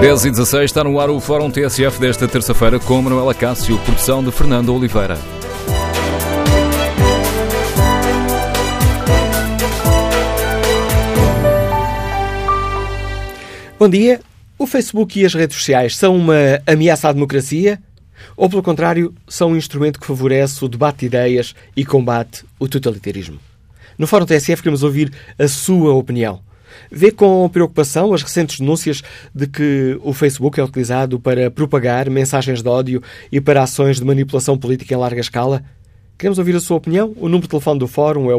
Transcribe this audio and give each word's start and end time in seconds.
10 0.00 0.24
e 0.24 0.30
16 0.30 0.64
está 0.64 0.82
no 0.82 0.98
ar 0.98 1.10
o 1.10 1.20
Fórum 1.20 1.50
TSF 1.50 2.00
desta 2.00 2.26
terça-feira 2.26 2.80
com 2.80 3.02
Manuela 3.02 3.34
Cássio, 3.34 3.78
produção 3.80 4.24
de 4.24 4.32
Fernando 4.32 4.74
Oliveira. 4.74 5.18
Bom 13.78 13.90
dia. 13.90 14.22
O 14.58 14.66
Facebook 14.66 15.20
e 15.20 15.26
as 15.26 15.34
redes 15.34 15.58
sociais 15.58 15.98
são 15.98 16.16
uma 16.16 16.62
ameaça 16.66 17.10
à 17.10 17.12
democracia? 17.12 17.78
Ou, 18.34 18.48
pelo 18.48 18.62
contrário, 18.62 19.14
são 19.28 19.50
um 19.50 19.56
instrumento 19.56 20.00
que 20.00 20.06
favorece 20.06 20.64
o 20.64 20.68
debate 20.68 21.00
de 21.00 21.06
ideias 21.06 21.54
e 21.76 21.84
combate 21.84 22.46
o 22.58 22.66
totalitarismo? 22.66 23.38
No 23.98 24.06
Fórum 24.06 24.24
TSF 24.24 24.62
queremos 24.62 24.82
ouvir 24.82 25.12
a 25.38 25.46
sua 25.46 25.92
opinião. 25.92 26.40
Vê 26.90 27.10
com 27.10 27.48
preocupação 27.48 28.12
as 28.12 28.22
recentes 28.22 28.60
denúncias 28.60 29.02
de 29.34 29.46
que 29.46 29.98
o 30.02 30.12
Facebook 30.12 30.60
é 30.60 30.64
utilizado 30.64 31.18
para 31.18 31.50
propagar 31.50 32.10
mensagens 32.10 32.62
de 32.62 32.68
ódio 32.68 33.02
e 33.30 33.40
para 33.40 33.62
ações 33.62 33.98
de 33.98 34.04
manipulação 34.04 34.58
política 34.58 34.94
em 34.94 34.96
larga 34.96 35.20
escala? 35.20 35.62
Queremos 36.18 36.38
ouvir 36.38 36.54
a 36.54 36.60
sua 36.60 36.76
opinião? 36.76 37.14
O 37.16 37.30
número 37.30 37.42
de 37.42 37.48
telefone 37.48 37.78
do 37.78 37.88
Fórum 37.88 38.30
é 38.30 38.34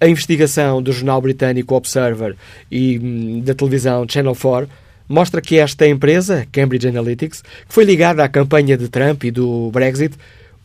A 0.00 0.08
investigação 0.08 0.82
do 0.82 0.92
jornal 0.92 1.20
britânico 1.20 1.74
Observer 1.74 2.36
e 2.70 2.98
hum, 2.98 3.40
da 3.40 3.54
televisão 3.54 4.04
Channel 4.08 4.34
4 4.34 4.68
mostra 5.08 5.40
que 5.40 5.58
esta 5.58 5.86
empresa, 5.86 6.46
Cambridge 6.50 6.88
Analytics, 6.88 7.42
que 7.42 7.72
foi 7.72 7.84
ligada 7.84 8.24
à 8.24 8.28
campanha 8.28 8.76
de 8.76 8.88
Trump 8.88 9.24
e 9.24 9.30
do 9.30 9.70
Brexit, 9.70 10.16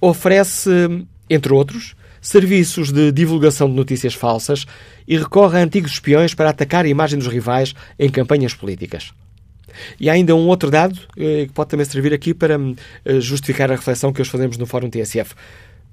oferece, 0.02 0.70
entre 1.30 1.54
outros, 1.54 1.96
serviços 2.22 2.92
de 2.92 3.12
divulgação 3.12 3.70
de 3.70 3.76
notícias 3.76 4.14
falsas 4.14 4.66
e 5.08 5.18
recorre 5.18 5.60
a 5.60 5.64
antigos 5.64 5.92
espiões 5.92 6.34
para 6.34 6.50
atacar 6.50 6.86
a 6.86 6.90
imagem 6.90 7.18
dos 7.18 7.28
rivais 7.28 7.74
em 7.98 8.10
campanhas 8.10 8.54
políticas. 8.54 9.12
E 10.00 10.10
há 10.10 10.14
ainda 10.14 10.36
um 10.36 10.48
outro 10.48 10.70
dado 10.70 11.00
eh, 11.18 11.46
que 11.48 11.54
pode 11.54 11.70
também 11.70 11.86
servir 11.86 12.14
aqui 12.14 12.34
para 12.34 12.56
eh, 13.06 13.20
justificar 13.20 13.72
a 13.72 13.76
reflexão 13.76 14.12
que 14.12 14.22
hoje 14.22 14.30
fazemos 14.30 14.58
no 14.58 14.66
Fórum 14.66 14.90
TSF. 14.90 15.34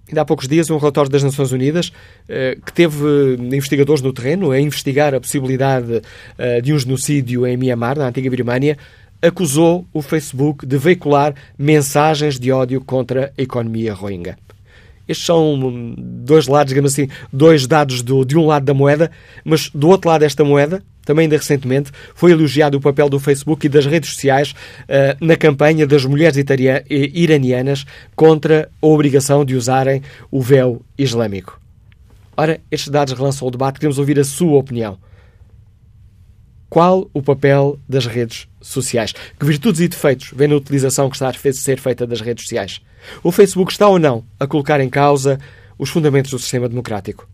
Ainda 0.09 0.21
há 0.21 0.25
poucos 0.25 0.47
dias, 0.47 0.71
um 0.71 0.79
relatório 0.79 1.11
das 1.11 1.23
Nações 1.23 1.51
Unidas 1.53 1.93
eh, 2.29 2.57
que 2.65 2.73
teve 2.73 3.35
investigadores 3.53 4.03
no 4.03 4.13
terreno 4.13 4.51
a 4.51 4.61
investigar 4.61 5.15
a 5.15 5.21
possibilidade 5.21 6.03
de 6.63 6.73
um 6.73 6.79
genocídio 6.79 7.47
em 7.47 7.57
Myanmar, 7.57 7.99
na 7.99 8.07
antiga 8.07 8.31
Birmânia, 8.31 8.79
acusou 9.21 9.87
o 9.93 10.03
Facebook 10.03 10.65
de 10.65 10.79
veicular 10.79 11.35
mensagens 11.59 12.39
de 12.39 12.53
ódio 12.53 12.81
contra 12.81 13.33
a 13.37 13.43
economia 13.43 13.95
rohingya. 13.95 14.37
Estes 15.09 15.27
são 15.27 15.95
dois 15.97 16.47
lados, 16.47 16.71
digamos 16.71 16.93
assim, 16.93 17.09
dois 17.33 17.67
dados 17.67 18.03
do, 18.03 18.25
de 18.25 18.37
um 18.37 18.47
lado 18.47 18.65
da 18.65 18.75
moeda, 18.75 19.11
mas 19.45 19.71
do 19.71 19.89
outro 19.89 20.11
lado 20.11 20.21
desta 20.21 20.45
moeda, 20.45 20.83
também 21.05 21.25
ainda 21.25 21.37
recentemente, 21.37 21.93
foi 22.15 22.33
elogiado 22.33 22.77
o 22.77 22.81
papel 22.81 23.09
do 23.09 23.21
Facebook 23.21 23.67
e 23.67 23.69
das 23.69 23.87
redes 23.87 24.11
sociais 24.11 24.53
uh, 24.53 25.25
na 25.25 25.37
campanha 25.37 25.87
das 25.87 26.05
mulheres 26.05 26.37
iranianas 26.89 27.87
contra 28.17 28.69
a 28.83 28.87
obrigação 28.87 29.45
de 29.45 29.55
usarem 29.55 30.03
o 30.31 30.43
véu 30.43 30.83
islâmico. 30.99 31.61
Ora, 32.37 32.61
estes 32.71 32.91
dados 32.91 33.15
relançam 33.15 33.47
o 33.47 33.51
debate, 33.51 33.79
queremos 33.79 33.99
ouvir 33.99 34.19
a 34.19 34.25
sua 34.25 34.59
opinião. 34.59 34.99
Qual 36.69 37.09
o 37.15 37.23
papel 37.23 37.79
das 37.89 38.07
redes 38.07 38.49
sociais? 38.61 39.15
Que 39.39 39.47
virtudes 39.47 39.81
e 39.81 39.87
defeitos 39.89 40.33
vê 40.35 40.49
na 40.49 40.57
utilização 40.57 41.09
que 41.09 41.17
está 41.17 41.29
a 41.29 41.53
ser 41.53 41.79
feita 41.79 42.07
das 42.07 42.21
redes 42.21 42.45
sociais? 42.45 42.81
O 43.23 43.31
Facebook 43.31 43.71
está 43.71 43.87
ou 43.89 43.99
não 43.99 44.25
a 44.39 44.47
colocar 44.47 44.79
em 44.81 44.91
causa 44.91 45.39
os 45.79 45.91
fundamentos 45.91 46.31
do 46.31 46.39
sistema 46.39 46.67
democrático? 46.69 47.29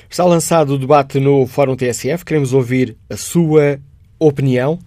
Está 0.08 0.24
lançado 0.24 0.70
o 0.70 0.78
debate 0.78 1.20
no 1.20 1.46
Fórum 1.46 1.76
TSF. 1.76 2.24
Queremos 2.24 2.54
ouvir 2.54 2.96
a 3.10 3.18
sua 3.18 3.78
opinião. 4.18 4.78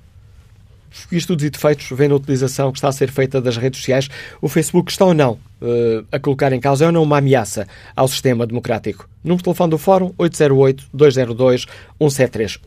Estudos 1.12 1.45
e 1.45 1.50
defeitos 1.50 1.88
vem 1.91 2.07
na 2.07 2.15
utilização 2.15 2.71
que 2.71 2.77
está 2.77 2.88
a 2.88 2.91
ser 2.91 3.12
feita 3.12 3.41
das 3.41 3.57
redes 3.57 3.80
sociais. 3.80 4.07
O 4.41 4.47
Facebook 4.47 4.91
está 4.91 5.06
ou 5.06 5.13
não 5.13 5.38
uh, 5.62 6.06
a 6.12 6.19
colocar 6.19 6.51
em 6.53 6.59
causa, 6.59 6.86
é 6.86 6.88
ou 6.88 6.94
não 6.94 7.03
uma 7.03 7.18
ameaça 7.18 7.68
ao 7.95 8.07
sistema 8.07 8.47
democrático? 8.47 9.07
Número 9.24 9.39
de 9.39 9.44
telefone 9.44 9.71
do 9.71 9.77
Fórum 9.77 10.13
808-202-173. 10.18 12.59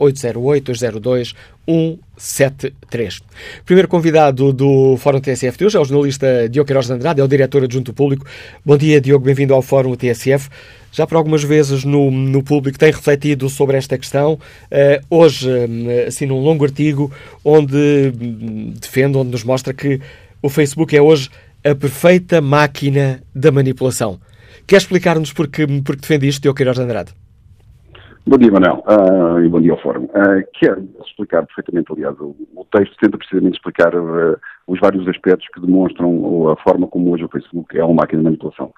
808-202-173. 1.67 3.21
Primeiro 3.65 3.87
convidado 3.87 4.53
do 4.53 4.95
Fórum 4.97 5.19
TSF 5.19 5.57
de 5.57 5.65
hoje 5.65 5.77
é 5.77 5.79
o 5.79 5.85
jornalista 5.85 6.47
Diogo 6.49 6.67
Queiroz 6.67 6.85
de 6.87 6.93
Andrade, 6.93 7.21
é 7.21 7.23
o 7.23 7.27
diretor 7.27 7.63
adjunto 7.63 7.93
público. 7.93 8.25
Bom 8.63 8.77
dia, 8.77 9.01
Diogo, 9.01 9.25
bem-vindo 9.25 9.53
ao 9.53 9.61
Fórum 9.61 9.95
TSF 9.95 10.49
já 10.93 11.07
por 11.07 11.17
algumas 11.17 11.43
vezes 11.43 11.83
no, 11.83 12.11
no 12.11 12.43
público 12.43 12.77
tem 12.77 12.91
refletido 12.91 13.49
sobre 13.49 13.75
esta 13.75 13.97
questão. 13.97 14.33
Uh, 14.33 15.03
hoje, 15.09 15.49
uh, 15.49 16.07
assim, 16.07 16.27
num 16.27 16.39
longo 16.39 16.63
artigo 16.63 17.11
onde 17.43 18.13
uh, 18.13 18.79
defende, 18.79 19.17
onde 19.17 19.31
nos 19.31 19.43
mostra 19.43 19.73
que 19.73 19.99
o 20.41 20.49
Facebook 20.49 20.95
é 20.95 21.01
hoje 21.01 21.29
a 21.65 21.73
perfeita 21.73 22.39
máquina 22.39 23.21
da 23.33 23.51
manipulação. 23.51 24.19
Quer 24.67 24.77
explicar-nos 24.77 25.33
porque, 25.33 25.65
porque 25.83 26.01
defende 26.01 26.27
isto, 26.27 26.43
Diogo 26.43 26.55
Queiroz 26.55 26.77
Andrade? 26.77 27.11
Bom 28.25 28.37
dia, 28.37 28.51
Manuel, 28.51 28.83
uh, 28.87 29.43
e 29.43 29.49
bom 29.49 29.59
dia 29.59 29.71
ao 29.71 29.81
Fórum. 29.81 30.05
Uh, 30.05 30.43
quero 30.57 30.87
explicar 31.05 31.45
perfeitamente, 31.45 31.91
aliás, 31.91 32.17
o, 32.19 32.35
o 32.55 32.65
texto 32.71 32.95
tenta 33.01 33.17
precisamente 33.17 33.55
explicar 33.55 33.93
uh, 33.95 34.37
os 34.67 34.79
vários 34.79 35.05
aspectos 35.07 35.47
que 35.53 35.59
demonstram 35.59 36.49
a 36.49 36.55
forma 36.57 36.87
como 36.87 37.11
hoje 37.11 37.25
o 37.25 37.29
Facebook 37.29 37.77
é 37.77 37.83
uma 37.83 37.95
máquina 37.95 38.19
de 38.19 38.25
manipulação 38.25 38.71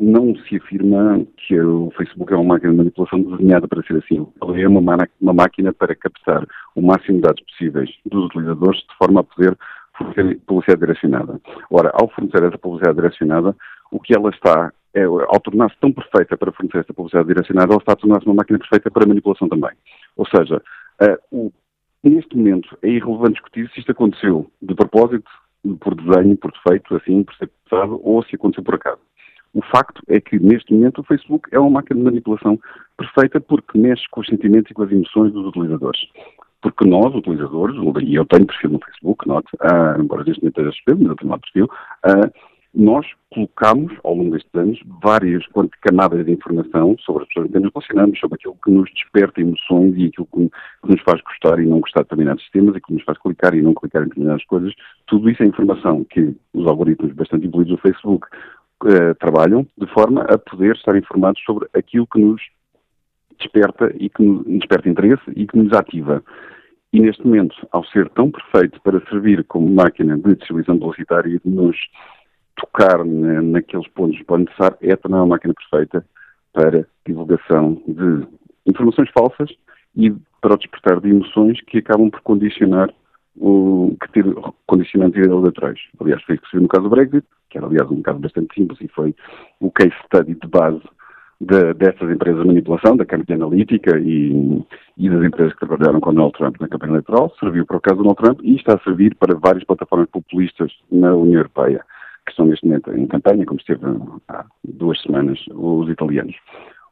não 0.00 0.34
se 0.36 0.56
afirma 0.56 1.24
que 1.36 1.60
o 1.60 1.90
Facebook 1.96 2.32
é 2.32 2.36
uma 2.36 2.54
máquina 2.54 2.72
de 2.72 2.78
manipulação 2.78 3.22
desenhada 3.22 3.68
para 3.68 3.82
ser 3.82 3.98
assim. 3.98 4.26
Ela 4.40 4.60
é 4.60 4.68
uma, 4.68 4.80
uma 5.20 5.32
máquina 5.32 5.72
para 5.72 5.94
captar 5.94 6.46
o 6.74 6.82
máximo 6.82 7.16
de 7.16 7.22
dados 7.22 7.42
possíveis 7.44 7.90
dos 8.06 8.26
utilizadores 8.26 8.80
de 8.80 8.96
forma 8.96 9.20
a 9.20 9.24
poder 9.24 9.56
fornecer 9.96 10.40
publicidade 10.46 10.80
direcionada. 10.80 11.40
Ora, 11.70 11.90
ao 11.94 12.08
fornecer 12.08 12.42
essa 12.44 12.58
publicidade 12.58 12.96
direcionada, 12.96 13.54
o 13.90 14.00
que 14.00 14.14
ela 14.16 14.30
está, 14.30 14.72
é, 14.94 15.04
ao 15.04 15.40
tornar-se 15.40 15.76
tão 15.80 15.92
perfeita 15.92 16.36
para 16.36 16.52
fornecer 16.52 16.78
essa 16.78 16.94
publicidade 16.94 17.28
direcionada, 17.28 17.72
ela 17.72 17.80
está 17.80 17.92
a 17.92 17.96
tornar-se 17.96 18.26
uma 18.26 18.36
máquina 18.36 18.58
perfeita 18.58 18.90
para 18.90 19.06
manipulação 19.06 19.48
também. 19.48 19.72
Ou 20.16 20.26
seja, 20.26 20.62
uh, 21.02 21.18
o, 21.30 21.52
neste 22.02 22.36
momento 22.36 22.76
é 22.82 22.88
irrelevante 22.88 23.34
discutir 23.34 23.70
se 23.70 23.80
isto 23.80 23.92
aconteceu 23.92 24.50
de 24.60 24.74
propósito, 24.74 25.30
por 25.80 25.94
desenho, 25.94 26.36
por 26.36 26.50
defeito, 26.50 26.96
assim, 26.96 27.22
por 27.22 27.34
ser 27.36 27.48
pensado, 27.48 28.00
ou 28.02 28.22
se 28.24 28.34
aconteceu 28.34 28.64
por 28.64 28.74
acaso. 28.74 28.98
O 29.54 29.62
facto 29.62 30.02
é 30.08 30.20
que, 30.20 30.38
neste 30.38 30.72
momento, 30.72 31.00
o 31.00 31.04
Facebook 31.04 31.48
é 31.52 31.58
uma 31.58 31.70
máquina 31.70 31.98
de 31.98 32.04
manipulação 32.04 32.58
perfeita 32.96 33.40
porque 33.40 33.78
mexe 33.78 34.04
com 34.10 34.20
os 34.20 34.26
sentimentos 34.26 34.70
e 34.70 34.74
com 34.74 34.82
as 34.82 34.90
emoções 34.90 35.32
dos 35.32 35.46
utilizadores. 35.46 36.00
Porque 36.62 36.88
nós, 36.88 37.14
utilizadores, 37.14 37.76
e 38.02 38.14
eu 38.14 38.24
tenho 38.24 38.46
perfil 38.46 38.70
no 38.70 38.80
Facebook, 38.80 39.28
note, 39.28 39.48
uh, 39.56 40.00
embora 40.00 40.24
neste 40.24 40.40
momento 40.40 40.58
esteja 40.58 40.72
suspenso, 40.72 41.00
mas 41.00 41.10
eu 41.10 41.16
tenho 41.16 41.30
lá 41.30 41.38
perfil, 41.38 41.64
uh, 41.66 42.52
nós 42.74 43.06
colocamos, 43.30 43.92
ao 44.02 44.14
longo 44.14 44.30
destes 44.30 44.54
anos, 44.54 44.80
várias 45.02 45.44
camadas 45.82 46.24
de 46.24 46.32
informação 46.32 46.96
sobre 47.00 47.22
as 47.22 47.28
pessoas 47.28 47.50
que 47.50 47.58
nos 47.58 47.70
relacionamos, 47.70 48.18
sobre 48.18 48.36
aquilo 48.36 48.56
que 48.64 48.70
nos 48.70 48.90
desperta 48.94 49.40
emoções 49.40 49.94
e 49.96 50.06
aquilo 50.06 50.26
que, 50.32 50.50
nos 50.88 51.00
faz 51.02 51.20
gostar 51.20 51.60
e 51.60 51.66
não 51.66 51.80
gostar 51.80 52.00
de 52.00 52.04
determinados 52.04 52.42
sistemas 52.42 52.74
e 52.74 52.80
que 52.80 52.94
nos 52.94 53.02
faz 53.04 53.18
clicar 53.18 53.54
e 53.54 53.60
não 53.60 53.74
clicar 53.74 54.02
em 54.02 54.06
determinadas 54.06 54.44
coisas. 54.46 54.72
Tudo 55.06 55.28
isso 55.28 55.42
é 55.42 55.46
informação 55.46 56.04
que 56.04 56.34
os 56.54 56.66
algoritmos 56.66 57.12
bastante 57.12 57.46
evoluídos 57.46 57.76
do 57.76 57.82
Facebook 57.82 58.26
uh, 58.88 59.14
trabalham 59.18 59.66
de 59.76 59.86
forma 59.92 60.22
a 60.22 60.38
poder 60.38 60.74
estar 60.76 60.96
informados 60.96 61.42
sobre 61.44 61.68
aquilo 61.74 62.06
que 62.06 62.20
nos 62.20 62.40
desperta 63.38 63.92
e 63.98 64.08
que 64.08 64.22
nos 64.22 64.44
desperta 64.46 64.88
interesse 64.88 65.30
e 65.34 65.46
que 65.46 65.56
nos 65.56 65.72
ativa. 65.72 66.22
E 66.92 67.00
neste 67.00 67.24
momento, 67.24 67.56
ao 67.72 67.84
ser 67.86 68.08
tão 68.10 68.30
perfeito 68.30 68.80
para 68.82 69.00
servir 69.08 69.44
como 69.44 69.68
máquina 69.68 70.16
de 70.18 70.34
distribuição 70.34 70.78
publicitária 70.78 71.28
e 71.28 71.38
de 71.38 71.54
nos 71.54 71.76
tocar 72.56 73.04
na, 73.04 73.40
naqueles 73.40 73.88
pontos 73.88 74.18
que 74.18 74.24
pode 74.24 74.44
necessário, 74.44 74.76
é 74.82 74.94
também 74.96 75.18
uma 75.18 75.26
máquina 75.26 75.54
perfeita 75.54 76.04
para 76.52 76.86
divulgação 77.06 77.82
de 77.88 78.26
informações 78.66 79.10
falsas 79.10 79.50
e 79.96 80.10
para 80.40 80.54
o 80.54 80.58
despertar 80.58 81.00
de 81.00 81.08
emoções 81.08 81.60
que 81.62 81.78
acabam 81.78 82.10
por 82.10 82.20
condicionar 82.20 82.92
o, 83.36 83.96
que 84.00 84.12
ter 84.12 84.24
condicionantes 84.66 85.24
eleitorais. 85.24 85.78
Aliás, 86.00 86.22
foi 86.22 86.34
isso 86.34 86.44
que 86.44 86.50
se 86.50 86.56
viu 86.56 86.62
no 86.62 86.68
caso 86.68 86.84
do 86.84 86.90
Brexit, 86.90 87.26
que 87.50 87.58
era, 87.58 87.66
aliás, 87.66 87.90
um 87.90 88.02
caso 88.02 88.18
bastante 88.18 88.54
simples 88.54 88.80
e 88.80 88.88
foi 88.88 89.14
o 89.60 89.70
case 89.70 89.94
study 90.06 90.34
de 90.34 90.48
base 90.48 90.82
de, 91.40 91.74
dessas 91.74 92.08
empresas 92.10 92.40
de 92.40 92.46
manipulação, 92.46 92.96
da 92.96 93.04
Cambridge 93.04 93.32
Analytica 93.32 93.98
e, 93.98 94.64
e, 94.96 95.10
das 95.10 95.24
empresas 95.24 95.52
que 95.54 95.66
trabalharam 95.66 96.00
com 96.00 96.14
Donald 96.14 96.32
Trump 96.38 96.56
na 96.60 96.68
campanha 96.68 96.92
eleitoral, 96.92 97.34
serviu 97.40 97.66
para 97.66 97.76
o 97.76 97.80
caso 97.80 97.96
do 97.96 98.02
Donald 98.04 98.22
Trump 98.22 98.40
e 98.42 98.56
está 98.56 98.74
a 98.74 98.80
servir 98.80 99.14
para 99.16 99.36
várias 99.38 99.64
plataformas 99.64 100.08
populistas 100.10 100.72
na 100.90 101.12
União 101.14 101.40
Europeia, 101.40 101.84
que 102.24 102.30
estão 102.30 102.46
neste 102.46 102.66
momento 102.66 102.92
em 102.92 103.06
campanha, 103.06 103.44
como 103.44 103.58
esteve 103.58 103.84
há 104.28 104.44
duas 104.64 105.00
semanas 105.02 105.38
os 105.50 105.88
italianos. 105.88 106.36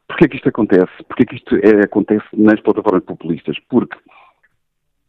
Porquê 0.07 0.27
que 0.27 0.35
isto 0.35 0.49
acontece? 0.49 0.91
Porquê 1.07 1.25
que 1.25 1.35
isto 1.35 1.55
é, 1.55 1.85
acontece 1.85 2.25
nas 2.33 2.59
plataformas 2.59 3.05
populistas? 3.05 3.57
Porque 3.69 3.97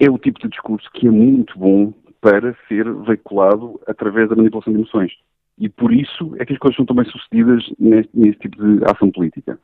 é 0.02 0.10
o 0.10 0.18
tipo 0.18 0.40
de 0.40 0.48
discurso 0.48 0.90
que 0.92 1.06
é 1.06 1.10
muito 1.10 1.56
bom 1.56 1.94
para 2.20 2.56
ser 2.66 2.92
veiculado 3.06 3.80
através 3.86 4.28
da 4.28 4.34
manipulação 4.34 4.72
de 4.72 4.80
emoções. 4.80 5.12
E 5.56 5.68
por 5.68 5.92
isso 5.92 6.34
é 6.40 6.44
que 6.44 6.52
as 6.52 6.58
coisas 6.58 6.76
são 6.76 6.84
também 6.84 7.04
sucedidas 7.04 7.62
neste, 7.78 8.10
neste 8.12 8.40
tipo 8.40 8.56
de 8.56 8.84
ação 8.84 9.12
política. 9.12 9.56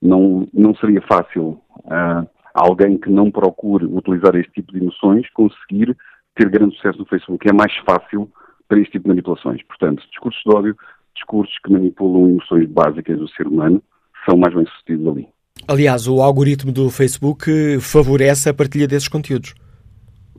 Não, 0.00 0.48
não 0.52 0.74
seria 0.76 1.02
fácil 1.02 1.60
uh, 1.84 2.26
alguém 2.54 2.96
que 2.96 3.10
não 3.10 3.30
procure 3.30 3.84
utilizar 3.84 4.34
este 4.34 4.50
tipo 4.52 4.72
de 4.72 4.78
emoções 4.78 5.28
conseguir 5.34 5.94
ter 6.34 6.48
grande 6.48 6.74
sucesso 6.76 6.98
no 6.98 7.06
Facebook. 7.06 7.46
É 7.46 7.52
mais 7.52 7.76
fácil 7.86 8.30
para 8.66 8.80
este 8.80 8.92
tipo 8.92 9.04
de 9.04 9.08
manipulações. 9.10 9.62
Portanto, 9.64 10.02
discursos 10.08 10.42
de 10.42 10.56
ódio, 10.56 10.76
discursos 11.14 11.54
que 11.62 11.70
manipulam 11.70 12.30
emoções 12.30 12.66
básicas 12.70 13.18
do 13.18 13.28
ser 13.28 13.46
humano, 13.46 13.82
são 14.26 14.38
mais 14.38 14.54
bem 14.54 14.64
sucedidos 14.66 15.06
ali. 15.06 15.28
Aliás, 15.68 16.08
o 16.08 16.22
algoritmo 16.22 16.72
do 16.72 16.88
Facebook 16.88 17.78
favorece 17.80 18.48
a 18.48 18.54
partilha 18.54 18.88
desses 18.88 19.08
conteúdos. 19.08 19.54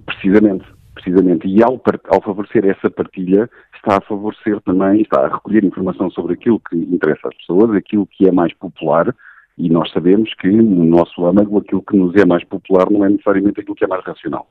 Precisamente, 0.06 0.66
precisamente. 0.94 1.48
E 1.48 1.64
ao, 1.64 1.82
ao 2.10 2.22
favorecer 2.22 2.66
essa 2.66 2.90
partilha, 2.90 3.50
está 3.76 3.98
a 3.98 4.02
favorecer 4.02 4.60
também, 4.62 5.02
está 5.02 5.26
a 5.26 5.34
recolher 5.34 5.64
informação 5.64 6.10
sobre 6.12 6.34
aquilo 6.34 6.60
que 6.60 6.76
interessa 6.76 7.28
às 7.28 7.36
pessoas, 7.38 7.76
aquilo 7.76 8.08
que 8.08 8.28
é 8.28 8.32
mais 8.32 8.54
popular, 8.54 9.14
e 9.58 9.70
nós 9.70 9.92
sabemos 9.92 10.34
que 10.36 10.48
no 10.48 10.86
nosso 10.86 11.26
âmago 11.26 11.60
aquilo 11.60 11.84
que 11.84 11.96
nos 11.96 12.16
é 12.16 12.26
mais 12.26 12.44
popular 12.44 12.90
não 12.90 13.06
é 13.06 13.10
necessariamente 13.10 13.60
aquilo 13.60 13.76
que 13.76 13.86
é 13.86 13.88
mais 13.88 14.04
racional. 14.04 14.48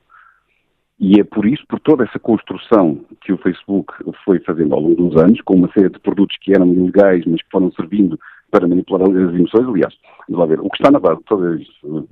E 0.99 1.19
é 1.19 1.23
por 1.23 1.45
isso, 1.45 1.65
por 1.67 1.79
toda 1.79 2.03
essa 2.03 2.19
construção 2.19 3.01
que 3.21 3.33
o 3.33 3.37
Facebook 3.37 3.91
foi 4.23 4.39
fazendo 4.39 4.73
ao 4.73 4.79
longo 4.79 5.09
dos 5.09 5.21
anos, 5.21 5.41
com 5.41 5.55
uma 5.55 5.71
série 5.73 5.89
de 5.89 5.99
produtos 5.99 6.37
que 6.39 6.53
eram 6.53 6.71
ilegais, 6.71 7.25
mas 7.25 7.41
que 7.41 7.49
foram 7.51 7.71
servindo 7.71 8.17
para 8.53 8.67
manipular 8.67 9.01
as 9.01 9.33
emoções, 9.33 9.67
aliás, 9.67 9.95
vamos 10.29 10.47
ver, 10.47 10.59
o 10.59 10.69
que 10.69 10.77
está 10.77 10.91
na 10.91 10.99
base 10.99 11.17
de 11.17 11.23
todas, 11.23 11.61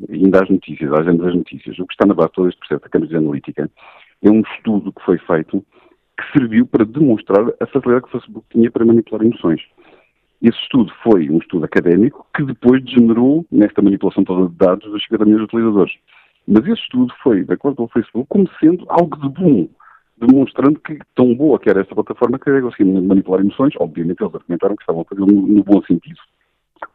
ainda 0.10 0.42
as 0.42 0.50
notícias, 0.50 0.92
às 0.92 1.06
vezes 1.06 1.22
das 1.22 1.36
notícias, 1.36 1.78
o 1.78 1.86
que 1.86 1.94
está 1.94 2.08
na 2.08 2.16
base 2.16 2.30
de 2.30 2.34
todo 2.34 2.50
este 2.50 2.58
processo 2.58 2.82
da 2.82 2.90
Cambridge 2.90 3.16
Analytica 3.16 3.70
é 4.24 4.30
um 4.30 4.42
estudo 4.42 4.92
que 4.92 5.06
foi 5.06 5.20
feito 5.20 5.64
que 6.18 6.40
serviu 6.40 6.66
para 6.66 6.84
demonstrar 6.84 7.46
a 7.60 7.66
facilidade 7.68 8.02
que 8.02 8.10
o 8.10 8.20
Facebook 8.20 8.46
tinha 8.50 8.72
para 8.72 8.84
manipular 8.84 9.24
emoções. 9.24 9.62
Esse 10.42 10.58
estudo 10.64 10.92
foi 11.04 11.30
um 11.30 11.38
estudo 11.38 11.66
académico 11.66 12.26
que 12.36 12.44
depois 12.44 12.84
degenerou 12.84 13.46
nesta 13.52 13.80
manipulação 13.80 14.24
toda 14.24 14.50
de 14.50 14.56
dados 14.56 14.92
dos 14.92 15.04
50 15.04 15.26
milhões 15.26 15.42
de 15.42 15.46
utilizadores. 15.46 15.94
Mas 16.48 16.64
esse 16.66 16.82
estudo 16.82 17.14
foi, 17.22 17.44
de 17.44 17.54
acordo 17.54 17.76
com 17.76 17.84
o 17.84 17.90
Facebook, 17.90 18.28
como 18.28 18.50
sendo 18.60 18.84
algo 18.90 19.16
de 19.18 19.30
bom, 19.30 19.70
demonstrando 20.22 20.80
que 20.80 20.98
tão 21.16 21.34
boa 21.36 21.60
que 21.60 21.70
era 21.70 21.82
esta 21.82 21.96
plataforma 21.96 22.40
que 22.40 22.62
conseguia 22.62 23.02
manipular 23.02 23.42
emoções. 23.42 23.74
Obviamente 23.80 24.22
eles 24.22 24.36
argumentaram 24.36 24.76
que 24.76 24.84
estavam 24.84 25.02
a 25.02 25.06
fazer 25.06 25.22
no, 25.22 25.64
bom 25.64 25.82
sentido. 25.84 26.20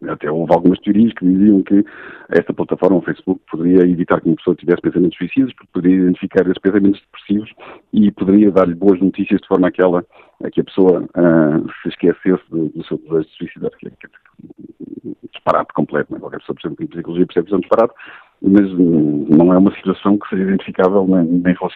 Até 0.09 0.31
houve 0.31 0.53
algumas 0.53 0.81
teorias 0.81 1.13
que 1.15 1.25
diziam 1.25 1.63
que 1.63 1.85
esta 2.31 2.53
plataforma, 2.53 2.97
o 2.97 3.03
Facebook, 3.03 3.41
poderia 3.51 3.89
evitar 3.89 4.21
que 4.21 4.29
uma 4.29 4.37
pessoa 4.37 4.57
tivesse 4.57 4.83
pensamentos 4.83 5.17
suicidas, 5.17 5.53
porque 5.55 5.71
poderia 5.73 5.97
identificar 5.99 6.43
esses 6.43 6.59
pensamentos 6.59 7.01
depressivos 7.01 7.53
e 7.93 8.11
poderia 8.11 8.51
dar-lhe 8.51 8.75
boas 8.75 9.01
notícias 9.01 9.41
de 9.41 9.47
forma 9.47 9.69
a 9.69 9.71
que, 9.71 9.81
ela, 9.81 10.05
a, 10.43 10.51
que 10.51 10.61
a 10.61 10.65
pessoa 10.65 11.03
uh, 11.03 11.73
se 11.83 11.89
esquecesse 11.89 12.43
do, 12.51 12.69
do, 12.71 12.85
seu 12.85 12.99
desejo 12.99 13.23
de 13.23 13.37
suicidar, 13.37 13.71
que 13.79 13.87
é, 13.87 13.91
que 13.91 14.07
é 14.07 14.11
disparate 15.33 15.73
completo. 15.73 16.13
Né? 16.13 16.19
Qualquer 16.19 16.41
pessoa, 16.41 16.57
por 16.57 16.67
exemplo, 16.67 16.85
em 16.85 16.89
psicologia 16.89 17.27
percebe 17.27 17.47
que 17.47 17.55
é 17.55 17.57
um 17.57 17.61
mas 18.43 18.71
não 18.73 19.53
é 19.53 19.59
uma 19.59 19.75
situação 19.75 20.19
que 20.19 20.29
seja 20.29 20.43
identificável 20.43 21.07
nem, 21.07 21.25
nem 21.25 21.55
com, 21.55 21.69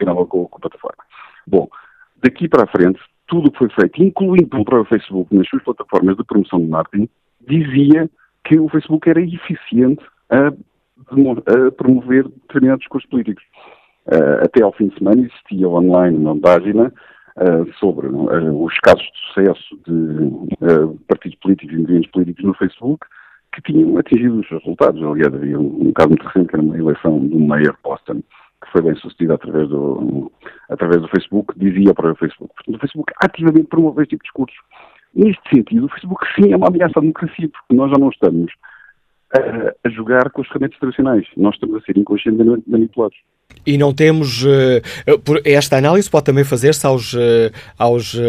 com 0.47 0.57
a 0.57 0.61
plataforma. 0.61 1.03
Bom, 1.47 1.69
daqui 2.23 2.49
para 2.49 2.65
a 2.65 2.67
frente, 2.67 3.01
tudo 3.27 3.49
o 3.49 3.53
que 3.53 3.59
foi 3.59 3.71
feito, 3.71 4.03
incluindo 4.03 4.49
pelo 4.49 4.65
próprio 4.65 4.89
Facebook 4.89 5.35
nas 5.35 5.49
suas 5.49 5.63
plataformas 5.63 6.17
de 6.17 6.25
promoção 6.25 6.61
de 6.61 6.67
marketing, 6.67 7.09
dizia 7.47 8.11
que 8.45 8.59
o 8.59 8.69
Facebook 8.69 9.09
era 9.09 9.21
eficiente 9.21 10.05
a, 10.31 10.49
a 10.49 11.71
promover 11.77 12.29
determinados 12.29 12.81
discursos 12.81 13.09
políticos. 13.09 13.45
Uh, 14.07 14.45
até 14.45 14.63
ao 14.63 14.73
fim 14.73 14.89
de 14.89 14.99
semana 14.99 15.21
existia 15.21 15.69
online 15.69 16.17
uma 16.17 16.37
página 16.39 16.93
uh, 17.37 17.73
sobre 17.79 18.09
uh, 18.09 18.65
os 18.65 18.77
casos 18.81 19.05
de 19.05 19.29
sucesso 19.29 19.79
de 19.87 21.05
partidos 21.07 21.39
políticos 21.39 21.75
e 21.75 21.79
movimentos 21.79 22.11
políticos 22.11 22.45
no 22.45 22.55
Facebook 22.55 23.07
que 23.53 23.63
tinham 23.63 23.97
atingido 23.99 24.41
os 24.41 24.49
resultados. 24.49 25.03
Aliás, 25.03 25.35
havia 25.35 25.59
um, 25.59 25.89
um, 25.89 25.93
caso 25.93 26.11
muito 26.11 26.27
recente 26.27 26.49
que 26.49 26.57
era 26.57 26.63
uma 26.63 26.79
eleição 26.79 27.19
do 27.19 27.39
Mayor 27.39 27.77
Boston 27.83 28.23
que 28.63 28.73
foi 28.73 28.83
bem 28.83 28.95
sucedida 28.97 29.35
através 29.35 29.69
do, 29.69 30.31
através 30.69 31.01
do 31.01 31.09
Facebook, 31.09 31.59
dizia 31.59 31.95
para 31.95 32.13
o 32.13 32.17
Facebook. 32.17 32.53
Portanto, 32.55 32.77
o 32.77 32.81
Facebook 32.81 33.13
ativamente 33.25 33.69
promove 33.69 34.03
este 34.03 34.11
tipo 34.11 34.23
de 34.23 34.27
discurso. 34.27 34.57
Neste 35.15 35.43
sentido, 35.49 35.87
o 35.87 35.89
Facebook 35.89 36.27
sim 36.35 36.53
é 36.53 36.57
uma 36.57 36.69
ameaça 36.69 36.99
à 36.99 37.01
democracia, 37.01 37.49
porque 37.49 37.75
nós 37.75 37.91
já 37.91 37.99
não 37.99 38.11
estamos 38.11 38.53
a, 39.35 39.89
a 39.89 39.91
jogar 39.91 40.31
com 40.31 40.43
as 40.43 40.49
ferramentas 40.49 40.79
tradicionais. 40.79 41.27
Nós 41.37 41.55
estamos 41.55 41.77
a 41.77 41.81
ser 41.81 41.97
inconscientemente 41.97 42.69
manipulados. 42.69 43.17
E 43.67 43.77
não 43.77 43.93
temos. 43.93 44.43
Uh, 44.43 44.81
esta 45.45 45.77
análise 45.77 46.09
pode 46.11 46.25
também 46.25 46.45
fazer-se 46.45 46.87
aos, 46.87 47.13
uh, 47.13 47.19
aos, 47.79 48.15
uh, 48.15 48.21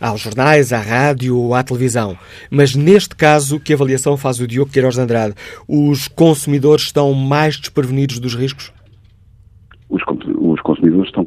aos 0.00 0.20
jornais, 0.20 0.72
à 0.72 0.80
rádio, 0.80 1.54
à 1.54 1.62
televisão. 1.62 2.16
Mas 2.50 2.74
neste 2.74 3.16
caso, 3.16 3.58
que 3.58 3.72
avaliação 3.72 4.16
faz 4.16 4.40
o 4.40 4.46
Diogo 4.46 4.70
Queiroz 4.70 4.94
de 4.94 5.00
Andrade? 5.00 5.34
Os 5.66 6.08
consumidores 6.08 6.84
estão 6.84 7.12
mais 7.12 7.56
desprevenidos 7.56 8.18
dos 8.18 8.34
riscos? 8.34 8.72
Os, 9.90 10.02
os 10.38 10.60
consumidores 10.60 11.08
estão 11.08 11.24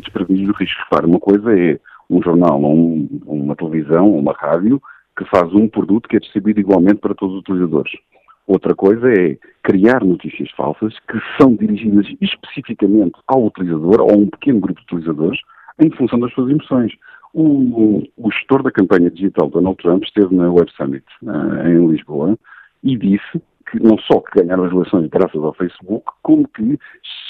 desprevenidos 0.00 0.46
dos 0.48 0.58
riscos. 0.58 0.84
Repara, 0.84 1.06
uma 1.06 1.20
coisa 1.20 1.52
é 1.58 1.78
um 2.08 2.22
jornal, 2.22 2.60
um, 2.60 3.08
uma 3.26 3.54
televisão, 3.54 4.10
uma 4.16 4.32
rádio 4.32 4.80
que 5.16 5.24
faz 5.26 5.52
um 5.54 5.68
produto 5.68 6.08
que 6.08 6.16
é 6.16 6.20
distribuído 6.20 6.60
igualmente 6.60 6.96
para 6.96 7.14
todos 7.14 7.36
os 7.36 7.40
utilizadores. 7.40 7.92
Outra 8.46 8.74
coisa 8.74 9.10
é 9.12 9.36
criar 9.62 10.04
notícias 10.04 10.50
falsas 10.52 10.94
que 11.10 11.18
são 11.40 11.54
dirigidas 11.56 12.06
especificamente 12.20 13.18
ao 13.26 13.46
utilizador 13.46 14.00
ou 14.00 14.10
a 14.10 14.16
um 14.16 14.28
pequeno 14.28 14.60
grupo 14.60 14.80
de 14.80 14.86
utilizadores 14.86 15.40
em 15.80 15.90
função 15.90 16.18
das 16.20 16.32
suas 16.32 16.50
emoções. 16.50 16.92
O, 17.34 18.02
o 18.16 18.30
gestor 18.30 18.62
da 18.62 18.70
campanha 18.70 19.10
digital 19.10 19.50
Donald 19.50 19.76
Trump 19.82 20.04
esteve 20.04 20.34
na 20.34 20.50
Web 20.50 20.70
Summit 20.76 21.04
uh, 21.22 21.68
em 21.68 21.86
Lisboa 21.88 22.38
e 22.82 22.96
disse 22.96 23.42
que 23.70 23.80
não 23.80 23.98
só 23.98 24.20
que 24.20 24.40
ganharam 24.40 24.64
as 24.64 24.72
eleições 24.72 25.08
graças 25.08 25.42
ao 25.42 25.52
Facebook, 25.54 26.06
como 26.22 26.46
que 26.48 26.78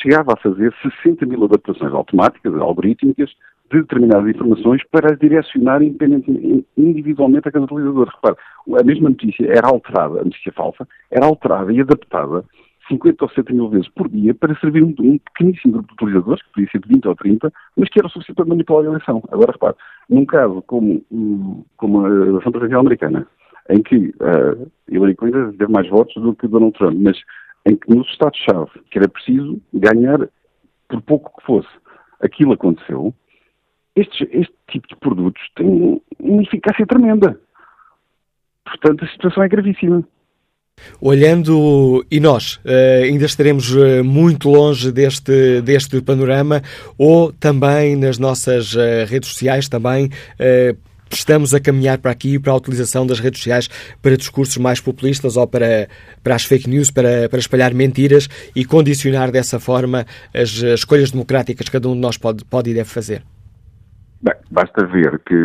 chegava 0.01 0.35
a 0.35 0.41
fazer 0.41 0.73
60 1.03 1.25
mil 1.25 1.45
adaptações 1.45 1.93
automáticas, 1.93 2.55
algorítmicas, 2.55 3.31
de 3.71 3.81
determinadas 3.81 4.29
informações 4.29 4.83
para 4.91 5.13
as 5.13 5.19
direcionar 5.19 5.83
individualmente 5.83 7.49
a 7.49 7.53
cada 7.53 7.65
utilizador. 7.65 8.09
Repare, 8.09 8.37
a 8.81 8.85
mesma 8.85 9.11
notícia 9.11 9.47
era 9.47 9.69
alterada, 9.69 10.21
a 10.21 10.25
notícia 10.25 10.53
falsa, 10.53 10.87
era 11.11 11.27
alterada 11.27 11.73
e 11.73 11.81
adaptada 11.81 12.45
50 12.89 13.25
ou 13.25 13.31
70 13.31 13.53
mil 13.53 13.69
vezes 13.69 13.89
por 13.89 14.09
dia 14.09 14.35
para 14.35 14.59
servir 14.61 14.83
um, 14.83 14.95
um 15.01 15.19
pequeníssimo 15.19 15.75
grupo 15.75 15.89
de 15.89 15.95
utilizadores, 15.95 16.43
que 16.43 16.53
podia 16.53 16.71
ser 16.71 16.81
de 16.81 16.89
20 16.89 17.09
ou 17.09 17.17
30, 17.17 17.53
mas 17.77 17.89
que 17.89 17.99
era 17.99 18.09
suficiente 18.09 18.37
para 18.37 18.47
manipular 18.47 18.85
a 18.85 18.89
eleição. 18.89 19.23
Agora, 19.31 19.53
repare, 19.53 19.75
num 20.09 20.25
caso 20.25 20.63
como, 20.63 21.03
como 21.77 22.07
a 22.07 22.09
eleição 22.09 22.53
presidencial 22.53 22.81
americana, 22.81 23.27
em 23.71 23.83
que 23.83 23.97
uh, 23.97 24.71
Hillary 24.89 25.17
Clinton 25.17 25.53
teve 25.53 25.73
mais 25.73 25.89
votos 25.89 26.15
do 26.23 26.35
que 26.35 26.47
Donald 26.47 26.77
Trump, 26.79 26.97
mas 27.01 27.19
em 27.67 27.77
que 27.77 27.93
nos 27.93 28.09
Estados-chave, 28.11 28.71
que 28.91 28.99
era 28.99 29.09
preciso 29.09 29.61
ganhar 29.75 30.29
por 30.89 31.03
pouco 31.03 31.37
que 31.41 31.47
fosse, 31.47 31.69
aquilo 32.21 32.53
aconteceu, 32.53 33.13
este, 33.97 34.29
este 34.31 34.55
tipo 34.71 34.87
de 34.89 34.97
produtos 34.97 35.43
tem 35.57 36.01
uma 36.21 36.43
eficácia 36.43 36.87
tremenda. 36.87 37.41
Portanto, 38.65 39.05
a 39.05 39.09
situação 39.09 39.43
é 39.43 39.49
gravíssima. 39.49 40.07
Olhando, 41.01 42.05
e 42.11 42.21
nós 42.21 42.57
uh, 42.57 43.05
ainda 43.05 43.25
estaremos 43.25 43.75
uh, 43.75 44.05
muito 44.05 44.51
longe 44.51 44.93
deste, 44.93 45.63
deste 45.63 46.03
panorama, 46.03 46.63
ou 46.99 47.33
também 47.33 47.97
nas 47.97 48.19
nossas 48.19 48.75
uh, 48.75 49.07
redes 49.07 49.31
sociais, 49.31 49.69
também 49.69 50.11
estamos 51.11 51.55
a 51.55 51.61
caminhar 51.61 51.99
para 51.99 52.11
aqui, 52.11 52.39
para 52.39 52.53
a 52.53 52.57
utilização 52.57 53.07
das 53.07 53.21
redes 53.21 53.39
sociais 53.39 53.71
para 54.03 54.17
discursos 54.17 54.57
mais 54.59 54.81
populistas 54.81 55.37
ou 55.37 55.47
para, 55.47 55.89
para 56.23 56.35
as 56.35 56.45
fake 56.45 56.69
news, 56.69 56.91
para, 56.91 57.29
para 57.29 57.39
espalhar 57.39 57.73
mentiras 57.73 58.29
e 58.55 58.65
condicionar 58.65 59.31
dessa 59.31 59.59
forma 59.59 60.05
as 60.35 60.51
escolhas 60.51 61.11
democráticas 61.11 61.67
que 61.67 61.73
cada 61.73 61.89
um 61.89 61.95
de 61.95 62.01
nós 62.01 62.19
pode, 62.19 62.45
pode 62.45 62.71
e 62.71 62.75
deve 62.75 62.91
fazer. 62.91 63.23
Bem, 64.27 64.35
basta 64.51 64.85
ver 64.87 65.21
que 65.21 65.37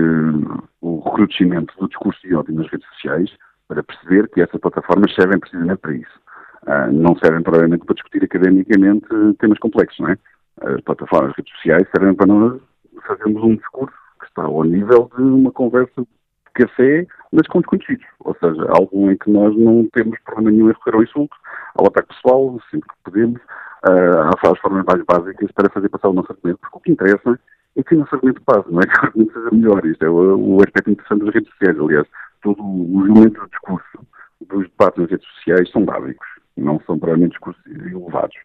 o 0.82 1.00
recrudescimento 1.02 1.72
do 1.78 1.88
discurso 1.88 2.20
de 2.28 2.34
ódio 2.34 2.56
nas 2.56 2.68
redes 2.68 2.88
sociais 2.96 3.30
para 3.68 3.84
perceber 3.84 4.28
que 4.30 4.42
essas 4.42 4.60
plataformas 4.60 5.14
servem 5.14 5.40
precisamente 5.40 5.78
para 5.78 5.94
isso. 5.94 6.20
Uh, 6.64 6.92
não 6.92 7.16
servem 7.18 7.44
provavelmente 7.44 7.86
para 7.86 7.94
discutir 7.94 8.24
academicamente 8.24 9.06
temas 9.38 9.60
complexos, 9.60 10.00
não 10.00 10.10
é? 10.10 10.18
As 10.62 10.82
plataformas, 10.82 11.30
as 11.30 11.38
redes 11.38 11.54
sociais 11.58 11.88
servem 11.96 12.16
para 12.16 12.26
nós 12.26 12.60
fazermos 13.06 13.44
um 13.44 13.56
discurso 13.56 13.96
que 14.20 14.26
está 14.26 14.46
ao 14.46 14.64
nível 14.64 15.12
de 15.16 15.22
uma 15.22 15.52
conversa 15.52 16.02
de 16.02 16.08
café, 16.56 17.06
mas 17.32 17.46
com 17.50 17.60
desconhecidos. 17.60 18.06
Ou 18.22 18.36
seja, 18.40 18.66
algo 18.68 19.12
em 19.12 19.16
que 19.16 19.30
nós 19.30 19.56
não 19.56 19.88
temos 19.94 20.18
problema 20.22 20.50
nenhum 20.50 20.72
em 20.72 20.74
recorrer 20.74 20.96
ao 20.96 21.04
insulto, 21.04 21.38
ao 21.76 21.86
ataque 21.86 22.16
pessoal, 22.16 22.60
sempre 22.72 22.90
que 22.90 22.96
podemos, 23.04 23.40
uh, 23.88 24.52
às 24.52 24.60
formas 24.60 24.84
mais 24.86 25.04
básicas 25.06 25.52
para 25.52 25.70
fazer 25.70 25.90
passar 25.90 26.10
o 26.10 26.14
nosso 26.14 26.32
argumento, 26.32 26.58
porque 26.62 26.78
o 26.78 26.80
que 26.80 26.92
interessa 26.92 27.40
é 27.76 27.84
que 27.84 27.96
nosso 27.96 28.16
argumento 28.16 28.42
base, 28.46 28.72
não 28.72 28.80
é 28.82 28.86
que 29.12 29.22
o 29.22 29.34
seja 29.34 29.50
melhor. 29.52 29.86
Isto 29.86 30.06
é 30.06 30.10
o, 30.10 30.38
o 30.38 30.58
aspecto 30.58 30.92
interessante 30.92 31.26
das 31.26 31.34
redes 31.34 31.50
sociais, 31.52 31.80
aliás. 31.80 32.08
Todos 32.42 32.64
os 32.64 33.10
elementos 33.10 33.40
do 33.40 33.50
discurso 33.50 34.08
dos 34.50 34.68
debates 34.70 35.00
nas 35.00 35.12
redes 35.12 35.28
sociais 35.36 35.70
são 35.72 35.86
básicos, 35.86 36.28
não 36.58 36.80
são 36.88 36.98
provavelmente 36.98 37.32
discursos 37.32 37.64
elevados. 37.68 38.36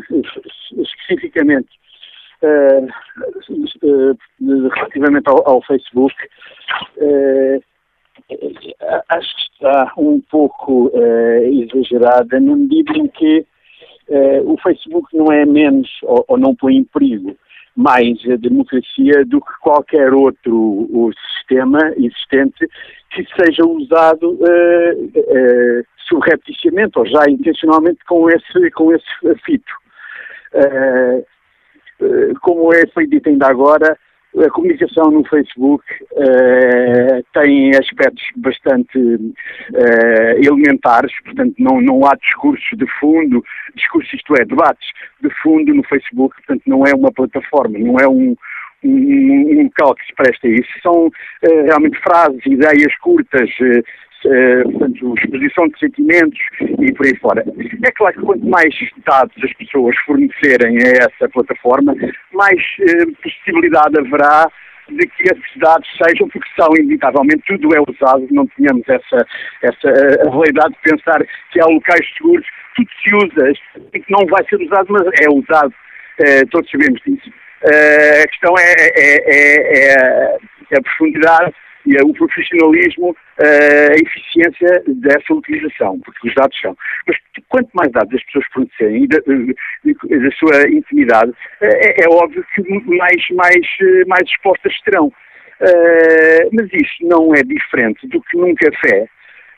especificamente 0.77 1.69
uh, 2.43 2.85
uh, 3.81 4.15
relativamente 4.75 5.27
ao, 5.29 5.49
ao 5.49 5.63
Facebook, 5.63 6.13
acho 9.09 9.35
que 9.35 9.53
está 9.53 9.93
um 9.97 10.21
pouco 10.21 10.87
uh, 10.87 11.63
exagerada 11.63 12.39
na 12.39 12.55
medida 12.55 12.97
em 12.97 13.07
que 13.07 13.45
uh, 14.09 14.51
o 14.51 14.57
Facebook 14.57 15.15
não 15.15 15.31
é 15.31 15.45
menos 15.45 15.89
ou, 16.03 16.23
ou, 16.27 16.37
não 16.37 16.55
põe 16.55 16.77
em 16.77 16.83
perigo 16.83 17.35
mais 17.75 18.17
a 18.29 18.35
democracia 18.35 19.25
do 19.25 19.41
que 19.41 19.59
qualquer 19.61 20.13
outro 20.13 21.11
sistema 21.37 21.79
existente 21.97 22.67
que 23.09 23.25
seja 23.35 23.65
usado 23.65 24.31
uh, 24.31 25.85
subrepticiamente 26.07 26.99
ou 26.99 27.05
já 27.05 27.23
intencionalmente 27.29 28.03
com 28.05 28.29
esse, 28.29 28.71
com 28.71 28.93
esse 28.93 29.05
fito. 29.43 29.73
como 32.41 32.73
é, 32.73 32.85
foi 32.93 33.07
dito 33.07 33.29
ainda 33.29 33.47
agora, 33.47 33.97
a 34.41 34.49
comunicação 34.49 35.11
no 35.11 35.23
Facebook 35.25 35.83
uh, 36.13 37.23
tem 37.33 37.71
aspectos 37.75 38.23
bastante 38.37 38.97
uh, 38.97 40.37
elementares, 40.37 41.13
portanto 41.23 41.53
não, 41.59 41.79
não 41.81 42.05
há 42.05 42.15
discursos 42.15 42.77
de 42.77 42.85
fundo, 42.99 43.43
discursos 43.75 44.13
isto 44.13 44.33
é, 44.35 44.45
debates 44.45 44.87
de 45.21 45.29
fundo 45.41 45.73
no 45.73 45.83
Facebook, 45.83 46.35
portanto 46.37 46.63
não 46.65 46.83
é 46.85 46.93
uma 46.95 47.11
plataforma, 47.11 47.77
não 47.77 47.99
é 47.99 48.07
um, 48.07 48.35
um, 48.83 49.59
um 49.59 49.63
local 49.63 49.95
que 49.95 50.05
se 50.05 50.15
presta 50.15 50.47
a 50.47 50.51
isso. 50.51 50.69
São 50.81 51.07
uh, 51.07 51.11
realmente 51.65 51.99
frases, 51.99 52.45
ideias 52.45 52.95
curtas, 53.01 53.49
uh, 54.25 54.71
portanto, 54.71 55.13
exposição 55.17 55.67
de 55.67 55.79
sentimentos 55.79 56.39
e 56.79 56.93
por 56.93 57.05
aí 57.05 57.15
fora. 57.17 57.43
É 57.85 57.91
claro 57.91 58.15
que 58.15 58.21
quanto 58.21 58.45
mais 58.45 58.73
dados 59.05 59.35
as 59.43 59.53
pessoas 59.53 59.95
fornecerem 60.05 60.77
a 60.77 61.05
essa 61.05 61.29
plataforma, 61.29 61.95
mais 62.33 62.61
possibilidade 63.21 63.99
haverá 63.99 64.47
de 64.89 65.07
que 65.07 65.23
esses 65.23 65.57
dados 65.57 65.87
sejam, 65.97 66.27
porque 66.27 66.49
são 66.59 66.69
inevitavelmente, 66.77 67.43
tudo 67.47 67.73
é 67.73 67.79
usado, 67.79 68.27
não 68.31 68.45
tenhamos 68.47 68.83
essa, 68.87 69.25
essa 69.61 70.27
habilidade 70.27 70.73
de 70.73 70.91
pensar 70.91 71.23
que 71.51 71.61
há 71.61 71.65
locais 71.65 72.05
seguros, 72.17 72.45
tudo 72.75 72.89
se 73.01 73.15
usa, 73.15 73.53
e 73.93 73.99
que 73.99 74.11
não 74.11 74.25
vai 74.27 74.43
ser 74.49 74.61
usado, 74.61 74.87
mas 74.89 75.03
é 75.21 75.29
usado, 75.29 75.73
todos 76.51 76.69
sabemos 76.69 76.99
disso. 77.05 77.31
Uh, 77.63 78.23
a 78.23 78.27
questão 78.27 78.53
é, 78.57 78.73
é, 78.73 79.15
é, 79.25 80.37
é, 80.69 80.77
a 80.77 80.81
profundidade 80.81 81.53
e 81.85 81.95
o 82.01 82.13
profissionalismo, 82.13 83.11
uh, 83.11 83.91
a 83.91 83.95
eficiência 83.95 84.83
dessa 84.87 85.33
utilização, 85.33 85.99
porque 85.99 86.29
os 86.29 86.35
dados 86.35 86.57
são. 86.59 86.75
Mas 87.07 87.17
quanto 87.49 87.69
mais 87.73 87.91
dados 87.91 88.13
as 88.13 88.23
pessoas 88.23 88.45
fornecerem 88.53 89.07
da, 89.07 89.17
da, 89.19 90.31
sua 90.37 90.69
intimidade, 90.69 91.33
é, 91.61 92.03
é, 92.03 92.09
óbvio 92.09 92.45
que 92.55 92.61
mais, 92.85 93.21
mais, 93.31 93.67
mais 94.07 94.23
expostas 94.29 94.73
serão. 94.83 95.11
mas 96.51 96.67
isso 96.73 97.07
não 97.07 97.33
é 97.33 97.43
diferente 97.43 98.07
do 98.07 98.21
que 98.21 98.37
num 98.37 98.55
café 98.55 99.07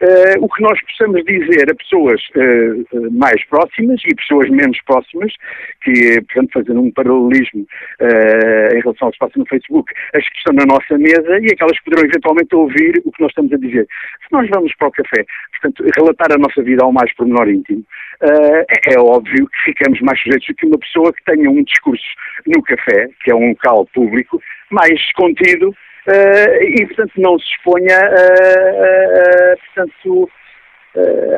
Uh, 0.01 0.43
o 0.43 0.49
que 0.49 0.61
nós 0.61 0.77
possamos 0.81 1.23
dizer 1.23 1.71
a 1.71 1.75
pessoas 1.75 2.21
uh, 2.35 3.11
mais 3.11 3.43
próximas 3.45 4.01
e 4.05 4.13
pessoas 4.13 4.49
menos 4.49 4.77
próximas, 4.85 5.33
que, 5.81 6.21
portanto, 6.21 6.51
fazendo 6.53 6.81
um 6.81 6.91
paralelismo 6.91 7.61
uh, 8.01 8.75
em 8.75 8.81
relação 8.81 9.07
ao 9.07 9.13
passa 9.17 9.39
no 9.39 9.45
Facebook, 9.45 9.93
as 10.13 10.27
que 10.27 10.37
estão 10.37 10.53
na 10.53 10.65
nossa 10.65 10.97
mesa 10.97 11.39
e 11.39 11.47
aquelas 11.53 11.77
que 11.79 11.85
poderão 11.85 12.09
eventualmente 12.09 12.55
ouvir 12.55 13.01
o 13.05 13.11
que 13.11 13.21
nós 13.21 13.31
estamos 13.31 13.53
a 13.53 13.57
dizer. 13.57 13.87
Se 14.27 14.33
nós 14.33 14.49
vamos 14.49 14.75
para 14.75 14.89
o 14.89 14.91
café, 14.91 15.25
portanto, 15.51 15.85
relatar 15.95 16.31
a 16.33 16.37
nossa 16.37 16.61
vida 16.61 16.83
ao 16.83 16.91
mais 16.91 17.13
pormenor 17.15 17.47
íntimo, 17.47 17.83
é, 18.21 18.93
é, 18.93 18.99
óbvio 18.99 19.47
que 19.47 19.71
ficamos 19.71 19.99
mais 20.01 20.19
sujeitos 20.21 20.47
do 20.47 20.55
que 20.55 20.65
uma 20.65 20.77
pessoa 20.77 21.13
que 21.13 21.23
tenha 21.23 21.49
um 21.49 21.63
discurso 21.63 22.05
no 22.47 22.61
café, 22.63 23.07
que 23.23 23.31
é 23.31 23.35
um 23.35 23.49
local 23.49 23.85
público, 23.93 24.41
mais 24.69 24.99
contido 25.13 25.75
e, 26.07 26.85
portanto, 26.87 27.13
não 27.17 27.39
se 27.39 27.45
exponha 27.45 27.99
uh, 27.99 29.57
portanto, 29.73 30.29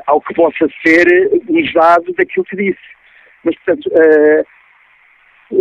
ao 0.05 0.21
que 0.21 0.33
possa 0.33 0.67
ser 0.85 1.07
usado 1.49 2.13
daquilo 2.13 2.45
que 2.45 2.55
disse. 2.55 2.97
Mas, 3.43 3.55
portanto, 3.59 3.89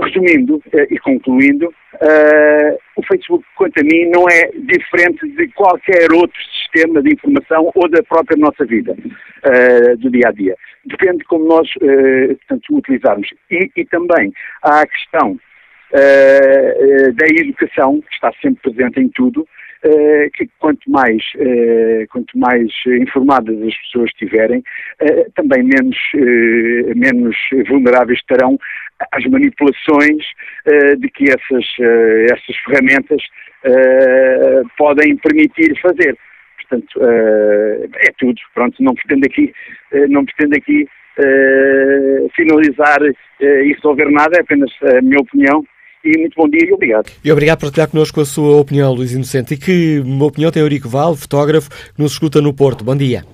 resumindo 0.03 0.63
e 0.91 0.99
concluindo, 0.99 1.73
o 2.97 3.03
Facebook, 3.05 3.45
quanto 3.55 3.81
a 3.81 3.85
mim, 3.85 4.11
não 4.11 4.29
é 4.29 4.51
diferente 4.55 5.27
de 5.37 5.49
qualquer 5.49 6.13
outro 6.13 6.39
sistema 6.61 7.01
de 7.03 7.15
informação 7.15 7.71
ou 7.75 7.89
da 7.89 8.03
própria 8.03 8.37
nossa 8.37 8.65
vida, 8.67 8.95
do 9.99 10.11
dia 10.11 10.29
a 10.29 10.33
dia. 10.33 10.57
Depende 10.85 11.19
de 11.19 11.25
como 11.25 11.47
nós, 11.47 11.69
portanto, 11.73 12.65
utilizarmos. 12.73 13.29
E, 13.51 13.71
e 13.77 13.85
também 13.87 14.33
há 14.63 14.81
a 14.81 14.87
questão 14.87 15.39
uh, 15.93 17.13
da 17.13 17.27
educação, 17.27 18.01
que 18.01 18.15
está 18.15 18.33
sempre 18.43 18.73
presente 18.73 19.01
em 19.01 19.09
tudo, 19.09 19.41
uh, 19.41 20.31
que 20.35 20.49
quanto 20.59 20.91
mais, 20.91 21.23
quanto 22.11 22.39
mais 22.39 22.71
informadas 23.01 23.57
as 23.63 23.77
pessoas 23.83 24.11
estiverem, 24.11 24.63
também 25.35 25.63
menos, 25.63 25.97
menos 26.97 27.37
vulneráveis 27.69 28.19
estarão 28.19 28.59
às 29.13 29.25
manipulações 29.27 30.25
de 30.99 31.09
que 31.11 31.25
essas, 31.25 31.67
essas 32.33 32.57
ferramentas 32.65 33.23
podem 34.79 35.17
permitir 35.17 35.79
fazer. 35.81 36.17
Portanto, 36.57 37.01
é 37.05 38.13
tudo. 38.19 38.41
Pronto, 38.55 38.83
não 38.83 38.95
pretendo 38.95 39.27
aqui, 39.27 39.53
não 40.09 40.25
pretendo 40.25 40.57
aqui 40.57 40.89
finalizar 42.35 42.99
e 43.41 43.73
resolver 43.73 44.11
nada, 44.11 44.39
é 44.39 44.41
apenas 44.41 44.71
a 44.83 45.03
minha 45.03 45.21
opinião 45.21 45.65
e 46.07 46.19
muito 46.19 46.37
bom 46.37 46.49
dia 46.49 46.69
e 46.69 46.73
obrigado. 46.73 47.11
E 47.25 47.33
obrigado 47.33 47.59
por 47.59 47.67
partilhar 47.67 47.91
connosco 47.91 48.21
a 48.21 48.25
sua 48.25 48.61
opinião, 48.61 48.95
Luís 48.95 49.13
Inocente. 49.13 49.55
E 49.55 49.59
que 49.59 50.01
opinião 50.23 50.53
tem 50.53 50.63
Eurico 50.63 50.89
Val, 50.89 51.17
fotógrafo, 51.17 51.69
que 51.69 52.01
nos 52.01 52.13
escuta 52.13 52.41
no 52.41 52.55
Porto. 52.55 52.85
Bom 52.85 52.97
dia. 52.97 53.25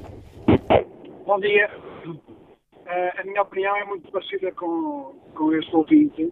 Bom 1.26 1.38
dia. 1.38 1.68
Uh, 2.06 3.20
a 3.20 3.24
minha 3.24 3.42
opinião 3.42 3.76
é 3.76 3.84
muito 3.84 4.10
parecida 4.10 4.50
com, 4.52 5.12
com 5.34 5.52
este 5.54 5.74
ouvinte. 5.76 6.24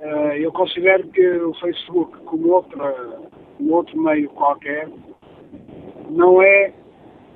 Uh, 0.00 0.32
eu 0.38 0.52
considero 0.52 1.08
que 1.08 1.28
o 1.28 1.54
Facebook, 1.54 2.18
como, 2.24 2.48
outra, 2.52 2.92
como 3.56 3.72
outro 3.72 4.00
meio 4.00 4.28
qualquer, 4.30 4.88
não 6.10 6.40
é, 6.40 6.72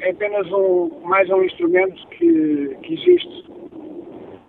é 0.01 0.11
apenas 0.11 0.47
um, 0.53 0.91
mais 1.05 1.29
um 1.31 1.43
instrumento 1.43 2.07
que, 2.09 2.77
que 2.83 2.95
existe 2.95 3.51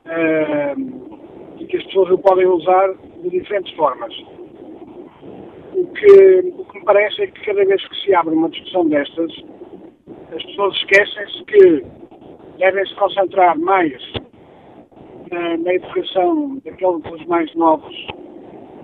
uh, 0.05 1.59
e 1.59 1.65
que 1.65 1.77
as 1.77 1.83
pessoas 1.85 2.11
o 2.11 2.17
podem 2.19 2.45
usar 2.45 2.95
de 3.21 3.29
diferentes 3.29 3.73
formas. 3.75 4.13
O 5.73 5.87
que, 5.87 6.53
o 6.57 6.65
que 6.65 6.79
me 6.79 6.85
parece 6.85 7.23
é 7.23 7.27
que 7.27 7.45
cada 7.45 7.63
vez 7.65 7.87
que 7.87 7.95
se 8.01 8.13
abre 8.13 8.33
uma 8.33 8.49
discussão 8.49 8.87
destas, 8.87 9.31
as 10.35 10.43
pessoas 10.43 10.75
esquecem-se 10.75 11.43
que 11.45 11.85
devem 12.57 12.85
se 12.85 12.95
concentrar 12.95 13.57
mais 13.57 14.01
na, 15.31 15.57
na 15.57 15.73
educação 15.73 16.59
daqueles 16.63 17.01
dos 17.03 17.25
mais 17.25 17.53
novos 17.55 17.95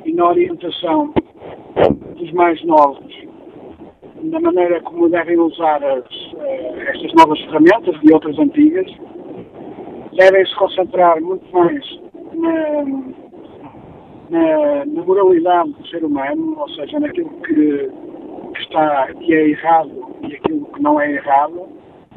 e 0.06 0.14
na 0.14 0.30
orientação 0.30 1.14
dos 2.16 2.32
mais 2.32 2.64
novos, 2.64 3.14
na 4.24 4.40
maneira 4.40 4.82
como 4.82 5.10
devem 5.10 5.38
usar 5.38 5.84
as, 5.84 6.06
uh, 6.34 6.82
estas 6.88 7.14
novas 7.14 7.40
ferramentas 7.42 7.96
e 8.04 8.14
outras 8.14 8.38
antigas, 8.40 8.90
devem 10.14 10.46
se 10.46 10.56
concentrar 10.56 11.22
muito 11.22 11.46
mais 11.54 12.02
na, 12.34 13.27
na, 14.30 14.86
na, 14.86 15.04
moralidade 15.04 15.72
do 15.72 15.88
ser 15.88 16.04
humano, 16.04 16.60
ou 16.60 16.70
seja, 16.70 17.00
naquilo 17.00 17.30
que, 17.42 17.54
que, 17.54 18.62
está, 18.62 19.14
que 19.14 19.34
é 19.34 19.50
errado 19.50 20.16
e 20.22 20.36
aquilo 20.36 20.66
que 20.66 20.82
não 20.82 21.00
é 21.00 21.14
errado, 21.14 21.68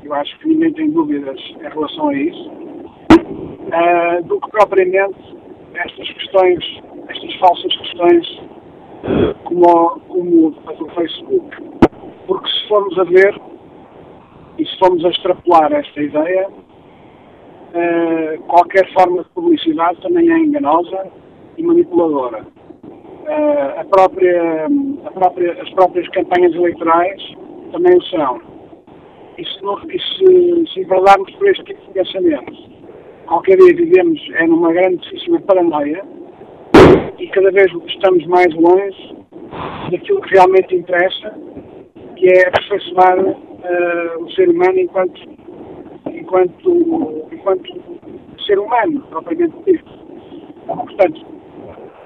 eu 0.03 0.15
acho 0.15 0.39
que 0.39 0.49
ninguém 0.49 0.73
tem 0.73 0.91
dúvidas 0.91 1.39
em 1.59 1.69
relação 1.69 2.09
a 2.09 2.15
isso, 2.15 2.51
uh, 2.51 4.23
do 4.25 4.41
que 4.41 4.51
propriamente 4.51 5.19
estas 5.75 6.11
questões, 6.13 6.83
estas 7.09 7.35
falsas 7.37 7.77
questões 7.77 8.41
como, 9.45 10.01
como 10.09 10.49
o 10.49 10.91
Facebook. 10.95 11.57
Porque 12.27 12.49
se 12.49 12.69
formos 12.69 12.99
a 12.99 13.05
ver 13.05 13.41
e 14.59 14.67
se 14.67 14.79
formos 14.79 15.05
a 15.05 15.09
extrapolar 15.09 15.73
esta 15.73 16.03
ideia, 16.03 16.49
uh, 16.49 18.43
qualquer 18.45 18.93
forma 18.93 19.23
de 19.23 19.29
publicidade 19.31 20.01
também 20.01 20.31
é 20.31 20.39
enganosa 20.39 21.11
e 21.61 21.63
manipuladora. 21.63 22.43
Uh, 22.43 23.81
a 23.81 23.85
própria, 23.85 24.67
a 25.05 25.11
própria, 25.11 25.63
as 25.63 25.71
próprias 25.71 26.09
campanhas 26.09 26.55
eleitorais 26.55 27.23
também 27.71 27.97
o 27.97 28.03
são. 28.05 28.41
E 29.39 29.45
se, 29.45 29.63
não, 29.63 29.79
e 29.89 29.99
se, 29.99 30.73
se 30.73 30.81
enverdarmos 30.81 31.31
por 31.35 31.49
este 31.49 31.65
tipo 31.65 31.81
de 31.87 31.93
pensamentos, 31.93 32.71
qualquer 33.27 33.59
dia 33.59 33.77
vivemos 33.77 34.21
é 34.35 34.47
numa 34.47 34.73
grandíssima 34.73 35.41
paranoia 35.43 36.03
e 37.19 37.27
cada 37.29 37.51
vez 37.53 37.71
estamos 37.87 38.27
mais 38.27 38.53
longe 38.55 39.17
daquilo 39.91 40.21
que 40.23 40.35
realmente 40.35 40.75
interessa, 40.75 41.35
que 42.17 42.27
é 42.27 42.49
aperfeiçoar 42.49 43.21
uh, 43.21 44.25
o 44.25 44.31
ser 44.33 44.49
humano 44.49 44.79
enquanto, 44.79 45.21
enquanto, 46.07 47.29
enquanto 47.31 47.81
ser 48.47 48.59
humano, 48.59 49.03
propriamente 49.11 49.55
dito. 49.67 49.91
Portanto, 50.67 51.40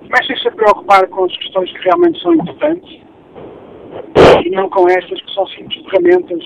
comecem-se 0.04 0.48
a 0.48 0.52
preocupar 0.52 1.08
com 1.08 1.24
as 1.24 1.36
questões 1.36 1.72
que 1.72 1.84
realmente 1.84 2.20
são 2.20 2.34
importantes 2.34 3.00
e 4.44 4.50
não 4.50 4.68
com 4.68 4.88
estas 4.88 5.20
que 5.20 5.34
são 5.34 5.46
simples 5.48 5.84
ferramentas, 5.86 6.44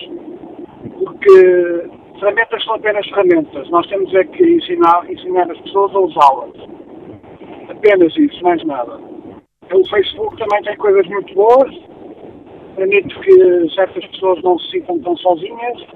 porque 0.99 1.90
ferramentas 2.21 2.64
são 2.64 2.75
apenas 2.75 3.07
ferramentas. 3.09 3.68
Nós 3.71 3.87
temos 3.88 4.14
é 4.14 4.25
que 4.25 4.44
ensinar, 4.44 5.11
ensinar 5.11 5.51
as 5.51 5.59
pessoas 5.61 5.94
a 5.94 5.99
usá-las. 5.99 6.55
Apenas 7.68 8.16
isso, 8.16 8.42
mais 8.42 8.64
nada. 8.64 8.99
O 9.73 9.88
Facebook 9.88 10.37
também 10.38 10.62
tem 10.62 10.77
coisas 10.77 11.07
muito 11.09 11.35
boas, 11.35 11.75
permite 12.77 13.18
que 13.21 13.75
certas 13.75 14.07
pessoas 14.07 14.42
não 14.42 14.59
se 14.59 14.71
sintam 14.71 14.99
tão 15.01 15.16
sozinhas, 15.16 15.87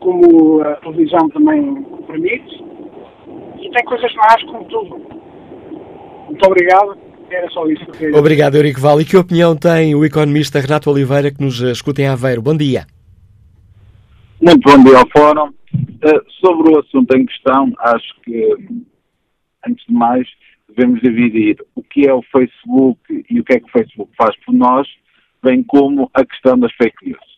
como 0.00 0.62
a 0.62 0.74
televisão 0.76 1.28
também 1.30 1.82
permite, 2.06 2.64
e 3.58 3.70
tem 3.70 3.84
coisas 3.84 4.14
más 4.14 4.42
como 4.44 4.64
tudo. 4.66 5.15
Muito 6.26 6.46
obrigado. 6.46 6.96
Era 7.30 7.50
só 7.50 7.66
isso 7.66 7.84
que 7.84 7.90
eu 7.90 7.94
queria. 7.94 8.18
Obrigado, 8.18 8.54
Eurico 8.56 8.80
Vale. 8.80 9.02
E 9.02 9.04
que 9.04 9.16
opinião 9.16 9.56
tem 9.56 9.94
o 9.94 10.04
economista 10.04 10.60
Renato 10.60 10.90
Oliveira 10.90 11.30
que 11.30 11.42
nos 11.42 11.60
escuta 11.60 12.02
em 12.02 12.06
Aveiro? 12.06 12.42
Bom 12.42 12.56
dia. 12.56 12.86
Muito 14.40 14.60
bom 14.60 14.82
dia 14.84 14.98
ao 14.98 15.08
Fórum. 15.08 15.48
Uh, 15.48 16.30
sobre 16.40 16.72
o 16.72 16.78
assunto 16.78 17.16
em 17.16 17.26
questão, 17.26 17.72
acho 17.78 18.20
que, 18.22 18.56
antes 19.66 19.84
de 19.86 19.92
mais, 19.92 20.28
devemos 20.68 21.00
dividir 21.00 21.56
o 21.74 21.82
que 21.82 22.06
é 22.06 22.12
o 22.12 22.22
Facebook 22.22 23.00
e 23.28 23.40
o 23.40 23.44
que 23.44 23.54
é 23.54 23.60
que 23.60 23.66
o 23.66 23.72
Facebook 23.72 24.10
faz 24.16 24.36
por 24.44 24.52
nós, 24.52 24.86
bem 25.42 25.62
como 25.62 26.10
a 26.14 26.24
questão 26.24 26.58
das 26.58 26.72
fake 26.74 27.06
news. 27.06 27.36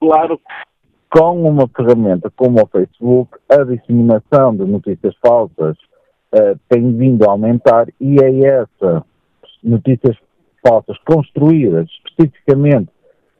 Claro 0.00 0.38
que 0.38 0.72
com 1.18 1.42
uma 1.46 1.68
ferramenta 1.68 2.30
como 2.34 2.62
o 2.62 2.66
Facebook, 2.66 3.36
a 3.50 3.62
disseminação 3.64 4.56
de 4.56 4.64
notícias 4.64 5.14
falsas 5.24 5.76
uh, 6.34 6.58
tem 6.68 6.96
vindo 6.96 7.24
a 7.24 7.32
aumentar 7.32 7.88
e 8.00 8.16
é 8.22 8.46
essa 8.46 9.04
notícias 9.62 10.16
falsas 10.66 10.96
construídas 11.04 11.88
especificamente 12.06 12.90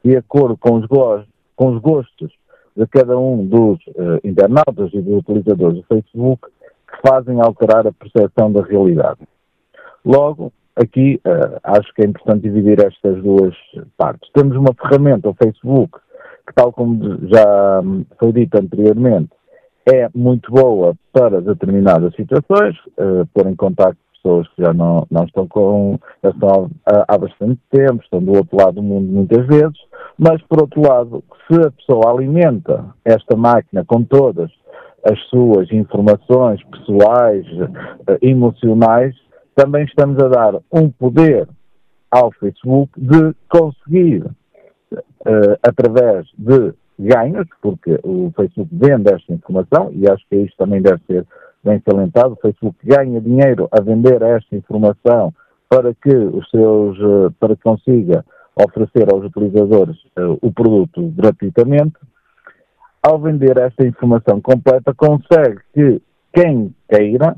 de 0.03 0.17
acordo 0.17 0.57
com 0.57 0.77
os, 0.77 0.85
go 0.85 1.23
com 1.55 1.75
os 1.75 1.81
gostos 1.81 2.31
de 2.75 2.85
cada 2.87 3.17
um 3.17 3.45
dos 3.45 3.79
uh, 3.87 4.19
internautas 4.23 4.91
e 4.93 5.01
dos 5.01 5.19
utilizadores 5.19 5.77
do 5.77 5.83
Facebook 5.83 6.47
que 6.87 7.07
fazem 7.07 7.39
alterar 7.39 7.87
a 7.87 7.91
percepção 7.91 8.51
da 8.51 8.61
realidade. 8.63 9.19
Logo, 10.03 10.51
aqui 10.75 11.19
uh, 11.25 11.59
acho 11.63 11.93
que 11.93 12.01
é 12.01 12.05
importante 12.05 12.41
dividir 12.41 12.79
estas 12.79 13.21
duas 13.21 13.55
partes. 13.97 14.29
Temos 14.33 14.57
uma 14.57 14.73
ferramenta, 14.73 15.29
o 15.29 15.35
Facebook, 15.35 15.99
que 16.47 16.53
tal 16.53 16.73
como 16.73 17.19
já 17.27 17.81
foi 18.19 18.33
dito 18.33 18.59
anteriormente, 18.59 19.29
é 19.85 20.09
muito 20.13 20.51
boa 20.51 20.95
para 21.11 21.41
determinadas 21.41 22.15
situações, 22.15 22.75
uh, 22.97 23.25
pôr 23.33 23.47
em 23.47 23.55
contato 23.55 23.97
pessoas 24.23 24.47
que 24.49 24.63
já 24.63 24.73
não, 24.73 25.05
não 25.11 25.25
estão 25.25 25.45
com, 25.47 25.99
já 26.23 26.29
estão 26.29 26.71
há, 26.85 27.13
há 27.13 27.17
bastante 27.17 27.59
tempo, 27.69 28.01
estão 28.01 28.23
do 28.23 28.31
outro 28.31 28.55
lado 28.57 28.75
do 28.75 28.83
mundo 28.83 29.11
muitas 29.11 29.45
vezes, 29.45 29.77
mas 30.17 30.41
por 30.43 30.61
outro 30.61 30.81
lado, 30.81 31.23
se 31.47 31.59
a 31.59 31.71
pessoa 31.71 32.09
alimenta 32.09 32.85
esta 33.03 33.35
máquina 33.35 33.83
com 33.85 34.03
todas 34.03 34.49
as 35.03 35.19
suas 35.27 35.69
informações 35.71 36.63
pessoais, 36.63 37.45
uh, 37.47 38.17
emocionais, 38.21 39.13
também 39.55 39.83
estamos 39.83 40.17
a 40.23 40.29
dar 40.29 40.55
um 40.71 40.89
poder 40.89 41.47
ao 42.09 42.31
Facebook 42.31 42.89
de 42.97 43.35
conseguir, 43.49 44.23
uh, 44.23 45.57
através 45.61 46.27
de 46.37 46.73
ganhos, 46.97 47.47
porque 47.61 47.99
o 48.03 48.31
Facebook 48.35 48.69
vende 48.71 49.13
esta 49.13 49.33
informação, 49.33 49.91
e 49.93 50.09
acho 50.09 50.23
que 50.29 50.37
isto 50.37 50.57
também 50.57 50.81
deve 50.81 51.01
ser 51.05 51.25
bem 51.63 51.81
salientado, 51.87 52.33
o 52.33 52.41
Facebook 52.41 52.77
ganha 52.83 53.21
dinheiro 53.21 53.67
a 53.71 53.81
vender 53.81 54.21
esta 54.21 54.55
informação 54.55 55.33
para 55.69 55.93
que 55.93 56.13
os 56.13 56.49
seus, 56.49 56.97
uh, 56.99 57.31
para 57.39 57.55
que 57.55 57.63
consiga 57.63 58.23
oferecer 58.55 59.11
aos 59.11 59.25
utilizadores 59.25 59.95
uh, 60.17 60.37
o 60.41 60.51
produto 60.51 61.11
gratuitamente. 61.15 61.95
Ao 63.01 63.19
vender 63.19 63.57
esta 63.57 63.85
informação 63.85 64.39
completa, 64.39 64.93
consegue 64.93 65.59
que 65.73 66.01
quem 66.33 66.73
queira 66.87 67.35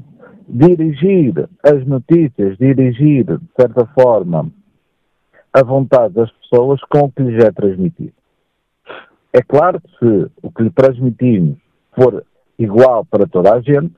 dirigir 0.48 1.48
as 1.64 1.86
notícias, 1.86 2.58
dirigir, 2.58 3.26
de 3.26 3.48
certa 3.60 3.86
forma, 4.00 4.50
a 5.54 5.64
vontade 5.64 6.14
das 6.14 6.32
pessoas 6.32 6.82
com 6.90 7.06
o 7.06 7.12
que 7.12 7.24
lhes 7.24 7.44
é 7.44 7.52
transmitido. 7.52 8.14
É 9.38 9.42
claro 9.42 9.82
que 9.82 9.90
se 10.00 10.32
o 10.42 10.50
que 10.50 10.64
lhe 10.64 10.70
transmitimos 10.70 11.58
for 11.94 12.24
igual 12.58 13.04
para 13.04 13.28
toda 13.28 13.54
a 13.54 13.60
gente, 13.60 13.94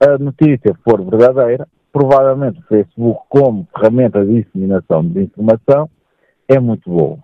a 0.00 0.18
notícia 0.18 0.78
for 0.84 1.02
verdadeira, 1.02 1.66
provavelmente 1.90 2.60
o 2.60 2.64
Facebook, 2.64 3.22
como 3.30 3.66
ferramenta 3.74 4.22
de 4.22 4.42
disseminação 4.42 5.02
de 5.02 5.22
informação, 5.22 5.88
é 6.46 6.60
muito 6.60 6.90
bom. 6.90 7.18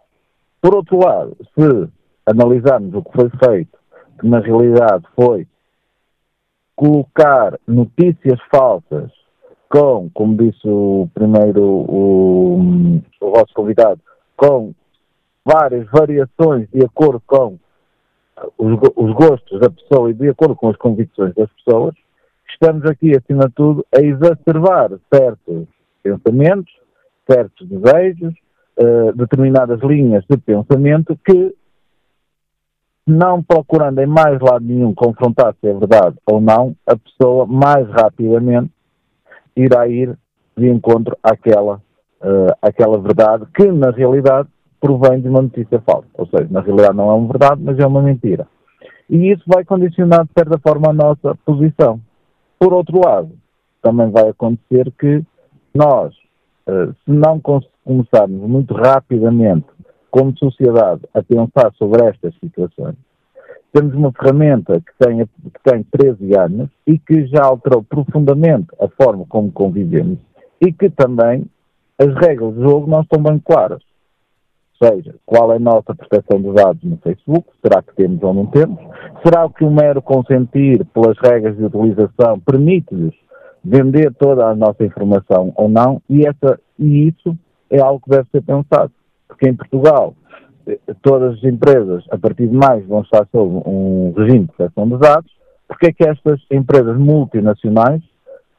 Por 0.62 0.74
outro 0.74 0.98
lado, 0.98 1.36
se 1.52 1.90
analisarmos 2.24 2.94
o 2.94 3.02
que 3.02 3.12
foi 3.12 3.30
feito, 3.44 3.78
que 4.18 4.26
na 4.26 4.38
realidade 4.38 5.04
foi 5.14 5.46
colocar 6.74 7.58
notícias 7.68 8.40
falsas 8.50 9.12
com, 9.68 10.08
como 10.14 10.38
disse 10.38 10.66
o 10.66 11.06
primeiro 11.12 11.62
o, 11.62 13.02
o 13.20 13.30
vosso 13.30 13.52
convidado, 13.52 14.00
com 14.38 14.72
várias 15.44 15.86
variações 15.90 16.68
de 16.72 16.84
acordo 16.84 17.20
com 17.26 17.58
os, 18.58 18.78
os, 18.96 19.14
gostos 19.14 19.60
da 19.60 19.70
pessoa 19.70 20.10
e 20.10 20.14
de 20.14 20.28
acordo 20.28 20.56
com 20.56 20.70
as 20.70 20.76
convicções 20.76 21.34
das 21.34 21.50
pessoas, 21.52 21.94
estamos 22.48 22.84
aqui, 22.86 23.16
acima 23.16 23.46
de 23.48 23.54
tudo, 23.54 23.86
a 23.94 24.00
exacerbar 24.00 24.90
certos 25.12 25.66
pensamentos, 26.02 26.72
certos 27.30 27.68
desejos, 27.68 28.34
uh, 28.78 29.12
determinadas 29.14 29.80
linhas 29.80 30.24
de 30.28 30.36
pensamento 30.36 31.18
que 31.24 31.54
não 33.06 33.42
procurando 33.42 34.00
em 34.00 34.06
mais 34.06 34.40
lado 34.40 34.64
nenhum 34.64 34.94
confrontar 34.94 35.54
se 35.60 35.68
é 35.68 35.74
verdade 35.74 36.16
ou 36.26 36.40
não, 36.40 36.74
a 36.86 36.96
pessoa 36.96 37.46
mais 37.46 37.86
rapidamente 37.90 38.70
irá 39.54 39.86
ir 39.86 40.16
de 40.56 40.68
encontro 40.68 41.16
àquela, 41.22 41.76
uh, 42.20 42.56
àquela 42.62 42.98
verdade 42.98 43.46
que, 43.54 43.70
na 43.70 43.90
realidade, 43.90 44.48
provém 44.84 45.18
de 45.18 45.30
uma 45.30 45.40
notícia 45.40 45.80
falsa. 45.80 46.06
Ou 46.12 46.26
seja, 46.26 46.46
na 46.50 46.60
realidade 46.60 46.94
não 46.94 47.10
é 47.10 47.14
uma 47.14 47.28
verdade, 47.28 47.62
mas 47.64 47.78
é 47.78 47.86
uma 47.86 48.02
mentira. 48.02 48.46
E 49.08 49.32
isso 49.32 49.42
vai 49.46 49.64
condicionar, 49.64 50.26
de 50.26 50.32
certa 50.36 50.58
forma, 50.58 50.90
a 50.90 50.92
nossa 50.92 51.34
posição. 51.46 51.98
Por 52.58 52.74
outro 52.74 53.00
lado, 53.02 53.30
também 53.82 54.10
vai 54.10 54.28
acontecer 54.28 54.92
que 54.98 55.22
nós, 55.74 56.14
uh, 56.68 56.92
se 57.02 57.10
não 57.10 57.40
começarmos 57.40 58.42
muito 58.46 58.74
rapidamente 58.74 59.64
como 60.10 60.36
sociedade, 60.36 61.00
a 61.14 61.22
pensar 61.22 61.72
sobre 61.78 62.04
estas 62.04 62.34
situações. 62.38 62.96
Temos 63.72 63.94
uma 63.94 64.12
ferramenta 64.12 64.80
que 64.80 64.92
tem, 64.98 65.26
que 65.26 65.60
tem 65.64 65.82
13 65.98 66.38
anos 66.38 66.68
e 66.86 66.98
que 66.98 67.26
já 67.26 67.42
alterou 67.42 67.82
profundamente 67.82 68.68
a 68.78 68.86
forma 69.02 69.24
como 69.30 69.50
convivemos 69.50 70.18
e 70.60 70.70
que 70.72 70.90
também 70.90 71.46
as 71.98 72.14
regras 72.14 72.54
do 72.54 72.62
jogo 72.62 72.88
não 72.88 73.00
estão 73.00 73.22
bem 73.22 73.38
claras. 73.38 73.82
Seja, 74.82 75.14
qual 75.24 75.52
é 75.52 75.56
a 75.56 75.60
nossa 75.60 75.94
proteção 75.94 76.40
de 76.42 76.52
dados 76.52 76.82
no 76.82 76.96
Facebook? 76.98 77.48
Será 77.62 77.80
que 77.82 77.94
temos 77.94 78.22
ou 78.22 78.34
não 78.34 78.46
temos? 78.46 78.78
Será 79.24 79.48
que 79.48 79.64
o 79.64 79.70
mero 79.70 80.02
consentir 80.02 80.84
pelas 80.86 81.16
regras 81.18 81.56
de 81.56 81.64
utilização 81.64 82.40
permite-lhes 82.40 83.14
vender 83.64 84.12
toda 84.14 84.46
a 84.46 84.54
nossa 84.54 84.84
informação 84.84 85.52
ou 85.56 85.68
não? 85.68 86.02
E, 86.10 86.26
essa, 86.26 86.58
e 86.78 87.08
isso 87.08 87.36
é 87.70 87.80
algo 87.80 88.00
que 88.00 88.10
deve 88.10 88.28
ser 88.30 88.42
pensado 88.42 88.92
porque 89.34 89.48
em 89.48 89.54
Portugal 89.54 90.14
todas 91.02 91.36
as 91.36 91.44
empresas, 91.44 92.04
a 92.10 92.16
partir 92.16 92.48
de 92.48 92.56
mais, 92.56 92.86
vão 92.86 93.02
estar 93.02 93.26
sob 93.30 93.62
um 93.66 94.14
regime 94.16 94.46
de 94.46 94.52
proteção 94.52 94.88
de 94.88 94.98
dados, 94.98 95.30
porque 95.68 95.88
é 95.88 95.92
que 95.92 96.08
estas 96.08 96.40
empresas 96.50 96.96
multinacionais, 96.96 98.02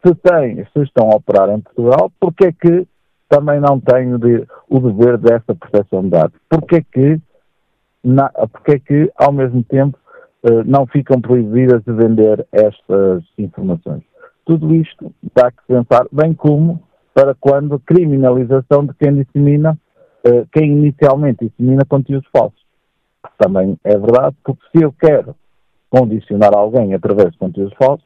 se, 0.06 0.14
têm, 0.16 0.64
se 0.72 0.84
estão 0.84 1.10
a 1.10 1.16
operar 1.16 1.50
em 1.50 1.62
Portugal, 1.62 2.12
porque 2.20 2.46
é 2.46 2.52
que 2.52 2.88
também 3.30 3.60
não 3.60 3.80
têm 3.80 4.14
o, 4.14 4.18
de, 4.18 4.46
o 4.70 4.80
dever 4.80 5.18
dessa 5.18 5.56
proteção 5.56 6.04
de 6.04 6.10
dados? 6.10 6.38
Porque 6.50 6.78
é 6.78 6.82
que, 6.82 7.22
na, 8.04 8.30
porque 8.30 8.72
é 8.74 8.80
que 8.80 9.12
ao 9.16 9.32
mesmo 9.32 9.64
tempo, 9.64 9.98
eh, 10.44 10.64
não 10.66 10.86
ficam 10.86 11.20
proibidas 11.20 11.84
de 11.84 11.92
vender 11.92 12.46
estas 12.52 13.24
informações? 13.38 14.04
Tudo 14.46 14.76
isto 14.76 15.12
dá 15.36 15.52
que 15.52 15.58
pensar, 15.68 16.06
bem 16.12 16.34
como 16.34 16.82
para 17.14 17.34
quando 17.34 17.80
criminalização 17.80 18.86
de 18.86 18.94
quem 18.94 19.16
dissemina 19.16 19.78
eh, 20.26 20.46
quem 20.52 20.72
inicialmente 20.72 21.46
dissemina 21.46 21.86
conteúdos 21.88 22.28
falsos. 22.36 22.60
Também 23.38 23.78
é 23.84 23.98
verdade, 23.98 24.36
porque 24.44 24.62
se 24.76 24.84
eu 24.84 24.92
quero 24.92 25.36
condicionar 25.90 26.52
alguém 26.56 26.94
através 26.94 27.32
de 27.32 27.38
conteúdos 27.38 27.74
falsos, 27.78 28.06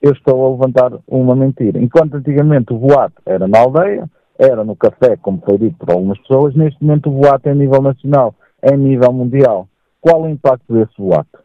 eu 0.00 0.12
estou 0.12 0.46
a 0.46 0.50
levantar 0.50 0.92
uma 1.06 1.36
mentira. 1.36 1.78
Enquanto 1.78 2.14
antigamente 2.14 2.72
o 2.72 2.78
boato 2.78 3.20
era 3.26 3.46
na 3.46 3.58
aldeia, 3.58 4.08
era 4.38 4.64
no 4.64 4.76
café, 4.76 5.16
como 5.16 5.42
foi 5.44 5.58
dito 5.58 5.76
por 5.78 5.90
algumas 5.90 6.18
pessoas, 6.18 6.54
neste 6.54 6.82
momento 6.82 7.08
o 7.08 7.12
boato 7.12 7.48
é 7.48 7.52
a 7.52 7.54
nível 7.54 7.82
nacional, 7.82 8.34
é 8.62 8.74
a 8.74 8.76
nível 8.76 9.12
mundial. 9.12 9.68
Qual 10.00 10.22
o 10.22 10.28
impacto 10.28 10.72
desse 10.72 10.92
boato? 10.96 11.40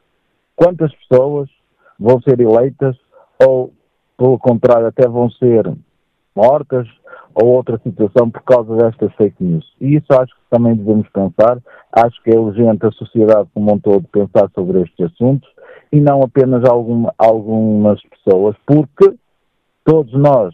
Quantas 0.56 0.94
pessoas 0.96 1.50
vão 2.00 2.22
ser 2.22 2.40
eleitas 2.40 2.96
ou, 3.44 3.74
pelo 4.18 4.38
contrário, 4.38 4.88
até 4.88 5.08
vão 5.08 5.30
ser 5.32 5.74
mortas, 6.36 6.88
ou 7.36 7.48
outra 7.48 7.80
situação 7.80 8.30
por 8.30 8.44
causa 8.44 8.76
destas 8.76 9.14
fake 9.16 9.44
news. 9.44 9.66
E 9.82 9.96
isso 9.96 10.08
acho 10.12 10.34
que 10.34 10.42
também 10.50 10.76
devemos 10.76 11.08
pensar. 11.10 11.60
Acho 11.92 12.22
que 12.24 12.30
é 12.30 12.40
urgente 12.40 12.86
a 12.86 12.92
sociedade 12.92 13.50
como 13.54 13.74
um 13.74 13.80
todo 13.80 14.08
pensar 14.10 14.50
sobre 14.54 14.82
estes 14.82 15.12
assuntos 15.12 15.50
e 15.92 16.00
não 16.00 16.22
apenas 16.22 16.64
alguma, 16.66 17.14
algumas 17.18 18.00
pessoas, 18.04 18.56
porque 18.66 19.16
todos 19.84 20.14
nós 20.14 20.54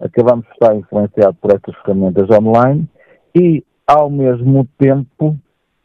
acabamos 0.00 0.44
de 0.46 0.52
estar 0.52 0.74
influenciados 0.74 1.38
por 1.40 1.52
estas 1.52 1.74
ferramentas 1.82 2.28
online 2.30 2.88
e, 3.34 3.64
ao 3.86 4.10
mesmo 4.10 4.66
tempo, 4.78 5.36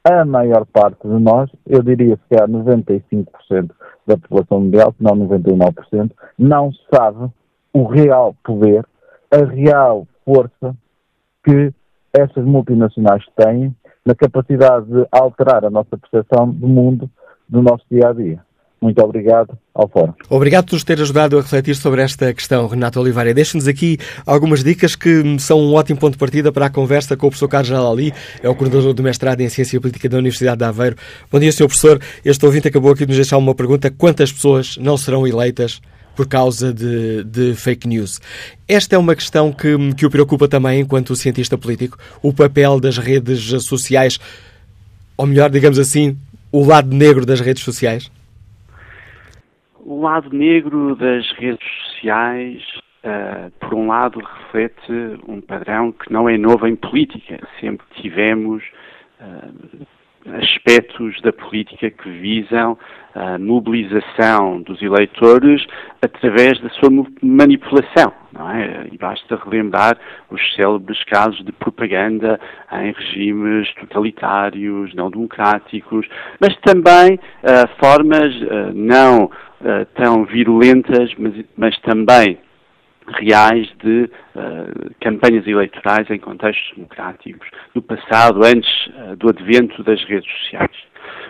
a 0.04 0.24
maior 0.24 0.66
parte 0.66 1.08
de 1.08 1.20
nós, 1.20 1.50
eu 1.66 1.82
diria 1.82 2.18
que 2.30 2.36
há 2.36 2.48
95% 2.48 3.72
da 4.06 4.18
população 4.18 4.62
mundial, 4.62 4.94
se 4.96 5.04
não 5.04 5.16
99%, 5.28 6.12
não 6.38 6.72
sabe 6.94 7.32
o 7.74 7.84
real 7.84 8.36
poder, 8.44 8.86
a 9.32 9.44
real 9.46 10.08
força 10.24 10.76
que 11.44 11.74
essas 12.14 12.46
multinacionais 12.46 13.24
têm 13.36 13.76
na 14.06 14.14
capacidade 14.14 14.86
de 14.86 15.08
alterar 15.12 15.66
a 15.66 15.70
nossa 15.70 15.98
percepção 15.98 16.50
do 16.52 16.68
mundo, 16.68 17.10
do 17.50 17.62
nosso 17.62 17.84
dia 17.90 18.10
a 18.10 18.14
dia. 18.14 18.46
Muito 18.86 19.02
obrigado 19.02 19.58
ao 19.74 19.88
Fórum. 19.88 20.14
Obrigado 20.30 20.66
por 20.66 20.74
nos 20.74 20.84
ter 20.84 21.02
ajudado 21.02 21.40
a 21.40 21.42
refletir 21.42 21.76
sobre 21.76 22.04
esta 22.04 22.32
questão, 22.32 22.68
Renato 22.68 23.00
Oliveira. 23.00 23.34
Deixe-nos 23.34 23.68
aqui 23.68 23.98
algumas 24.28 24.64
dicas 24.64 24.96
que 24.96 25.40
são 25.40 25.60
um 25.60 25.74
ótimo 25.74 26.00
ponto 26.00 26.12
de 26.12 26.20
partida 26.20 26.52
para 26.52 26.68
a 26.68 26.70
conversa 26.70 27.18
com 27.18 27.26
o 27.26 27.30
professor 27.32 27.48
Carlos 27.48 27.68
Jalali, 27.68 28.14
é 28.44 28.48
o 28.48 28.54
coordenador 28.54 28.94
do 28.94 29.02
mestrado 29.02 29.42
em 29.42 29.50
Ciência 29.50 29.82
Política 29.82 30.08
da 30.08 30.20
Universidade 30.20 30.60
de 30.60 30.66
Aveiro. 30.66 30.96
Bom 31.32 31.40
dia, 31.40 31.52
Sr. 31.52 31.66
Professor. 31.66 32.00
Este 32.24 32.46
ouvinte 32.46 32.68
acabou 32.68 32.92
aqui 32.92 33.08
de 33.08 33.08
nos 33.08 33.16
deixar 33.16 33.40
uma 33.40 33.56
pergunta. 33.56 33.90
Quantas 33.90 34.32
pessoas 34.32 34.78
não 34.78 34.98
serão 34.98 35.26
eleitas 35.26 35.82
por 36.16 36.28
causa 36.28 36.72
de, 36.72 37.24
de, 37.24 37.56
fake 37.56 37.88
news. 37.88 38.22
Esta 38.68 38.96
é 38.96 39.00
uma 39.00 39.16
questão 39.16 39.52
que, 39.52 39.76
que 39.96 40.06
o 40.06 40.12
preocupa 40.12 40.48
também 40.48 40.80
enquanto 40.80 41.16
cientista 41.16 41.58
político, 41.58 41.98
o 42.22 42.32
papel 42.32 42.80
das 42.80 43.00
redes 43.00 43.42
sociais, 43.64 44.20
ou 45.18 45.26
melhor, 45.26 45.50
digamos 45.50 45.80
assim, 45.80 46.16
o 46.52 46.64
lado 46.64 46.96
negro 46.96 47.26
das 47.26 47.42
redes 47.42 47.64
sociais? 47.64 48.10
O 49.88 50.02
lado 50.02 50.36
negro 50.36 50.96
das 50.96 51.32
redes 51.34 51.64
sociais, 51.92 52.60
uh, 53.04 53.52
por 53.60 53.76
um 53.76 53.88
lado, 53.88 54.20
reflete 54.20 54.92
um 55.28 55.40
padrão 55.40 55.92
que 55.92 56.12
não 56.12 56.28
é 56.28 56.40
novo 56.40 56.66
em 56.66 56.76
política. 56.76 57.40
Sempre 57.62 57.86
tivemos 58.02 58.64
uh, 59.22 59.86
aspectos 60.42 61.22
da 61.22 61.32
política 61.32 61.92
que 61.92 62.10
visam 62.10 62.76
a 63.14 63.38
mobilização 63.38 64.60
dos 64.64 64.82
eleitores 64.82 65.64
através 66.02 66.60
da 66.62 66.70
sua 66.72 66.90
manipulação. 67.22 68.12
Não 68.34 68.50
é? 68.50 68.88
E 68.92 68.98
basta 68.98 69.40
relembrar 69.46 70.00
os 70.32 70.42
célebres 70.56 71.04
casos 71.04 71.46
de 71.46 71.52
propaganda 71.52 72.40
em 72.72 72.92
regimes 72.92 73.72
totalitários, 73.76 74.96
não 74.96 75.12
democráticos, 75.12 76.08
mas 76.42 76.58
também 76.62 77.20
uh, 77.44 77.70
formas 77.80 78.36
uh, 78.36 78.74
não 78.74 79.30
uh, 79.62 79.86
tão 79.96 80.26
virulentas, 80.26 81.12
mas, 81.18 81.46
mas 81.58 81.80
também 81.80 82.38
reais 83.08 83.68
de 83.84 84.10
uh, 84.36 84.96
campanhas 85.02 85.46
eleitorais 85.48 86.10
em 86.10 86.18
contextos 86.18 86.76
democráticos 86.76 87.48
do 87.74 87.82
passado, 87.82 88.44
antes 88.44 88.88
uh, 88.88 89.16
do 89.18 89.30
advento 89.30 89.84
das 89.84 90.04
redes 90.06 90.30
sociais. 90.40 90.76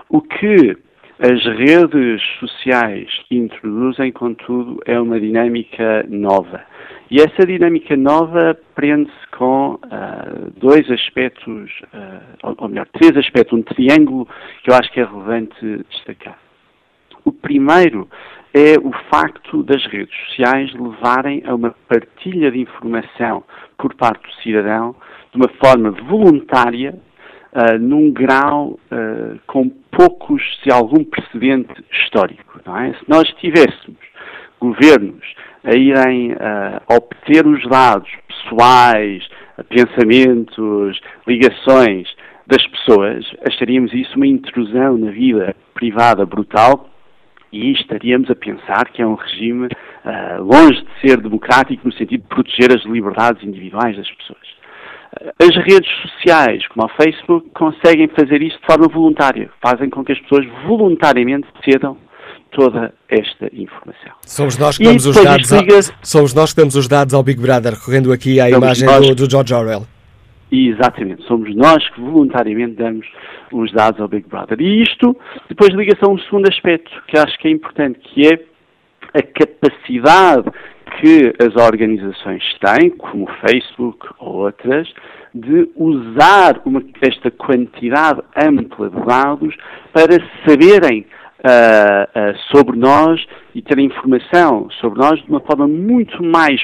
O 0.10 0.22
que 0.22 0.78
as 1.20 1.44
redes 1.46 2.22
sociais 2.40 3.08
introduzem, 3.32 4.12
contudo, 4.12 4.82
é 4.86 5.00
uma 5.00 5.20
dinâmica 5.20 6.06
nova. 6.10 6.62
E 7.10 7.22
essa 7.22 7.46
dinâmica 7.46 7.96
nova 7.96 8.58
prende-se 8.74 9.28
com 9.38 9.76
uh, 9.76 10.52
dois 10.58 10.90
aspectos, 10.92 11.72
ou, 12.44 12.56
ou 12.58 12.68
melhor, 12.68 12.88
três 12.88 13.16
aspectos, 13.16 13.58
um 13.58 13.62
triângulo 13.62 14.28
que 14.64 14.72
eu 14.72 14.76
acho 14.76 14.92
que 14.92 15.00
é 15.00 15.06
relevante 15.06 15.86
destacar. 15.90 16.45
O 17.26 17.32
primeiro 17.32 18.08
é 18.54 18.78
o 18.82 18.92
facto 19.10 19.64
das 19.64 19.84
redes 19.88 20.16
sociais 20.28 20.72
levarem 20.74 21.44
a 21.46 21.56
uma 21.56 21.76
partilha 21.90 22.52
de 22.52 22.60
informação 22.60 23.44
por 23.78 23.96
parte 23.96 24.22
do 24.22 24.42
cidadão 24.44 24.96
de 25.34 25.38
uma 25.38 25.50
forma 25.60 25.90
voluntária, 26.08 26.94
uh, 27.52 27.80
num 27.80 28.12
grau 28.12 28.80
uh, 28.92 29.40
com 29.48 29.70
poucos, 29.92 30.42
se 30.64 30.72
algum 30.72 31.04
precedente 31.04 31.74
histórico. 31.92 32.62
É? 32.80 32.94
Se 32.94 33.04
nós 33.10 33.28
tivéssemos 33.40 34.00
governos 34.60 35.26
a 35.64 35.76
irem 35.76 36.34
uh, 36.34 36.96
obter 36.96 37.46
os 37.48 37.68
dados 37.68 38.10
pessoais, 38.28 39.28
pensamentos, 39.68 41.02
ligações 41.28 42.08
das 42.46 42.66
pessoas, 42.68 43.26
acharíamos 43.50 43.92
isso 43.94 44.16
uma 44.16 44.28
intrusão 44.28 44.96
na 44.98 45.10
vida 45.10 45.56
privada 45.74 46.24
brutal 46.24 46.88
e 47.56 47.72
estaríamos 47.72 48.30
a 48.30 48.36
pensar 48.36 48.90
que 48.92 49.02
é 49.02 49.08
um 49.08 49.16
regime 49.16 49.68
uh, 49.68 50.44
longe 50.44 50.82
de 50.82 51.08
ser 51.08 51.22
democrático 51.22 51.88
no 51.88 51.94
sentido 51.94 52.22
de 52.22 52.28
proteger 52.28 52.76
as 52.76 52.84
liberdades 52.86 53.42
individuais 53.44 53.96
das 53.96 54.12
pessoas. 54.12 54.48
Uh, 55.22 55.32
as 55.42 55.56
redes 55.56 55.90
sociais, 56.02 56.68
como 56.68 56.86
o 56.86 56.90
Facebook, 57.02 57.50
conseguem 57.52 58.10
fazer 58.10 58.42
isso 58.42 58.60
de 58.60 58.66
forma 58.66 58.88
voluntária, 58.90 59.50
fazem 59.62 59.90
com 59.90 60.04
que 60.04 60.12
as 60.12 60.20
pessoas 60.20 60.46
voluntariamente 60.68 61.48
cedam 61.64 61.98
toda 62.52 62.94
esta 63.10 63.50
informação. 63.54 64.12
Somos 64.26 64.58
nós 64.58 64.78
que 64.78 64.84
damos, 64.84 65.06
os 65.06 65.16
dados, 65.16 65.52
liga... 65.52 65.80
somos 66.02 66.34
nós 66.34 66.54
que 66.54 66.60
damos 66.60 66.76
os 66.76 66.88
dados 66.88 67.14
ao 67.14 67.24
Big 67.24 67.42
Brother, 67.42 67.74
recorrendo 67.74 68.12
aqui 68.12 68.40
à 68.40 68.50
imagem 68.50 68.86
nós... 68.86 69.08
do, 69.08 69.16
do 69.16 69.30
George 69.30 69.54
Orwell. 69.54 69.95
Exatamente, 70.56 71.24
somos 71.24 71.54
nós 71.56 71.88
que 71.90 72.00
voluntariamente 72.00 72.76
damos 72.76 73.06
os 73.52 73.72
dados 73.72 74.00
ao 74.00 74.08
Big 74.08 74.28
Brother. 74.30 74.62
E 74.62 74.82
isto 74.82 75.16
depois 75.50 75.74
liga-se 75.74 76.04
a 76.04 76.08
um 76.08 76.18
segundo 76.20 76.48
aspecto 76.48 76.92
que 77.08 77.18
acho 77.18 77.38
que 77.40 77.48
é 77.48 77.52
importante, 77.52 78.00
que 78.00 78.28
é 78.28 78.40
a 79.14 79.22
capacidade 79.22 80.50
que 81.00 81.34
as 81.40 81.56
organizações 81.56 82.44
têm, 82.60 82.90
como 82.92 83.26
o 83.26 83.48
Facebook 83.48 84.08
ou 84.20 84.36
outras, 84.46 84.88
de 85.34 85.70
usar 85.76 86.62
uma, 86.66 86.82
esta 87.02 87.30
quantidade 87.32 88.22
ampla 88.38 88.90
de 88.90 89.06
dados 89.06 89.56
para 89.92 90.18
saberem 90.48 91.06
uh, 91.46 92.34
uh, 92.34 92.38
sobre 92.56 92.78
nós 92.78 93.26
e 93.54 93.62
terem 93.62 93.88
informação 93.88 94.70
sobre 94.80 95.00
nós 95.00 95.22
de 95.22 95.30
uma 95.30 95.42
forma 95.42 95.68
muito 95.68 96.24
mais 96.24 96.62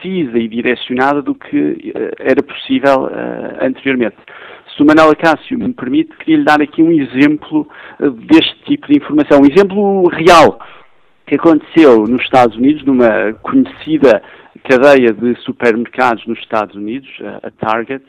precisa 0.00 0.38
e 0.38 0.48
direcionada 0.48 1.22
do 1.22 1.34
que 1.34 1.92
uh, 1.94 2.14
era 2.18 2.42
possível 2.42 3.08
anteriormente. 3.60 4.16
Se 4.74 4.82
o 4.82 4.86
Manuel 4.86 5.10
Acácio 5.10 5.58
me 5.58 5.72
permite, 5.72 6.16
queria 6.18 6.38
lhe 6.38 6.44
dar 6.44 6.62
aqui 6.62 6.82
um 6.82 6.92
exemplo 6.92 7.68
deste 8.28 8.56
tipo 8.64 8.86
de 8.86 8.96
informação, 8.96 9.40
um 9.40 9.46
exemplo 9.46 10.08
real 10.08 10.58
que 11.26 11.34
aconteceu 11.34 12.04
nos 12.06 12.22
Estados 12.22 12.56
Unidos, 12.56 12.84
numa 12.84 13.32
conhecida 13.42 14.22
cadeia 14.64 15.12
de 15.12 15.34
supermercados 15.42 16.24
nos 16.26 16.38
Estados 16.38 16.74
Unidos, 16.76 17.08
a 17.42 17.50
Target, 17.50 18.04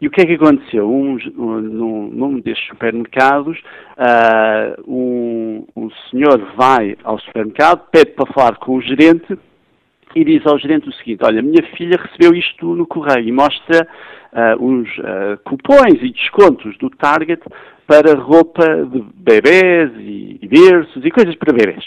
e 0.00 0.06
o 0.06 0.10
que 0.10 0.20
é 0.20 0.26
que 0.26 0.34
aconteceu? 0.34 0.90
Um, 0.90 1.16
num, 1.36 2.10
num 2.10 2.40
destes 2.40 2.66
supermercados, 2.68 3.58
uh, 3.96 4.82
um, 4.86 5.66
um 5.74 5.90
senhor 6.10 6.38
vai 6.54 6.96
ao 7.02 7.18
supermercado, 7.18 7.86
pede 7.90 8.12
para 8.12 8.32
falar 8.32 8.56
com 8.56 8.76
o 8.76 8.82
gerente 8.82 9.38
e 10.16 10.24
diz 10.24 10.44
ao 10.46 10.58
gerente 10.58 10.88
o 10.88 10.92
seguinte: 10.94 11.22
Olha, 11.22 11.42
minha 11.42 11.62
filha 11.76 11.96
recebeu 12.00 12.34
isto 12.36 12.74
no 12.74 12.86
correio 12.86 13.28
e 13.28 13.32
mostra 13.32 13.86
uh, 14.32 14.64
os 14.64 14.88
uh, 14.98 15.38
cupons 15.44 16.02
e 16.02 16.10
descontos 16.10 16.76
do 16.78 16.88
Target 16.90 17.42
para 17.86 18.18
roupa 18.18 18.64
de 18.86 19.04
bebés 19.14 19.92
e, 19.98 20.38
e 20.40 20.48
berços 20.48 21.04
e 21.04 21.10
coisas 21.10 21.36
para 21.36 21.52
bebés. 21.52 21.84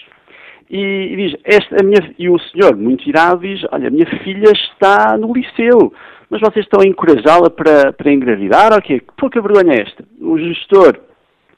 E, 0.70 0.78
e 0.78 1.16
diz: 1.16 1.40
esta, 1.44 1.78
a 1.82 1.84
minha, 1.84 2.14
E 2.20 2.30
o 2.30 2.38
senhor, 2.40 2.78
muito 2.78 3.10
irado, 3.10 3.42
diz: 3.42 3.62
Olha, 3.72 3.90
minha 3.90 4.06
filha 4.24 4.52
está 4.52 5.18
no 5.18 5.34
liceu 5.34 5.92
mas 6.30 6.42
vocês 6.42 6.64
estão 6.66 6.82
a 6.82 6.88
encorajá-la 6.88 7.50
para, 7.50 7.92
para 7.92 8.14
engravidar 8.14 8.80
quê? 8.84 9.00
Que 9.00 9.14
pouca 9.18 9.42
vergonha 9.42 9.74
é 9.74 9.82
esta? 9.82 10.06
O 10.22 10.38
gestor 10.38 11.00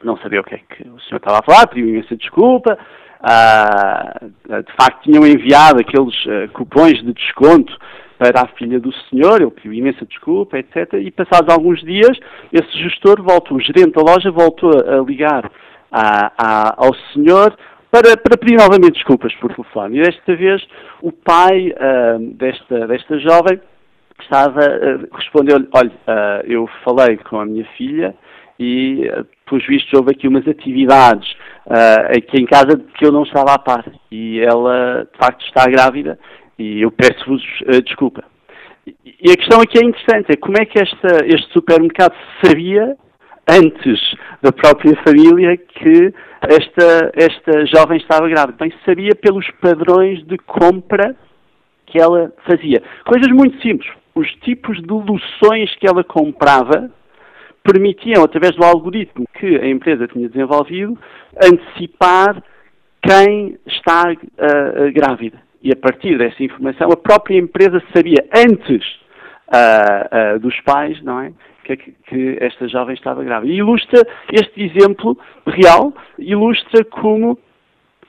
não 0.01 0.17
sabia 0.17 0.39
o 0.39 0.43
que 0.43 0.55
é 0.55 0.59
que 0.59 0.83
o 0.83 0.99
senhor 1.01 1.17
estava 1.17 1.39
a 1.39 1.43
falar, 1.43 1.67
pediu 1.67 1.89
imensa 1.89 2.15
desculpa, 2.15 2.77
ah, 2.79 2.85
de 3.23 4.73
facto 4.75 5.03
tinham 5.03 5.25
enviado 5.25 5.79
aqueles 5.79 6.15
ah, 6.27 6.47
cupons 6.53 7.01
de 7.03 7.13
desconto 7.13 7.77
para 8.17 8.43
a 8.43 8.47
filha 8.49 8.79
do 8.79 8.93
senhor, 9.09 9.41
ele 9.41 9.49
pediu 9.49 9.73
imensa 9.73 10.05
desculpa, 10.05 10.57
etc. 10.59 10.93
E 10.93 11.09
passados 11.09 11.51
alguns 11.51 11.81
dias, 11.81 12.15
esse 12.53 12.71
gestor 12.77 13.21
voltou, 13.21 13.57
o 13.57 13.61
gerente 13.61 13.93
da 13.93 14.01
loja 14.01 14.29
voltou 14.29 14.69
a 14.69 15.03
ligar 15.03 15.51
a, 15.91 16.31
a, 16.37 16.75
ao 16.77 16.93
senhor 17.13 17.57
para, 17.91 18.15
para, 18.15 18.37
pedir 18.37 18.57
novamente 18.57 18.93
desculpas 18.93 19.33
por 19.35 19.53
telefone. 19.53 19.99
E 19.99 20.03
desta 20.03 20.35
vez 20.35 20.65
o 21.01 21.11
pai 21.11 21.69
uh, 21.71 22.19
desta, 22.35 22.87
desta 22.87 23.19
jovem 23.19 23.59
estava, 24.21 24.61
uh, 24.61 25.15
respondeu-lhe, 25.15 25.67
olha, 25.73 25.89
uh, 25.89 26.45
eu 26.45 26.69
falei 26.85 27.17
com 27.17 27.39
a 27.39 27.45
minha 27.45 27.65
filha 27.75 28.15
e, 28.61 29.09
uh, 29.09 29.25
pelos 29.49 29.65
vistos, 29.65 29.91
houve 29.93 30.11
aqui 30.11 30.27
umas 30.27 30.47
atividades 30.47 31.29
uh, 31.65 32.17
aqui 32.17 32.39
em 32.39 32.45
casa 32.45 32.77
que 32.97 33.05
eu 33.05 33.11
não 33.11 33.23
estava 33.23 33.53
a 33.53 33.59
par 33.59 33.85
e 34.11 34.39
ela, 34.39 35.07
de 35.11 35.17
facto, 35.17 35.45
está 35.45 35.65
grávida 35.69 36.19
e 36.57 36.81
eu 36.81 36.91
peço-vos 36.91 37.41
desculpa. 37.83 38.23
E 38.85 39.31
a 39.31 39.35
questão 39.35 39.61
aqui 39.61 39.79
é 39.79 39.85
interessante, 39.85 40.31
é 40.31 40.35
como 40.35 40.57
é 40.59 40.65
que 40.65 40.79
esta, 40.79 41.25
este 41.25 41.51
supermercado 41.53 42.13
sabia, 42.43 42.95
antes 43.49 43.99
da 44.41 44.51
própria 44.51 44.95
família, 45.03 45.57
que 45.57 46.13
esta, 46.41 47.11
esta 47.15 47.65
jovem 47.65 47.97
estava 47.97 48.27
grávida? 48.29 48.57
Bem, 48.59 48.73
sabia 48.85 49.15
pelos 49.15 49.49
padrões 49.59 50.23
de 50.25 50.37
compra 50.37 51.15
que 51.87 51.99
ela 51.99 52.31
fazia. 52.45 52.83
Coisas 53.05 53.31
muito 53.31 53.59
simples 53.61 53.89
os 54.13 54.29
tipos 54.41 54.77
de 54.81 54.93
loções 54.93 55.73
que 55.75 55.87
ela 55.87 56.03
comprava 56.03 56.91
permitiam, 57.63 58.23
através 58.23 58.55
do 58.55 58.63
algoritmo 58.63 59.25
que 59.39 59.57
a 59.57 59.67
empresa 59.67 60.07
tinha 60.07 60.27
desenvolvido, 60.27 60.97
antecipar 61.41 62.41
quem 63.01 63.57
está 63.65 64.11
uh, 64.11 64.91
grávida. 64.93 65.39
E 65.63 65.71
a 65.71 65.75
partir 65.75 66.17
dessa 66.17 66.43
informação, 66.43 66.89
a 66.91 66.97
própria 66.97 67.37
empresa 67.37 67.81
sabia 67.95 68.27
antes 68.35 68.83
uh, 69.47 70.35
uh, 70.35 70.39
dos 70.39 70.59
pais, 70.61 71.01
não 71.03 71.19
é? 71.19 71.31
Que, 71.63 71.77
que, 71.77 72.37
esta 72.41 72.67
jovem 72.67 72.95
estava 72.95 73.23
grávida. 73.23 73.53
E 73.53 73.57
ilustra 73.57 74.01
este 74.31 74.63
exemplo 74.63 75.17
real, 75.45 75.93
ilustra 76.17 76.83
como 76.85 77.37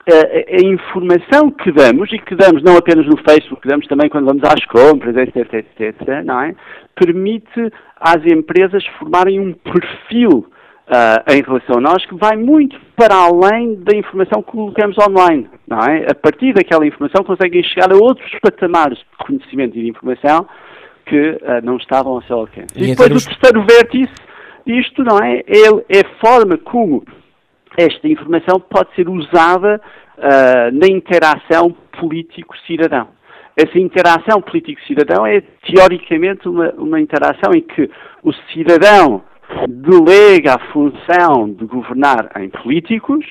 a, 0.09 0.57
a, 0.57 0.67
informação 0.67 1.51
que 1.51 1.71
damos, 1.71 2.13
e 2.13 2.19
que 2.19 2.35
damos 2.35 2.63
não 2.63 2.77
apenas 2.77 3.07
no 3.07 3.17
Facebook, 3.17 3.63
que 3.63 3.69
damos 3.69 3.87
também 3.87 4.09
quando 4.09 4.27
vamos 4.27 4.43
às 4.45 4.65
compras, 4.67 5.17
etc, 5.17 5.55
etc, 5.55 6.25
não 6.25 6.41
é? 6.41 6.55
permite 6.95 7.73
às 8.01 8.25
empresas 8.27 8.85
formarem 8.99 9.39
um 9.39 9.53
perfil 9.53 10.47
uh, 10.89 11.33
em 11.33 11.43
relação 11.43 11.79
a 11.79 11.81
nós 11.81 12.05
que 12.07 12.15
vai 12.17 12.37
muito 12.37 12.79
para 12.97 13.15
além 13.15 13.77
da 13.77 13.97
informação 13.97 14.43
que 14.43 14.51
colocamos 14.51 14.97
online. 14.99 15.49
Não 15.67 15.79
é? 15.79 16.07
A 16.11 16.15
partir 16.15 16.53
daquela 16.53 16.87
informação 16.87 17.25
conseguem 17.25 17.63
chegar 17.63 17.93
a 17.93 17.97
outros 17.97 18.31
patamares 18.41 18.99
de 18.99 19.25
conhecimento 19.25 19.79
e 19.79 19.83
de 19.83 19.89
informação 19.89 20.47
que 21.07 21.31
uh, 21.31 21.39
não 21.63 21.77
estavam 21.77 22.15
ao 22.15 22.23
seu 22.23 22.39
alcance. 22.39 22.75
E, 22.77 22.85
e 22.85 22.87
depois 22.89 23.09
termos... 23.09 23.27
o 23.27 23.29
terceiro 23.29 23.67
vértice 23.67 24.33
disto, 24.67 25.03
não 25.03 25.19
é? 25.19 25.39
É, 25.47 25.99
é 25.99 26.01
a 26.01 26.19
forma 26.21 26.59
como 26.59 27.05
esta 27.77 28.09
informação 28.09 28.61
pode 28.61 28.95
ser 28.95 29.09
usada 29.09 29.81
uh, 30.19 30.73
na 30.73 30.87
interação 30.87 31.75
político-cidadão. 31.99 33.09
Essa 33.57 33.79
interação 33.79 34.41
político-cidadão 34.41 35.27
é, 35.27 35.43
teoricamente, 35.67 36.49
uma, 36.49 36.71
uma 36.73 37.01
interação 37.01 37.53
em 37.55 37.61
que 37.61 37.91
o 38.23 38.33
cidadão 38.53 39.23
delega 39.69 40.55
a 40.55 40.73
função 40.73 41.53
de 41.53 41.65
governar 41.67 42.31
em 42.41 42.49
políticos 42.49 43.25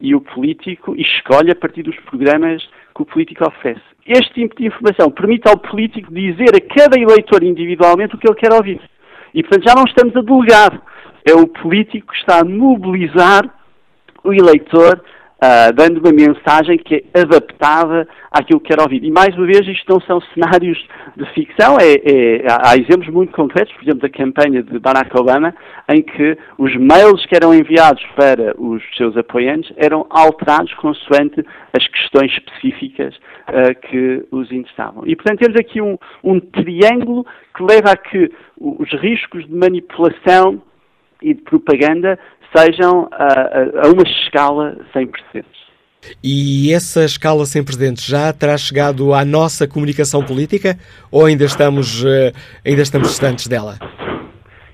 e 0.00 0.14
o 0.14 0.20
político 0.20 0.94
escolhe 0.96 1.50
a 1.50 1.56
partir 1.56 1.82
dos 1.82 1.96
programas 2.00 2.62
que 2.94 3.02
o 3.02 3.06
político 3.06 3.46
oferece. 3.46 3.82
Este 4.06 4.34
tipo 4.34 4.56
de 4.56 4.66
informação 4.66 5.10
permite 5.10 5.48
ao 5.48 5.58
político 5.58 6.12
dizer 6.12 6.50
a 6.54 6.74
cada 6.74 6.98
eleitor 6.98 7.42
individualmente 7.42 8.14
o 8.14 8.18
que 8.18 8.28
ele 8.28 8.38
quer 8.38 8.52
ouvir. 8.52 8.80
E, 9.34 9.42
portanto, 9.42 9.68
já 9.68 9.74
não 9.74 9.84
estamos 9.84 10.16
a 10.16 10.22
delegar. 10.22 10.82
É 11.24 11.34
o 11.34 11.46
político 11.46 12.12
que 12.12 12.18
está 12.18 12.40
a 12.40 12.44
mobilizar 12.44 13.57
o 14.24 14.32
eleitor 14.32 15.02
Uh, 15.38 15.72
dando 15.72 16.00
uma 16.00 16.10
mensagem 16.10 16.76
que 16.76 16.96
é 17.14 17.20
adaptada 17.20 18.08
àquilo 18.28 18.58
que 18.58 18.74
quer 18.74 18.82
ouvir. 18.82 19.04
E 19.04 19.08
mais 19.08 19.32
uma 19.36 19.46
vez, 19.46 19.60
isto 19.68 19.84
não 19.88 20.00
são 20.00 20.20
cenários 20.34 20.76
de 21.16 21.24
ficção, 21.32 21.76
é, 21.78 21.92
é, 21.94 22.46
há 22.50 22.76
exemplos 22.76 23.06
muito 23.06 23.30
concretos, 23.30 23.72
por 23.74 23.84
exemplo, 23.84 24.00
da 24.00 24.08
campanha 24.08 24.64
de 24.64 24.80
Barack 24.80 25.16
Obama, 25.16 25.54
em 25.88 26.02
que 26.02 26.36
os 26.58 26.74
mails 26.74 27.24
que 27.26 27.36
eram 27.36 27.54
enviados 27.54 28.04
para 28.16 28.60
os 28.60 28.82
seus 28.96 29.16
apoiantes 29.16 29.72
eram 29.76 30.06
alterados 30.10 30.74
consoante 30.74 31.46
as 31.72 31.86
questões 31.86 32.32
específicas 32.32 33.14
uh, 33.14 33.80
que 33.88 34.26
os 34.32 34.50
interessavam. 34.50 35.04
E, 35.06 35.14
portanto, 35.14 35.38
temos 35.38 35.56
aqui 35.56 35.80
um, 35.80 35.96
um 36.24 36.40
triângulo 36.40 37.24
que 37.56 37.62
leva 37.62 37.92
a 37.92 37.96
que 37.96 38.28
os 38.58 38.90
riscos 39.00 39.46
de 39.46 39.54
manipulação 39.54 40.60
e 41.22 41.34
de 41.34 41.42
propaganda 41.42 42.18
sejam 42.56 43.08
a, 43.12 43.86
a 43.86 43.88
uma 43.88 44.02
escala 44.02 44.76
sem 44.92 45.06
precedentes. 45.06 45.58
E 46.22 46.72
essa 46.72 47.04
escala 47.04 47.44
sem 47.44 47.62
precedentes 47.62 48.04
já 48.04 48.32
terá 48.32 48.56
chegado 48.56 49.12
à 49.12 49.24
nossa 49.24 49.66
comunicação 49.66 50.24
política 50.24 50.78
ou 51.10 51.26
ainda 51.26 51.44
estamos, 51.44 52.04
eh, 52.04 52.32
ainda 52.64 52.82
estamos 52.82 53.08
distantes 53.08 53.46
dela? 53.48 53.78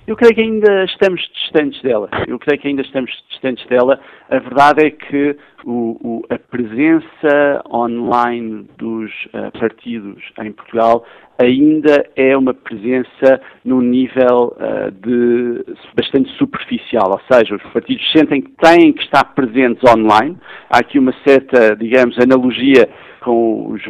Eu 0.07 0.17
creio 0.17 0.35
que 0.35 0.41
ainda 0.43 0.85
estamos 0.85 1.21
distantes 1.33 1.81
dela. 1.81 2.11
Eu 2.29 2.39
creio 2.39 2.61
que 2.61 2.69
ainda 2.69 2.83
estamos 2.83 3.11
distantes 3.31 3.67
dela. 3.69 3.99
A 4.29 4.39
verdade 4.39 4.87
é 4.87 4.91
que 4.91 5.35
o, 5.65 5.97
o, 6.03 6.23
a 6.29 6.39
presença 6.39 7.63
online 7.73 8.69
dos 8.77 9.11
uh, 9.33 9.51
partidos 9.59 10.23
em 10.41 10.53
Portugal 10.53 11.07
ainda 11.39 12.05
é 12.17 12.37
uma 12.37 12.53
presença 12.53 13.41
num 13.65 13.81
nível 13.81 14.55
uh, 14.59 14.91
de 14.91 15.65
bastante 15.97 16.31
superficial, 16.37 17.11
ou 17.11 17.21
seja, 17.33 17.57
os 17.57 17.63
partidos 17.73 18.05
sentem 18.13 18.43
que 18.43 18.53
têm 18.61 18.93
que 18.93 19.03
estar 19.03 19.25
presentes 19.35 19.83
online. 19.91 20.37
Há 20.69 20.81
aqui 20.81 20.99
uma 20.99 21.15
certa, 21.27 21.75
digamos, 21.75 22.19
analogia 22.19 22.91
com 23.23 23.71
os, 23.71 23.83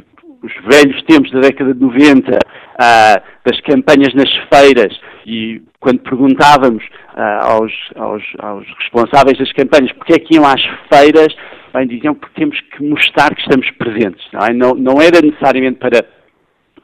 os 0.44 0.52
velhos 0.64 1.02
tempos 1.04 1.30
da 1.32 1.40
década 1.40 1.72
de 1.72 1.80
90, 1.80 2.32
uh, 2.32 3.22
das 3.44 3.60
campanhas 3.62 4.12
nas 4.14 4.30
feiras, 4.52 4.94
e 5.26 5.62
quando 5.80 6.00
perguntávamos 6.00 6.84
uh, 7.16 7.44
aos, 7.44 7.72
aos, 7.96 8.22
aos, 8.38 8.66
responsáveis 8.78 9.38
das 9.38 9.52
campanhas 9.52 9.92
porque 9.92 10.12
é 10.12 10.18
que 10.18 10.34
iam 10.34 10.44
às 10.44 10.62
feiras, 10.92 11.34
bem, 11.72 11.86
diziam 11.86 12.14
que 12.14 12.30
temos 12.34 12.60
que 12.60 12.82
mostrar 12.82 13.34
que 13.34 13.40
estamos 13.40 13.70
presentes. 13.72 14.24
Não, 14.32 14.40
é? 14.40 14.52
não, 14.52 14.74
não 14.74 15.00
era 15.00 15.20
necessariamente 15.22 15.78
para 15.78 16.04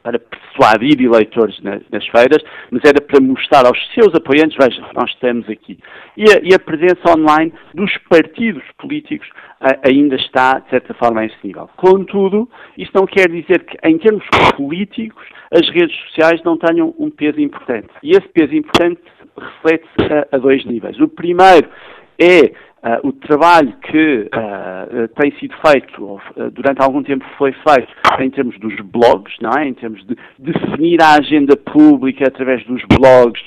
para 0.03 0.19
persuadir 0.19 1.01
eleitores 1.01 1.61
nas, 1.61 1.83
nas, 1.91 2.07
feiras, 2.07 2.43
mas 2.71 2.83
era 2.85 3.01
para 3.01 3.21
mostrar 3.21 3.67
aos 3.67 3.79
seus 3.95 4.15
apoiantes, 4.15 4.57
veja, 4.59 4.81
nós 4.95 5.11
estamos 5.11 5.49
aqui. 5.49 5.79
E 6.17 6.25
a, 6.25 6.41
e 6.43 6.55
a 6.55 6.59
presença 6.59 7.17
online 7.17 7.53
dos 7.75 7.97
partidos 8.09 8.63
políticos 8.79 9.29
a, 9.61 9.89
ainda 9.89 10.17
está, 10.17 10.59
de 10.59 10.71
certa 10.71 10.95
forma, 10.95 11.21
a 11.21 11.27
esse 11.27 11.37
nível. 11.45 11.69
Contudo, 11.77 12.49
isso 12.77 12.93
não 12.95 13.07
quer 13.07 13.29
dizer 13.29 13.65
que, 13.65 13.77
em 13.87 13.99
termos 13.99 14.25
políticos, 14.57 15.25
as 15.53 15.69
redes 15.69 15.97
sociais 16.07 16.43
não 16.45 16.57
tenham 16.57 16.95
um 16.99 17.11
peso 17.11 17.41
importante. 17.41 17.89
E 18.03 18.11
esse 18.11 18.29
peso 18.29 18.55
importante 18.55 19.01
reflete-se 19.37 20.13
a, 20.13 20.37
a 20.37 20.39
dois 20.39 20.65
níveis. 20.65 20.99
O 21.01 21.09
primeiro 21.09 21.69
é 22.19 22.53
Uh, 22.83 23.09
o 23.09 23.13
trabalho 23.13 23.75
que 23.83 24.31
uh, 24.33 25.09
tem 25.21 25.31
sido 25.39 25.55
feito, 25.67 26.03
uh, 26.03 26.51
durante 26.51 26.81
algum 26.81 27.03
tempo 27.03 27.25
foi 27.37 27.53
feito, 27.53 27.93
em 28.19 28.31
termos 28.31 28.59
dos 28.59 28.75
blogs, 28.77 29.35
não 29.39 29.51
é? 29.51 29.69
em 29.69 29.75
termos 29.75 30.03
de 30.07 30.17
definir 30.39 31.03
a 31.03 31.17
agenda 31.17 31.57
pública 31.59 32.27
através 32.27 32.65
dos 32.65 32.83
blogs, 32.85 33.43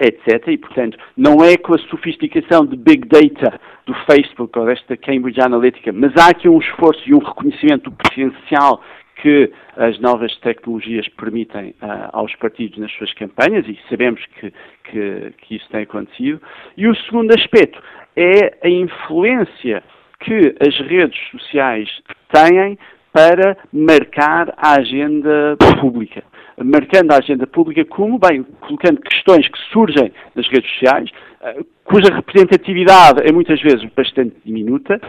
etc. 0.00 0.48
E, 0.48 0.58
portanto, 0.58 0.98
não 1.16 1.44
é 1.44 1.56
com 1.56 1.74
a 1.74 1.78
sofisticação 1.78 2.66
de 2.66 2.76
Big 2.76 3.06
Data 3.06 3.60
do 3.86 3.94
Facebook 4.10 4.58
ou 4.58 4.66
desta 4.66 4.96
Cambridge 4.96 5.40
Analytica, 5.40 5.92
mas 5.92 6.12
há 6.16 6.30
aqui 6.30 6.48
um 6.48 6.58
esforço 6.58 7.02
e 7.06 7.14
um 7.14 7.18
reconhecimento 7.18 7.88
do 7.88 7.96
potencial 7.96 8.82
que 9.22 9.52
as 9.76 9.98
novas 10.00 10.34
tecnologias 10.38 11.06
permitem 11.08 11.74
uh, 11.82 12.08
aos 12.12 12.34
partidos 12.36 12.78
nas 12.78 12.90
suas 12.92 13.12
campanhas 13.14 13.66
e 13.68 13.78
sabemos 13.88 14.24
que, 14.26 14.52
que, 14.84 15.32
que, 15.38 15.56
isso 15.56 15.68
tem 15.70 15.82
acontecido. 15.82 16.40
E 16.76 16.86
o 16.86 16.94
segundo 16.94 17.32
aspecto 17.32 17.80
é 18.16 18.58
a 18.62 18.68
influência 18.68 19.82
que 20.20 20.54
as 20.60 20.76
redes 20.88 21.18
sociais 21.30 21.88
têm 22.32 22.78
para 23.12 23.56
marcar 23.72 24.52
a 24.56 24.78
agenda 24.78 25.56
pública. 25.80 26.22
Marcando 26.62 27.12
a 27.12 27.18
agenda 27.18 27.46
pública 27.46 27.84
como, 27.86 28.18
bem, 28.18 28.44
colocando 28.60 29.00
questões 29.00 29.48
que 29.48 29.58
surgem 29.72 30.12
nas 30.34 30.46
redes 30.48 30.70
sociais, 30.72 31.10
cuja 31.84 32.14
representatividade 32.14 33.22
é 33.26 33.32
muitas 33.32 33.60
vezes 33.62 33.84
bastante 33.96 34.36
diminuta, 34.44 35.00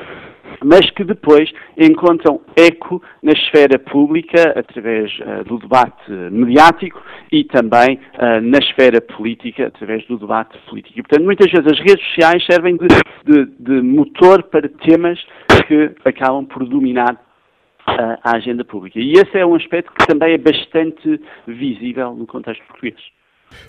mas 0.63 0.89
que 0.91 1.03
depois 1.03 1.51
encontram 1.77 2.41
eco 2.55 3.01
na 3.21 3.31
esfera 3.31 3.79
pública 3.79 4.53
através 4.55 5.11
uh, 5.19 5.43
do 5.43 5.57
debate 5.59 6.11
mediático 6.11 7.01
e 7.31 7.43
também 7.43 7.99
uh, 8.15 8.41
na 8.41 8.59
esfera 8.59 9.01
política 9.01 9.67
através 9.67 10.05
do 10.07 10.17
debate 10.17 10.57
político. 10.69 10.99
E, 10.99 11.01
portanto, 11.03 11.25
muitas 11.25 11.51
vezes 11.51 11.65
as 11.65 11.79
redes 11.79 12.05
sociais 12.07 12.45
servem 12.45 12.77
de, 12.77 12.87
de, 13.25 13.45
de 13.59 13.81
motor 13.81 14.43
para 14.43 14.69
temas 14.69 15.19
que 15.67 15.91
acabam 16.05 16.45
por 16.45 16.65
dominar 16.65 17.13
uh, 17.13 18.17
a 18.23 18.35
agenda 18.35 18.63
pública. 18.63 18.99
E 18.99 19.13
esse 19.13 19.37
é 19.37 19.45
um 19.45 19.55
aspecto 19.55 19.91
que 19.93 20.05
também 20.05 20.33
é 20.33 20.37
bastante 20.37 21.19
visível 21.47 22.13
no 22.13 22.27
contexto 22.27 22.63
português. 22.67 22.99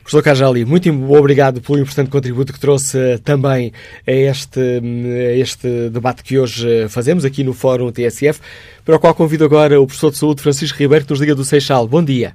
Professor 0.02 0.22
Cajali, 0.22 0.64
muito 0.64 0.88
obrigado 1.12 1.60
pelo 1.60 1.78
importante 1.78 2.10
contributo 2.10 2.52
que 2.52 2.60
trouxe 2.60 3.18
também 3.24 3.72
a 4.06 4.12
este, 4.12 4.60
a 4.60 5.36
este 5.36 5.90
debate 5.90 6.22
que 6.22 6.38
hoje 6.38 6.68
eh, 6.68 6.88
fazemos 6.88 7.24
aqui 7.24 7.44
no 7.44 7.52
Fórum 7.52 7.90
TSF, 7.90 8.40
para 8.84 8.96
o 8.96 8.98
qual 8.98 9.14
convido 9.14 9.44
agora 9.44 9.80
o 9.80 9.86
professor 9.86 10.10
de 10.10 10.18
saúde 10.18 10.42
Francisco 10.42 10.78
Ribeiro, 10.78 11.04
que 11.04 11.10
nos 11.10 11.20
liga 11.20 11.34
do 11.34 11.44
Seixal. 11.44 11.86
Bom 11.86 12.02
dia. 12.02 12.34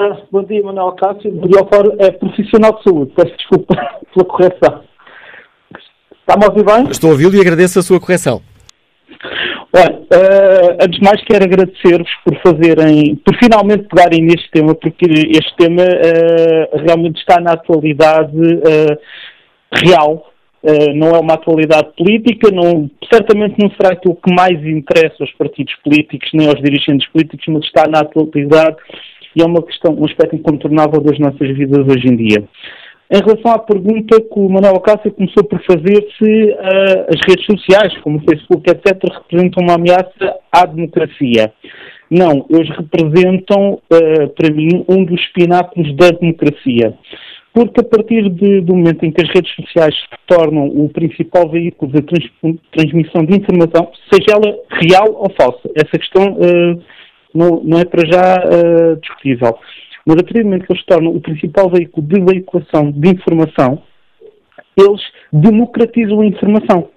Ah, 0.00 0.16
bom 0.30 0.42
dia, 0.42 0.62
Manuel 0.62 0.92
Cássio. 0.92 1.30
Bom 1.32 1.46
dia 1.46 1.60
ao 1.60 1.68
Fórum. 1.68 1.96
É 1.98 2.10
profissional 2.10 2.76
de 2.76 2.82
saúde. 2.82 3.12
Peço 3.14 3.36
desculpa 3.36 3.74
pela 4.12 4.26
correção. 4.26 4.82
Está-me 6.20 6.44
a 6.44 6.48
ouvir 6.48 6.64
bem? 6.64 6.90
Estou 6.90 7.10
a 7.10 7.12
ouvi-lo 7.12 7.34
e 7.36 7.40
agradeço 7.40 7.78
a 7.78 7.82
sua 7.82 8.00
correção. 8.00 8.42
Olha, 9.76 9.92
uh, 9.92 10.76
antes 10.80 11.00
de 11.00 11.04
mais 11.04 11.20
quero 11.24 11.42
agradecer-vos 11.42 12.10
por 12.24 12.36
fazerem, 12.42 13.16
por 13.16 13.36
finalmente 13.42 13.88
pegarem 13.88 14.22
neste 14.22 14.48
tema, 14.52 14.72
porque 14.72 15.04
este 15.32 15.56
tema 15.56 15.82
uh, 15.82 16.78
realmente 16.86 17.18
está 17.18 17.40
na 17.40 17.54
atualidade 17.54 18.36
uh, 18.36 18.96
real, 19.74 20.30
não 20.94 21.08
é 21.08 21.18
uma 21.18 21.34
atualidade 21.34 21.88
política, 21.94 22.50
não, 22.50 22.88
certamente 23.12 23.54
não 23.60 23.68
será 23.72 23.92
aquilo 23.92 24.16
que 24.16 24.32
mais 24.32 24.58
interessa 24.64 25.16
aos 25.20 25.32
partidos 25.32 25.74
políticos 25.84 26.30
nem 26.32 26.48
aos 26.48 26.58
dirigentes 26.62 27.06
políticos, 27.08 27.44
mas 27.48 27.64
está 27.64 27.86
na 27.86 28.00
atualidade 28.00 28.76
e 29.36 29.42
é 29.42 29.44
uma 29.44 29.62
questão, 29.62 29.94
um 29.94 30.06
aspecto 30.06 30.36
incontornável 30.36 31.02
das 31.02 31.18
nossas 31.18 31.54
vidas 31.54 31.86
hoje 31.86 32.08
em 32.08 32.16
dia. 32.16 32.44
Em 33.10 33.18
relação 33.18 33.52
à 33.52 33.58
pergunta 33.58 34.18
que 34.18 34.38
o 34.40 34.48
Manuel 34.48 34.80
Cássio 34.80 35.12
começou 35.12 35.44
por 35.44 35.62
fazer 35.64 36.06
se 36.18 36.50
uh, 36.52 37.06
as 37.10 37.20
redes 37.28 37.44
sociais, 37.44 37.96
como 37.98 38.16
o 38.16 38.22
Facebook, 38.22 38.68
etc., 38.70 38.98
representam 39.12 39.62
uma 39.62 39.74
ameaça 39.74 40.38
à 40.50 40.64
democracia. 40.64 41.52
Não, 42.10 42.46
eles 42.48 42.68
representam, 42.70 43.74
uh, 43.74 44.28
para 44.34 44.54
mim, 44.54 44.84
um 44.88 45.04
dos 45.04 45.20
pináculos 45.28 45.94
da 45.96 46.10
democracia. 46.10 46.94
porque 47.52 47.82
a 47.82 47.84
partir 47.84 48.30
de, 48.30 48.62
do 48.62 48.74
momento 48.74 49.04
em 49.04 49.12
que 49.12 49.22
as 49.22 49.28
redes 49.32 49.54
sociais 49.54 49.94
se 49.94 50.18
tornam 50.26 50.66
o 50.66 50.88
principal 50.88 51.48
veículo 51.50 51.92
de 51.92 52.00
trans, 52.02 52.24
transmissão 52.72 53.22
de 53.24 53.36
informação, 53.36 53.92
seja 54.10 54.32
ela 54.32 54.58
real 54.70 55.12
ou 55.12 55.30
falsa, 55.38 55.70
essa 55.76 55.98
questão 55.98 56.32
uh, 56.32 56.82
não, 57.34 57.62
não, 57.62 57.78
é 57.78 57.84
para 57.84 58.08
já 58.10 58.38
discutível. 59.00 59.58
Mas 60.06 60.16
a 60.16 60.22
partir 60.22 60.40
do 60.40 60.44
momento 60.44 60.66
que 60.66 60.72
eles 60.72 60.82
se 60.82 60.86
tornam 60.86 61.14
o 61.14 61.20
principal 61.20 61.70
veículo 61.70 62.06
de 62.06 62.20
veiculação 62.20 62.90
de 62.90 63.08
informação, 63.08 63.82
eles 64.76 65.00
democratizam 65.32 66.20
a 66.20 66.26
informação. 66.26 66.90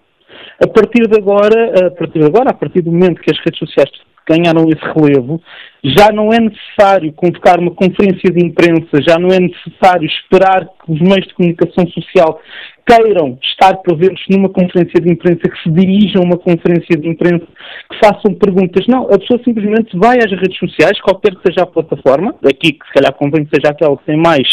A 0.61 0.67
partir 0.67 1.07
de 1.07 1.17
agora, 1.17 1.87
a 1.87 1.91
partir 1.91 2.19
de 2.19 2.25
agora, 2.25 2.49
a 2.49 2.53
partir 2.53 2.81
do 2.81 2.91
momento 2.91 3.21
que 3.21 3.31
as 3.31 3.39
redes 3.39 3.59
sociais 3.59 3.91
ganharam 4.27 4.65
esse 4.67 4.83
relevo, 4.93 5.41
já 5.83 6.11
não 6.11 6.33
é 6.33 6.39
necessário 6.39 7.13
convocar 7.13 7.59
uma 7.59 7.71
conferência 7.71 8.31
de 8.31 8.45
imprensa, 8.45 9.01
já 9.07 9.17
não 9.17 9.29
é 9.29 9.39
necessário 9.39 10.05
esperar 10.05 10.65
que 10.65 10.91
os 10.91 10.99
meios 10.99 11.27
de 11.27 11.33
comunicação 11.33 11.87
social 11.87 12.41
queiram 12.85 13.37
estar 13.41 13.75
presentes 13.77 14.23
numa 14.29 14.49
conferência 14.49 15.01
de 15.01 15.11
imprensa, 15.11 15.41
que 15.41 15.63
se 15.63 15.69
dirijam 15.71 16.21
a 16.21 16.25
uma 16.25 16.37
conferência 16.37 16.97
de 16.97 17.07
imprensa, 17.07 17.45
que 17.89 17.99
façam 17.99 18.33
perguntas. 18.33 18.85
Não, 18.87 19.03
a 19.05 19.19
pessoa 19.19 19.41
simplesmente 19.43 19.97
vai 19.97 20.17
às 20.17 20.31
redes 20.31 20.57
sociais, 20.57 20.99
qualquer 21.01 21.35
que 21.35 21.41
seja 21.47 21.63
a 21.63 21.67
plataforma, 21.67 22.35
aqui 22.45 22.73
que 22.73 22.87
se 22.87 22.93
calhar 22.93 23.13
convém 23.13 23.45
que 23.45 23.55
seja 23.55 23.71
aquela 23.71 23.97
que 23.97 24.05
tem 24.05 24.17
mais 24.17 24.47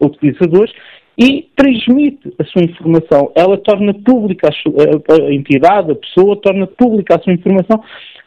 utilizadores, 0.00 0.72
e 1.18 1.48
transmite 1.54 2.32
a 2.38 2.44
sua 2.44 2.62
informação. 2.62 3.32
Ela 3.34 3.58
torna 3.58 3.92
pública 3.94 4.48
a, 4.48 5.14
a, 5.14 5.32
entidade, 5.34 5.92
a 5.92 5.94
pessoa 5.94 6.36
torna 6.36 6.66
pública 6.66 7.16
a 7.16 7.20
sua 7.20 7.34
informação 7.34 7.82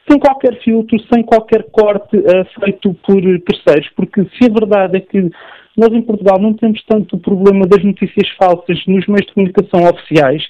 sem 0.07 0.19
qualquer 0.19 0.59
filtro, 0.61 0.97
sem 1.11 1.23
qualquer 1.23 1.63
corte 1.71 2.17
uh, 2.17 2.45
feito 2.59 2.93
por 3.05 3.21
terceiros, 3.21 3.89
porque 3.95 4.21
se 4.23 4.49
a 4.49 4.53
verdade 4.53 4.97
é 4.97 4.99
que 5.01 5.29
nós 5.77 5.91
em 5.91 6.01
Portugal 6.01 6.39
não 6.39 6.53
temos 6.53 6.81
tanto 6.85 7.15
o 7.15 7.19
problema 7.19 7.67
das 7.67 7.83
notícias 7.83 8.29
falsas 8.37 8.81
nos 8.87 9.05
meios 9.07 9.25
de 9.25 9.33
comunicação 9.33 9.83
oficiais, 9.83 10.43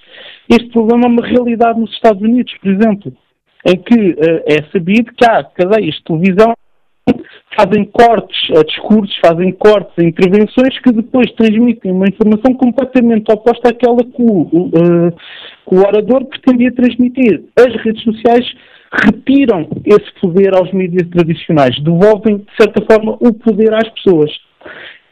este 0.50 0.70
problema 0.70 1.06
é 1.06 1.10
uma 1.10 1.26
realidade 1.26 1.80
nos 1.80 1.92
Estados 1.92 2.22
Unidos, 2.22 2.54
por 2.62 2.72
exemplo, 2.72 3.14
em 3.66 3.78
que 3.78 3.96
uh, 3.96 4.44
é 4.46 4.64
sabido 4.72 5.12
que 5.14 5.26
há 5.26 5.44
cadeias 5.44 5.96
de 5.96 6.04
televisão 6.04 6.54
fazem 7.56 7.86
cortes 7.86 8.38
a 8.58 8.64
discursos, 8.64 9.16
fazem 9.24 9.52
cortes 9.54 9.94
a 9.98 10.04
intervenções 10.04 10.78
que 10.80 10.92
depois 10.92 11.32
transmitem 11.34 11.92
uma 11.92 12.08
informação 12.08 12.54
completamente 12.54 13.32
oposta 13.32 13.70
àquela 13.70 14.04
que 14.04 14.22
o, 14.22 14.42
uh, 14.42 15.12
que 15.68 15.76
o 15.76 15.80
orador 15.80 16.26
pretendia 16.26 16.74
transmitir. 16.74 17.46
As 17.58 17.74
redes 17.82 18.04
sociais 18.04 18.46
retiram 19.04 19.68
esse 19.86 20.12
poder 20.22 20.56
aos 20.56 20.72
mídias 20.72 21.08
tradicionais, 21.10 21.78
devolvem, 21.82 22.38
de 22.38 22.56
certa 22.60 22.84
forma, 22.86 23.18
o 23.20 23.34
poder 23.34 23.74
às 23.74 23.90
pessoas. 23.90 24.32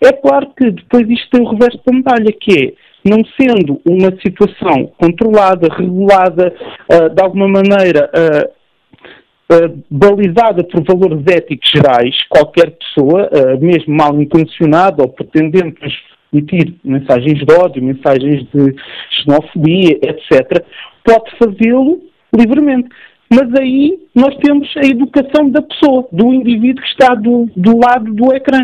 É 0.03 0.11
claro 0.11 0.47
que 0.57 0.71
depois 0.71 1.09
isto 1.09 1.29
tem 1.31 1.41
o 1.41 1.49
reverso 1.49 1.79
da 1.85 1.93
medalha, 1.93 2.33
que 2.39 2.65
é, 2.65 2.73
não 3.09 3.19
sendo 3.39 3.81
uma 3.85 4.11
situação 4.21 4.91
controlada, 4.97 5.67
regulada, 5.73 6.53
uh, 6.91 7.09
de 7.09 7.23
alguma 7.23 7.47
maneira 7.47 8.09
uh, 8.13 9.55
uh, 9.55 9.83
balizada 9.89 10.63
por 10.63 10.83
valores 10.83 11.25
éticos 11.27 11.69
gerais, 11.69 12.15
qualquer 12.29 12.71
pessoa, 12.71 13.29
mesmo 13.59 13.95
mal 13.95 14.19
intencionada 14.21 15.03
ou 15.03 15.09
pretendendo 15.09 15.73
transmitir 15.73 16.75
mensagens 16.83 17.39
de 17.39 17.53
ódio, 17.53 17.83
mensagens 17.83 18.45
de 18.53 18.75
xenofobia, 19.11 19.99
etc., 20.01 20.65
pode 21.03 21.31
fazê-lo 21.37 22.01
livremente. 22.35 22.89
Mas 23.35 23.51
aí 23.59 23.99
nós 24.13 24.35
temos 24.37 24.71
a 24.77 24.85
educação 24.85 25.49
da 25.49 25.63
pessoa, 25.63 26.07
do 26.11 26.31
indivíduo 26.31 26.83
que 26.83 26.89
está 26.89 27.15
do, 27.15 27.49
do 27.55 27.79
lado 27.79 28.13
do 28.13 28.31
ecrã. 28.31 28.59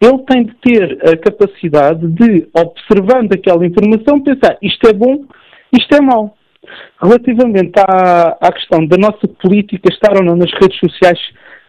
Ele 0.00 0.18
tem 0.18 0.44
de 0.44 0.54
ter 0.62 0.98
a 1.08 1.16
capacidade 1.16 2.06
de, 2.06 2.46
observando 2.54 3.32
aquela 3.32 3.66
informação, 3.66 4.22
pensar 4.22 4.56
isto 4.62 4.86
é 4.86 4.92
bom, 4.92 5.24
isto 5.72 5.92
é 5.96 6.00
mau. 6.00 6.36
Relativamente 7.02 7.72
à, 7.80 8.36
à 8.40 8.52
questão 8.52 8.86
da 8.86 8.96
nossa 8.96 9.26
política 9.42 9.92
estar 9.92 10.16
ou 10.16 10.22
não 10.22 10.36
nas 10.36 10.52
redes 10.52 10.78
sociais, 10.78 11.18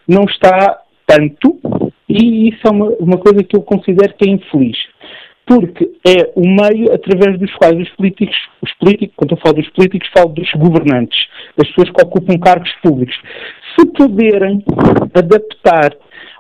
não 0.08 0.24
está 0.26 0.82
tanto, 1.08 1.60
e 2.08 2.50
isso 2.50 2.68
é 2.68 2.70
uma, 2.70 2.88
uma 3.00 3.18
coisa 3.18 3.44
que 3.44 3.56
eu 3.56 3.64
considero 3.64 4.14
que 4.14 4.30
é 4.30 4.34
infeliz 4.34 4.78
porque 5.48 5.90
é 6.06 6.32
o 6.36 6.42
meio 6.42 6.94
através 6.94 7.40
dos 7.40 7.54
quais 7.56 7.80
os 7.80 7.90
políticos, 7.96 8.36
os 8.62 8.74
políticos, 8.74 9.16
quando 9.16 9.32
eu 9.32 9.38
falo 9.38 9.56
dos 9.56 9.70
políticos, 9.70 10.10
falo 10.16 10.30
dos 10.30 10.52
governantes, 10.52 11.18
das 11.56 11.68
pessoas 11.70 11.90
que 11.90 12.06
ocupam 12.06 12.38
cargos 12.38 12.72
públicos, 12.84 13.16
se 13.78 13.86
puderem 13.94 14.64
adaptar 15.16 15.96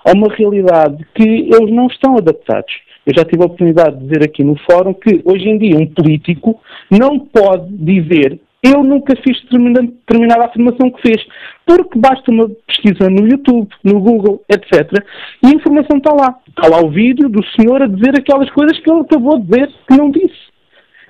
a 0.05 0.11
uma 0.13 0.27
realidade 0.33 1.05
que 1.15 1.23
eles 1.23 1.73
não 1.73 1.87
estão 1.87 2.17
adaptados. 2.17 2.73
Eu 3.05 3.13
já 3.15 3.23
tive 3.23 3.41
a 3.41 3.45
oportunidade 3.45 3.95
de 3.95 4.03
dizer 4.03 4.25
aqui 4.25 4.43
no 4.43 4.57
fórum 4.69 4.93
que 4.93 5.21
hoje 5.23 5.47
em 5.47 5.57
dia 5.57 5.77
um 5.77 5.87
político 5.87 6.61
não 6.91 7.17
pode 7.19 7.71
dizer 7.77 8.39
eu 8.63 8.83
nunca 8.83 9.15
fiz 9.17 9.39
determinada 9.43 10.45
afirmação 10.45 10.89
que 10.89 11.01
fez, 11.01 11.23
porque 11.65 11.99
basta 11.99 12.31
uma 12.31 12.49
pesquisa 12.67 13.09
no 13.09 13.27
YouTube, 13.27 13.69
no 13.83 13.99
Google, 13.99 14.43
etc. 14.49 15.03
E 15.43 15.47
a 15.47 15.51
informação 15.51 15.97
está 15.97 16.13
lá. 16.13 16.35
Está 16.47 16.67
lá 16.67 16.83
o 16.83 16.89
vídeo 16.89 17.29
do 17.29 17.43
senhor 17.55 17.81
a 17.81 17.87
dizer 17.87 18.17
aquelas 18.17 18.49
coisas 18.51 18.79
que 18.79 18.89
ele 18.89 19.01
acabou 19.01 19.39
de 19.39 19.45
dizer 19.45 19.67
que 19.87 19.97
não 19.97 20.09
disse. 20.09 20.47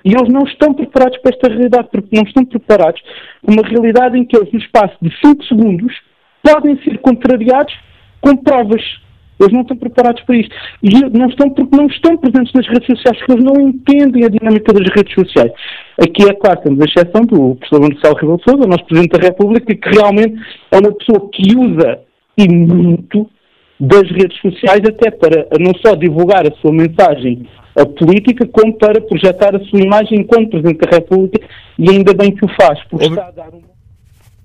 E 0.04 0.14
eles 0.14 0.28
não 0.28 0.42
estão 0.42 0.74
preparados 0.74 1.18
para 1.18 1.34
esta 1.34 1.48
realidade, 1.48 1.88
porque 1.90 2.16
não 2.16 2.22
estão 2.22 2.44
preparados 2.44 3.00
para 3.42 3.54
uma 3.54 3.66
realidade 3.66 4.18
em 4.18 4.24
que 4.24 4.36
eles, 4.36 4.52
no 4.52 4.58
espaço 4.58 4.96
de 5.00 5.10
5 5.24 5.44
segundos, 5.44 5.94
podem 6.42 6.80
ser 6.82 6.98
contrariados 6.98 7.74
com 8.20 8.36
provas 8.36 8.82
eles 9.40 9.52
não 9.52 9.62
estão 9.62 9.76
preparados 9.76 10.22
para 10.22 10.36
isto. 10.36 10.54
E 10.82 10.90
não 11.16 11.28
estão 11.28 11.50
porque 11.50 11.76
não 11.76 11.86
estão 11.86 12.16
presentes 12.16 12.52
nas 12.52 12.66
redes 12.66 12.86
sociais, 12.86 13.18
porque 13.18 13.32
eles 13.32 13.44
não 13.44 13.60
entendem 13.60 14.24
a 14.24 14.28
dinâmica 14.28 14.72
das 14.72 14.88
redes 14.94 15.14
sociais. 15.14 15.52
Aqui 16.00 16.28
é 16.28 16.34
claro, 16.34 16.60
temos 16.62 16.80
a 16.80 16.84
exceção 16.84 17.22
do 17.22 17.56
professor 17.56 17.80
Marcelo 17.80 18.14
Rebelo 18.14 18.40
Sousa, 18.48 18.68
nosso 18.68 18.84
Presidente 18.86 19.18
da 19.18 19.26
República, 19.28 19.74
que 19.74 19.88
realmente 19.90 20.34
é 20.70 20.78
uma 20.78 20.92
pessoa 20.92 21.28
que 21.32 21.56
usa 21.56 22.00
e 22.36 22.48
muito 22.48 23.28
das 23.80 24.10
redes 24.10 24.36
sociais 24.40 24.82
até 24.88 25.10
para 25.10 25.46
não 25.60 25.72
só 25.84 25.94
divulgar 25.94 26.46
a 26.46 26.54
sua 26.56 26.72
mensagem 26.72 27.46
a 27.76 27.86
política, 27.86 28.44
como 28.46 28.76
para 28.76 29.00
projetar 29.00 29.54
a 29.54 29.60
sua 29.60 29.80
imagem 29.80 30.20
enquanto 30.20 30.50
Presidente 30.50 30.80
da 30.80 30.96
República, 30.96 31.46
e 31.78 31.88
ainda 31.88 32.12
bem 32.12 32.34
que 32.34 32.44
o 32.44 32.48
faz, 32.60 32.82
porque 32.90 33.06
Ob... 33.06 33.12
está 33.12 33.28
a 33.28 33.30
dar 33.30 33.50
uma 33.50 33.67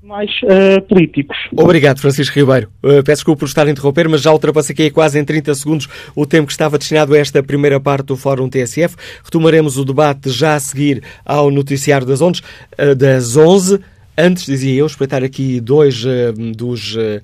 mais 0.04 0.30
uh, 0.43 0.82
políticos. 0.82 1.38
Obrigado, 1.56 1.99
Francisco 1.99 2.38
Ribeiro. 2.38 2.70
Uh, 2.84 3.01
peço 3.04 3.20
desculpa 3.20 3.39
por 3.39 3.45
estar 3.45 3.66
a 3.66 3.72
interromper, 3.72 4.10
mas 4.10 4.22
já 4.22 4.32
ultrapassei 4.32 4.74
aqui 4.74 4.89
quase 4.91 5.18
em 5.18 5.24
30 5.24 5.56
segundos 5.56 5.88
o 6.16 6.26
tempo 6.26 6.47
que 6.47 6.51
estava 6.51 6.78
destinado 6.78 7.14
a 7.14 7.18
esta 7.18 7.41
primeira 7.41 7.80
parte 7.80 8.08
do 8.08 8.18
Fórum 8.18 8.49
TSF. 8.49 8.95
Retomaremos 9.24 9.78
o 9.78 9.86
debate 9.86 10.30
já 10.30 10.56
a 10.56 10.60
seguir 10.60 11.01
ao 11.26 11.49
noticiário 11.49 12.06
das, 12.06 12.22
ondes, 12.22 12.41
uh, 12.78 12.93
das 12.95 13.38
11 13.38 13.80
Antes, 14.16 14.45
dizia 14.45 14.76
eu, 14.76 14.86
espreitar 14.86 15.24
aqui 15.24 15.60
dois 15.60 16.06
uh, 16.06 16.32
dos 16.56 16.95
uh, 16.95 17.20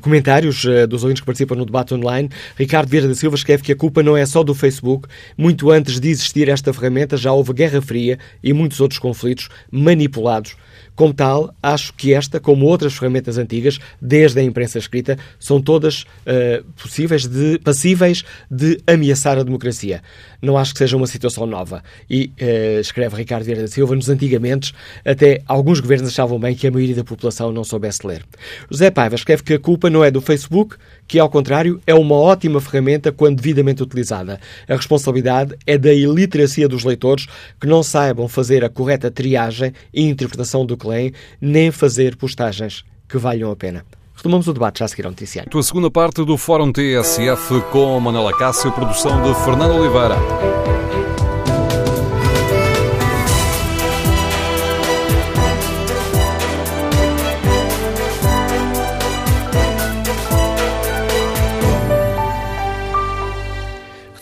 comentários 0.00 0.64
uh, 0.64 0.88
dos 0.88 1.04
ouvintes 1.04 1.20
que 1.20 1.26
participam 1.26 1.54
no 1.54 1.64
debate 1.64 1.94
online. 1.94 2.28
Ricardo 2.56 2.88
Vieira 2.88 3.06
da 3.06 3.14
Silva 3.14 3.36
escreve 3.36 3.62
que 3.62 3.70
a 3.70 3.76
culpa 3.76 4.02
não 4.02 4.16
é 4.16 4.26
só 4.26 4.42
do 4.42 4.52
Facebook. 4.52 5.06
Muito 5.38 5.70
antes 5.70 6.00
de 6.00 6.08
existir 6.08 6.48
esta 6.48 6.72
ferramenta, 6.72 7.16
já 7.16 7.32
houve 7.32 7.52
Guerra 7.52 7.80
Fria 7.80 8.18
e 8.42 8.52
muitos 8.52 8.80
outros 8.80 8.98
conflitos 8.98 9.48
manipulados 9.70 10.56
como 10.94 11.12
tal, 11.12 11.54
acho 11.62 11.92
que 11.94 12.12
esta, 12.12 12.38
como 12.38 12.66
outras 12.66 12.94
ferramentas 12.94 13.38
antigas, 13.38 13.78
desde 14.00 14.40
a 14.40 14.42
imprensa 14.42 14.78
escrita, 14.78 15.18
são 15.38 15.60
todas 15.60 16.02
uh, 16.02 16.64
possíveis 16.80 17.26
de, 17.26 17.58
passíveis 17.58 18.22
de 18.50 18.80
ameaçar 18.86 19.38
a 19.38 19.42
democracia. 19.42 20.02
Não 20.40 20.58
acho 20.58 20.72
que 20.72 20.78
seja 20.78 20.96
uma 20.96 21.06
situação 21.06 21.46
nova. 21.46 21.82
E, 22.08 22.32
uh, 22.40 22.80
escreve 22.80 23.16
Ricardo 23.16 23.44
Vieira 23.44 23.62
da 23.62 23.68
Silva, 23.68 23.94
nos 23.94 24.08
antigamente, 24.08 24.74
até 25.04 25.42
alguns 25.46 25.80
governos 25.80 26.08
achavam 26.08 26.38
bem 26.38 26.54
que 26.54 26.66
a 26.66 26.70
maioria 26.70 26.96
da 26.96 27.04
população 27.04 27.52
não 27.52 27.64
soubesse 27.64 28.06
ler. 28.06 28.24
José 28.70 28.90
Paiva 28.90 29.14
escreve 29.14 29.42
que 29.42 29.54
a 29.54 29.58
culpa 29.58 29.88
não 29.88 30.04
é 30.04 30.10
do 30.10 30.20
Facebook, 30.20 30.76
que, 31.12 31.18
ao 31.18 31.28
contrário, 31.28 31.78
é 31.86 31.94
uma 31.94 32.14
ótima 32.14 32.58
ferramenta 32.58 33.12
quando 33.12 33.36
devidamente 33.36 33.82
utilizada. 33.82 34.40
A 34.66 34.74
responsabilidade 34.74 35.54
é 35.66 35.76
da 35.76 35.92
iliteracia 35.92 36.66
dos 36.66 36.84
leitores 36.84 37.26
que 37.60 37.66
não 37.66 37.82
saibam 37.82 38.26
fazer 38.28 38.64
a 38.64 38.70
correta 38.70 39.10
triagem 39.10 39.74
e 39.92 40.08
interpretação 40.08 40.64
do 40.64 40.74
que 40.74 40.88
leem, 40.88 41.12
nem 41.38 41.70
fazer 41.70 42.16
postagens 42.16 42.82
que 43.06 43.18
valham 43.18 43.50
a 43.50 43.56
pena. 43.56 43.84
Retomamos 44.16 44.48
o 44.48 44.54
debate 44.54 44.78
já 44.78 44.86
a 44.86 44.88
seguir 44.88 45.04
ao 45.04 45.10
noticiário. 45.10 45.50
A 45.54 45.62
segunda 45.62 45.90
parte 45.90 46.24
do 46.24 46.38
Fórum 46.38 46.72
TSF 46.72 47.60
com 47.70 48.00
Manuela 48.00 48.34
Cássio, 48.34 48.72
produção 48.72 49.22
de 49.22 49.34
Fernando 49.44 49.74
Oliveira. 49.74 50.16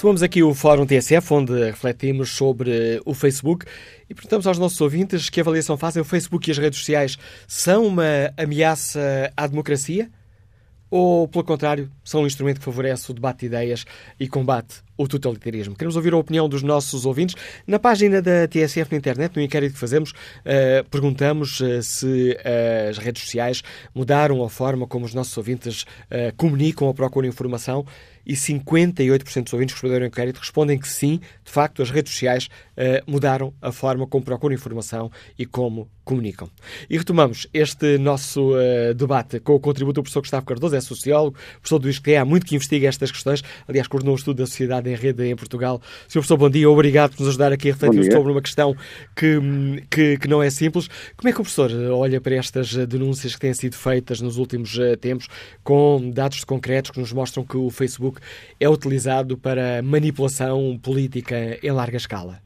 Retomamos 0.01 0.22
aqui 0.22 0.42
o 0.42 0.55
Fórum 0.55 0.86
TSF, 0.86 1.34
onde 1.34 1.53
refletimos 1.66 2.30
sobre 2.30 3.03
o 3.05 3.12
Facebook 3.12 3.66
e 4.09 4.14
perguntamos 4.14 4.46
aos 4.46 4.57
nossos 4.57 4.80
ouvintes 4.80 5.28
que 5.28 5.38
avaliação 5.42 5.76
fazem. 5.76 6.01
O 6.01 6.07
Facebook 6.07 6.48
e 6.48 6.53
as 6.53 6.57
redes 6.57 6.78
sociais 6.78 7.18
são 7.46 7.86
uma 7.86 8.32
ameaça 8.34 9.30
à 9.36 9.46
democracia? 9.46 10.11
Ou, 10.90 11.28
pelo 11.28 11.44
contrário, 11.44 11.92
são 12.03 12.22
um 12.22 12.26
instrumento 12.26 12.61
que 12.61 12.64
favorece 12.64 13.11
o 13.11 13.14
debate 13.14 13.40
de 13.40 13.46
ideias 13.46 13.84
e 14.18 14.26
combate 14.26 14.82
o 14.96 15.07
totalitarismo. 15.07 15.76
Queremos 15.76 15.96
ouvir 15.96 16.12
a 16.12 16.16
opinião 16.16 16.48
dos 16.48 16.62
nossos 16.62 17.07
ouvintes. 17.07 17.36
Na 17.66 17.78
página 17.78 18.20
da 18.20 18.48
TSF 18.48 18.90
na 18.90 18.98
internet, 18.98 19.36
no 19.36 19.42
inquérito 19.42 19.74
que 19.74 19.78
fazemos, 19.78 20.11
uh, 20.11 20.84
perguntamos 20.90 21.61
uh, 21.61 21.82
se 21.82 22.36
uh, 22.38 22.90
as 22.90 22.98
redes 22.98 23.22
sociais 23.22 23.62
mudaram 23.94 24.42
a 24.42 24.51
forma 24.51 24.86
como 24.86 25.05
os 25.05 25.14
nossos 25.14 25.36
ouvintes 25.36 25.84
comunicam 26.36 26.88
ou 26.88 26.94
procuram 26.94 27.28
informação 27.28 27.84
e 28.25 28.35
58% 28.35 29.45
dos 29.45 29.53
ouvintes 29.53 29.75
que 29.75 29.81
responderam 29.81 30.05
ao 30.05 30.09
inquérito 30.09 30.39
respondem 30.39 30.79
que 30.79 30.89
sim, 30.89 31.21
de 31.45 31.51
facto, 31.51 31.83
as 31.83 31.91
redes 31.91 32.12
sociais 32.12 32.49
uh, 32.77 33.11
mudaram 33.11 33.53
a 33.61 33.73
forma 33.73 34.07
como 34.07 34.25
procuram 34.25 34.55
informação 34.55 35.11
e 35.39 35.47
como 35.47 35.89
comunicam. 36.05 36.51
E 36.89 36.99
retomamos 36.99 37.47
este 37.55 37.97
nosso 37.99 38.53
uh, 38.53 38.95
debate 38.95 39.39
com 39.39 39.55
o 39.55 39.61
contributo 39.61 40.01
do 40.01 40.03
professor 40.03 40.21
Gustavo 40.21 40.45
Cardoso, 40.45 40.75
é 40.75 40.81
sociólogo, 40.81 41.37
professor 41.61 41.79
do 41.79 41.89
ISCTE, 41.89 42.16
há 42.16 42.25
muito 42.25 42.47
que 42.47 42.57
investiga 42.57 42.89
estas 42.89 43.12
questões, 43.12 43.45
aliás, 43.68 43.87
coordenou 43.87 44.14
o 44.14 44.18
estudo 44.18 44.39
da 44.39 44.47
sociedade 44.47 44.91
em 44.91 44.97
rede 44.97 45.25
em 45.25 45.37
Portugal. 45.37 45.81
Sr. 46.09 46.14
Professor, 46.14 46.37
bom 46.37 46.51
dia, 46.51 46.68
obrigado 46.68 47.12
por 47.12 47.21
nos 47.21 47.29
ajudar 47.29 47.53
aqui 47.53 47.71
a 47.71 47.73
refletir 47.73 48.11
sobre 48.11 48.33
uma 48.33 48.43
questão 48.43 48.75
que, 49.14 49.39
que, 49.89 50.18
que, 50.18 50.29
não 50.29 50.43
é 50.43 50.51
simples. 50.51 50.89
Como 51.16 51.29
é 51.29 51.33
que 51.33 51.41
o 51.41 51.45
professor 51.45 51.71
olha 51.93 52.21
para 52.21 52.35
estas 52.35 52.75
denúncias 52.87 53.35
que 53.35 53.41
têm 53.41 53.55
sido 53.55 53.77
feitas 53.77 54.21
nos 54.21 54.37
últimos 54.37 54.77
tempos, 55.01 55.29
com 55.62 56.11
dados 56.12 56.43
concretos 56.43 56.91
que 56.91 56.99
nos 56.99 57.12
mostram 57.12 57.45
que 57.45 57.57
o 57.57 57.71
Facebook 57.71 58.10
Facebook 58.11 58.21
é 58.59 58.69
utilizado 58.69 59.39
para 59.39 59.83
manipulação 59.83 60.79
política 60.83 61.35
em 61.63 61.71
larga 61.71 61.97
escala? 61.97 62.39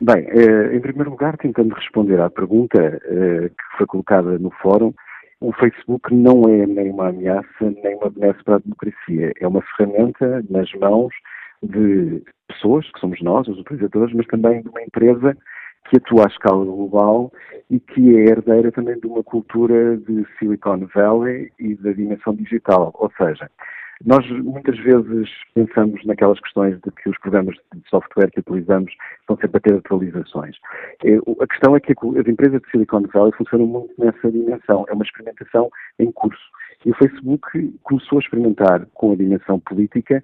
Bem, 0.00 0.26
eh, 0.28 0.76
em 0.76 0.80
primeiro 0.80 1.10
lugar, 1.10 1.36
tentando 1.36 1.74
responder 1.74 2.20
à 2.20 2.28
pergunta 2.28 2.78
eh, 2.78 3.48
que 3.48 3.76
foi 3.78 3.86
colocada 3.86 4.38
no 4.38 4.50
fórum, 4.50 4.92
o 5.40 5.52
Facebook 5.52 6.12
não 6.12 6.42
é 6.48 6.66
nem 6.66 6.90
uma 6.90 7.08
ameaça, 7.08 7.46
nem 7.60 7.96
uma 7.96 8.10
benesse 8.10 8.42
para 8.44 8.56
a 8.56 8.58
democracia. 8.58 9.32
É 9.40 9.46
uma 9.46 9.62
ferramenta 9.62 10.42
nas 10.50 10.70
mãos 10.74 11.14
de 11.62 12.22
pessoas, 12.48 12.90
que 12.92 13.00
somos 13.00 13.20
nós, 13.22 13.46
os 13.48 13.58
utilizadores, 13.58 14.14
mas 14.14 14.26
também 14.26 14.62
de 14.62 14.68
uma 14.68 14.82
empresa 14.82 15.36
que 15.88 15.98
atua 15.98 16.24
à 16.24 16.28
escala 16.28 16.64
global 16.64 17.32
e 17.70 17.78
que 17.78 18.16
é 18.16 18.30
herdeira 18.30 18.72
também 18.72 18.98
de 18.98 19.06
uma 19.06 19.22
cultura 19.22 19.96
de 19.98 20.24
Silicon 20.38 20.86
Valley 20.94 21.50
e 21.58 21.74
da 21.76 21.92
dimensão 21.92 22.34
digital. 22.34 22.90
Ou 22.94 23.10
seja, 23.16 23.50
nós 24.04 24.28
muitas 24.30 24.78
vezes 24.78 25.30
pensamos 25.54 26.04
naquelas 26.04 26.40
questões 26.40 26.80
de 26.80 26.90
que 26.90 27.08
os 27.08 27.18
programas 27.18 27.56
de 27.74 27.88
software 27.88 28.30
que 28.30 28.40
utilizamos 28.40 28.92
estão 29.20 29.36
sempre 29.36 29.58
a 29.58 29.60
ter 29.60 29.74
atualizações. 29.74 30.56
É, 31.04 31.16
a 31.16 31.46
questão 31.46 31.76
é 31.76 31.80
que 31.80 31.92
as 31.92 32.26
empresas 32.26 32.60
de 32.60 32.70
Silicon 32.70 33.02
Valley 33.12 33.32
funcionam 33.36 33.66
muito 33.66 33.94
nessa 33.98 34.30
dimensão. 34.30 34.84
É 34.88 34.92
uma 34.92 35.04
experimentação 35.04 35.70
em 35.98 36.10
curso. 36.12 36.42
E 36.84 36.90
o 36.90 36.94
Facebook 36.96 37.78
começou 37.82 38.18
a 38.18 38.20
experimentar 38.20 38.86
com 38.94 39.12
a 39.12 39.16
dimensão 39.16 39.58
política 39.60 40.22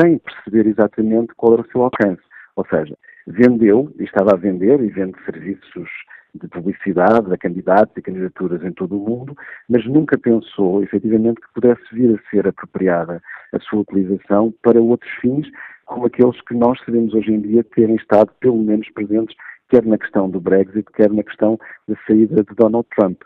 sem 0.00 0.18
perceber 0.18 0.66
exatamente 0.66 1.34
qual 1.36 1.54
era 1.54 1.62
o 1.62 1.70
seu 1.70 1.82
alcance. 1.82 2.22
Ou 2.56 2.66
seja, 2.66 2.96
vendeu, 3.26 3.92
e 3.98 4.04
estava 4.04 4.34
a 4.34 4.36
vender, 4.36 4.80
e 4.80 4.88
vende 4.88 5.16
serviços 5.24 5.88
de 6.34 6.48
publicidade 6.48 7.32
a 7.32 7.36
candidatos 7.36 7.96
e 7.96 8.02
candidaturas 8.02 8.62
em 8.64 8.72
todo 8.72 8.96
o 8.96 9.08
mundo, 9.08 9.36
mas 9.68 9.84
nunca 9.86 10.18
pensou 10.18 10.82
efetivamente 10.82 11.40
que 11.40 11.52
pudesse 11.54 11.82
vir 11.92 12.14
a 12.14 12.30
ser 12.30 12.46
apropriada 12.46 13.20
a 13.52 13.60
sua 13.60 13.80
utilização 13.80 14.52
para 14.62 14.80
outros 14.80 15.10
fins, 15.20 15.48
como 15.86 16.06
aqueles 16.06 16.40
que 16.42 16.54
nós 16.54 16.78
sabemos 16.84 17.14
hoje 17.14 17.32
em 17.32 17.40
dia 17.40 17.64
terem 17.64 17.96
estado 17.96 18.30
pelo 18.40 18.62
menos 18.62 18.88
presentes, 18.90 19.36
quer 19.68 19.84
na 19.84 19.98
questão 19.98 20.28
do 20.28 20.40
Brexit, 20.40 20.84
quer 20.94 21.10
na 21.10 21.22
questão 21.22 21.58
da 21.88 21.96
saída 22.06 22.42
de 22.42 22.54
Donald 22.54 22.86
Trump. 22.96 23.20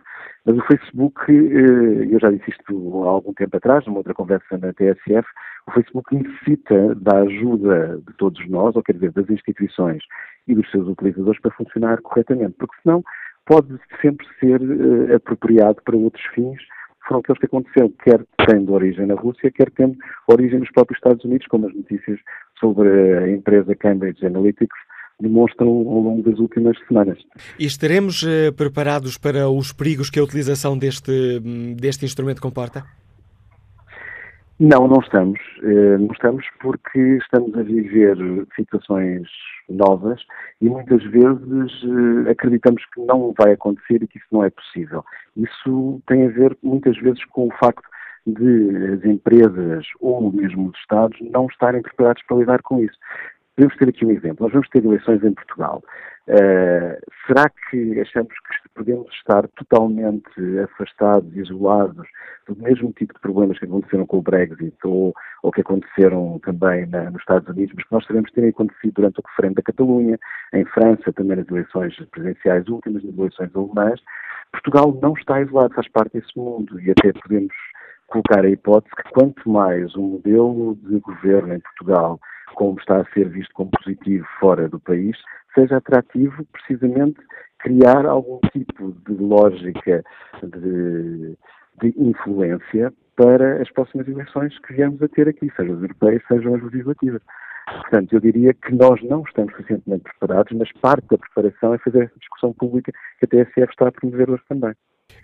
Mas 0.44 0.58
o 0.58 0.66
Facebook, 0.66 1.20
eh, 1.30 2.14
eu 2.14 2.20
já 2.20 2.30
disse 2.30 2.50
isto 2.50 3.04
há 3.04 3.08
algum 3.08 3.32
tempo 3.32 3.56
atrás, 3.56 3.86
numa 3.86 3.98
outra 3.98 4.12
conversa 4.12 4.58
na 4.58 4.72
TSF, 4.74 5.26
o 5.66 5.72
Facebook 5.72 6.14
necessita 6.14 6.94
da 6.96 7.22
ajuda 7.22 7.98
de 8.06 8.12
todos 8.18 8.46
nós, 8.48 8.76
ou 8.76 8.82
quer 8.82 8.92
dizer, 8.92 9.12
das 9.12 9.28
instituições 9.30 10.02
e 10.46 10.54
dos 10.54 10.70
seus 10.70 10.86
utilizadores 10.88 11.40
para 11.40 11.50
funcionar 11.52 12.00
corretamente, 12.02 12.54
porque 12.58 12.76
senão 12.82 13.02
pode 13.46 13.78
sempre 14.00 14.26
ser 14.40 14.60
uh, 14.60 15.16
apropriado 15.16 15.80
para 15.84 15.96
outros 15.96 16.24
fins, 16.34 16.60
foram 17.06 17.20
aqueles 17.20 17.38
que 17.38 17.46
aconteceram, 17.46 17.92
quer 18.02 18.24
tendo 18.46 18.72
origem 18.72 19.06
na 19.06 19.14
Rússia, 19.14 19.50
quer 19.50 19.70
tendo 19.70 19.96
origem 20.28 20.58
nos 20.58 20.70
próprios 20.70 20.98
Estados 20.98 21.24
Unidos, 21.24 21.46
como 21.48 21.66
as 21.66 21.74
notícias 21.74 22.18
sobre 22.58 22.88
a 23.18 23.28
empresa 23.28 23.74
Cambridge 23.74 24.24
Analytics 24.24 24.76
demonstram 25.20 25.68
ao 25.68 26.00
longo 26.00 26.22
das 26.28 26.38
últimas 26.38 26.76
semanas. 26.88 27.18
E 27.58 27.66
estaremos 27.66 28.22
uh, 28.22 28.52
preparados 28.56 29.16
para 29.16 29.48
os 29.48 29.72
perigos 29.72 30.10
que 30.10 30.18
a 30.18 30.24
utilização 30.24 30.76
deste, 30.76 31.40
hum, 31.44 31.74
deste 31.74 32.04
instrumento 32.04 32.42
comporta? 32.42 32.84
Não, 34.60 34.86
não 34.86 35.00
estamos. 35.00 35.40
Eh, 35.62 35.98
não 35.98 36.12
estamos 36.12 36.46
porque 36.60 36.98
estamos 37.16 37.56
a 37.58 37.62
viver 37.62 38.16
situações 38.54 39.28
novas 39.68 40.20
e 40.60 40.68
muitas 40.68 41.02
vezes 41.02 41.82
eh, 42.26 42.30
acreditamos 42.30 42.84
que 42.94 43.00
não 43.00 43.34
vai 43.36 43.52
acontecer 43.52 44.02
e 44.02 44.06
que 44.06 44.18
isso 44.18 44.28
não 44.30 44.44
é 44.44 44.50
possível. 44.50 45.04
Isso 45.36 46.00
tem 46.06 46.26
a 46.26 46.30
ver 46.30 46.56
muitas 46.62 46.96
vezes 46.98 47.24
com 47.26 47.48
o 47.48 47.52
facto 47.58 47.82
de 48.26 48.94
as 48.94 49.04
empresas 49.04 49.86
ou 50.00 50.32
mesmo 50.32 50.68
os 50.68 50.78
Estados 50.78 51.18
não 51.20 51.46
estarem 51.46 51.82
preparados 51.82 52.22
para 52.22 52.36
lidar 52.36 52.62
com 52.62 52.78
isso. 52.80 52.96
Podemos 53.56 53.76
ter 53.76 53.88
aqui 53.88 54.04
um 54.04 54.10
exemplo. 54.10 54.44
Nós 54.44 54.52
vamos 54.52 54.68
ter 54.68 54.84
eleições 54.84 55.22
em 55.22 55.32
Portugal. 55.32 55.82
Uh, 56.26 56.98
será 57.26 57.48
que 57.70 58.00
achamos 58.00 58.32
que 58.32 58.68
podemos 58.74 59.12
estar 59.12 59.46
totalmente 59.48 60.58
afastados, 60.64 61.36
isolados 61.36 62.08
do 62.48 62.56
mesmo 62.56 62.92
tipo 62.92 63.14
de 63.14 63.20
problemas 63.20 63.58
que 63.58 63.66
aconteceram 63.66 64.06
com 64.06 64.18
o 64.18 64.22
Brexit 64.22 64.76
ou, 64.84 65.14
ou 65.42 65.52
que 65.52 65.60
aconteceram 65.60 66.40
também 66.42 66.86
na, 66.86 67.10
nos 67.10 67.20
Estados 67.20 67.48
Unidos, 67.48 67.74
mas 67.76 67.86
que 67.86 67.92
nós 67.92 68.06
sabemos 68.06 68.32
terem 68.32 68.50
acontecido 68.50 68.94
durante 68.94 69.20
o 69.20 69.22
referendo 69.28 69.54
da 69.56 69.62
Catalunha, 69.62 70.18
em 70.52 70.64
França, 70.64 71.12
também 71.12 71.36
nas 71.36 71.48
eleições 71.48 71.94
presidenciais 72.10 72.66
últimas, 72.68 73.04
nas 73.04 73.16
eleições 73.16 73.50
alemãs? 73.54 74.00
Portugal 74.50 74.98
não 75.00 75.12
está 75.12 75.40
isolado, 75.40 75.74
faz 75.74 75.88
parte 75.88 76.18
desse 76.18 76.36
mundo 76.36 76.80
e 76.80 76.90
até 76.90 77.12
podemos 77.12 77.54
colocar 78.08 78.44
a 78.44 78.48
hipótese 78.48 78.94
que 78.96 79.10
quanto 79.12 79.48
mais 79.48 79.94
um 79.94 80.02
modelo 80.02 80.76
de 80.82 80.98
governo 81.00 81.54
em 81.54 81.60
Portugal 81.60 82.18
como 82.54 82.78
está 82.78 83.00
a 83.00 83.12
ser 83.12 83.28
visto 83.28 83.52
como 83.54 83.70
positivo 83.70 84.26
fora 84.40 84.68
do 84.68 84.80
país, 84.80 85.16
seja 85.54 85.76
atrativo 85.76 86.44
precisamente 86.52 87.20
criar 87.58 88.06
algum 88.06 88.40
tipo 88.52 88.92
de 89.06 89.14
lógica 89.14 90.04
de, 90.42 91.36
de 91.80 91.94
influência 91.96 92.92
para 93.16 93.62
as 93.62 93.70
próximas 93.70 94.08
eleições 94.08 94.58
que 94.60 94.74
viemos 94.74 95.00
a 95.02 95.08
ter 95.08 95.28
aqui, 95.28 95.50
sejam 95.56 95.76
as 95.76 95.82
europeias, 95.82 96.22
sejam 96.28 96.54
as 96.54 96.62
legislativas. 96.62 97.22
Portanto, 97.66 98.12
eu 98.12 98.20
diria 98.20 98.52
que 98.52 98.74
nós 98.74 99.02
não 99.02 99.22
estamos 99.22 99.52
suficientemente 99.52 100.04
preparados, 100.04 100.52
mas 100.56 100.70
parte 100.80 101.06
da 101.08 101.16
preparação 101.16 101.74
é 101.74 101.78
fazer 101.78 102.04
essa 102.04 102.18
discussão 102.18 102.52
pública 102.52 102.92
que 103.18 103.24
a 103.24 103.28
TSF 103.28 103.70
está 103.70 103.88
a 103.88 103.92
promover 103.92 104.30
hoje 104.30 104.42
também. 104.48 104.74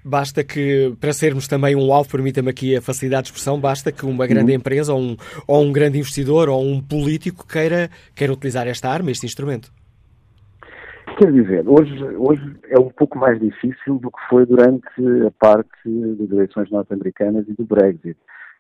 Basta 0.05 0.43
que, 0.43 0.95
para 0.99 1.12
sermos 1.12 1.47
também 1.47 1.76
um 1.76 1.93
alvo, 1.93 2.11
permita-me 2.11 2.51
aqui 2.51 2.76
a 2.76 2.81
facilidade 2.81 3.24
de 3.24 3.28
expressão, 3.28 3.61
basta 3.61 3.93
que 3.93 4.07
uma 4.07 4.26
grande 4.26 4.53
uhum. 4.53 4.59
empresa 4.59 4.95
ou 4.95 5.01
um, 5.01 5.16
ou 5.47 5.62
um 5.62 5.72
grande 5.72 5.99
investidor 5.99 6.49
ou 6.49 6.62
um 6.62 6.81
político 6.81 7.47
queira, 7.47 7.91
queira 8.14 8.33
utilizar 8.33 8.66
esta 8.66 8.89
arma, 8.89 9.11
este 9.11 9.26
instrumento. 9.26 9.70
Quer 11.18 11.33
dizer, 11.33 11.68
hoje, 11.68 12.03
hoje 12.16 12.57
é 12.70 12.78
um 12.78 12.89
pouco 12.89 13.18
mais 13.18 13.39
difícil 13.39 13.99
do 13.99 14.11
que 14.11 14.18
foi 14.31 14.47
durante 14.47 14.87
a 15.26 15.31
parte 15.39 15.68
das 15.85 16.31
eleições 16.31 16.70
norte-americanas 16.70 17.47
e 17.47 17.53
do 17.53 17.64
Brexit, 17.64 18.16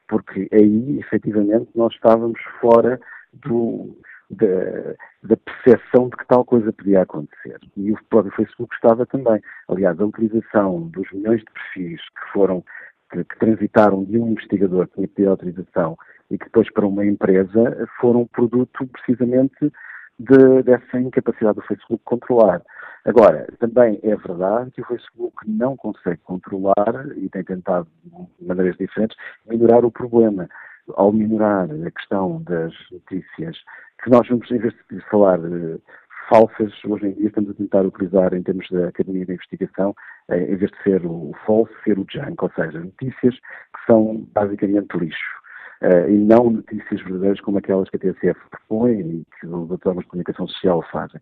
porque 0.06 0.46
aí, 0.52 0.98
efetivamente, 0.98 1.68
nós 1.74 1.94
estávamos 1.94 2.38
fora 2.60 3.00
do, 3.32 3.96
da, 4.30 5.36
percepção 5.36 6.08
de 6.08 6.16
que 6.16 6.26
tal 6.26 6.44
coisa 6.44 6.72
podia 6.72 7.02
acontecer. 7.02 7.58
E 7.76 7.92
o 7.92 7.98
próprio 8.08 8.34
Facebook 8.34 8.74
estava 8.74 9.04
também. 9.06 9.40
Aliás, 9.68 10.00
a 10.00 10.04
utilização 10.04 10.82
dos 10.88 11.10
milhões 11.12 11.40
de 11.40 11.46
perfis 11.52 12.00
que 12.00 12.32
foram, 12.32 12.64
que, 13.10 13.24
que 13.24 13.38
transitaram 13.38 14.04
de 14.04 14.18
um 14.18 14.28
investigador 14.28 14.86
que 14.88 14.94
tinha 14.94 15.08
pedido 15.08 15.30
autorização 15.30 15.96
e 16.30 16.38
que 16.38 16.44
depois 16.44 16.72
para 16.72 16.86
uma 16.86 17.04
empresa 17.04 17.88
foram 18.00 18.26
produto 18.26 18.86
precisamente 18.86 19.72
de, 20.18 20.62
dessa 20.62 21.00
incapacidade 21.00 21.56
do 21.56 21.66
Facebook 21.66 22.02
controlar. 22.04 22.62
Agora, 23.04 23.48
também 23.58 23.98
é 24.02 24.14
verdade 24.14 24.70
que 24.72 24.82
o 24.82 24.86
Facebook 24.86 25.34
não 25.46 25.76
consegue 25.76 26.20
controlar 26.22 27.06
e 27.16 27.28
tem 27.30 27.42
tentado 27.42 27.88
de 28.04 28.46
maneiras 28.46 28.76
diferentes 28.76 29.16
melhorar 29.46 29.84
o 29.84 29.90
problema 29.90 30.48
ao 30.96 31.12
minorar 31.12 31.68
a 31.70 31.90
questão 31.90 32.42
das 32.42 32.72
notícias, 32.90 33.56
que 34.02 34.10
nós 34.10 34.26
vamos, 34.28 34.50
em 34.50 34.58
vez 34.58 34.74
de 34.90 35.00
falar 35.10 35.38
uh, 35.40 35.80
falsas, 36.28 36.72
hoje 36.84 37.06
em 37.06 37.12
dia 37.12 37.28
estamos 37.28 37.50
a 37.50 37.54
tentar 37.54 37.84
utilizar 37.84 38.32
em 38.34 38.42
termos 38.42 38.68
da 38.70 38.88
Academia 38.88 39.26
de 39.26 39.32
Investigação, 39.32 39.94
uh, 40.30 40.34
em 40.34 40.56
vez 40.56 40.70
de 40.70 40.82
ser 40.82 41.04
o 41.04 41.32
falso, 41.46 41.72
ser 41.84 41.98
o 41.98 42.06
junk, 42.10 42.36
ou 42.42 42.50
seja, 42.54 42.80
notícias 42.80 43.34
que 43.34 43.86
são 43.86 44.26
basicamente 44.32 44.96
lixo. 44.96 45.40
Uh, 45.82 46.10
e 46.10 46.18
não 46.18 46.50
notícias 46.50 47.00
verdadeiras 47.00 47.40
como 47.40 47.56
aquelas 47.56 47.88
que 47.88 47.96
a 47.96 47.98
TSF 47.98 48.38
propõe 48.50 49.00
e 49.00 49.26
que 49.40 49.46
os 49.46 49.66
plataformas 49.66 50.04
de 50.04 50.10
comunicação 50.10 50.46
social 50.46 50.84
fazem. 50.92 51.18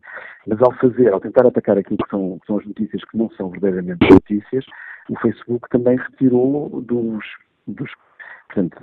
Mas 0.48 0.60
ao 0.60 0.72
fazer, 0.78 1.12
ao 1.12 1.20
tentar 1.20 1.46
atacar 1.46 1.78
aquilo 1.78 1.98
que 1.98 2.10
são, 2.10 2.40
que 2.40 2.46
são 2.46 2.58
as 2.58 2.66
notícias 2.66 3.04
que 3.04 3.16
não 3.16 3.30
são 3.30 3.50
verdadeiramente 3.50 4.04
notícias, 4.10 4.64
o 5.08 5.18
Facebook 5.20 5.68
também 5.70 5.96
retirou 5.96 6.82
dos, 6.82 7.24
dos 7.68 7.90
portanto, 8.48 8.76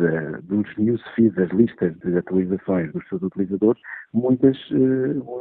dos 0.43 0.78
newsfeeds, 0.78 1.38
as 1.38 1.49
listas 1.49 1.97
de 1.99 2.18
atualizações 2.18 2.91
dos 2.93 3.07
seus 3.09 3.22
utilizadores, 3.22 3.82
muitas, 4.13 4.57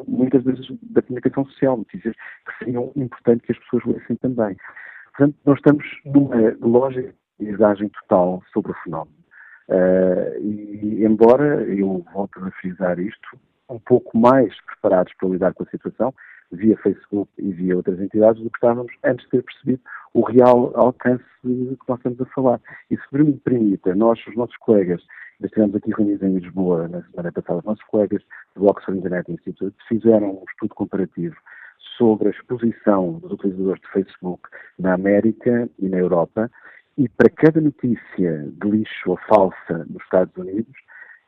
muitas 0.08 0.42
vezes 0.44 0.66
da 0.82 1.02
comunicação 1.02 1.44
social, 1.46 1.76
notícias 1.76 2.14
que 2.14 2.64
seriam 2.64 2.90
importantes 2.96 3.46
que 3.46 3.52
as 3.52 3.58
pessoas 3.58 3.84
lessem 3.84 4.16
também. 4.16 4.56
Portanto, 5.16 5.36
nós 5.44 5.56
estamos 5.58 5.84
numa 6.04 6.56
lógica 6.60 7.14
de 7.38 7.46
visagem 7.46 7.88
total 7.88 8.42
sobre 8.52 8.72
o 8.72 8.76
fenómeno. 8.82 9.24
Uh, 9.68 10.38
e, 10.40 11.04
embora 11.04 11.62
eu 11.64 12.04
volte 12.12 12.38
a 12.38 12.50
frisar 12.60 12.98
isto, 12.98 13.38
um 13.68 13.78
pouco 13.78 14.16
mais 14.18 14.54
preparados 14.66 15.12
para 15.14 15.28
lidar 15.28 15.54
com 15.54 15.62
a 15.62 15.66
situação, 15.66 16.14
via 16.52 16.76
Facebook 16.78 17.30
e 17.38 17.52
via 17.52 17.76
outras 17.76 18.00
entidades, 18.00 18.42
do 18.42 18.50
que 18.50 18.56
estávamos 18.56 18.92
antes 19.04 19.24
de 19.24 19.30
ter 19.30 19.42
percebido 19.42 19.80
o 20.12 20.22
real 20.22 20.72
alcance 20.74 21.24
que 21.42 21.78
nós 21.88 21.98
estamos 21.98 22.20
a 22.20 22.26
falar. 22.26 22.60
E 22.90 22.96
se 22.96 23.02
me 23.12 23.32
permita, 23.34 23.94
nós, 23.94 24.24
os 24.26 24.36
nossos 24.36 24.56
colegas, 24.58 25.02
nós 25.40 25.50
estivemos 25.50 25.74
aqui 25.74 25.90
reunidos 25.92 26.22
em 26.22 26.38
Lisboa 26.38 26.88
na 26.88 27.02
semana 27.02 27.32
passada, 27.32 27.58
os 27.58 27.64
nossos 27.64 27.84
colegas 27.84 28.22
do 28.54 28.66
Oxford 28.66 28.98
Internet 28.98 29.30
Institute 29.32 29.76
fizeram 29.88 30.30
um 30.30 30.44
estudo 30.48 30.74
comparativo 30.74 31.36
sobre 31.98 32.28
a 32.28 32.30
exposição 32.30 33.14
dos 33.14 33.32
utilizadores 33.32 33.82
de 33.82 33.88
Facebook 33.88 34.48
na 34.78 34.94
América 34.94 35.68
e 35.78 35.88
na 35.88 35.98
Europa, 35.98 36.50
e 36.96 37.08
para 37.08 37.28
cada 37.28 37.60
notícia 37.60 38.48
de 38.52 38.70
lixo 38.70 39.10
ou 39.10 39.18
falsa 39.28 39.84
nos 39.88 40.02
Estados 40.02 40.34
Unidos, 40.36 40.72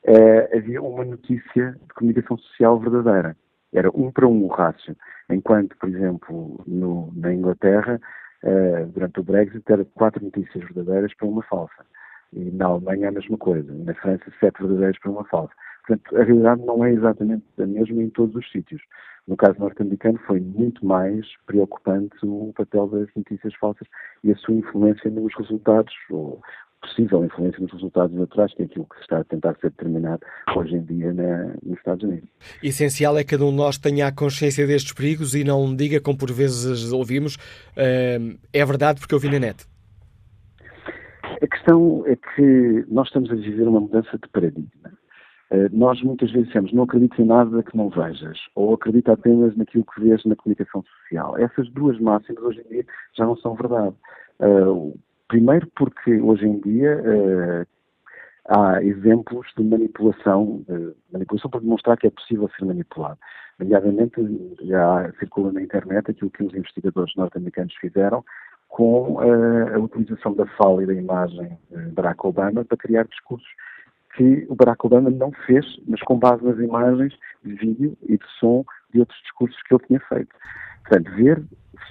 eh, 0.04 0.56
havia 0.56 0.80
uma 0.80 1.04
notícia 1.04 1.72
de 1.72 1.94
comunicação 1.94 2.38
social 2.38 2.78
verdadeira. 2.78 3.36
Era 3.72 3.90
um 3.90 4.10
para 4.10 4.26
um 4.26 4.44
o 4.44 4.48
rácio. 4.48 4.96
Enquanto, 5.30 5.76
por 5.78 5.88
exemplo, 5.88 6.62
no, 6.66 7.12
na 7.14 7.32
Inglaterra, 7.32 8.00
eh, 8.42 8.86
durante 8.94 9.20
o 9.20 9.24
Brexit, 9.24 9.62
era 9.70 9.84
quatro 9.84 10.24
notícias 10.24 10.64
verdadeiras 10.64 11.14
para 11.14 11.26
uma 11.26 11.42
falsa. 11.42 11.84
E 12.32 12.50
na 12.50 12.66
Alemanha 12.66 13.08
a 13.08 13.12
mesma 13.12 13.36
coisa. 13.36 13.72
Na 13.72 13.94
França, 13.94 14.24
sete 14.40 14.60
verdadeiras 14.60 14.98
para 14.98 15.10
uma 15.10 15.24
falsa. 15.24 15.52
Portanto, 15.86 16.16
a 16.16 16.24
realidade 16.24 16.64
não 16.64 16.84
é 16.84 16.92
exatamente 16.92 17.44
a 17.58 17.66
mesma 17.66 18.02
em 18.02 18.10
todos 18.10 18.34
os 18.34 18.50
sítios. 18.50 18.82
No 19.26 19.36
caso 19.36 19.58
norte-americano, 19.58 20.18
foi 20.26 20.40
muito 20.40 20.84
mais 20.86 21.26
preocupante 21.46 22.16
o 22.24 22.52
papel 22.56 22.86
das 22.88 23.08
notícias 23.16 23.54
falsas 23.54 23.88
e 24.22 24.32
a 24.32 24.36
sua 24.36 24.54
influência 24.54 25.10
nos 25.10 25.34
resultados, 25.36 25.94
ou 26.10 26.40
possível 26.86 27.24
influência 27.24 27.60
nos 27.60 27.72
resultados 27.72 28.14
eleitorais, 28.14 28.54
que 28.54 28.62
é 28.62 28.64
aquilo 28.64 28.86
que 28.86 29.00
está 29.00 29.18
a 29.18 29.24
tentar 29.24 29.54
ser 29.60 29.70
determinado 29.70 30.20
hoje 30.56 30.76
em 30.76 30.82
dia 30.84 31.12
na, 31.12 31.54
nos 31.62 31.78
Estados 31.78 32.04
Unidos. 32.04 32.28
Essencial 32.62 33.18
é 33.18 33.24
que 33.24 33.30
cada 33.30 33.44
um 33.44 33.50
de 33.50 33.56
nós 33.56 33.78
tenha 33.78 34.06
a 34.06 34.12
consciência 34.12 34.66
destes 34.66 34.92
perigos 34.92 35.34
e 35.34 35.44
não 35.44 35.74
diga, 35.74 36.00
como 36.00 36.18
por 36.18 36.32
vezes 36.32 36.92
ouvimos, 36.92 37.36
uh, 37.36 38.38
é 38.52 38.64
verdade 38.64 39.00
porque 39.00 39.14
eu 39.14 39.18
vi 39.18 39.28
na 39.28 39.38
net. 39.38 39.66
A 41.42 41.46
questão 41.46 42.04
é 42.06 42.16
que 42.16 42.84
nós 42.88 43.08
estamos 43.08 43.30
a 43.30 43.34
viver 43.34 43.68
uma 43.68 43.80
mudança 43.80 44.16
de 44.16 44.28
paradigma. 44.28 44.96
Eh, 45.50 45.68
nós 45.70 46.02
muitas 46.02 46.30
vezes 46.32 46.48
dizemos 46.48 46.72
não 46.72 46.84
acredito 46.84 47.20
em 47.20 47.24
nada 47.24 47.62
que 47.62 47.76
não 47.76 47.88
vejas, 47.88 48.38
ou 48.54 48.74
acredita 48.74 49.12
apenas 49.12 49.56
naquilo 49.56 49.84
que 49.84 50.00
vês 50.00 50.24
na 50.24 50.34
comunicação 50.34 50.82
social. 50.82 51.38
Essas 51.38 51.68
duas 51.70 51.98
máximas 52.00 52.42
hoje 52.42 52.62
em 52.66 52.68
dia 52.68 52.86
já 53.16 53.24
não 53.24 53.36
são 53.36 53.54
verdade. 53.54 53.94
Uh, 54.40 54.98
primeiro 55.28 55.66
porque 55.76 56.20
hoje 56.20 56.46
em 56.46 56.60
dia 56.60 56.96
uh, 56.96 57.66
há 58.48 58.82
exemplos 58.82 59.46
de 59.56 59.64
manipulação, 59.64 60.64
manipulação 61.12 61.50
para 61.50 61.60
demonstrar 61.60 61.96
que 61.96 62.06
é 62.06 62.10
possível 62.10 62.48
ser 62.56 62.64
manipulado. 62.64 63.18
Nomeadamente, 63.58 64.14
já 64.62 65.10
circula 65.18 65.50
na 65.52 65.62
internet 65.62 66.10
aquilo 66.10 66.30
que 66.30 66.44
os 66.44 66.54
investigadores 66.54 67.14
norte-americanos 67.16 67.74
fizeram 67.80 68.24
com 68.68 69.14
uh, 69.14 69.74
a 69.74 69.78
utilização 69.78 70.34
da 70.34 70.46
fala 70.46 70.82
e 70.82 70.86
da 70.86 70.94
imagem 70.94 71.58
de 71.70 71.92
Barack 71.92 72.26
Obama 72.26 72.64
para 72.64 72.76
criar 72.76 73.04
discursos 73.04 73.48
que 74.16 74.46
o 74.48 74.54
Barack 74.54 74.84
Obama 74.84 75.10
não 75.10 75.30
fez, 75.46 75.64
mas 75.86 76.00
com 76.02 76.18
base 76.18 76.42
nas 76.42 76.58
imagens 76.58 77.14
de 77.44 77.54
vídeo 77.54 77.96
e 78.02 78.16
de 78.16 78.26
som 78.40 78.64
de 78.92 79.00
outros 79.00 79.18
discursos 79.20 79.62
que 79.62 79.74
ele 79.74 79.84
tinha 79.86 80.00
feito. 80.00 80.34
Portanto, 80.82 81.14
ver 81.14 81.42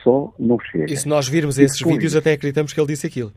só 0.04 0.34
não 0.40 0.60
chega. 0.60 0.92
E 0.92 0.98
se 0.98 1.08
nós 1.08 1.28
virmos 1.28 1.58
esses 1.60 1.78
depois, 1.78 1.96
vídeos, 1.96 2.16
até 2.16 2.34
acreditamos 2.34 2.74
que 2.74 2.80
ele 2.80 2.88
disse 2.88 3.08
aquilo. 3.08 3.32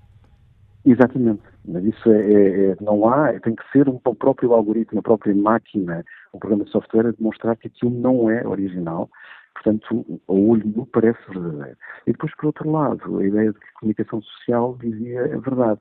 Exatamente. 0.84 1.42
Mas 1.66 1.84
isso 1.84 2.11
é, 2.11 2.18
é, 2.18 2.70
é, 2.70 2.76
não 2.80 3.07
há, 3.09 3.38
tem 3.40 3.55
que 3.55 3.62
ser 3.70 3.88
um, 3.88 4.01
um 4.07 4.14
próprio 4.14 4.53
algoritmo, 4.55 5.01
a 5.01 5.03
própria 5.03 5.34
máquina, 5.34 6.05
um 6.32 6.38
programa 6.38 6.64
de 6.64 6.70
software 6.70 7.09
a 7.09 7.12
demonstrar 7.12 7.57
que 7.57 7.68
aquilo 7.68 7.90
não 7.90 8.30
é 8.30 8.46
original. 8.46 9.11
Portanto, 9.55 10.20
o 10.26 10.51
olho 10.51 10.66
nu 10.66 10.86
parece 10.86 11.18
verdadeiro. 11.28 11.76
E 12.07 12.12
depois, 12.12 12.34
por 12.36 12.46
outro 12.46 12.70
lado, 12.70 13.18
a 13.18 13.26
ideia 13.26 13.53
de 13.53 13.59
que 13.59 13.66
a 13.66 13.80
comunicação 13.80 14.22
social 14.22 14.78
dizia 14.80 15.24
a 15.24 15.38
verdade. 15.38 15.80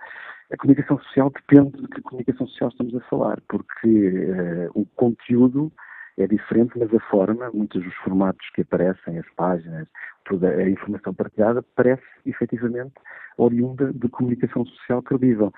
A 0.52 0.58
comunicação 0.58 0.98
social 1.00 1.30
depende 1.30 1.82
de 1.82 1.88
que 1.88 2.02
comunicação 2.02 2.48
social 2.48 2.70
estamos 2.70 2.96
a 2.96 3.02
falar, 3.02 3.40
porque 3.48 3.88
uh, 3.88 4.72
o 4.74 4.86
conteúdo 4.96 5.72
é 6.18 6.28
diferente, 6.28 6.78
mas 6.78 6.94
a 6.94 7.00
forma, 7.02 7.50
muitos 7.54 7.84
dos 7.84 7.94
formatos 7.96 8.50
que 8.56 8.62
aparecem, 8.62 9.20
as 9.20 9.30
páginas, 9.36 9.88
toda 10.26 10.50
a 10.50 10.70
informação 10.70 11.14
partilhada, 11.14 11.64
parece 11.76 12.04
efetivamente 12.26 12.94
oriunda 13.38 13.94
de 13.94 14.10
comunicação 14.10 14.66
social 14.66 15.02
credível. 15.04 15.54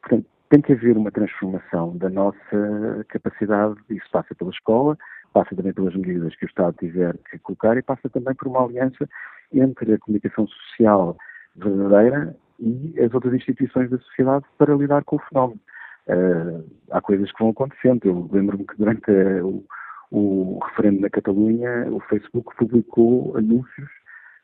Portanto, 0.00 0.26
tem 0.48 0.60
que 0.60 0.72
haver 0.72 0.96
uma 0.96 1.10
transformação 1.10 1.96
da 1.96 2.08
nossa 2.08 3.04
capacidade, 3.08 3.74
isso 3.90 4.08
passa 4.12 4.34
pela 4.34 4.50
escola, 4.50 4.96
passa 5.32 5.56
também 5.56 5.72
pelas 5.72 5.94
medidas 5.94 6.36
que 6.36 6.44
o 6.44 6.48
Estado 6.48 6.76
tiver 6.78 7.16
que 7.28 7.38
colocar 7.40 7.76
e 7.76 7.82
passa 7.82 8.08
também 8.08 8.34
por 8.34 8.46
uma 8.46 8.64
aliança 8.64 9.08
entre 9.52 9.94
a 9.94 9.98
comunicação 9.98 10.46
social 10.46 11.16
verdadeira 11.56 12.36
e 12.60 12.94
as 13.00 13.12
outras 13.12 13.34
instituições 13.34 13.90
da 13.90 13.98
sociedade 13.98 14.44
para 14.56 14.74
lidar 14.74 15.02
com 15.04 15.16
o 15.16 15.22
fenómeno. 15.28 15.60
Uh, 16.06 16.64
há 16.92 17.00
coisas 17.00 17.32
que 17.32 17.40
vão 17.40 17.50
acontecendo. 17.50 18.00
Eu 18.04 18.30
lembro-me 18.32 18.64
que 18.64 18.76
durante 18.76 19.10
o, 19.42 19.64
o 20.10 20.58
referendo 20.64 21.00
na 21.00 21.10
Catalunha, 21.10 21.86
o 21.90 22.00
Facebook 22.00 22.54
publicou 22.56 23.36
anúncios 23.36 23.88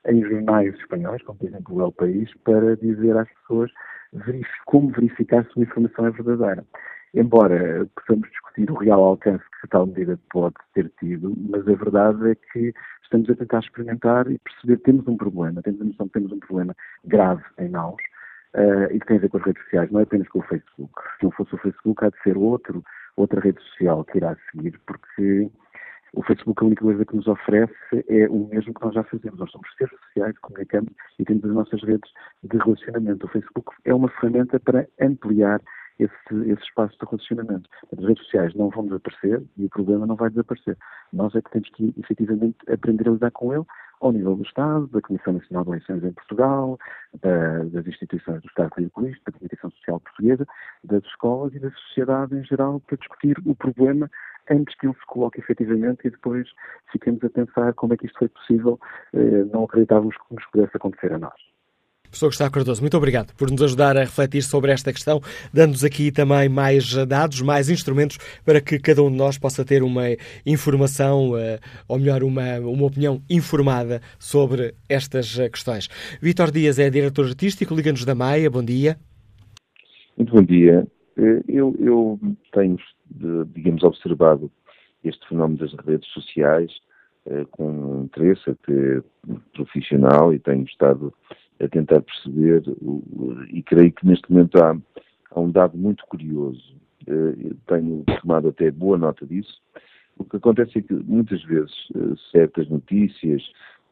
em 0.06 0.22
jornais 0.22 0.74
espanhóis, 0.74 1.22
como 1.22 1.38
por 1.38 1.48
exemplo 1.48 1.76
o 1.76 1.82
El 1.82 1.92
País, 1.92 2.30
para 2.44 2.76
dizer 2.76 3.16
às 3.16 3.28
pessoas 3.28 3.70
como 4.66 4.90
verificar 4.90 5.44
se 5.44 5.56
uma 5.56 5.64
informação 5.64 6.06
é 6.06 6.10
verdadeira. 6.10 6.64
Embora 7.14 7.86
possamos 7.94 8.28
discutir 8.30 8.70
o 8.70 8.74
real 8.74 9.02
alcance 9.04 9.44
que 9.60 9.68
tal 9.68 9.86
medida 9.86 10.18
pode 10.30 10.54
ter 10.74 10.90
tido, 10.98 11.34
mas 11.50 11.66
a 11.68 11.74
verdade 11.74 12.30
é 12.30 12.34
que 12.34 12.72
estamos 13.02 13.28
a 13.28 13.34
tentar 13.34 13.60
experimentar 13.60 14.30
e 14.30 14.38
perceber 14.38 14.78
que 14.78 14.84
temos 14.84 15.06
um 15.06 15.16
problema, 15.16 15.62
temos 15.62 15.80
a 15.82 15.84
noção 15.84 16.06
que 16.06 16.14
temos 16.14 16.32
um 16.32 16.38
problema 16.38 16.74
grave 17.04 17.42
em 17.58 17.68
nós 17.68 17.96
uh, 18.54 18.90
e 18.90 18.98
que 18.98 19.06
tem 19.06 19.18
a 19.18 19.20
ver 19.20 19.28
com 19.28 19.36
as 19.36 19.44
redes 19.44 19.62
sociais, 19.64 19.90
não 19.90 20.00
é 20.00 20.04
apenas 20.04 20.28
com 20.28 20.38
o 20.38 20.42
Facebook. 20.42 20.92
Se 21.18 21.24
não 21.24 21.30
fosse 21.32 21.54
o 21.54 21.58
Facebook, 21.58 22.02
há 22.02 22.08
de 22.08 22.22
ser 22.22 22.36
outro, 22.38 22.82
outra 23.16 23.40
rede 23.40 23.60
social 23.62 24.04
que 24.04 24.18
irá 24.18 24.36
seguir, 24.50 24.78
porque 24.86 25.50
o 26.14 26.22
Facebook 26.22 26.62
a 26.62 26.66
única 26.66 26.84
coisa 26.84 27.04
que 27.04 27.16
nos 27.16 27.26
oferece 27.26 27.74
é 28.08 28.28
o 28.28 28.46
mesmo 28.48 28.74
que 28.74 28.84
nós 28.84 28.94
já 28.94 29.02
fazemos. 29.04 29.38
Nós 29.38 29.50
somos 29.50 29.68
seres 29.76 29.98
sociais, 30.06 30.38
comunicamos 30.38 30.92
e 31.18 31.24
temos 31.24 31.44
as 31.44 31.52
nossas 31.52 31.82
redes 31.82 32.10
de 32.42 32.58
relacionamento. 32.58 33.26
O 33.26 33.30
Facebook 33.30 33.70
é 33.84 33.94
uma 33.94 34.08
ferramenta 34.08 34.60
para 34.60 34.86
ampliar 35.00 35.60
esse, 35.98 36.50
esse 36.50 36.62
espaço 36.62 36.96
de 36.98 37.06
relacionamento. 37.06 37.68
As 37.96 38.04
redes 38.04 38.22
sociais 38.24 38.54
não 38.54 38.70
vão 38.70 38.84
desaparecer 38.86 39.42
e 39.56 39.64
o 39.64 39.68
problema 39.68 40.06
não 40.06 40.16
vai 40.16 40.30
desaparecer. 40.30 40.76
Nós 41.12 41.34
é 41.34 41.42
que 41.42 41.50
temos 41.50 41.68
que 41.70 41.94
efetivamente 41.98 42.56
aprender 42.70 43.08
a 43.08 43.12
lidar 43.12 43.30
com 43.30 43.52
ele 43.52 43.64
ao 44.00 44.10
nível 44.10 44.34
do 44.34 44.42
Estado, 44.42 44.88
da 44.88 45.00
Comissão 45.00 45.34
Nacional 45.34 45.62
de 45.64 45.70
Eleições 45.70 46.04
em 46.04 46.12
Portugal, 46.12 46.78
da, 47.20 47.64
das 47.64 47.86
instituições 47.86 48.42
do 48.42 48.48
Estado 48.48 48.72
Ridiculista, 48.76 49.22
da 49.26 49.32
Comunicação 49.32 49.70
Social 49.70 50.00
Portuguesa, 50.00 50.46
das 50.82 51.04
escolas 51.04 51.54
e 51.54 51.60
da 51.60 51.70
sociedade 51.70 52.34
em 52.34 52.44
geral 52.44 52.80
para 52.80 52.96
discutir 52.96 53.36
o 53.46 53.54
problema 53.54 54.10
antes 54.50 54.74
que 54.76 54.86
ele 54.86 54.94
se 54.94 55.06
coloque 55.06 55.38
efetivamente 55.38 56.06
e 56.06 56.10
depois 56.10 56.48
fiquemos 56.90 57.22
a 57.22 57.30
pensar 57.30 57.72
como 57.74 57.94
é 57.94 57.96
que 57.96 58.06
isto 58.06 58.18
foi 58.18 58.28
possível. 58.28 58.78
Eh, 59.12 59.44
não 59.52 59.64
acreditávamos 59.64 60.16
que 60.16 60.34
nos 60.34 60.44
pudesse 60.46 60.76
acontecer 60.76 61.12
a 61.12 61.18
nós. 61.18 61.51
Professor 62.12 62.26
Gustavo 62.26 62.52
Cardoso, 62.52 62.82
muito 62.82 62.96
obrigado 62.98 63.34
por 63.38 63.50
nos 63.50 63.62
ajudar 63.62 63.96
a 63.96 64.00
refletir 64.00 64.42
sobre 64.42 64.70
esta 64.70 64.92
questão, 64.92 65.18
dando-nos 65.50 65.82
aqui 65.82 66.12
também 66.12 66.46
mais 66.46 66.94
dados, 67.06 67.40
mais 67.40 67.70
instrumentos 67.70 68.18
para 68.44 68.60
que 68.60 68.78
cada 68.78 69.02
um 69.02 69.10
de 69.10 69.16
nós 69.16 69.38
possa 69.38 69.64
ter 69.64 69.82
uma 69.82 70.04
informação, 70.44 71.38
eh, 71.38 71.58
ou 71.88 71.98
melhor, 71.98 72.22
uma, 72.22 72.58
uma 72.58 72.84
opinião 72.84 73.22
informada 73.30 74.02
sobre 74.18 74.74
estas 74.90 75.38
eh, 75.38 75.48
questões. 75.48 75.88
Vítor 76.20 76.50
Dias 76.50 76.78
é 76.78 76.90
diretor 76.90 77.24
artístico, 77.24 77.74
Liga-nos 77.74 78.04
da 78.04 78.14
Maia, 78.14 78.50
bom 78.50 78.62
dia. 78.62 78.98
Muito 80.14 80.34
bom 80.34 80.42
dia. 80.42 80.86
Eh, 81.16 81.42
eu, 81.48 81.74
eu 81.80 82.20
tenho, 82.52 82.76
digamos, 83.54 83.82
observado 83.82 84.52
este 85.02 85.26
fenómeno 85.30 85.60
das 85.60 85.72
redes 85.86 86.08
sociais 86.12 86.70
com 87.52 88.02
interesse 88.04 88.50
até 88.50 89.00
profissional 89.54 90.34
e 90.34 90.40
tenho 90.40 90.64
estado 90.64 91.14
a 91.62 91.68
tentar 91.68 92.02
perceber, 92.02 92.62
e 93.50 93.62
creio 93.62 93.92
que 93.92 94.06
neste 94.06 94.30
momento 94.30 94.56
há, 94.62 94.76
há 95.30 95.40
um 95.40 95.50
dado 95.50 95.78
muito 95.78 96.04
curioso, 96.06 96.74
eh, 97.06 97.54
tenho 97.66 98.04
tomado 98.20 98.48
até 98.48 98.70
boa 98.70 98.98
nota 98.98 99.26
disso. 99.26 99.60
O 100.18 100.24
que 100.24 100.36
acontece 100.36 100.78
é 100.78 100.82
que 100.82 100.94
muitas 100.94 101.42
vezes 101.44 101.72
eh, 101.94 102.14
certas 102.30 102.68
notícias, 102.68 103.42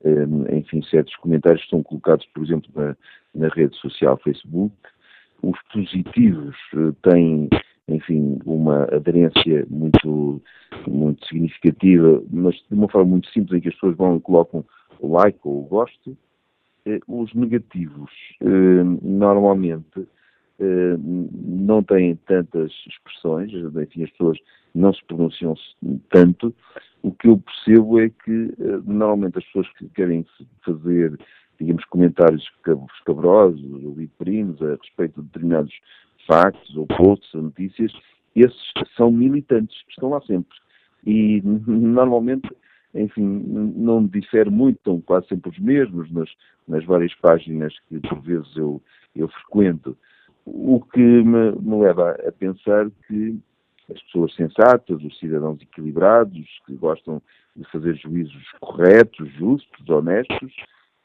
eh, 0.04 0.56
enfim, 0.56 0.82
certos 0.82 1.14
comentários 1.16 1.66
são 1.68 1.82
colocados, 1.82 2.26
por 2.34 2.44
exemplo, 2.44 2.70
na, 2.74 2.96
na 3.34 3.48
rede 3.48 3.76
social 3.76 4.18
Facebook, 4.18 4.74
os 5.42 5.58
positivos 5.72 6.56
têm, 7.02 7.48
enfim, 7.88 8.38
uma 8.44 8.84
aderência 8.94 9.66
muito, 9.70 10.42
muito 10.86 11.26
significativa, 11.26 12.22
mas 12.30 12.54
de 12.56 12.74
uma 12.74 12.88
forma 12.88 13.10
muito 13.12 13.30
simples, 13.30 13.56
em 13.56 13.60
que 13.60 13.68
as 13.68 13.74
pessoas 13.74 13.96
vão 13.96 14.16
e 14.16 14.20
colocam 14.20 14.64
o 14.98 15.12
like 15.12 15.38
ou 15.44 15.62
o 15.62 15.66
gosto. 15.66 16.16
Os 17.06 17.32
negativos, 17.34 18.10
normalmente, 19.02 20.06
não 20.58 21.82
têm 21.82 22.16
tantas 22.26 22.72
expressões, 22.86 23.50
enfim, 23.52 24.04
as 24.04 24.10
pessoas 24.10 24.38
não 24.74 24.92
se 24.92 25.04
pronunciam 25.06 25.54
tanto. 26.10 26.54
O 27.02 27.12
que 27.12 27.28
eu 27.28 27.38
percebo 27.38 28.00
é 28.00 28.10
que, 28.10 28.54
normalmente, 28.84 29.38
as 29.38 29.44
pessoas 29.44 29.68
que 29.74 29.88
querem 29.90 30.26
fazer 30.64 31.18
digamos, 31.60 31.84
comentários 31.84 32.42
escabrosos 32.96 33.84
ou 33.84 33.92
viperinos 33.92 34.60
a 34.62 34.76
respeito 34.76 35.20
de 35.20 35.26
determinados 35.26 35.74
factos 36.26 36.76
ou 36.76 36.86
posts 36.86 37.34
ou 37.34 37.42
notícias, 37.42 37.92
esses 38.34 38.72
são 38.96 39.10
militantes, 39.10 39.76
estão 39.88 40.08
lá 40.08 40.20
sempre. 40.22 40.56
E 41.04 41.42
normalmente, 41.42 42.48
enfim, 42.94 43.22
não 43.76 44.06
difere 44.06 44.50
muito, 44.50 44.76
estão 44.78 45.00
quase 45.00 45.28
sempre 45.28 45.50
os 45.50 45.58
mesmos 45.58 46.10
nas, 46.10 46.28
nas 46.66 46.84
várias 46.84 47.14
páginas 47.14 47.74
que 47.88 48.00
por 48.00 48.20
vezes 48.20 48.56
eu, 48.56 48.82
eu 49.14 49.28
frequento. 49.28 49.96
O 50.44 50.80
que 50.80 50.98
me, 51.00 51.52
me 51.52 51.80
leva 51.82 52.12
a 52.26 52.32
pensar 52.32 52.90
que 53.06 53.38
as 53.90 54.00
pessoas 54.04 54.34
sensatas, 54.34 55.02
os 55.02 55.18
cidadãos 55.18 55.60
equilibrados, 55.60 56.46
que 56.66 56.74
gostam 56.74 57.20
de 57.56 57.64
fazer 57.70 57.96
juízos 57.96 58.44
corretos, 58.60 59.30
justos, 59.32 59.88
honestos, 59.88 60.54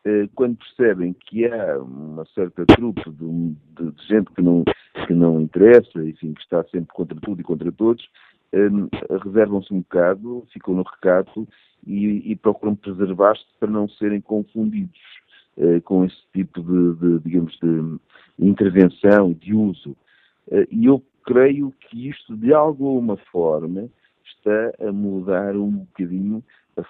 eh, 0.05 0.29
quando 0.35 0.57
percebem 0.57 1.13
que 1.13 1.45
há 1.47 1.79
uma 1.79 2.25
certa 2.25 2.65
trupe 2.65 3.09
de, 3.09 3.55
de, 3.75 3.91
de, 3.91 4.07
gente 4.07 4.31
que 4.31 4.41
não, 4.41 4.63
que 5.07 5.13
não 5.13 5.41
interessa, 5.41 5.99
enfim, 6.03 6.33
que 6.33 6.41
está 6.41 6.63
sempre 6.65 6.93
contra 6.93 7.19
tudo 7.19 7.41
e 7.41 7.43
contra 7.43 7.71
todos, 7.71 8.07
reservam-se 9.23 9.73
um 9.73 9.79
bocado, 9.79 10.45
ficam 10.51 10.73
no 10.73 10.83
recato 10.83 11.47
e, 11.85 12.31
e 12.31 12.35
procuram 12.35 12.75
preservar-se 12.75 13.45
para 13.59 13.69
não 13.69 13.87
serem 13.89 14.21
confundidos 14.21 14.99
eh, 15.57 15.79
com 15.81 16.05
esse 16.05 16.21
tipo 16.33 16.61
de, 16.61 16.95
de, 16.99 17.19
digamos, 17.19 17.57
de 17.59 17.99
intervenção, 18.39 19.33
de 19.33 19.53
uso. 19.53 19.95
E 20.71 20.85
eu 20.85 21.03
creio 21.23 21.73
que 21.79 22.09
isto, 22.09 22.35
de 22.37 22.53
alguma 22.53 23.17
forma, 23.31 23.89
está 24.23 24.87
a 24.87 24.91
mudar 24.91 25.55
um 25.55 25.71
bocadinho 25.71 26.43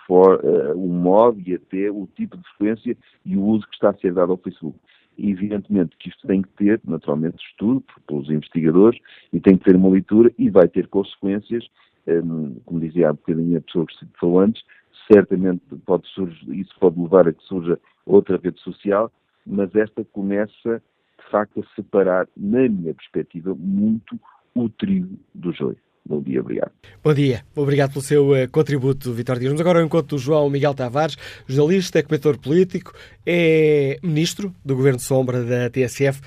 for, 0.08 0.44
uh, 0.44 0.74
o 0.78 0.88
modo 0.88 1.40
e 1.46 1.54
até 1.54 1.92
o 1.92 2.08
tipo 2.16 2.38
de 2.38 2.44
frequência 2.50 2.98
e 3.24 3.38
o 3.38 3.44
uso 3.44 3.68
que 3.68 3.76
está 3.76 3.90
a 3.90 3.98
ser 3.98 4.14
dado 4.14 4.32
ao 4.32 4.38
Facebook. 4.38 4.78
Evidentemente, 5.18 5.96
que 5.98 6.10
isto 6.10 6.28
tem 6.28 6.42
que 6.42 6.50
ter, 6.50 6.82
naturalmente, 6.86 7.44
estudo 7.44 7.84
pelos 8.08 8.30
investigadores 8.30 9.00
e 9.32 9.40
tem 9.40 9.58
que 9.58 9.64
ter 9.66 9.76
uma 9.76 9.90
leitura 9.90 10.32
e 10.38 10.50
vai 10.50 10.68
ter 10.68 10.88
consequências, 10.88 11.66
um, 12.08 12.12
ehm, 12.12 12.56
como 12.66 12.80
dizia 12.80 13.10
há 13.10 13.14
bocadinho 13.14 13.58
a 13.58 13.62
pessoa 13.62 13.86
que 13.86 14.06
falou 14.20 14.40
antes, 14.40 14.64
certamente 15.12 15.62
pode 15.86 16.08
surgir, 16.10 16.60
isso 16.60 16.74
pode 16.80 17.00
levar 17.00 17.28
a 17.28 17.34
que 17.34 17.44
surja 17.44 17.80
outra 18.06 18.40
rede 18.42 18.60
social, 18.62 19.12
mas 19.46 19.74
esta 19.76 20.04
começa, 20.06 20.82
de 21.20 21.32
facto, 21.32 21.62
a 21.62 21.76
separar, 21.76 22.28
na 22.36 22.68
minha 22.68 22.94
perspectiva, 22.94 23.54
muito 23.56 24.20
o 24.54 24.70
trigo 24.70 25.18
do 25.34 25.52
joio. 25.52 25.78
Bom 26.08 26.22
dia, 26.22 26.40
obrigado. 26.40 26.72
Bom 27.04 27.14
dia, 27.16 27.44
obrigado 27.56 27.94
pelo 27.94 28.04
seu 28.04 28.30
uh, 28.30 28.48
contributo, 28.52 29.12
Vitor 29.12 29.40
Dias. 29.40 29.50
Vamos 29.50 29.62
agora 29.62 29.80
ao 29.80 29.86
encontro 29.86 30.16
do 30.16 30.22
João 30.22 30.48
Miguel 30.52 30.76
Tavares, 30.76 31.18
jornalista, 31.48 32.04
comentador 32.04 32.38
político, 32.38 32.94
é 33.26 33.98
ministro 34.04 34.54
do 34.64 34.76
Governo 34.76 35.00
Sombra 35.00 35.44
da 35.44 35.68
TSF. 35.68 36.22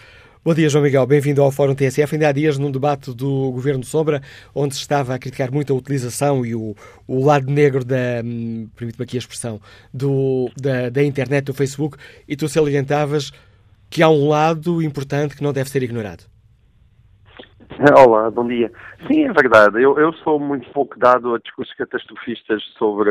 Bom 0.45 0.53
dia, 0.53 0.69
João 0.69 0.83
Miguel, 0.83 1.07
bem-vindo 1.07 1.43
ao 1.43 1.53
Fórum 1.53 1.77
TSF. 1.77 2.15
Ainda 2.15 2.29
há 2.29 2.33
dias, 2.33 2.59
num 2.59 2.73
debate 2.73 3.13
do 3.13 3.53
Governo 3.53 3.85
Sombra, 3.85 4.21
onde 4.53 4.75
se 4.75 4.81
estava 4.81 5.15
a 5.15 5.19
criticar 5.19 5.53
muito 5.53 5.73
a 5.73 5.77
utilização 5.77 6.45
e 6.45 6.57
o, 6.57 6.75
o 7.07 7.25
lado 7.25 7.49
negro 7.49 7.85
da, 7.85 8.23
hum, 8.25 8.69
permite-me 8.75 9.05
aqui 9.05 9.17
a 9.17 9.21
expressão, 9.21 9.61
do, 9.95 10.51
da, 10.61 10.89
da 10.89 11.05
internet, 11.05 11.45
do 11.45 11.55
Facebook, 11.55 11.99
e 12.27 12.35
tu 12.35 12.49
salientavas 12.49 13.31
que 13.89 14.03
há 14.03 14.09
um 14.09 14.27
lado 14.27 14.83
importante 14.83 15.37
que 15.37 15.43
não 15.43 15.53
deve 15.53 15.71
ser 15.71 15.83
ignorado. 15.85 16.25
Olá, 17.97 18.29
bom 18.29 18.45
dia. 18.45 18.73
Sim, 19.07 19.27
é 19.27 19.33
verdade. 19.33 19.81
Eu, 19.81 19.97
eu 19.99 20.13
sou 20.15 20.41
muito 20.41 20.69
pouco 20.71 20.99
dado 20.99 21.35
a 21.35 21.39
discursos 21.39 21.73
catastrofistas 21.77 22.61
sobre 22.77 23.09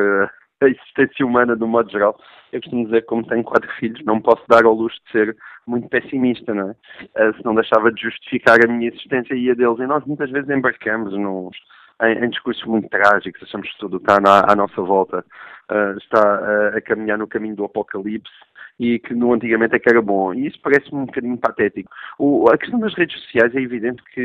a 0.62 0.66
existência 0.66 1.26
humana 1.26 1.56
do 1.56 1.66
modo 1.66 1.90
geral. 1.90 2.20
Eu 2.52 2.60
costumo 2.60 2.84
dizer 2.84 3.02
que, 3.02 3.08
como 3.08 3.26
tenho 3.26 3.46
quatro 3.46 3.72
filhos, 3.80 4.04
não 4.04 4.20
posso 4.20 4.44
dar 4.50 4.66
ao 4.66 4.74
luxo 4.74 5.00
de 5.06 5.12
ser 5.12 5.38
muito 5.66 5.88
pessimista, 5.88 6.54
não 6.54 6.72
é? 6.72 7.30
Uh, 7.30 7.38
se 7.38 7.46
não 7.46 7.56
deixava 7.56 7.94
de 7.94 8.02
justificar 8.02 8.58
a 8.62 8.68
minha 8.68 8.90
existência 8.90 9.36
e 9.36 9.50
a 9.50 9.54
deles. 9.54 9.80
E 9.80 9.88
nós 9.88 10.04
muitas 10.06 10.30
vezes 10.30 10.50
embarcamos 10.50 11.14
nos, 11.14 11.56
em, 12.04 12.26
em 12.26 12.30
discursos 12.30 12.66
muito 12.66 12.90
trágicos, 12.90 13.44
achamos 13.44 13.72
que 13.72 13.78
tudo 13.78 13.98
está 13.98 14.20
na, 14.20 14.52
à 14.52 14.56
nossa 14.56 14.82
volta, 14.82 15.24
uh, 15.72 15.98
está 15.98 16.42
uh, 16.42 16.78
a 16.78 16.82
caminhar 16.82 17.18
no 17.18 17.28
caminho 17.28 17.56
do 17.56 17.64
apocalipse 17.64 18.34
e 18.80 19.00
que 19.00 19.14
no 19.14 19.34
antigamente 19.34 19.76
é 19.76 19.80
que 19.80 19.90
era 19.90 20.02
bom. 20.02 20.34
E 20.34 20.48
isso 20.48 20.60
parece-me 20.62 21.02
um 21.02 21.06
bocadinho 21.06 21.38
patético. 21.38 21.90
O, 22.20 22.50
a 22.50 22.58
questão 22.58 22.80
das 22.80 22.94
redes 22.94 23.20
sociais 23.24 23.56
é 23.56 23.60
evidente 23.60 24.04
que 24.14 24.22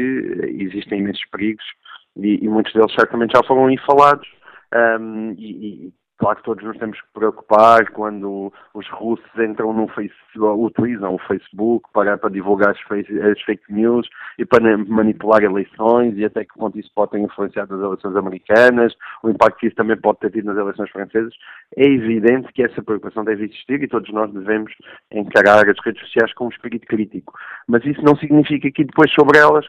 existem 0.58 1.00
imensos 1.00 1.24
perigos 1.30 1.64
e, 2.16 2.44
e 2.44 2.48
muitos 2.48 2.72
deles 2.72 2.92
certamente 2.94 3.32
já 3.32 3.42
foram 3.44 3.66
aí 3.66 3.78
falados. 3.78 4.28
Um, 4.74 5.34
e, 5.38 5.92
Claro 6.22 6.36
que 6.36 6.44
todos 6.44 6.62
nos 6.64 6.78
temos 6.78 7.00
que 7.00 7.06
preocupar 7.14 7.90
quando 7.90 8.52
os 8.74 8.88
russos 8.90 9.26
entram 9.36 9.72
no 9.72 9.88
Facebook, 9.88 10.22
utilizam 10.38 11.16
o 11.16 11.18
Facebook 11.18 11.88
para, 11.92 12.16
para 12.16 12.30
divulgar 12.30 12.70
as 12.70 12.78
as 12.78 13.42
fake, 13.42 13.72
news 13.72 14.08
e 14.38 14.46
para 14.46 14.78
manipular 14.78 15.42
eleições 15.42 16.16
e 16.16 16.24
até 16.24 16.44
que 16.44 16.54
ponto 16.56 16.78
isso 16.78 16.92
pode 16.94 17.10
ter 17.10 17.18
influenciado 17.18 17.74
as 17.74 17.80
eleições 17.80 18.14
americanas, 18.14 18.94
o 19.24 19.30
impacto 19.30 19.58
que 19.58 19.66
isso 19.66 19.74
também 19.74 19.96
pode 19.96 20.20
ter 20.20 20.30
tido 20.30 20.44
nas 20.44 20.56
eleições 20.56 20.90
francesas. 20.90 21.34
É 21.76 21.86
evidente 21.86 22.52
que 22.52 22.62
essa 22.62 22.80
preocupação 22.80 23.24
deve 23.24 23.46
existir 23.46 23.82
e 23.82 23.88
todos 23.88 24.08
nós 24.12 24.32
devemos 24.32 24.72
encarar 25.10 25.68
as 25.68 25.84
redes 25.84 26.02
sociais 26.02 26.32
com 26.34 26.46
um 26.46 26.50
espírito 26.50 26.86
crítico. 26.86 27.36
Mas 27.66 27.84
isso 27.84 28.00
não 28.00 28.14
significa 28.14 28.70
que 28.70 28.84
depois 28.84 29.10
sobre 29.12 29.40
elas 29.40 29.66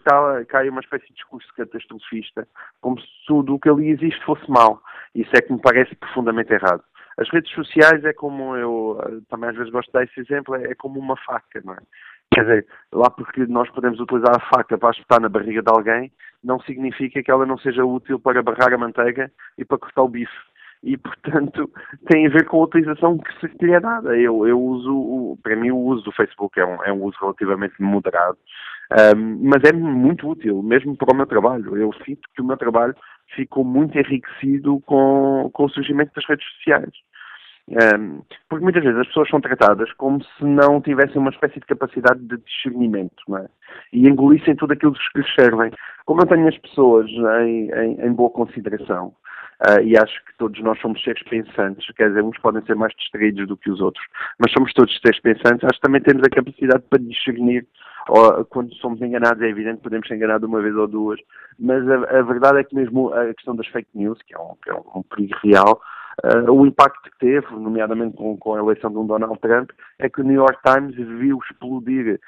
caia 0.48 0.70
uma 0.70 0.82
espécie 0.82 1.08
de 1.08 1.16
discurso 1.16 1.48
catastrofista, 1.58 2.48
como 2.80 3.02
se 3.02 3.08
tudo 3.26 3.56
o 3.56 3.60
que 3.60 3.70
ali 3.70 3.90
existe 3.90 4.24
fosse 4.24 4.48
mau. 4.52 4.80
Isso 5.16 5.30
é 5.36 5.42
que 5.42 5.54
me 5.54 5.60
parece 5.60 5.96
profundamente 5.96 6.43
errado. 6.52 6.84
As 7.18 7.30
redes 7.30 7.52
sociais 7.54 8.04
é 8.04 8.14
como 8.14 8.56
eu 8.56 9.00
eh, 9.06 9.22
também 9.30 9.50
às 9.50 9.56
vezes 9.56 9.72
gosto 9.72 9.88
de 9.88 9.94
dar 9.94 10.04
esse 10.04 10.20
exemplo, 10.20 10.56
é, 10.56 10.72
é 10.72 10.76
como 10.76 11.00
uma 11.00 11.16
faca, 11.18 11.62
não 11.64 11.74
é? 11.74 11.78
Quer 12.34 12.42
dizer, 12.42 12.68
lá 12.92 13.10
porque 13.12 13.46
nós 13.46 13.70
podemos 13.70 14.00
utilizar 14.00 14.36
a 14.36 14.50
faca 14.50 14.76
para 14.78 14.90
espetar 14.90 15.22
na 15.22 15.30
barriga 15.30 15.62
de 15.62 15.70
alguém, 15.70 16.12
não 16.44 16.60
significa 16.62 17.22
que 17.22 17.30
ela 17.30 17.46
não 17.46 17.58
seja 17.60 17.86
útil 17.86 18.20
para 18.20 18.42
barrar 18.42 18.74
a 18.74 18.78
manteiga 18.78 19.32
e 19.58 19.64
para 19.64 19.78
cortar 19.78 20.02
o 20.02 20.10
bife. 20.10 20.34
E, 20.82 20.98
portanto, 20.98 21.70
tem 22.10 22.26
a 22.26 22.30
ver 22.30 22.46
com 22.46 22.60
a 22.60 22.66
utilização 22.66 23.20
que 23.20 23.32
se 23.40 23.66
lhe 23.66 23.74
é 23.74 23.80
dada. 23.80 24.18
Eu, 24.18 24.48
eu 24.48 24.60
uso, 24.60 25.38
para 25.44 25.56
mim, 25.56 25.70
o 25.70 25.78
uso 25.78 26.04
do 26.04 26.12
Facebook 26.12 26.60
é 26.60 26.66
um, 26.66 26.84
é 26.84 26.92
um 26.92 27.04
uso 27.04 27.18
relativamente 27.22 27.76
moderado, 27.80 28.38
um, 29.16 29.50
mas 29.50 29.64
é 29.64 29.72
muito 29.72 30.28
útil, 30.28 30.62
mesmo 30.62 30.98
para 30.98 31.14
o 31.14 31.16
meu 31.16 31.26
trabalho. 31.26 31.78
Eu 31.78 31.94
sinto 32.06 32.28
que 32.36 32.42
o 32.42 32.46
meu 32.46 32.58
trabalho 32.58 32.96
ficou 33.36 33.64
muito 33.64 33.98
enriquecido 33.98 34.80
com, 34.86 35.50
com 35.54 35.66
o 35.66 35.70
surgimento 35.70 36.12
das 36.16 36.26
redes 36.26 36.46
sociais. 36.56 36.92
Um, 37.70 38.22
porque 38.50 38.64
muitas 38.64 38.84
vezes 38.84 39.00
as 39.00 39.08
pessoas 39.08 39.30
são 39.30 39.40
tratadas 39.40 39.90
como 39.94 40.22
se 40.22 40.44
não 40.44 40.82
tivessem 40.82 41.18
uma 41.18 41.30
espécie 41.30 41.62
de 41.62 41.66
capacidade 41.66 42.20
de 42.20 42.38
discernimento 42.38 43.38
é? 43.38 43.48
e 43.94 44.06
engolissem 44.10 44.54
tudo 44.56 44.74
aquilo 44.74 44.94
que 44.94 45.20
lhes 45.20 45.34
servem. 45.34 45.72
Como 46.06 46.22
eu 46.22 46.28
tenho 46.28 46.48
as 46.48 46.58
pessoas 46.58 47.10
em, 47.10 47.72
em, 47.72 48.06
em 48.06 48.14
boa 48.14 48.30
consideração 48.30 49.14
uh, 49.68 49.82
e 49.84 49.98
acho 49.98 50.14
que 50.26 50.38
todos 50.38 50.62
nós 50.62 50.80
somos 50.80 51.02
seres 51.04 51.24
pensantes, 51.24 51.86
quer 51.96 52.10
dizer, 52.10 52.24
uns 52.24 52.38
podem 52.40 52.64
ser 52.66 52.76
mais 52.76 52.94
distraídos 52.96 53.48
do 53.48 53.58
que 53.58 53.70
os 53.70 53.82
outros, 53.82 54.04
mas 54.40 54.52
somos 54.52 54.74
todos 54.74 54.98
seres 55.00 55.20
pensantes, 55.22 55.64
acho 55.64 55.80
que 55.80 55.82
também 55.82 56.02
temos 56.02 56.24
a 56.24 56.30
capacidade 56.30 56.84
para 56.90 57.00
discernir 57.00 57.66
ou, 58.10 58.44
quando 58.46 58.74
somos 58.76 59.02
enganados, 59.02 59.42
é 59.42 59.48
evidente 59.48 59.82
podemos 59.82 60.08
ser 60.08 60.16
enganados 60.16 60.48
uma 60.48 60.62
vez 60.62 60.76
ou 60.76 60.88
duas, 60.88 61.20
mas 61.58 61.88
a, 61.90 62.20
a, 62.20 62.22
verdade 62.22 62.60
é 62.60 62.64
que 62.64 62.76
mesmo 62.76 63.14
a 63.14 63.34
questão 63.34 63.56
das 63.56 63.68
fake 63.68 63.90
news, 63.94 64.20
que 64.28 64.36
é 64.36 64.40
um, 64.40 64.56
que 64.62 64.70
é 64.70 64.74
um 64.74 65.04
perigo 65.04 65.38
real, 65.44 65.82
uh, 66.24 66.52
o 66.52 66.66
impacto 66.66 67.10
que 67.12 67.18
teve, 67.20 67.48
nomeadamente 67.56 68.16
com, 68.16 68.38
com, 68.38 68.56
a 68.56 68.60
eleição 68.60 68.92
de 68.92 68.98
um 68.98 69.06
Donald 69.06 69.40
Trump, 69.40 69.72
é 70.00 70.10
que 70.10 70.22
o 70.22 70.24
New 70.24 70.36
York 70.36 70.58
Times 70.64 70.96
viu 70.96 71.40
explodir 71.40 72.20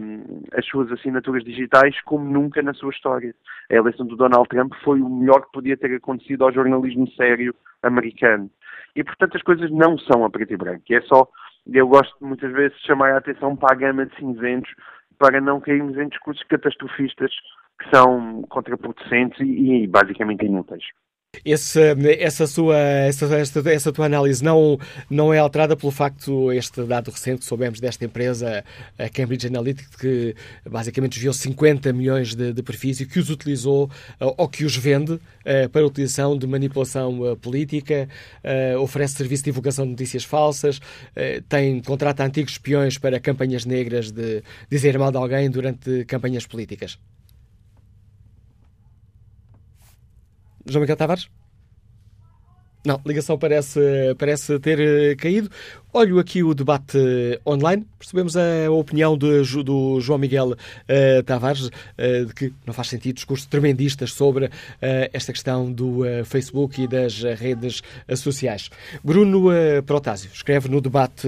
um, 0.00 0.42
as 0.52 0.66
suas 0.66 0.90
assinaturas 0.92 1.44
digitais 1.44 2.00
como 2.02 2.24
nunca 2.24 2.62
na 2.62 2.74
sua 2.74 2.90
história. 2.90 3.34
A 3.70 3.74
eleição 3.74 4.06
do 4.06 4.16
Donald 4.16 4.48
Trump 4.48 4.72
foi 4.82 5.00
o 5.00 5.08
melhor 5.08 5.42
que 5.42 5.52
podia 5.52 5.76
ter 5.76 5.94
acontecido 5.94 6.44
ao 6.44 6.52
jornalismo 6.52 7.08
sério 7.12 7.54
americano. 7.82 8.50
E, 8.96 9.02
portanto, 9.02 9.36
as 9.36 9.42
coisas 9.42 9.70
não 9.70 9.98
são 9.98 10.24
a 10.24 10.30
preto 10.30 10.52
e 10.52 10.56
branco. 10.56 10.82
É 10.90 11.00
só, 11.02 11.26
eu 11.72 11.88
gosto 11.88 12.14
muitas 12.20 12.52
vezes 12.52 12.76
de 12.78 12.86
chamar 12.86 13.12
a 13.12 13.18
atenção 13.18 13.56
para 13.56 13.74
a 13.74 13.78
gama 13.78 14.06
de 14.06 14.14
cinzentos 14.16 14.72
para 15.18 15.40
não 15.40 15.60
cairmos 15.60 15.96
em 15.96 16.08
discursos 16.08 16.44
catastrofistas 16.44 17.32
que 17.80 17.90
são 17.94 18.42
contraproducentes 18.48 19.40
e, 19.40 19.84
e 19.84 19.86
basicamente 19.86 20.44
inúteis. 20.44 20.84
Esse, 21.44 21.80
essa, 22.18 22.46
sua, 22.46 22.78
essa, 22.78 23.26
essa, 23.36 23.70
essa, 23.70 23.92
tua 23.92 24.06
análise 24.06 24.42
não, 24.42 24.78
não 25.08 25.32
é 25.32 25.38
alterada 25.38 25.76
pelo 25.76 25.92
facto, 25.92 26.52
este 26.52 26.82
dado 26.84 27.10
recente 27.10 27.40
que 27.40 27.44
soubemos 27.44 27.80
desta 27.80 28.04
empresa, 28.04 28.64
a 28.98 29.08
Cambridge 29.08 29.46
Analytica, 29.46 29.88
que 29.98 30.34
basicamente 30.68 31.12
desviou 31.12 31.32
50 31.32 31.92
milhões 31.92 32.34
de, 32.34 32.52
de 32.52 32.62
perfis 32.62 33.00
e 33.00 33.06
que 33.06 33.18
os 33.18 33.30
utilizou 33.30 33.90
ou 34.20 34.48
que 34.48 34.64
os 34.64 34.76
vende 34.76 35.12
uh, 35.12 35.68
para 35.72 35.86
utilização 35.86 36.36
de 36.36 36.46
manipulação 36.46 37.20
uh, 37.20 37.36
política, 37.36 38.08
oferece 38.80 39.14
serviço 39.14 39.44
de 39.44 39.50
divulgação 39.50 39.84
de 39.84 39.92
notícias 39.92 40.24
falsas, 40.24 40.80
tem, 41.48 41.80
contrata 41.80 42.24
antigos 42.24 42.52
espiões 42.52 42.98
para 42.98 43.18
campanhas 43.20 43.64
negras 43.64 44.10
de 44.10 44.42
dizer 44.70 44.98
mal 44.98 45.10
de 45.10 45.16
alguém 45.16 45.50
durante 45.50 46.04
campanhas 46.04 46.46
políticas. 46.46 46.98
João 50.66 50.80
Miguel 50.80 50.96
Tavares? 50.96 51.28
Não, 52.86 53.00
ligação 53.06 53.38
parece, 53.38 53.80
parece 54.18 54.58
ter 54.58 54.78
eh, 54.78 55.14
caído. 55.16 55.48
Olho 55.90 56.18
aqui 56.18 56.42
o 56.42 56.52
debate 56.52 56.98
online. 57.46 57.86
Percebemos 57.98 58.36
a 58.36 58.70
opinião 58.70 59.16
de, 59.16 59.42
do 59.62 59.98
João 60.02 60.18
Miguel 60.18 60.50
uh, 60.50 61.22
Tavares, 61.24 61.68
uh, 61.68 62.26
de 62.26 62.34
que 62.34 62.52
não 62.66 62.74
faz 62.74 62.88
sentido 62.88 63.14
discursos 63.14 63.46
tremendistas 63.46 64.12
sobre 64.12 64.46
uh, 64.46 64.50
esta 65.14 65.32
questão 65.32 65.72
do 65.72 66.02
Facebook 66.26 66.82
e 66.82 66.86
das 66.86 67.22
redes 67.22 67.80
sociais. 68.16 68.68
Bruno 69.02 69.48
Protásio 69.86 70.30
escreve 70.34 70.68
no 70.68 70.82
debate 70.82 71.26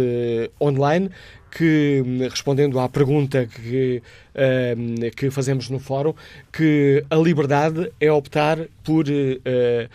online 0.60 1.10
que, 1.56 2.04
respondendo 2.30 2.78
à 2.78 2.86
pergunta 2.86 3.46
que, 3.46 4.02
uh, 4.34 5.16
que 5.16 5.30
fazemos 5.30 5.70
no 5.70 5.78
fórum, 5.78 6.12
que 6.52 7.02
a 7.08 7.16
liberdade 7.16 7.90
é 7.98 8.12
optar 8.12 8.58
por 8.84 9.06
uh, 9.08 9.88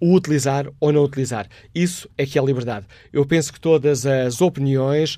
o 0.00 0.16
utilizar 0.16 0.66
ou 0.80 0.92
não 0.92 1.04
utilizar. 1.04 1.46
Isso 1.72 2.10
é 2.18 2.26
que 2.26 2.36
é 2.36 2.44
liberdade. 2.44 2.86
Eu 3.12 3.24
penso 3.24 3.52
que 3.52 3.60
todas 3.60 4.04
as 4.04 4.40
opiniões 4.40 5.16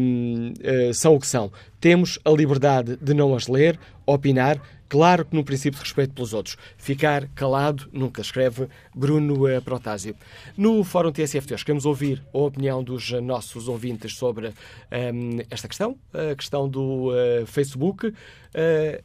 um, 0.00 0.52
uh, 0.58 0.92
são 0.92 1.14
o 1.14 1.20
que 1.20 1.26
são. 1.28 1.52
Temos 1.80 2.18
a 2.24 2.30
liberdade 2.30 2.98
de 3.00 3.14
não 3.14 3.32
as 3.32 3.46
ler, 3.46 3.78
opinar, 4.04 4.60
Claro 4.88 5.24
que 5.24 5.36
no 5.36 5.44
princípio 5.44 5.78
de 5.78 5.84
respeito 5.84 6.14
pelos 6.14 6.32
outros. 6.32 6.56
Ficar 6.78 7.28
calado 7.34 7.88
nunca, 7.92 8.22
escreve 8.22 8.68
Bruno 8.94 9.46
eh, 9.46 9.60
Protásio. 9.60 10.16
No 10.56 10.82
Fórum 10.82 11.12
TSFT, 11.12 11.56
queremos 11.56 11.84
ouvir 11.84 12.24
a 12.32 12.38
opinião 12.38 12.82
dos 12.82 13.10
nossos 13.10 13.68
ouvintes 13.68 14.14
sobre 14.16 14.48
um, 14.48 14.52
ehm, 14.90 15.40
esta 15.50 15.68
questão, 15.68 15.96
a 16.12 16.34
questão 16.34 16.68
do 16.68 17.10
uh, 17.10 17.46
Facebook. 17.46 18.06
Uh, 18.08 19.02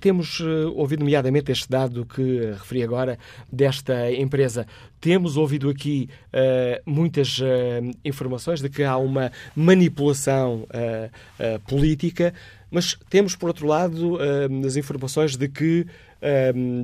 temos 0.00 0.40
uh, 0.40 0.72
ouvido, 0.74 1.00
nomeadamente, 1.00 1.52
este 1.52 1.70
dado 1.70 2.04
que 2.04 2.50
referi 2.50 2.82
agora 2.82 3.18
desta 3.50 4.12
empresa. 4.12 4.66
Temos 5.00 5.36
ouvido 5.36 5.70
aqui 5.70 6.10
uh, 6.26 6.90
muitas 6.90 7.40
informações 8.04 8.60
de 8.60 8.68
que 8.68 8.82
há 8.82 8.96
uma 8.96 9.30
manipulação 9.54 10.66
política 11.66 12.34
mas 12.72 12.98
temos, 13.08 13.36
por 13.36 13.48
outro 13.48 13.66
lado, 13.66 14.18
as 14.66 14.76
informações 14.76 15.36
de 15.36 15.48
que 15.48 15.86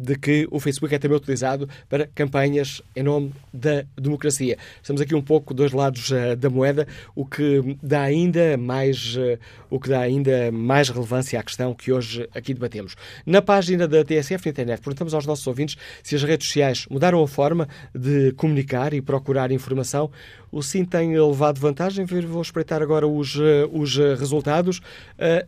de 0.03 0.17
que 0.17 0.49
o 0.51 0.59
Facebook 0.59 0.93
é 0.93 0.99
também 0.99 1.17
utilizado 1.17 1.69
para 1.89 2.09
campanhas 2.09 2.83
em 2.95 3.05
nome 3.05 3.33
da 3.53 3.85
democracia. 3.97 4.59
Estamos 4.83 5.01
aqui 5.01 5.15
um 5.15 5.23
pouco 5.23 5.55
dois 5.55 5.73
lados 5.73 6.11
eh, 6.11 6.35
da 6.35 6.51
moeda, 6.51 6.89
o 7.15 7.25
que 7.25 7.77
dá 7.81 8.03
ainda 8.03 8.57
mais 8.57 9.17
eh, 9.17 9.39
o 9.71 9.79
que 9.79 9.89
dá 9.89 10.01
ainda 10.01 10.51
mais 10.51 10.89
relevância 10.89 11.39
à 11.39 11.43
questão 11.43 11.73
que 11.73 11.93
hoje 11.93 12.29
aqui 12.35 12.53
debatemos. 12.53 12.97
Na 13.25 13.41
página 13.41 13.87
da 13.87 14.05
TSF 14.05 14.47
na 14.47 14.51
internet, 14.51 14.81
perguntamos 14.81 15.15
aos 15.15 15.25
nossos 15.25 15.47
ouvintes 15.47 15.77
se 16.03 16.17
as 16.17 16.23
redes 16.25 16.49
sociais 16.49 16.87
mudaram 16.91 17.23
a 17.23 17.29
forma 17.29 17.69
de 17.95 18.33
comunicar 18.33 18.93
e 18.93 19.01
procurar 19.01 19.53
informação. 19.53 20.11
O 20.51 20.63
sim 20.63 20.85
tem 20.85 21.17
levado 21.19 21.61
vantagem. 21.61 22.05
Vou 22.05 22.43
espreitar 22.43 22.83
agora 22.83 23.07
os, 23.07 23.39
eh, 23.39 23.69
os 23.71 23.97
resultados. 23.97 24.81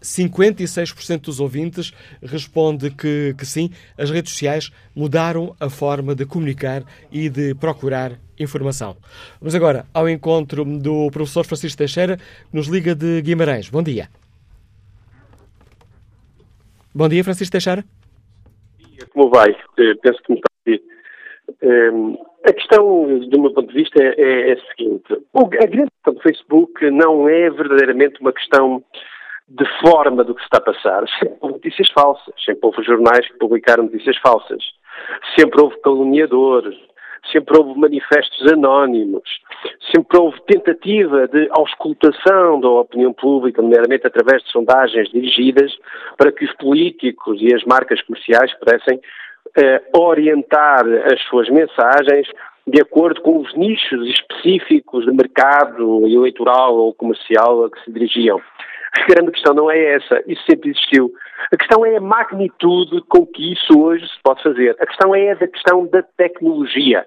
56% 0.01 1.21
dos 1.23 1.41
ouvintes 1.41 1.93
responde 2.23 2.91
que, 2.91 3.35
que 3.37 3.47
sim 3.47 3.71
as 3.97 4.11
redes 4.11 4.33
sociais 4.33 4.71
mudaram 4.95 5.55
a 5.59 5.71
forma 5.71 6.15
de 6.15 6.27
comunicar 6.27 6.83
e 7.11 7.29
de 7.29 7.55
procurar 7.55 8.19
informação. 8.39 8.97
Vamos 9.41 9.55
agora 9.55 9.87
ao 9.93 10.09
encontro 10.09 10.65
do 10.65 11.11
professor 11.11 11.45
Francisco 11.45 11.79
Teixeira, 11.79 12.17
que 12.17 12.57
nos 12.57 12.67
liga 12.67 12.95
de 12.95 13.23
Guimarães. 13.23 13.69
Bom 13.69 13.83
dia. 13.83 14.09
Bom 16.95 17.09
dia, 17.09 17.23
Francisco 17.23 17.53
Teixeira. 17.53 17.85
Como 19.13 19.31
vai? 19.31 19.51
Eh, 19.51 19.95
penso 20.03 20.21
que 20.23 20.33
me 20.33 20.39
está 20.39 20.49
a. 21.63 22.30
A 22.47 22.53
questão, 22.53 23.19
do 23.19 23.41
meu 23.41 23.53
ponto 23.53 23.69
de 23.69 23.75
vista, 23.75 24.03
é, 24.03 24.51
é 24.51 24.53
a 24.53 24.61
seguinte. 24.71 25.13
A 25.35 25.67
grande 25.67 25.91
questão 25.91 26.15
do 26.15 26.21
Facebook 26.23 26.91
não 26.91 27.29
é 27.29 27.51
verdadeiramente 27.51 28.21
uma 28.21 28.33
questão 28.33 28.83
de 29.49 29.65
forma 29.81 30.25
do 30.25 30.35
que 30.35 30.41
se 30.41 30.47
está 30.47 30.59
a 30.59 30.73
passar. 30.73 31.05
Sempre 31.19 31.37
houve 31.41 31.55
notícias 31.55 31.91
falsas, 31.91 32.35
sempre 32.45 32.61
houve 32.63 32.83
jornais 32.83 33.27
que 33.29 33.39
publicaram 33.39 33.85
notícias 33.85 34.17
falsas, 34.19 34.63
sempre 35.37 35.61
houve 35.61 35.77
caluniadores, 35.83 36.79
sempre 37.31 37.59
houve 37.59 37.79
manifestos 37.79 38.51
anónimos, 38.51 39.29
sempre 39.95 40.19
houve 40.19 40.41
tentativa 40.47 41.27
de 41.29 41.49
auscultação 41.51 42.61
da 42.61 42.69
opinião 42.69 43.13
pública, 43.13 43.61
nomeadamente 43.61 44.07
através 44.07 44.43
de 44.45 44.51
sondagens 44.51 45.11
dirigidas 45.11 45.77
para 46.17 46.33
que 46.33 46.45
os 46.45 46.53
políticos 46.55 47.39
e 47.41 47.55
as 47.55 47.65
marcas 47.65 48.01
comerciais 48.03 48.55
pudessem 48.55 49.01
orientar 49.95 50.85
as 51.13 51.21
suas 51.23 51.49
mensagens 51.49 52.27
de 52.67 52.81
acordo 52.81 53.21
com 53.23 53.41
os 53.41 53.55
nichos 53.57 54.09
específicos 54.09 55.05
de 55.05 55.13
mercado 55.13 56.07
eleitoral 56.07 56.77
ou 56.77 56.95
comercial 56.95 57.65
a 57.65 57.71
que 57.71 57.83
se 57.85 57.93
dirigiam. 57.93 58.41
A 58.93 59.07
grande 59.07 59.31
questão 59.33 59.55
não 59.55 59.71
é 59.71 59.95
essa, 59.95 60.23
isso 60.27 60.43
sempre 60.49 60.71
existiu. 60.71 61.13
A 61.53 61.57
questão 61.57 61.87
é 61.87 61.97
a 61.97 62.01
magnitude 62.01 63.01
com 63.09 63.25
que 63.25 63.53
isso 63.53 63.81
hoje 63.81 64.07
se 64.07 64.19
pode 64.23 64.43
fazer. 64.43 64.77
A 64.81 64.87
questão 64.87 65.15
é 65.15 65.31
a 65.31 65.35
da 65.35 65.47
questão 65.47 65.87
da 65.87 66.03
tecnologia. 66.17 67.07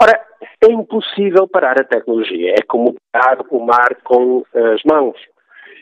Ora, 0.00 0.20
é 0.62 0.70
impossível 0.70 1.48
parar 1.48 1.80
a 1.80 1.84
tecnologia, 1.84 2.54
é 2.58 2.62
como 2.66 2.94
parar 3.12 3.38
o 3.50 3.64
mar 3.64 3.96
com 4.04 4.44
as 4.54 4.82
mãos. 4.84 5.16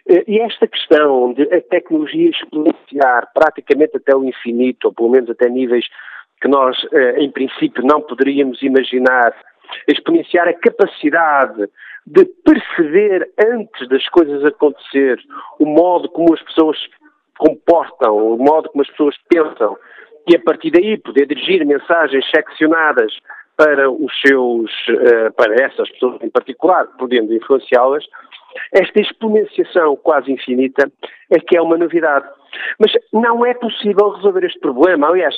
E 0.07 0.39
esta 0.41 0.67
questão 0.67 1.33
de 1.33 1.43
a 1.45 1.63
tecnologia 1.63 2.29
exponenciar 2.29 3.31
praticamente 3.33 3.97
até 3.97 4.15
o 4.15 4.25
infinito, 4.25 4.87
ou 4.87 4.93
pelo 4.93 5.11
menos 5.11 5.31
até 5.31 5.49
níveis 5.49 5.87
que 6.43 6.49
nós, 6.49 6.77
eh, 6.93 7.21
em 7.21 7.31
princípio, 7.31 7.83
não 7.83 8.03
poderíamos 8.03 8.63
imaginar, 8.63 9.35
exponenciar 9.89 10.47
a 10.47 10.53
capacidade 10.53 11.71
de 12.07 12.27
perceber 12.45 13.31
antes 13.39 13.89
das 13.89 14.07
coisas 14.11 14.45
acontecer 14.45 15.19
o 15.59 15.65
modo 15.65 16.07
como 16.11 16.35
as 16.35 16.43
pessoas 16.43 16.77
comportam, 17.39 18.15
o 18.15 18.37
modo 18.37 18.69
como 18.69 18.83
as 18.83 18.91
pessoas 18.91 19.17
pensam 19.29 19.77
e 20.29 20.37
a 20.37 20.41
partir 20.41 20.71
daí 20.71 20.99
poder 20.99 21.27
dirigir 21.27 21.65
mensagens 21.65 22.25
seccionadas 22.31 23.13
para 23.57 23.91
os 23.91 24.13
seus, 24.21 24.71
eh, 24.89 25.31
para 25.31 25.55
essas 25.65 25.89
pessoas 25.93 26.21
em 26.23 26.29
particular, 26.29 26.87
podendo 26.99 27.33
influenciá-las, 27.33 28.05
esta 28.73 29.01
exponenciação 29.01 29.97
quase 29.97 30.33
infinita 30.33 30.91
é 31.31 31.39
que 31.39 31.57
é 31.57 31.63
uma 31.63 31.77
novidade. 31.77 32.27
Mas 32.79 32.93
não 33.13 33.45
é 33.45 33.55
possível 33.55 34.11
resolver 34.11 34.45
este 34.45 34.61
problema. 34.61 35.09
Aliás, 35.09 35.35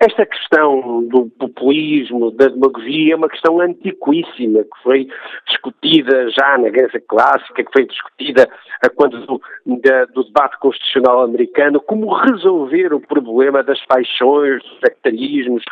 esta 0.00 0.26
questão 0.26 1.04
do 1.04 1.30
populismo, 1.38 2.30
da 2.30 2.48
demagogia, 2.48 3.14
é 3.14 3.16
uma 3.16 3.30
questão 3.30 3.60
antiquíssima, 3.60 4.62
que 4.62 4.82
foi 4.82 5.08
discutida 5.46 6.28
já 6.30 6.58
na 6.58 6.68
Grécia 6.68 7.02
Clássica, 7.08 7.64
que 7.64 7.72
foi 7.72 7.86
discutida 7.86 8.48
quando 8.94 9.24
do, 9.24 9.40
da, 9.82 10.04
do 10.06 10.24
debate 10.24 10.58
constitucional 10.58 11.22
americano, 11.22 11.80
como 11.80 12.12
resolver 12.12 12.92
o 12.92 13.00
problema 13.00 13.62
das 13.62 13.82
paixões, 13.86 14.62
dos 14.62 14.80
sectarismos 14.80 15.62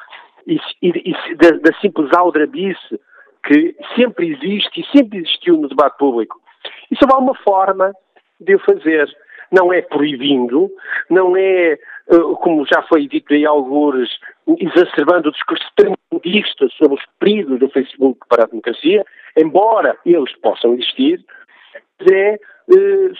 e, 0.46 0.58
e, 0.80 1.10
e 1.10 1.34
da, 1.34 1.50
da 1.58 1.78
simples 1.80 2.10
aldrabice 2.16 2.98
que 3.46 3.76
sempre 3.94 4.32
existe 4.32 4.80
e 4.80 4.96
sempre 4.96 5.18
existiu 5.18 5.58
no 5.58 5.68
debate 5.68 5.98
público. 5.98 6.40
Isso 6.94 7.04
há 7.12 7.18
uma 7.18 7.34
forma 7.34 7.92
de 8.40 8.54
o 8.54 8.58
fazer. 8.60 9.08
Não 9.50 9.72
é 9.72 9.82
proibindo, 9.82 10.70
não 11.10 11.36
é 11.36 11.72
eh, 11.72 12.34
como 12.40 12.64
já 12.66 12.82
foi 12.82 13.08
dito 13.08 13.34
em 13.34 13.44
alguns, 13.44 14.08
exacerbando 14.58 15.28
o 15.28 15.32
discurso 15.32 15.64
tremendista 15.76 16.68
sobre 16.78 16.98
os 16.98 17.04
perigos 17.18 17.58
do 17.58 17.68
Facebook 17.68 18.20
para 18.28 18.44
a 18.44 18.46
democracia, 18.46 19.04
embora 19.36 19.96
eles 20.06 20.32
possam 20.40 20.74
existir, 20.74 21.24
é, 22.10 22.34
eh, 22.34 22.38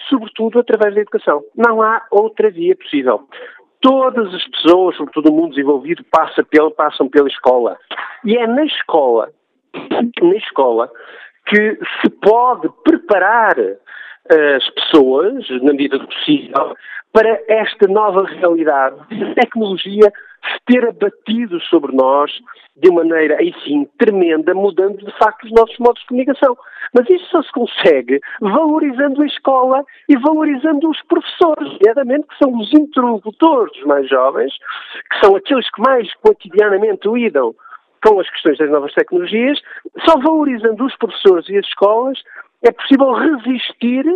sobretudo, 0.09 0.61
através 0.61 0.95
da 0.95 1.01
educação. 1.01 1.43
Não 1.57 1.83
há 1.83 2.03
outra 2.11 2.51
via 2.51 2.77
possível. 2.77 3.29
Todas 3.81 4.33
as 4.35 4.47
pessoas, 4.49 4.97
sobretudo 4.97 5.31
o 5.31 5.35
mundo 5.35 5.51
desenvolvido, 5.51 6.05
passa 6.11 6.45
pela, 6.45 6.70
passam 6.70 7.09
pela 7.09 7.29
escola. 7.29 7.77
E 8.25 8.37
é 8.37 8.47
na 8.47 8.64
escola, 8.64 9.31
na 10.22 10.37
escola, 10.37 10.91
que 11.47 11.78
se 12.01 12.11
pode 12.22 12.68
preparar 12.82 13.57
as 13.59 14.70
pessoas, 14.70 15.49
na 15.62 15.72
medida 15.72 15.99
do 15.99 16.07
possível, 16.07 16.74
para 17.12 17.40
esta 17.49 17.86
nova 17.86 18.24
realidade 18.24 18.97
de 19.09 19.34
tecnologia 19.34 20.11
se 20.45 20.61
ter 20.66 20.88
abatido 20.88 21.61
sobre 21.61 21.95
nós 21.95 22.30
de 22.76 22.90
maneira, 22.90 23.38
sim, 23.64 23.88
tremenda, 23.99 24.53
mudando 24.53 24.99
de 24.99 25.12
facto 25.18 25.45
os 25.45 25.53
nossos 25.53 25.78
modos 25.78 26.01
de 26.03 26.09
comunicação. 26.09 26.57
Mas 26.92 27.09
isso 27.09 27.24
só 27.30 27.42
se 27.42 27.53
consegue 27.53 28.20
valorizando 28.40 29.22
a 29.22 29.26
escola 29.26 29.84
e 30.09 30.16
valorizando 30.16 30.90
os 30.90 31.01
professores, 31.03 31.72
nomeadamente 31.72 32.26
que 32.26 32.38
são 32.42 32.53
os 32.59 32.72
interlocutores 32.72 33.80
mais 33.84 34.09
jovens, 34.09 34.53
que 35.11 35.24
são 35.24 35.36
aqueles 35.36 35.70
que 35.70 35.82
mais 35.82 36.12
cotidianamente 36.14 37.09
lidam 37.09 37.55
com 38.05 38.20
as 38.20 38.28
questões 38.30 38.59
das 38.59 38.70
novas 38.70 38.92
tecnologias, 38.92 39.61
só 40.07 40.18
valorizando 40.18 40.84
os 40.84 40.96
professores 40.96 41.48
e 41.48 41.57
as 41.57 41.66
escolas 41.66 42.18
é 42.62 42.70
possível 42.70 43.12
resistir 43.12 44.07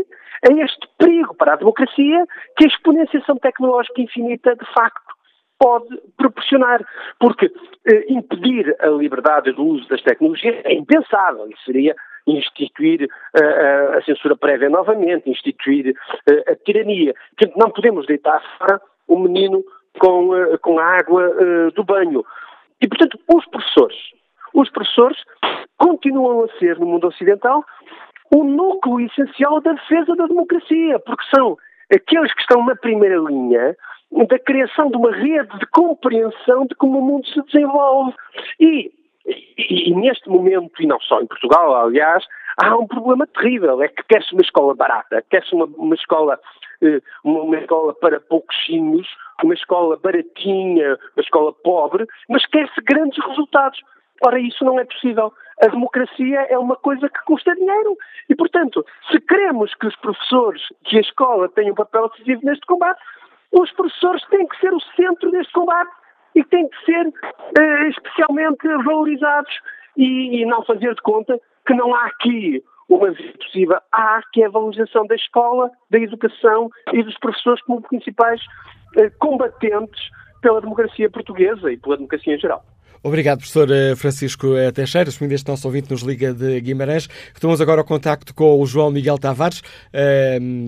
a 0.48 0.52
este 0.62 0.88
perigo 0.98 1.34
para 1.34 1.54
a 1.54 1.56
democracia 1.56 2.26
que 2.56 2.64
a 2.64 2.68
exponenciação 2.68 3.36
tecnológica 3.36 4.00
infinita, 4.00 4.54
de 4.54 4.64
facto, 4.72 5.14
pode 5.58 5.88
proporcionar. 6.16 6.84
Porque 7.18 7.50
eh, 7.86 8.04
impedir 8.08 8.76
a 8.80 8.88
liberdade 8.88 9.52
do 9.52 9.64
uso 9.64 9.88
das 9.88 10.02
tecnologias 10.02 10.56
é 10.64 10.74
impensável. 10.74 11.48
Isso 11.50 11.64
seria 11.64 11.94
instituir 12.26 13.04
uh, 13.04 13.96
a 13.96 14.02
censura 14.02 14.36
prévia 14.36 14.68
novamente, 14.68 15.30
instituir 15.30 15.94
uh, 16.28 16.52
a 16.52 16.54
tirania. 16.56 17.14
Que 17.36 17.50
não 17.56 17.70
podemos 17.70 18.06
deitar 18.06 18.42
fora 18.58 18.80
o 19.06 19.18
menino 19.18 19.64
com, 19.98 20.28
uh, 20.28 20.58
com 20.58 20.78
a 20.78 20.84
água 20.84 21.70
do 21.74 21.82
banho. 21.82 22.24
E, 22.80 22.88
portanto, 22.88 23.18
os 23.34 23.44
professores, 23.46 23.96
os 24.54 24.70
professores 24.70 25.18
continuam 25.76 26.44
a 26.44 26.58
ser, 26.58 26.78
no 26.78 26.86
mundo 26.86 27.08
ocidental, 27.08 27.64
o 28.34 28.44
núcleo 28.44 29.00
essencial 29.00 29.60
da 29.60 29.72
defesa 29.72 30.14
da 30.14 30.26
democracia, 30.26 30.98
porque 31.00 31.24
são 31.34 31.56
aqueles 31.92 32.32
que 32.34 32.40
estão 32.40 32.64
na 32.64 32.76
primeira 32.76 33.16
linha 33.16 33.76
da 34.28 34.38
criação 34.38 34.90
de 34.90 34.96
uma 34.96 35.12
rede 35.12 35.58
de 35.58 35.66
compreensão 35.66 36.66
de 36.66 36.74
como 36.76 36.98
o 36.98 37.02
mundo 37.02 37.26
se 37.26 37.42
desenvolve. 37.42 38.14
E, 38.60 38.90
e, 39.26 39.90
e 39.90 39.94
neste 39.94 40.28
momento, 40.28 40.82
e 40.82 40.86
não 40.86 41.00
só 41.00 41.20
em 41.20 41.26
Portugal, 41.26 41.74
aliás, 41.74 42.24
há 42.56 42.76
um 42.76 42.86
problema 42.86 43.26
terrível, 43.26 43.82
é 43.82 43.88
que 43.88 44.02
quer-se 44.04 44.32
uma 44.32 44.42
escola 44.42 44.74
barata, 44.74 45.24
quer-se 45.30 45.54
uma, 45.54 45.66
uma 45.76 45.94
escola 45.94 46.38
uma 47.24 47.58
escola 47.58 47.94
para 47.94 48.20
pouquinhos, 48.20 49.06
uma 49.42 49.54
escola 49.54 49.96
baratinha, 49.96 50.98
uma 51.16 51.22
escola 51.22 51.52
pobre, 51.52 52.06
mas 52.28 52.44
quer-se 52.46 52.80
grandes 52.82 53.22
resultados. 53.24 53.80
Ora, 54.24 54.38
isso 54.40 54.64
não 54.64 54.78
é 54.78 54.84
possível. 54.84 55.32
A 55.62 55.68
democracia 55.68 56.40
é 56.48 56.58
uma 56.58 56.76
coisa 56.76 57.08
que 57.08 57.24
custa 57.24 57.54
dinheiro. 57.54 57.96
E, 58.28 58.34
portanto, 58.34 58.84
se 59.10 59.20
queremos 59.20 59.74
que 59.74 59.86
os 59.86 59.96
professores, 59.96 60.62
que 60.84 60.98
a 60.98 61.00
escola 61.00 61.48
tenham 61.48 61.72
um 61.72 61.76
papel 61.76 62.08
decisivo 62.08 62.40
neste 62.44 62.66
combate, 62.66 63.00
os 63.52 63.70
professores 63.72 64.24
têm 64.28 64.46
que 64.46 64.58
ser 64.60 64.72
o 64.72 64.80
centro 64.96 65.30
deste 65.30 65.52
combate 65.52 65.90
e 66.34 66.44
têm 66.44 66.68
que 66.68 66.84
ser 66.84 67.06
uh, 67.06 67.88
especialmente 67.88 68.68
valorizados 68.84 69.52
e, 69.96 70.42
e, 70.42 70.46
não 70.46 70.62
fazer 70.64 70.94
de 70.94 71.02
conta 71.02 71.40
que 71.66 71.74
não 71.74 71.94
há 71.94 72.06
aqui 72.06 72.62
uma 72.88 73.10
via 73.10 73.32
possível. 73.34 73.78
Há 73.92 74.20
que 74.32 74.42
é 74.42 74.46
a 74.46 74.50
valorização 74.50 75.06
da 75.06 75.14
escola, 75.14 75.70
da 75.90 75.98
educação 75.98 76.70
e 76.92 77.02
dos 77.02 77.16
professores 77.18 77.62
como 77.62 77.82
principais 77.82 78.40
uh, 78.96 79.10
combatentes 79.18 80.00
pela 80.40 80.60
democracia 80.60 81.10
portuguesa 81.10 81.70
e 81.70 81.76
pela 81.76 81.96
democracia 81.96 82.34
em 82.34 82.38
geral. 82.38 82.64
Obrigado, 83.02 83.38
professor 83.38 83.70
eh, 83.70 83.94
Francisco 83.94 84.56
eh, 84.56 84.72
Teixeira. 84.72 85.08
Assumindo 85.08 85.34
este 85.34 85.48
nosso 85.48 85.68
ouvinte 85.68 85.90
nos 85.90 86.02
Liga 86.02 86.34
de 86.34 86.60
Guimarães. 86.60 87.08
Estamos 87.32 87.60
agora 87.60 87.80
ao 87.80 87.84
contacto 87.84 88.34
com 88.34 88.60
o 88.60 88.66
João 88.66 88.90
Miguel 88.90 89.18
Tavares. 89.18 89.62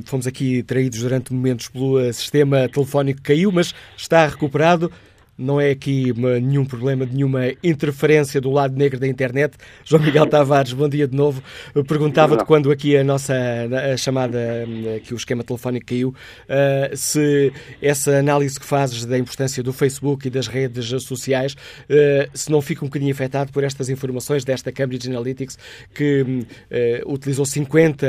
fomos 0.07 0.27
aqui 0.27 0.63
traídos 0.63 1.03
durante 1.03 1.33
momentos 1.33 1.69
pelo 1.69 1.99
eh, 1.99 2.13
sistema 2.13 2.69
telefónico 2.69 3.21
que 3.21 3.35
caiu, 3.35 3.51
mas 3.51 3.75
está 3.97 4.27
recuperado 4.27 4.93
não 5.41 5.61
é 5.61 5.71
aqui 5.71 6.13
uma, 6.17 6.39
nenhum 6.39 6.65
problema 6.65 7.07
de 7.07 7.15
nenhuma 7.15 7.53
interferência 7.65 8.41
do 8.41 8.51
lado 8.51 8.77
negro 8.77 9.01
da 9.01 9.07
internet. 9.07 9.57
João 9.85 10.03
Miguel 10.03 10.27
Tavares, 10.29 10.73
bom 10.73 10.89
dia 10.89 11.09
de 11.09 11.17
novo. 11.17 11.43
Perguntava-te 11.89 12.45
quando 12.45 12.71
aqui 12.71 12.97
a 12.97 13.03
nossa 13.03 13.35
a 13.93 13.97
chamada, 13.97 14.39
que 15.03 15.15
o 15.15 15.17
esquema 15.17 15.43
telefónico 15.43 15.87
caiu, 15.87 16.11
uh, 16.11 16.97
se 16.97 17.53
essa 17.81 18.19
análise 18.19 18.61
que 18.61 18.67
fazes 18.67 19.05
da 19.07 19.19
importância 19.19 19.63
do 19.63 19.73
Facebook 19.73 20.29
e 20.29 20.31
das 20.31 20.47
redes 20.47 20.87
sociais, 21.03 21.55
uh, 21.55 22.31
se 22.35 22.51
não 22.51 22.61
fica 22.61 22.85
um 22.85 22.89
bocadinho 22.89 23.13
afetado 23.13 23.51
por 23.53 23.65
estas 23.65 23.89
informações 23.89 24.45
desta 24.45 24.71
Cambridge 24.71 25.09
Analytics 25.09 25.59
que 25.95 26.23
uh, 26.23 27.13
utilizou 27.13 27.47
50 27.47 28.07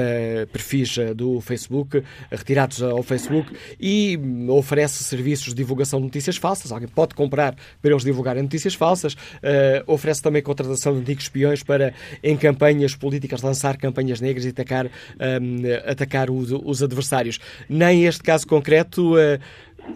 perfis 0.51 0.97
do 1.15 1.39
Facebook, 1.39 2.03
retirados 2.29 2.83
ao 2.83 3.01
Facebook, 3.01 3.55
e 3.79 4.19
oferece 4.49 5.03
serviços 5.03 5.47
de 5.47 5.55
divulgação 5.55 5.99
de 5.99 6.05
notícias 6.05 6.35
falsas. 6.35 6.71
Alguém 6.71 6.87
pode 6.87 7.15
comprar 7.21 7.53
para 7.81 7.91
eles 7.91 8.03
divulgarem 8.03 8.41
notícias 8.41 8.73
falsas, 8.73 9.13
uh, 9.13 9.91
oferece 9.93 10.21
também 10.21 10.41
contratação 10.41 10.93
de 10.93 11.01
antigos 11.01 11.23
espiões 11.23 11.63
para, 11.63 11.93
em 12.23 12.35
campanhas 12.35 12.95
políticas, 12.95 13.41
lançar 13.41 13.77
campanhas 13.77 14.19
negras 14.19 14.45
e 14.45 14.49
atacar, 14.49 14.85
ehm, 14.85 15.63
atacar 15.85 16.29
os, 16.29 16.51
os, 16.51 16.81
adversários. 16.81 17.39
Nem 17.69 18.05
este 18.05 18.23
caso 18.23 18.47
concreto 18.47 19.15
uh, 19.15 19.39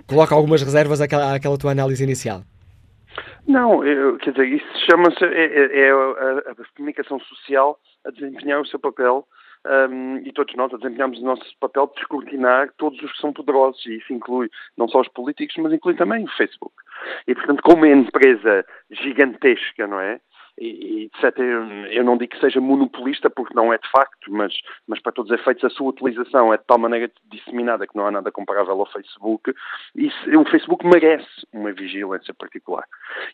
coloca 0.05 0.35
algumas 0.35 0.61
reservas 0.61 1.01
àquela, 1.01 1.35
àquela 1.35 1.57
tua 1.57 1.71
análise 1.71 2.03
inicial. 2.03 2.41
Não, 3.47 3.83
eu, 3.83 4.17
quer 4.17 4.31
dizer, 4.31 4.47
isso 4.47 4.67
chama-se 4.89 5.23
é, 5.23 5.45
é, 5.45 5.79
é 5.87 5.91
a, 5.91 6.51
a, 6.51 6.55
comunicação 6.75 7.19
social 7.19 7.79
a 8.05 8.11
desempenhar 8.11 8.59
o 8.59 8.65
seu 8.65 8.79
papel 8.79 9.25
um, 9.65 10.17
e 10.17 10.31
todos 10.31 10.53
nós 10.55 10.71
desempenhamos 10.71 11.19
o 11.19 11.25
nosso 11.25 11.43
papel 11.59 11.91
de 11.95 12.01
escrutinar 12.01 12.71
todos 12.77 13.01
os 13.01 13.11
que 13.11 13.19
são 13.19 13.33
poderosos, 13.33 13.83
e 13.85 13.97
isso 13.97 14.13
inclui 14.13 14.49
não 14.77 14.87
só 14.87 15.01
os 15.01 15.07
políticos, 15.07 15.55
mas 15.57 15.73
inclui 15.73 15.95
também 15.95 16.23
o 16.23 16.37
Facebook. 16.37 16.73
E, 17.27 17.35
portanto, 17.35 17.61
como 17.63 17.85
uma 17.85 17.87
empresa 17.87 18.65
gigantesca, 18.91 19.87
não 19.87 19.99
é? 19.99 20.19
e, 20.57 21.09
etc. 21.13 21.37
Eu 21.91 22.03
não 22.03 22.17
digo 22.17 22.33
que 22.33 22.39
seja 22.39 22.61
monopolista, 22.61 23.29
porque 23.29 23.53
não 23.53 23.73
é 23.73 23.77
de 23.77 23.89
facto, 23.89 24.31
mas, 24.31 24.53
mas 24.87 24.99
para 25.01 25.11
todos 25.11 25.31
os 25.31 25.39
efeitos 25.39 25.63
a 25.63 25.69
sua 25.69 25.89
utilização 25.89 26.53
é 26.53 26.57
de 26.57 26.63
tal 26.65 26.77
maneira 26.77 27.11
disseminada 27.25 27.85
que 27.85 27.95
não 27.95 28.05
há 28.05 28.11
nada 28.11 28.31
comparável 28.31 28.79
ao 28.79 28.91
Facebook, 28.91 29.53
e 29.95 30.09
o 30.35 30.45
Facebook 30.45 30.85
merece 30.85 31.45
uma 31.51 31.71
vigilância 31.71 32.33
particular. 32.33 32.85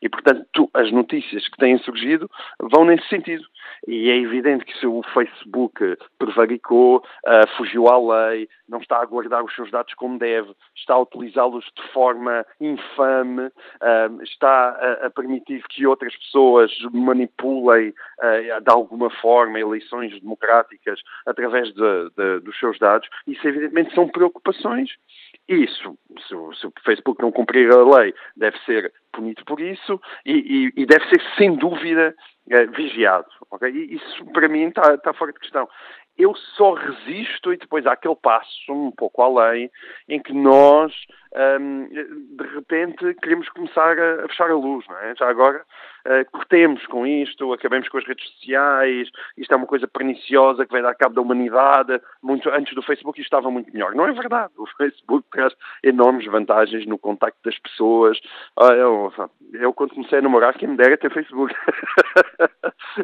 E, 0.02 0.10
portanto, 0.10 0.70
as 0.74 0.92
notícias 0.92 1.48
que 1.48 1.58
têm 1.58 1.78
surgido 1.80 2.30
vão 2.60 2.86
nesse 2.86 3.08
sentido. 3.08 3.44
E 3.88 4.12
é 4.12 4.16
evidente 4.16 4.64
que 4.64 4.78
se 4.78 4.86
o 4.86 5.02
Facebook 5.14 5.98
prevaricou, 6.20 6.98
uh, 6.98 7.48
fugiu 7.58 7.88
à 7.88 7.98
lei, 8.30 8.48
não 8.70 8.80
está 8.80 9.02
a 9.02 9.06
guardar 9.06 9.44
os 9.44 9.54
seus 9.56 9.72
dados 9.72 9.94
como 9.96 10.20
deve, 10.20 10.54
está 10.76 10.94
a 10.94 11.00
utilizá-los 11.00 11.66
de 11.76 11.88
forma 11.92 12.46
infame, 12.60 13.48
uh, 13.48 14.24
está 14.24 14.70
a, 15.04 15.10
permitir 15.10 15.64
que 15.68 15.88
outras 15.88 16.16
pessoas 16.16 16.72
manipulem 16.94 17.90
uh, 17.90 18.62
de 18.62 18.72
alguma 18.72 19.10
forma 19.10 19.60
eleições 19.60 20.20
democráticas 20.22 21.00
através 21.26 21.74
de, 21.74 22.10
de, 22.16 22.40
dos 22.42 22.58
seus 22.60 22.78
dados, 22.78 23.10
isso 23.26 23.48
evidentemente 23.48 23.96
são 23.96 24.08
preocupações. 24.08 24.92
Isso, 25.48 25.98
se 26.28 26.36
o, 26.36 26.54
se 26.54 26.68
o, 26.68 26.74
Facebook 26.86 27.22
não 27.22 27.32
cumprir 27.32 27.72
a 27.72 27.84
lei, 27.84 28.14
deve 28.38 28.58
ser 28.60 28.94
punido 29.12 29.44
por 29.44 29.60
isso 29.60 30.00
e, 30.26 30.72
e, 30.78 30.82
e 30.82 30.86
deve 30.86 31.06
ser, 31.10 31.22
sem 31.38 31.56
dúvida, 31.56 32.16
vigiado. 32.76 33.28
Okay? 33.52 33.70
Isso, 33.70 34.26
para 34.34 34.48
mim, 34.50 34.68
está 34.68 34.98
tá 34.98 35.14
fora 35.14 35.32
de 35.32 35.40
questão 35.40 35.68
eu 36.18 36.36
só 36.36 36.74
resisto 36.74 37.54
e 37.54 37.58
depois 37.58 37.86
há 37.86 37.94
aquele 37.94 38.16
passo 38.16 38.72
um 38.72 38.92
pouco 38.92 39.22
além 39.22 39.72
em 40.08 40.22
que 40.22 40.34
nós 40.34 40.94
um, 41.34 41.88
de 41.88 42.44
repente 42.56 43.14
queremos 43.22 43.48
começar 43.50 43.98
a, 43.98 44.26
a, 44.26 44.28
fechar 44.28 44.50
a 44.50 44.56
luz, 44.56 44.86
não 44.90 44.98
é? 44.98 45.16
Já 45.16 45.30
agora 45.30 45.64
uh, 46.06 46.32
cortemos 46.32 46.86
com 46.88 47.08
isto, 47.08 47.54
acabemos 47.54 47.88
com 47.88 47.98
as 47.98 48.06
redes 48.06 48.30
sociais, 48.32 49.10
isto 49.38 49.54
é 49.54 49.58
uma 49.58 49.68
coisa 49.68 49.88
perniciosa 49.88 50.66
que 50.66 50.72
vai 50.72 50.82
dar 50.82 50.94
cabo 50.96 51.16
da 51.16 51.22
humanidade, 51.22 52.02
muito 52.22 52.50
antes 52.50 52.76
do 52.76 52.82
Facebook 52.82 53.20
isto 53.20 53.28
estava 53.28 53.50
muito 53.50 53.72
melhor. 53.72 53.96
Não 53.96 54.06
é 54.06 54.12
verdade, 54.12 54.52
o 54.58 54.68
Facebook 54.78 55.26
traz 55.32 55.54
enormes 55.84 56.26
vantagens 56.26 56.86
no 56.86 56.98
contacto 56.98 57.40
das 57.46 57.58
pessoas. 57.60 58.18
Uh, 58.60 58.74
eu, 58.74 59.14
eu, 59.54 59.74
quando 59.74 59.94
comecei 59.94 60.20
a 60.20 60.22
namorar, 60.22 60.54
quem 60.56 60.68
me 60.68 60.78
dera 60.78 60.98
ter 60.98 61.14
Facebook. 61.14 61.56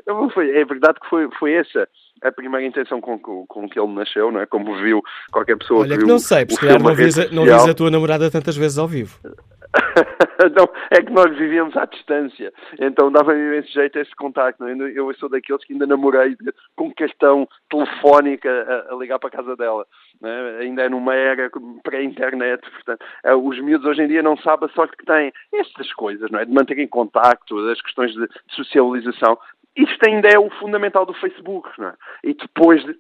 é 0.06 0.66
verdade 0.66 1.00
que 1.00 1.08
foi, 1.08 1.30
foi 1.40 1.54
essa 1.54 1.88
a 2.24 2.32
primeira 2.32 2.66
intenção 2.66 3.00
com, 3.00 3.18
com, 3.20 3.46
com, 3.46 3.70
que 3.70 3.80
ele 3.80 3.94
nasceu, 3.94 4.32
não 4.32 4.42
é? 4.42 4.46
Como 4.46 4.76
viu 4.78 5.04
qualquer 5.32 5.58
pessoa 5.58 5.82
Olha 5.82 5.96
que, 5.96 6.04
que 6.04 6.10
não 6.10 6.20
sei, 6.20 6.46
porque 6.46 6.66
não 6.66 6.96
vis, 6.96 7.32
não 7.32 7.44
vis 7.44 7.68
a 7.68 7.74
tua 7.74 7.92
namorada 7.92 8.17
tantas 8.32 8.58
vezes 8.58 8.78
ao 8.78 8.88
vivo. 8.88 9.20
não, 10.56 10.70
é 10.92 11.02
que 11.02 11.12
nós 11.12 11.36
vivíamos 11.38 11.76
à 11.76 11.86
distância, 11.86 12.54
então 12.80 13.12
dava-me 13.12 13.40
imenso 13.40 13.72
jeito 13.72 14.00
esse 14.00 14.16
contacto. 14.16 14.64
É? 14.66 14.74
Eu 14.96 15.14
sou 15.16 15.30
daqueles 15.30 15.64
que 15.66 15.74
ainda 15.74 15.86
namorei 15.86 16.36
com 16.76 16.92
questão 16.94 17.48
telefónica 17.70 18.50
a, 18.50 18.94
a 18.94 18.98
ligar 18.98 19.20
para 19.20 19.30
a 19.30 19.32
casa 19.32 19.56
dela. 19.56 19.86
É? 20.24 20.64
Ainda 20.64 20.84
é 20.84 20.90
numa 20.90 21.16
era 21.16 21.50
pré-internet, 21.84 22.62
portanto, 22.70 23.06
é, 23.24 23.36
os 23.36 23.60
miúdos 23.60 23.86
hoje 23.86 24.02
em 24.02 24.08
dia 24.08 24.24
não 24.24 24.38
sabem 24.38 24.70
a 24.70 24.74
sorte 24.74 24.96
que 24.98 25.06
têm. 25.06 25.32
Essas 25.54 25.92
coisas, 25.94 26.30
não 26.32 26.40
é? 26.40 26.46
De 26.46 26.54
manter 26.54 26.78
em 26.80 26.88
contacto, 26.88 27.58
as 27.70 27.82
questões 27.82 28.14
de 28.14 28.28
socialização, 28.50 29.38
isto 29.76 30.08
ainda 30.08 30.28
é 30.28 30.40
o 30.40 30.50
fundamental 30.60 31.06
do 31.06 31.14
Facebook, 31.14 31.70
não 31.78 31.90
é? 31.90 31.94
E 32.24 32.34
depois 32.34 32.84
de, 32.84 32.98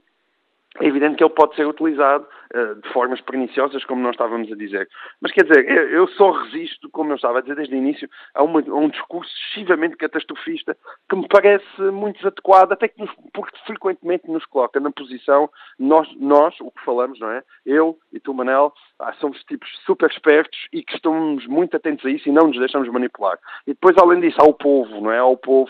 é 0.79 0.85
evidente 0.85 1.15
que 1.15 1.23
ele 1.23 1.33
pode 1.33 1.55
ser 1.55 1.65
utilizado 1.65 2.27
uh, 2.53 2.75
de 2.75 2.89
formas 2.89 3.19
perniciosas, 3.21 3.83
como 3.85 4.01
nós 4.01 4.11
estávamos 4.11 4.51
a 4.51 4.55
dizer. 4.55 4.87
Mas 5.21 5.31
quer 5.31 5.43
dizer, 5.43 5.67
eu, 5.91 6.07
só 6.09 6.31
resisto, 6.31 6.89
como 6.91 7.11
eu 7.11 7.15
estava 7.15 7.39
a 7.39 7.41
dizer 7.41 7.55
desde 7.55 7.73
o 7.73 7.77
início, 7.77 8.09
a, 8.33 8.43
uma, 8.43 8.59
a, 8.61 8.75
um 8.75 8.89
discurso 8.89 9.31
excessivamente 9.33 9.97
catastrofista 9.97 10.77
que 11.09 11.15
me 11.15 11.27
parece 11.27 11.81
muito 11.91 12.17
desadequado, 12.17 12.73
até 12.73 12.87
que 12.87 12.99
nos, 12.99 13.11
porque 13.33 13.57
frequentemente 13.65 14.29
nos 14.29 14.45
coloca 14.45 14.79
na 14.79 14.91
posição, 14.91 15.49
nós, 15.79 16.07
nós, 16.17 16.55
o 16.61 16.71
que 16.71 16.83
falamos, 16.85 17.19
não 17.19 17.31
é? 17.31 17.43
Eu 17.65 17.97
e 18.13 18.19
tu, 18.19 18.33
Manel, 18.33 18.71
ah, 18.99 19.13
somos 19.13 19.43
tipos 19.45 19.69
super 19.85 20.09
espertos 20.09 20.57
e 20.71 20.83
que 20.83 20.95
estamos 20.95 21.45
muito 21.47 21.75
atentos 21.75 22.05
a 22.05 22.09
isso 22.09 22.29
e 22.29 22.31
não 22.31 22.47
nos 22.47 22.57
deixamos 22.57 22.87
manipular. 22.89 23.37
E 23.65 23.73
depois, 23.73 23.95
além 23.97 24.21
disso, 24.21 24.37
há 24.39 24.45
o 24.45 24.53
povo, 24.53 25.01
não 25.01 25.11
é? 25.11 25.17
Há 25.17 25.25
o 25.25 25.37
povo 25.37 25.67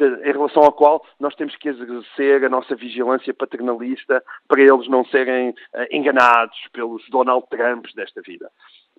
em 0.00 0.32
relação 0.32 0.62
ao 0.62 0.72
qual 0.72 1.04
nós 1.18 1.34
temos 1.34 1.56
que 1.56 1.68
exercer 1.68 2.44
a 2.44 2.48
nossa 2.48 2.74
vigilância 2.76 3.34
paternalista 3.34 4.17
para 4.46 4.60
eles 4.60 4.88
não 4.88 5.04
serem 5.06 5.50
uh, 5.50 5.86
enganados 5.90 6.58
pelos 6.72 7.08
Donald 7.08 7.46
Trumps 7.48 7.94
desta 7.94 8.20
vida. 8.22 8.50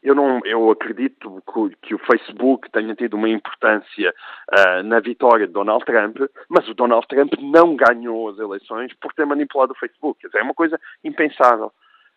Eu, 0.01 0.15
não, 0.15 0.39
eu 0.45 0.71
acredito 0.71 1.43
que, 1.45 1.87
que, 1.87 1.95
o 1.95 1.99
Facebook 1.99 2.71
tenha 2.71 2.95
tido 2.95 3.15
uma 3.15 3.27
importância 3.27 4.13
uh, 4.49 4.83
na 4.83 4.99
vitória 4.99 5.45
de 5.45 5.53
Donald 5.53 5.83
Trump, 5.83 6.17
mas 6.47 6.67
o 6.69 6.73
Donald 6.73 7.05
Trump 7.07 7.33
não 7.39 7.75
ganhou 7.75 8.29
as 8.29 8.39
eleições 8.39 8.93
por 9.01 9.13
ter 9.13 9.25
manipulado 9.25 9.73
o 9.73 9.79
Facebook. 9.79 10.25
é 10.33 10.41
uma 10.41 10.53
coisa 10.53 10.79
impensável. 11.03 11.71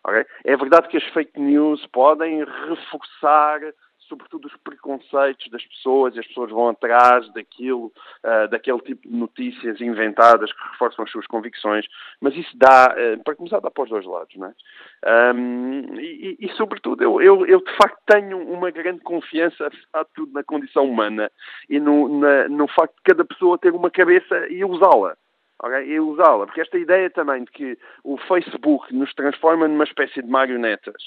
Okay? 0.05 0.25
É 0.45 0.55
verdade 0.55 0.87
que 0.87 0.97
as 0.97 1.03
fake 1.09 1.39
news 1.39 1.85
podem 1.87 2.45
reforçar 2.69 3.59
sobretudo 4.07 4.47
os 4.47 4.55
preconceitos 4.57 5.49
das 5.49 5.65
pessoas 5.65 6.15
e 6.15 6.19
as 6.19 6.27
pessoas 6.27 6.51
vão 6.51 6.69
atrás 6.69 7.31
daquilo, 7.33 7.91
uh, 8.23 8.47
daquele 8.49 8.79
tipo 8.79 9.07
de 9.07 9.15
notícias 9.15 9.81
inventadas 9.81 10.51
que 10.51 10.69
reforçam 10.71 11.03
as 11.03 11.11
suas 11.11 11.27
convicções, 11.27 11.85
mas 12.21 12.35
isso 12.35 12.55
dá, 12.55 12.95
uh, 12.95 13.23
para 13.23 13.35
começar, 13.35 13.59
dá 13.59 13.71
para 13.71 13.83
os 13.83 13.89
dois 13.89 14.05
lados, 14.05 14.35
não 14.35 14.47
é? 14.47 15.33
Um, 15.35 15.99
e, 15.99 16.37
e, 16.39 16.49
sobretudo, 16.53 17.03
eu, 17.03 17.21
eu, 17.21 17.45
eu, 17.45 17.59
de 17.59 17.75
facto 17.75 17.99
tenho 18.05 18.37
uma 18.37 18.71
grande 18.71 19.01
confiança, 19.01 19.69
de 19.69 19.77
tudo, 20.15 20.31
na 20.33 20.43
condição 20.43 20.85
humana 20.85 21.29
e 21.69 21.79
no, 21.79 22.19
na, 22.19 22.47
no 22.47 22.67
facto 22.67 22.95
de 22.95 23.03
cada 23.03 23.25
pessoa 23.25 23.57
ter 23.57 23.73
uma 23.73 23.91
cabeça 23.91 24.47
e 24.49 24.63
usá-la. 24.63 25.15
Okay? 25.61 25.87
E 25.87 25.99
usá-la, 25.99 26.45
porque 26.45 26.61
esta 26.61 26.77
ideia 26.77 27.09
também 27.09 27.43
de 27.43 27.51
que 27.51 27.77
o 28.03 28.17
Facebook 28.17 28.93
nos 28.93 29.13
transforma 29.13 29.67
numa 29.67 29.83
espécie 29.83 30.21
de 30.21 30.29
marionetas 30.29 31.01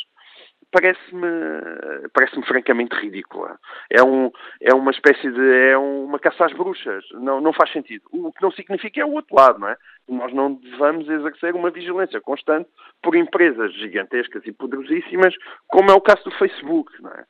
parece-me 0.76 2.08
parece-me 2.12 2.44
francamente 2.44 2.94
ridícula. 2.96 3.58
É, 3.90 4.02
um, 4.02 4.30
é 4.60 4.74
uma 4.74 4.90
espécie 4.90 5.30
de. 5.30 5.70
é 5.70 5.78
uma 5.78 6.18
caça 6.18 6.44
às 6.44 6.52
bruxas. 6.52 7.02
Não, 7.12 7.40
não 7.40 7.52
faz 7.52 7.72
sentido. 7.72 8.02
O 8.12 8.30
que 8.30 8.42
não 8.42 8.50
significa 8.50 9.00
é 9.00 9.04
o 9.04 9.12
outro 9.12 9.34
lado, 9.34 9.58
não 9.58 9.68
é? 9.68 9.76
Nós 10.06 10.32
não 10.34 10.52
devemos 10.54 11.08
exercer 11.08 11.54
uma 11.54 11.70
vigilância 11.70 12.20
constante 12.20 12.68
por 13.02 13.16
empresas 13.16 13.72
gigantescas 13.74 14.42
e 14.44 14.52
poderosíssimas, 14.52 15.34
como 15.66 15.90
é 15.90 15.94
o 15.94 16.00
caso 16.00 16.24
do 16.24 16.30
Facebook, 16.32 16.92
não 17.02 17.10
é? 17.10 17.24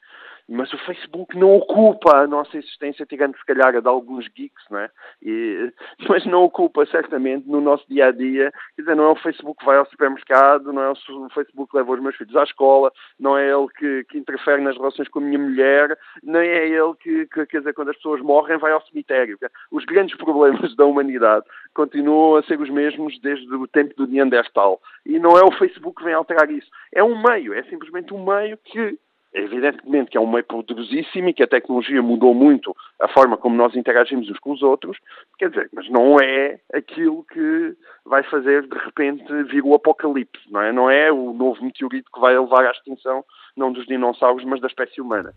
Mas 0.48 0.72
o 0.72 0.78
Facebook 0.78 1.36
não 1.36 1.56
ocupa 1.56 2.18
a 2.18 2.26
nossa 2.26 2.56
existência, 2.56 3.04
tirando 3.04 3.36
se 3.36 3.44
calhar 3.44 3.74
a 3.74 3.80
de 3.80 3.88
alguns 3.88 4.28
geeks, 4.28 4.64
não 4.70 4.78
é? 4.78 4.90
E, 5.22 5.72
mas 6.08 6.24
não 6.24 6.44
ocupa 6.44 6.86
certamente 6.86 7.48
no 7.48 7.60
nosso 7.60 7.84
dia 7.88 8.06
a 8.06 8.12
dia. 8.12 8.52
Quer 8.76 8.82
dizer, 8.82 8.96
não 8.96 9.04
é 9.04 9.10
o 9.10 9.16
Facebook 9.16 9.58
que 9.58 9.66
vai 9.66 9.76
ao 9.76 9.86
supermercado, 9.86 10.72
não 10.72 10.82
é 10.82 10.90
o 10.90 11.28
Facebook 11.30 11.70
que 11.70 11.76
leva 11.76 11.92
os 11.92 12.00
meus 12.00 12.16
filhos 12.16 12.36
à 12.36 12.44
escola, 12.44 12.92
não 13.18 13.36
é 13.36 13.48
ele 13.50 13.66
que, 13.76 14.04
que 14.04 14.18
interfere 14.18 14.62
nas 14.62 14.76
relações 14.76 15.08
com 15.08 15.18
a 15.18 15.22
minha 15.22 15.38
mulher, 15.38 15.98
nem 16.22 16.48
é 16.48 16.68
ele 16.68 16.94
que, 17.00 17.26
que, 17.26 17.46
quer 17.46 17.58
dizer, 17.58 17.74
quando 17.74 17.90
as 17.90 17.96
pessoas 17.96 18.20
morrem, 18.20 18.58
vai 18.58 18.72
ao 18.72 18.84
cemitério. 18.86 19.38
Os 19.70 19.84
grandes 19.84 20.16
problemas 20.16 20.74
da 20.76 20.84
humanidade 20.84 21.44
continuam 21.74 22.36
a 22.36 22.42
ser 22.44 22.60
os 22.60 22.70
mesmos 22.70 23.18
desde 23.20 23.52
o 23.54 23.66
tempo 23.66 23.94
do 23.96 24.06
Neandertal. 24.06 24.80
E 25.04 25.18
não 25.18 25.36
é 25.36 25.42
o 25.42 25.52
Facebook 25.52 25.98
que 25.98 26.04
vem 26.04 26.14
alterar 26.14 26.50
isso. 26.50 26.68
É 26.94 27.02
um 27.02 27.20
meio, 27.20 27.52
é 27.52 27.62
simplesmente 27.64 28.14
um 28.14 28.24
meio 28.24 28.56
que 28.58 28.98
evidentemente 29.32 30.10
que 30.10 30.18
é 30.18 30.20
um 30.20 30.30
meio 30.30 30.44
poderosíssimo 30.44 31.28
e 31.28 31.34
que 31.34 31.42
a 31.42 31.46
tecnologia 31.46 32.02
mudou 32.02 32.34
muito 32.34 32.74
a 33.00 33.08
forma 33.08 33.36
como 33.36 33.56
nós 33.56 33.76
interagimos 33.76 34.28
uns 34.30 34.38
com 34.38 34.52
os 34.52 34.62
outros, 34.62 34.98
quer 35.38 35.50
dizer, 35.50 35.68
mas 35.72 35.88
não 35.90 36.18
é 36.18 36.58
aquilo 36.72 37.24
que 37.24 37.76
vai 38.04 38.22
fazer 38.22 38.66
de 38.66 38.78
repente 38.78 39.24
vir 39.44 39.62
o 39.62 39.74
apocalipse, 39.74 40.40
não 40.50 40.60
é? 40.60 40.72
Não 40.72 40.90
é 40.90 41.12
o 41.12 41.32
novo 41.32 41.62
meteorito 41.62 42.10
que 42.12 42.20
vai 42.20 42.38
levar 42.38 42.64
à 42.64 42.70
extinção, 42.70 43.24
não 43.56 43.72
dos 43.72 43.86
dinossauros, 43.86 44.44
mas 44.44 44.60
da 44.60 44.68
espécie 44.68 45.00
humana. 45.00 45.34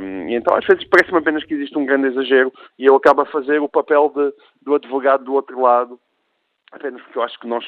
Um, 0.00 0.28
então 0.28 0.56
às 0.56 0.64
vezes 0.64 0.84
parece-me 0.84 1.18
apenas 1.18 1.44
que 1.44 1.54
existe 1.54 1.76
um 1.76 1.86
grande 1.86 2.08
exagero 2.08 2.52
e 2.78 2.86
eu 2.86 2.96
acabo 2.96 3.22
a 3.22 3.26
fazer 3.26 3.60
o 3.60 3.68
papel 3.68 4.12
de, 4.14 4.32
do 4.62 4.74
advogado 4.74 5.24
do 5.24 5.34
outro 5.34 5.60
lado, 5.60 6.00
apenas 6.72 7.02
porque 7.02 7.18
eu 7.18 7.22
acho 7.22 7.38
que 7.38 7.46
nós 7.46 7.64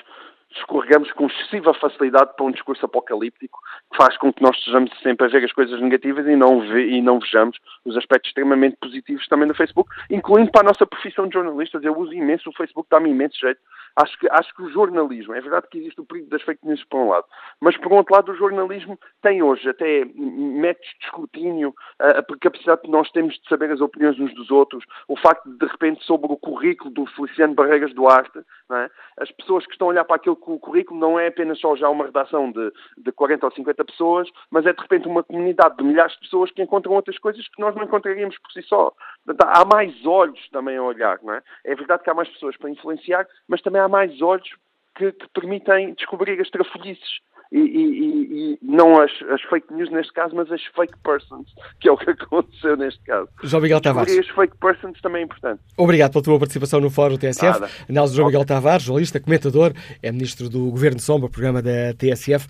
escorregamos 0.51 1.13
com 1.13 1.27
excessiva 1.27 1.75
facilidade 1.75 2.35
para 2.37 2.47
um 2.47 2.51
discurso 2.51 2.85
apocalíptico 2.85 3.61
que 3.91 3.97
faz 3.97 4.17
com 4.17 4.33
que 4.33 4.43
nós 4.43 4.57
estejamos 4.57 4.91
sempre 5.03 5.27
a 5.27 5.29
ver 5.29 5.45
as 5.45 5.53
coisas 5.53 5.81
negativas 5.81 6.27
e 6.27 6.37
não, 6.37 6.61
ve, 6.61 6.91
e 6.91 7.03
não 7.03 7.19
vejamos 7.19 7.59
os 7.85 7.97
aspectos 7.97 8.31
extremamente 8.31 8.77
positivos 8.81 9.27
também 9.29 9.47
do 9.47 9.55
Facebook, 9.55 9.91
incluindo 10.11 10.51
para 10.51 10.63
a 10.63 10.65
nossa 10.65 10.87
profissão 10.87 11.27
de 11.29 11.35
jornalistas. 11.35 11.83
Eu 11.85 11.97
uso 11.97 12.13
imenso 12.13 12.49
o 12.49 12.53
Facebook, 12.53 12.89
dá-me 12.91 13.11
imenso 13.11 13.39
jeito. 13.39 13.61
Acho 13.97 14.19
que, 14.19 14.29
acho 14.31 14.55
que 14.55 14.63
o 14.63 14.71
jornalismo, 14.71 15.35
é 15.35 15.41
verdade 15.41 15.67
que 15.71 15.79
existe 15.79 16.01
o 16.01 16.05
perigo 16.05 16.31
das 16.31 16.43
fake 16.43 16.67
news 16.67 16.83
por 16.85 17.01
um 17.01 17.09
lado, 17.11 17.27
mas 17.61 17.77
por 17.77 17.93
outro 17.93 18.15
lado 18.15 18.33
o 18.33 18.37
jornalismo 18.37 18.99
tem 19.23 19.43
hoje 19.43 19.69
até 19.69 20.05
métodos 20.15 20.89
de 20.99 21.05
escrutínio, 21.05 21.75
a, 21.99 22.21
a 22.21 22.39
capacidade 22.41 22.83
que 22.83 22.91
nós 22.91 23.11
temos 23.11 23.35
de 23.35 23.49
saber 23.49 23.71
as 23.71 23.81
opiniões 23.81 24.19
uns 24.19 24.35
dos 24.35 24.51
outros, 24.51 24.85
o 25.07 25.17
facto 25.17 25.49
de 25.49 25.59
de 25.59 25.67
repente 25.67 26.05
sobre 26.05 26.33
o 26.33 26.37
currículo 26.37 26.91
do 26.91 27.07
Feliciano 27.07 27.55
Barreiras 27.55 27.93
Duarte, 27.95 28.39
é? 28.39 28.91
as 29.19 29.31
pessoas 29.33 29.65
que 29.67 29.73
estão 29.73 29.89
a 29.89 29.91
olhar 29.91 30.05
para 30.05 30.17
aquilo 30.17 30.37
que 30.37 30.51
o 30.51 30.59
currículo 30.59 30.99
não 30.99 31.19
é 31.19 31.29
apenas 31.29 31.59
só 31.61 31.77
já 31.77 31.89
uma 31.89 32.07
redação 32.07 32.51
de, 32.51 32.73
de 32.97 33.13
40 33.13 33.47
ou 33.47 33.53
50 33.53 33.85
pessoas, 33.85 34.29
mas 34.51 34.67
é 34.67 34.73
de 34.73 34.81
repente 34.81 35.09
uma 35.09 35.23
comunidade 35.23 35.77
de 35.77 35.85
milhares 35.85 36.13
de 36.15 36.21
pessoas 36.21 36.51
que 36.51 36.63
encontram 36.63 36.95
outras 36.95 37.19
coisas 37.19 37.47
que 37.49 37.61
nós 37.61 37.75
não 37.75 37.85
encontraríamos 37.85 38.39
por 38.39 38.53
si 38.53 38.63
só. 38.63 38.93
Há 39.41 39.65
mais 39.65 40.07
olhos 40.07 40.41
também 40.51 40.77
a 40.77 40.83
olhar, 40.83 41.19
não 41.23 41.35
é? 41.35 41.43
É 41.65 41.75
verdade 41.75 42.03
que 42.03 42.11
há 42.11 42.15
mais 42.15 42.29
pessoas 42.29 42.57
para 42.57 42.71
influenciar, 42.71 43.27
mas 43.47 43.61
também 43.63 43.81
há 43.81 43.89
mais 43.89 44.21
olhos 44.23 44.49
que, 44.97 45.13
que 45.13 45.29
permitem 45.35 45.95
descobrir 45.95 46.41
as 46.41 46.51
trafolhices 46.51 47.21
e, 47.51 47.59
e, 47.59 48.53
e, 48.53 48.59
não 48.63 49.01
as, 49.01 49.11
as, 49.31 49.41
fake 49.43 49.73
news 49.73 49.91
neste 49.91 50.13
caso, 50.13 50.35
mas 50.35 50.51
as 50.53 50.63
fake 50.77 50.95
persons, 51.03 51.47
que 51.81 51.89
é 51.89 51.93
o 51.93 51.97
que 51.97 52.11
aconteceu 52.11 52.77
neste 52.77 53.01
caso. 53.05 53.29
João 53.43 53.63
Miguel 53.63 53.81
Tavares. 53.81 54.15
E 54.15 54.21
as 54.21 54.29
fake 54.29 54.57
persons 54.59 55.01
também 55.01 55.23
é 55.23 55.25
importante. 55.25 55.61
Obrigado 55.77 56.13
pela 56.13 56.25
tua 56.25 56.39
participação 56.39 56.81
no 56.81 56.91
Fórum 56.91 57.17
TSF. 57.17 57.87
Análise 57.89 58.13
de 58.13 58.17
João 58.17 58.29
Miguel 58.29 58.45
Tavares, 58.45 58.83
jornalista, 58.83 59.21
comentador, 59.21 59.73
é 60.03 60.13
ministro 60.13 60.49
do 60.51 60.71
Governo 60.71 60.97
de 60.99 61.03
Sombra, 61.03 61.31
programa 61.31 61.63
da 61.63 61.95
TSF. 61.95 62.47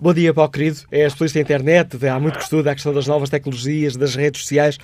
Bom 0.00 0.14
dia, 0.14 0.32
Paulo 0.32 0.48
querido. 0.48 0.76
É 0.92 1.06
especialista 1.06 1.40
em 1.40 1.42
internet, 1.42 2.06
há 2.06 2.20
muito 2.20 2.38
que 2.38 2.44
estuda 2.44 2.70
a 2.70 2.74
questão 2.74 2.94
das 2.94 3.08
novas 3.08 3.30
tecnologias, 3.30 3.96
das 3.96 4.14
redes 4.14 4.42
sociais. 4.42 4.78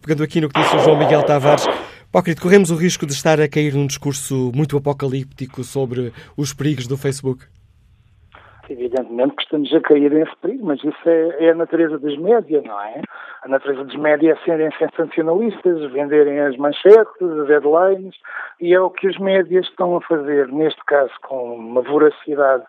Pegando 0.00 0.24
aqui 0.24 0.40
no 0.40 0.48
que 0.48 0.58
disse 0.58 0.74
o 0.76 0.78
João 0.78 0.98
Miguel 0.98 1.22
Tavares, 1.22 1.66
Paulo 2.10 2.24
querido, 2.24 2.40
corremos 2.40 2.70
o 2.70 2.74
risco 2.74 3.04
de 3.04 3.12
estar 3.12 3.38
a 3.42 3.46
cair 3.46 3.74
num 3.74 3.86
discurso 3.86 4.50
muito 4.54 4.74
apocalíptico 4.74 5.62
sobre 5.62 6.14
os 6.34 6.54
perigos 6.54 6.86
do 6.86 6.96
Facebook? 6.96 7.44
Evidentemente 8.70 9.36
que 9.36 9.42
estamos 9.42 9.70
a 9.74 9.80
cair 9.82 10.10
nesse 10.10 10.34
perigo, 10.40 10.64
mas 10.64 10.82
isso 10.82 10.96
é, 11.10 11.44
é, 11.44 11.50
a 11.50 11.54
natureza 11.54 11.98
dos 11.98 12.16
médias, 12.16 12.64
não 12.64 12.80
é? 12.80 13.02
A 13.42 13.48
natureza 13.48 13.84
dos 13.84 13.96
médias 13.96 14.38
é 14.40 14.44
serem 14.46 14.70
sensacionalistas, 14.78 15.92
venderem 15.92 16.40
as 16.40 16.56
manchetes, 16.56 17.20
as 17.20 17.48
headlines, 17.48 18.14
e 18.58 18.72
é 18.72 18.80
o 18.80 18.88
que 18.88 19.08
os 19.08 19.18
médias 19.18 19.66
estão 19.66 19.94
a 19.94 20.00
fazer, 20.00 20.48
neste 20.48 20.82
caso 20.86 21.12
com 21.20 21.54
uma 21.54 21.82
voracidade 21.82 22.64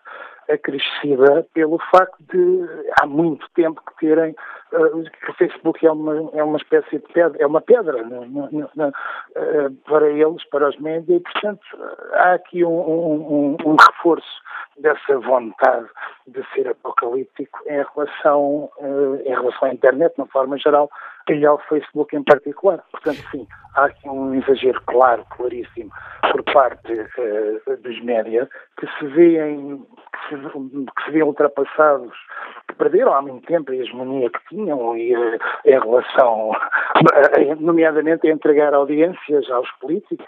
acrescida 0.48 1.46
pelo 1.54 1.78
facto 1.90 2.16
de 2.32 2.66
há 3.00 3.06
muito 3.06 3.46
tempo 3.54 3.80
que 3.86 4.06
terem 4.06 4.34
uh, 4.72 5.02
que 5.02 5.30
o 5.30 5.34
Facebook 5.34 5.84
é 5.86 5.90
uma, 5.90 6.30
é 6.32 6.42
uma 6.42 6.56
espécie 6.56 6.98
de 6.98 7.12
pedra, 7.12 7.36
é 7.42 7.46
uma 7.46 7.60
pedra 7.60 7.96
uh, 8.02 9.72
para 9.84 10.08
eles, 10.08 10.44
para 10.50 10.68
os 10.68 10.78
médias, 10.78 11.20
e 11.20 11.20
portanto 11.20 11.66
há 12.12 12.34
aqui 12.34 12.64
um, 12.64 12.70
um, 12.70 13.56
um 13.64 13.76
reforço 13.76 14.46
dessa 14.78 15.18
vontade 15.18 15.88
de 16.26 16.44
ser 16.54 16.68
apocalíptico 16.68 17.58
em 17.66 17.84
relação, 17.94 18.70
uh, 18.78 19.16
em 19.24 19.30
relação 19.30 19.68
à 19.68 19.72
internet, 19.72 20.14
de 20.14 20.20
uma 20.20 20.28
forma 20.28 20.58
geral, 20.58 20.90
e 21.32 21.44
ao 21.46 21.58
Facebook 21.68 22.16
em 22.16 22.22
particular. 22.22 22.82
Portanto, 22.90 23.22
sim, 23.30 23.46
há 23.74 23.86
aqui 23.86 24.08
um 24.08 24.34
exagero 24.34 24.80
claro, 24.86 25.24
claríssimo, 25.30 25.90
por 26.32 26.42
parte 26.44 26.92
uh, 26.92 27.76
dos 27.82 28.00
média, 28.02 28.48
que 28.78 28.86
se 28.98 29.06
veem, 29.06 29.84
que 30.28 30.36
se, 31.04 31.10
veem 31.10 31.22
ultrapassados, 31.22 32.14
que 32.68 32.74
perderam 32.74 33.14
há 33.14 33.22
muito 33.22 33.46
tempo 33.46 33.70
a 33.70 33.76
hegemonia 33.76 34.30
que 34.30 34.48
tinham 34.48 34.96
e 34.96 35.16
uh, 35.16 35.38
em 35.64 35.78
relação, 35.78 36.52
nomeadamente, 37.60 38.28
a 38.28 38.32
entregar 38.32 38.74
audiências 38.74 39.50
aos 39.50 39.70
políticos, 39.72 40.26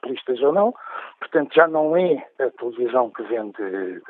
populistas 0.00 0.40
ou 0.42 0.52
não. 0.52 0.74
Portanto, 1.20 1.54
já 1.54 1.66
não 1.66 1.96
é 1.96 2.24
a 2.38 2.50
televisão 2.58 3.10
que 3.10 3.22
vende, 3.24 4.02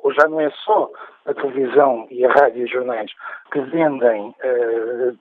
ou 0.00 0.12
já 0.12 0.28
não 0.28 0.40
é 0.40 0.50
só 0.50 0.90
a 1.26 1.34
televisão 1.34 2.06
e 2.10 2.24
a 2.24 2.32
rádio 2.32 2.64
e 2.64 2.66
jornais 2.66 3.10
que 3.52 3.60
vendem 3.60 4.28
uh, 4.28 5.18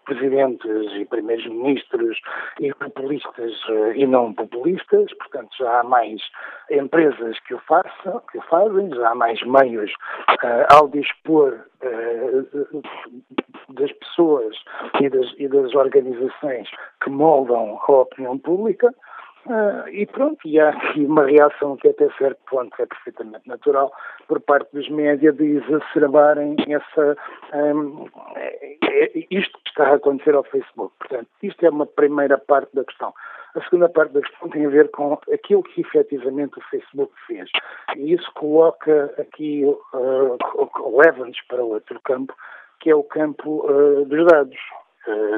presidentes 0.53 1.01
e 1.01 1.05
primeiros-ministros 1.05 2.19
e 2.59 2.73
populistas 2.73 3.53
uh, 3.69 3.91
e 3.95 4.05
não 4.05 4.33
populistas. 4.33 5.13
Portanto, 5.17 5.49
já 5.57 5.79
há 5.79 5.83
mais 5.83 6.21
empresas 6.69 7.39
que 7.41 7.53
o 7.53 7.59
façam, 7.59 8.21
que 8.31 8.37
o 8.37 8.41
fazem, 8.43 8.93
já 8.93 9.09
há 9.09 9.15
mais 9.15 9.41
meios 9.43 9.91
ao 10.71 10.87
dispor 10.87 11.65
das 13.69 13.91
pessoas 13.91 14.55
e 15.01 15.09
das, 15.09 15.33
e 15.37 15.47
das 15.47 15.73
organizações 15.75 16.67
que 17.03 17.09
moldam 17.09 17.79
a 17.87 17.91
opinião 17.91 18.37
pública. 18.37 18.93
Uh, 19.45 19.87
e 19.89 20.07
pronto, 20.07 20.39
e 20.43 20.59
há 20.59 20.69
aqui 20.69 21.05
uma 21.05 21.23
reação 21.23 21.77
que 21.77 21.87
até 21.87 22.09
certo 22.17 22.39
ponto 22.49 22.73
é 22.81 22.85
perfeitamente 22.87 23.47
natural 23.47 23.93
por 24.27 24.41
parte 24.41 24.71
dos 24.73 24.89
médias 24.89 25.35
de 25.37 25.57
exacerbarem 25.57 26.55
essa, 26.67 27.15
um, 27.53 28.07
é, 28.35 28.77
é, 28.83 29.11
isto 29.29 29.59
que 29.63 29.69
está 29.69 29.89
a 29.89 29.95
acontecer 29.95 30.33
ao 30.33 30.43
Facebook. 30.45 30.95
Portanto, 30.97 31.27
isto 31.43 31.63
é 31.63 31.69
uma 31.69 31.85
primeira 31.85 32.39
parte 32.39 32.75
da 32.75 32.83
questão. 32.83 33.13
A 33.55 33.61
segunda 33.61 33.87
parte 33.87 34.13
da 34.13 34.21
questão 34.21 34.49
tem 34.49 34.65
a 34.65 34.69
ver 34.69 34.89
com 34.89 35.13
aquilo 35.31 35.61
que 35.61 35.81
efetivamente 35.81 36.57
o 36.57 36.63
Facebook 36.63 37.13
fez. 37.27 37.47
E 37.95 38.13
isso 38.13 38.31
coloca 38.33 39.13
aqui, 39.19 39.63
uh, 39.63 40.97
leva-nos 40.97 41.39
para 41.47 41.63
outro 41.63 42.01
campo, 42.03 42.33
que 42.79 42.89
é 42.89 42.95
o 42.95 43.03
campo 43.03 43.63
uh, 43.69 44.05
dos 44.05 44.25
dados, 44.25 44.57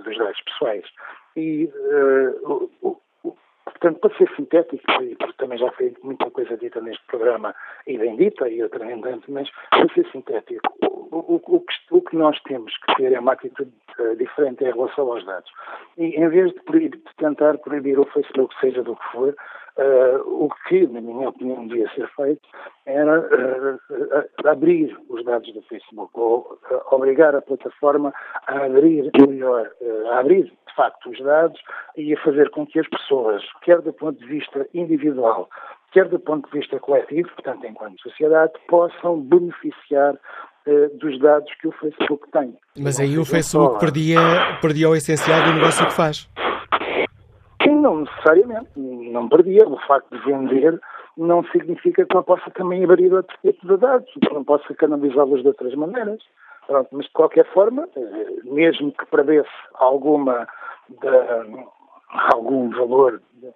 dos 0.05 0.17
dados 0.17 0.41
pessoais. 0.41 0.85
E 1.35 1.65
uh, 1.65 2.97
Portanto, 3.71 3.99
para 3.99 4.17
ser 4.17 4.29
sintético, 4.35 5.03
e 5.03 5.15
também 5.37 5.57
já 5.57 5.69
foi 5.71 5.93
muita 6.01 6.31
coisa 6.31 6.57
dita 6.57 6.79
neste 6.81 7.05
programa, 7.05 7.53
e 7.85 7.97
bem 7.97 8.15
dita, 8.15 8.47
e 8.47 8.63
outra 8.63 8.79
tanto, 9.01 9.31
mas 9.31 9.49
para 9.69 9.93
ser 9.93 10.07
sintético, 10.11 10.73
o, 11.11 11.35
o, 11.35 11.35
o, 11.35 11.59
que, 11.59 11.73
o, 11.91 12.01
que, 12.01 12.15
nós 12.15 12.39
temos 12.43 12.75
que 12.77 12.95
ter 12.95 13.13
é 13.13 13.19
uma 13.19 13.33
atitude 13.33 13.71
uh, 13.99 14.15
diferente 14.15 14.63
em 14.63 14.71
relação 14.71 15.11
aos 15.11 15.25
dados. 15.25 15.51
E 15.97 16.05
em 16.05 16.29
vez 16.29 16.53
de, 16.53 16.61
proibir, 16.61 16.91
de 16.91 17.15
tentar 17.17 17.57
proibir 17.59 17.99
o 17.99 18.05
Facebook, 18.05 18.55
seja 18.59 18.83
do 18.83 18.95
que 18.95 19.05
for, 19.11 19.35
Uh, 19.77 20.45
o 20.45 20.49
que, 20.67 20.87
na 20.87 20.99
minha 20.99 21.29
opinião, 21.29 21.67
devia 21.67 21.87
ser 21.91 22.09
feito 22.15 22.41
era 22.83 23.19
uh, 23.19 24.47
abrir 24.47 24.97
os 25.07 25.23
dados 25.23 25.53
do 25.53 25.61
Facebook, 25.63 26.11
ou 26.15 26.59
uh, 26.71 26.95
obrigar 26.95 27.35
a 27.35 27.43
plataforma 27.43 28.11
a 28.47 28.65
abrir 28.65 29.11
melhor, 29.15 29.69
a 30.11 30.19
abrir 30.19 30.45
de 30.45 30.75
facto 30.75 31.11
os 31.11 31.19
dados 31.19 31.61
e 31.95 32.11
a 32.11 32.19
fazer 32.23 32.49
com 32.49 32.65
que 32.65 32.79
as 32.79 32.87
pessoas, 32.87 33.43
quer 33.61 33.79
do 33.81 33.93
ponto 33.93 34.19
de 34.19 34.25
vista 34.25 34.67
individual, 34.73 35.47
quer 35.91 36.05
do 36.09 36.19
ponto 36.19 36.49
de 36.49 36.57
vista 36.57 36.79
coletivo, 36.79 37.29
portanto, 37.35 37.67
enquanto 37.67 38.01
sociedade, 38.01 38.53
possam 38.67 39.21
beneficiar 39.21 40.17
dos 40.99 41.17
dados 41.19 41.49
que 41.61 41.67
o 41.67 41.71
Facebook 41.71 42.29
tem. 42.31 42.53
Mas 42.77 42.99
aí 42.99 43.17
o 43.17 43.23
Facebook 43.23 43.79
perdia, 43.79 44.19
perdia 44.59 44.89
o 44.89 44.95
essencial 44.95 45.43
do 45.43 45.53
negócio 45.53 45.85
que 45.85 45.93
faz. 45.93 46.27
Não 47.81 48.01
necessariamente. 48.01 48.69
Não 48.75 49.29
perdia. 49.29 49.67
O 49.67 49.77
facto 49.87 50.09
de 50.09 50.25
vender 50.25 50.79
não 51.17 51.43
significa 51.45 52.05
que 52.05 52.15
não 52.15 52.23
possa 52.23 52.49
também 52.51 52.83
abrir 52.83 53.13
outro 53.13 53.35
tipo 53.41 53.67
de 53.67 53.77
dados, 53.77 54.11
que 54.13 54.33
não 54.33 54.43
possa 54.43 54.73
canalizá-los 54.75 55.41
de 55.41 55.47
outras 55.47 55.73
maneiras. 55.75 56.21
Pronto, 56.67 56.89
mas 56.91 57.05
de 57.05 57.11
qualquer 57.13 57.45
forma, 57.53 57.87
mesmo 58.43 58.91
que 58.91 59.05
perdesse 59.05 59.49
alguma 59.75 60.47
de, 60.89 61.07
algum 62.33 62.69
valor 62.69 63.21
de, 63.33 63.51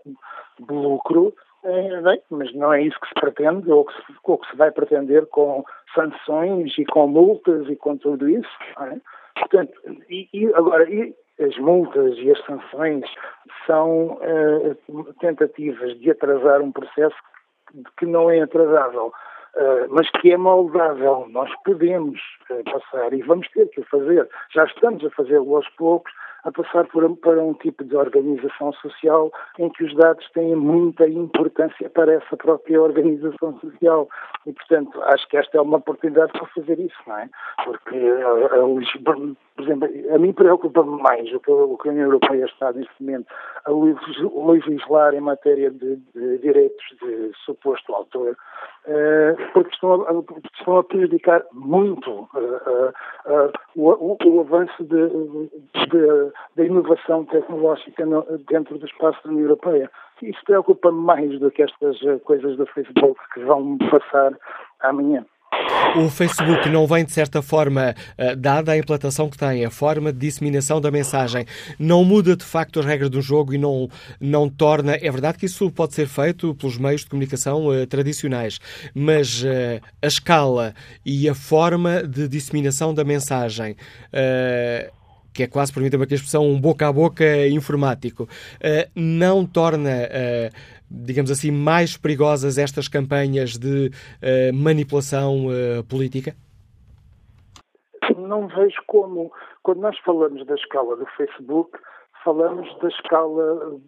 de 0.65 0.73
lucro, 0.73 1.34
é, 1.64 2.02
bem, 2.02 2.22
mas 2.30 2.53
não 2.56 2.73
é 2.73 2.81
isso 2.81 2.99
que 2.99 3.07
se 3.10 3.14
pretende 3.14 3.72
ou 3.72 3.85
que 3.85 3.93
se, 3.93 4.18
ou 4.23 4.38
que 4.38 4.49
se 4.49 4.56
vai 4.56 4.72
pretender 4.72 5.27
com 5.27 5.64
sanções 5.93 6.76
e 6.77 6.85
com 6.85 7.07
multas 7.07 7.69
e 7.69 7.76
com 7.76 7.98
tudo 7.98 8.27
isso. 8.30 8.49
É? 8.80 8.98
Portanto, 9.39 9.73
e, 10.10 10.27
e 10.34 10.53
agora, 10.53 10.89
e, 10.89 11.14
as 11.40 11.58
multas 11.58 12.18
e 12.18 12.32
as 12.32 12.45
sanções 12.45 13.06
são 13.66 14.20
uh, 14.20 15.14
tentativas 15.20 15.98
de 15.99 16.12
atrasar 16.12 16.62
um 16.62 16.72
processo 16.72 17.16
que 17.98 18.06
não 18.06 18.30
é 18.30 18.41
atrasável, 18.41 19.08
uh, 19.56 19.88
mas 19.90 20.10
que 20.12 20.32
é 20.32 20.38
moldável. 20.38 21.28
Nós 21.30 21.49
podemos 21.64 22.20
uh, 22.49 22.64
passar 22.72 23.14
e 23.14 23.22
vamos 23.22 23.48
ter 23.49 23.68
que 23.70 23.82
o 23.82 23.86
fazer. 23.86 24.28
Já 24.53 24.66
estamos 24.66 25.03
a 25.06 25.10
fazê-lo 25.12 25.56
aos 25.56 25.70
poucos, 25.70 26.12
a 26.44 26.52
passar 26.52 26.88
por, 26.88 27.16
para 27.18 27.44
um 27.44 27.54
tipo 27.54 27.84
de 27.84 27.96
organização 27.96 28.74
social 28.74 29.32
em 29.60 29.70
que 29.70 29.84
os 29.84 29.96
dados 29.96 30.28
têm 30.32 30.56
muita 30.56 31.08
importância 31.08 31.90
para 31.90 32.14
essa 32.14 32.38
própria 32.38 32.82
organização 32.82 33.60
social. 33.60 34.10
E, 34.46 34.54
portanto, 34.54 35.02
acho 35.04 35.28
que 35.28 35.38
esta 35.38 35.58
é 35.58 35.62
uma 35.62 35.78
oportunidade 35.78 36.32
para 36.32 36.48
fazer 36.48 36.80
isso, 36.80 36.98
não 37.06 37.18
é? 37.18 37.30
Porque, 37.64 37.96
a, 37.96 39.02
por 39.56 39.64
exemplo, 39.64 39.90
a 40.14 40.18
mim 40.18 40.34
preocupa-me 40.34 41.02
mais 41.02 41.32
o 41.34 41.40
que, 41.40 41.52
o 41.52 41.78
a 41.84 41.88
União 41.90 42.06
Europeia 42.06 42.46
está, 42.46 42.72
neste 42.72 42.92
momento, 43.00 43.28
a 43.66 43.72
legislar 44.52 45.14
em 45.14 45.22
matéria 45.22 45.70
de, 45.70 45.98
de 46.16 46.38
direitos 46.40 46.84
de 47.02 47.32
suposto 47.46 47.94
autor, 47.94 48.36
uh, 48.88 49.52
porque 49.54 49.74
estão 49.74 50.02
a, 50.02 50.24
estão 50.58 50.78
a 50.78 50.84
prejudicar 50.84 51.44
muito 51.54 52.12
uh, 52.12 52.94
uh, 53.26 53.52
o, 53.76 54.18
o, 54.24 54.40
avanço 54.42 54.84
de, 54.84 55.10
de 55.88 56.31
da 56.56 56.66
inovação 56.66 57.26
tecnológica 57.26 58.06
no, 58.06 58.24
dentro 58.49 58.78
do 58.78 58.86
espaço 58.86 59.20
da 59.24 59.30
União 59.30 59.44
Europeia. 59.44 59.90
Isso 60.22 60.40
preocupa-me 60.45 60.99
mais 60.99 61.40
do 61.40 61.49
que 61.49 61.64
estas 61.64 62.02
eh, 62.03 62.20
coisas 62.20 62.56
do 62.56 62.66
Facebook 62.68 63.20
que 63.34 63.44
vão 63.44 63.78
passar 63.90 64.34
amanhã. 64.82 65.26
O 65.95 66.10
Facebook 66.10 66.70
não 66.70 66.88
vem, 66.88 67.03
de 67.03 67.12
certa 67.12 67.41
forma, 67.41 67.94
eh, 68.18 68.36
dada 68.36 68.72
a 68.72 68.78
implantação 68.78 69.30
que 69.30 69.38
tem, 69.38 69.66
a 69.66 69.70
forma 69.70 70.14
de 70.14 70.20
disseminação 70.20 70.80
da 70.80 70.90
mensagem, 70.90 71.45
não 71.78 72.06
muda 72.06 72.36
de 72.36 72.45
facto 72.45 72.80
as 72.80 72.86
regras 72.86 73.10
do 73.10 73.22
jogo 73.22 73.53
e 73.53 73.58
não, 73.58 73.90
não 74.20 74.48
torna. 74.48 74.94
É 74.94 75.12
verdade 75.12 75.38
que 75.38 75.45
isso 75.45 75.70
pode 75.70 75.94
ser 75.94 76.08
feito 76.08 76.56
pelos 76.56 76.78
meios 76.78 77.02
de 77.02 77.10
comunicação 77.10 77.68
uh, 77.68 77.86
tradicionais, 77.86 78.60
mas 78.95 79.44
uh, 79.44 79.82
a 80.02 80.08
escala 80.08 80.74
e 81.06 81.28
a 81.28 81.36
forma 81.36 82.03
de 82.03 82.28
disseminação 82.28 82.94
da 82.94 83.03
mensagem. 83.03 83.76
Uh, 84.14 85.01
que 85.34 85.44
é 85.44 85.48
quase, 85.48 85.74
permita-me 85.74 86.03
aqui 86.03 86.14
a 86.14 86.16
expressão, 86.16 86.45
um 86.45 86.60
boca 86.60 86.88
a 86.88 86.94
boca 86.94 87.48
informático, 87.48 88.24
uh, 88.24 88.91
não 88.95 89.45
torna, 89.45 89.90
uh, 89.90 90.56
digamos 90.90 91.32
assim, 91.32 91.52
mais 91.52 91.98
perigosas 91.98 92.58
estas 92.58 92.88
campanhas 92.88 93.58
de 93.58 93.88
uh, 93.90 94.53
manipulação 94.53 95.48
política? 95.88 96.36
Não 98.18 98.48
vejo 98.48 98.82
como. 98.88 99.32
Quando 99.64 99.82
nós 99.82 99.98
falamos 99.99 100.45
da 100.45 100.56
escala 100.56 100.95
do 100.95 101.06
Facebook, 101.18 101.78
falamos 102.24 102.68
da 102.80 102.88
escala, 102.88 103.80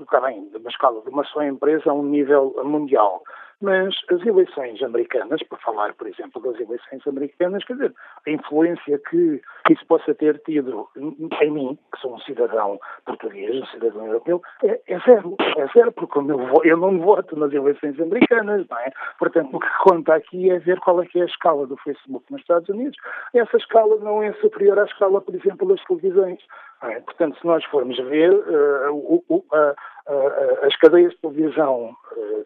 está 0.00 0.20
bem, 0.20 0.48
de 0.50 0.56
uma 0.56 0.70
escala 0.70 1.02
de 1.02 1.10
uma 1.10 1.24
só 1.24 1.42
empresa 1.42 1.90
a 1.90 1.94
um 1.94 2.04
nível 2.04 2.54
mundial. 2.64 3.22
Mas 3.60 3.94
as 4.10 4.24
eleições 4.24 4.82
americanas, 4.82 5.42
para 5.42 5.58
falar, 5.58 5.94
por 5.94 6.06
exemplo, 6.06 6.42
das 6.42 6.60
eleições 6.60 7.06
americanas, 7.06 7.64
quer 7.64 7.74
dizer, 7.74 7.94
a 8.26 8.30
influência 8.30 8.98
que 9.10 9.40
isso 9.70 9.86
possa 9.86 10.14
ter 10.14 10.38
tido 10.40 10.88
em 10.96 11.50
mim, 11.50 11.78
que 11.92 12.00
sou 12.00 12.14
um 12.14 12.20
cidadão 12.20 12.78
português, 13.06 13.62
um 13.62 13.66
cidadão 13.66 14.06
europeu, 14.06 14.42
é, 14.62 14.80
é 14.86 14.98
zero. 15.00 15.36
É 15.56 15.66
zero, 15.68 15.92
porque 15.92 16.18
eu, 16.18 16.76
não 16.76 16.98
voto 17.00 17.36
nas 17.36 17.52
eleições 17.52 17.98
americanas, 18.00 18.66
não 18.68 18.78
é? 18.78 18.90
Portanto, 19.18 19.56
o 19.56 19.60
que 19.60 19.78
conta 19.82 20.14
aqui 20.14 20.50
é 20.50 20.58
ver 20.58 20.78
qual 20.80 21.02
é 21.02 21.06
que 21.06 21.18
é 21.18 21.22
a 21.22 21.26
escala 21.26 21.66
do 21.66 21.76
Facebook 21.78 22.24
nos 22.30 22.40
Estados 22.40 22.68
Unidos. 22.68 22.96
Essa 23.34 23.56
escala 23.56 23.96
não 23.96 24.22
é 24.22 24.32
superior 24.34 24.78
à 24.78 24.84
escala, 24.84 25.20
por 25.20 25.34
exemplo, 25.34 25.68
das 25.68 25.82
televisões. 25.84 26.40
É? 26.82 27.00
Portanto, 27.00 27.38
se 27.40 27.46
nós 27.46 27.64
formos 27.64 27.96
ver, 27.96 28.30
uh, 28.30 28.92
uh, 28.92 29.24
uh, 29.36 29.74
as 30.62 30.76
cadeias 30.76 31.12
de 31.12 31.18
televisão 31.18 31.96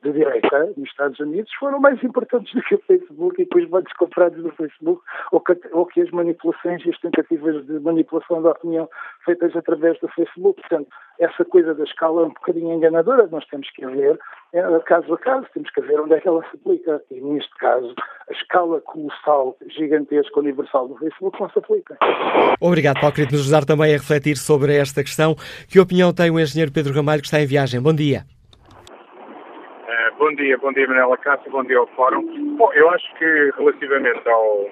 de 0.03 0.13
direita 0.13 0.73
nos 0.77 0.89
Estados 0.89 1.19
Unidos 1.19 1.53
foram 1.55 1.81
mais 1.81 2.03
importantes 2.05 2.55
do 2.55 2.63
que 2.63 2.77
o 2.77 2.83
Facebook 2.87 3.43
e 3.43 3.47
que 3.47 3.59
os 3.59 3.69
bancos 3.69 3.93
comprados 3.95 4.43
do 4.43 4.51
Facebook 4.53 5.03
ou 5.33 5.41
que, 5.41 5.59
ou 5.73 5.87
que 5.87 6.01
as 6.01 6.11
manipulações 6.11 6.85
e 6.87 6.91
as 6.91 7.01
tentativas 7.01 7.67
de 7.67 7.81
manipulação 7.81 8.43
da 8.43 8.51
opinião 8.51 8.89
feitas 9.25 9.57
através 9.57 9.99
do 10.01 10.09
Facebook. 10.09 10.61
Portanto, 10.61 10.89
essa 11.19 11.45
coisa 11.45 11.75
da 11.75 11.85
escala 11.85 12.23
é 12.23 12.25
um 12.27 12.29
bocadinho 12.29 12.73
enganadora. 12.73 13.27
Nós 13.31 13.45
temos 13.47 13.69
que 13.71 13.85
ver, 13.87 14.19
é, 14.53 14.63
caso 14.87 15.13
a 15.13 15.19
caso, 15.19 15.47
temos 15.53 15.71
que 15.71 15.81
ver 15.81 16.01
onde 16.01 16.15
é 16.15 16.21
que 16.21 16.29
ela 16.29 16.43
se 16.51 16.57
aplica. 16.57 17.03
E 17.11 17.21
neste 17.21 17.53
caso, 17.57 17.95
a 18.29 18.33
escala 18.33 18.81
colossal, 18.83 19.57
gigantesca, 19.69 20.39
universal 20.39 20.89
do 20.89 20.97
Facebook 20.99 21.41
não 21.41 21.51
se 21.51 21.59
aplica. 21.59 21.97
Obrigado, 22.61 23.01
Paulo. 23.01 23.15
Queria 23.15 23.31
nos 23.31 23.41
ajudar 23.43 23.65
também 23.65 23.95
a 23.95 23.99
refletir 23.99 24.37
sobre 24.37 24.77
esta 24.77 25.03
questão. 25.03 25.35
Que 25.69 25.81
opinião 25.81 26.13
tem 26.13 26.31
o 26.31 26.39
engenheiro 26.39 26.73
Pedro 26.73 26.95
Ramalho, 26.95 27.21
que 27.21 27.27
está 27.27 27.41
em 27.41 27.47
viagem? 27.47 27.83
Bom 27.83 27.95
dia. 27.95 28.23
Uh, 29.89 30.19
bom 30.19 30.35
dia, 30.35 30.57
bom 30.59 30.73
dia, 30.73 30.87
Manela 30.87 31.17
Cássio, 31.17 31.51
bom 31.51 31.65
dia 31.65 31.79
ao 31.79 31.87
Fórum. 31.89 32.23
Bom, 32.57 32.73
eu 32.75 32.89
acho 32.91 33.15
que 33.17 33.51
relativamente 33.57 34.29
ao, 34.29 34.67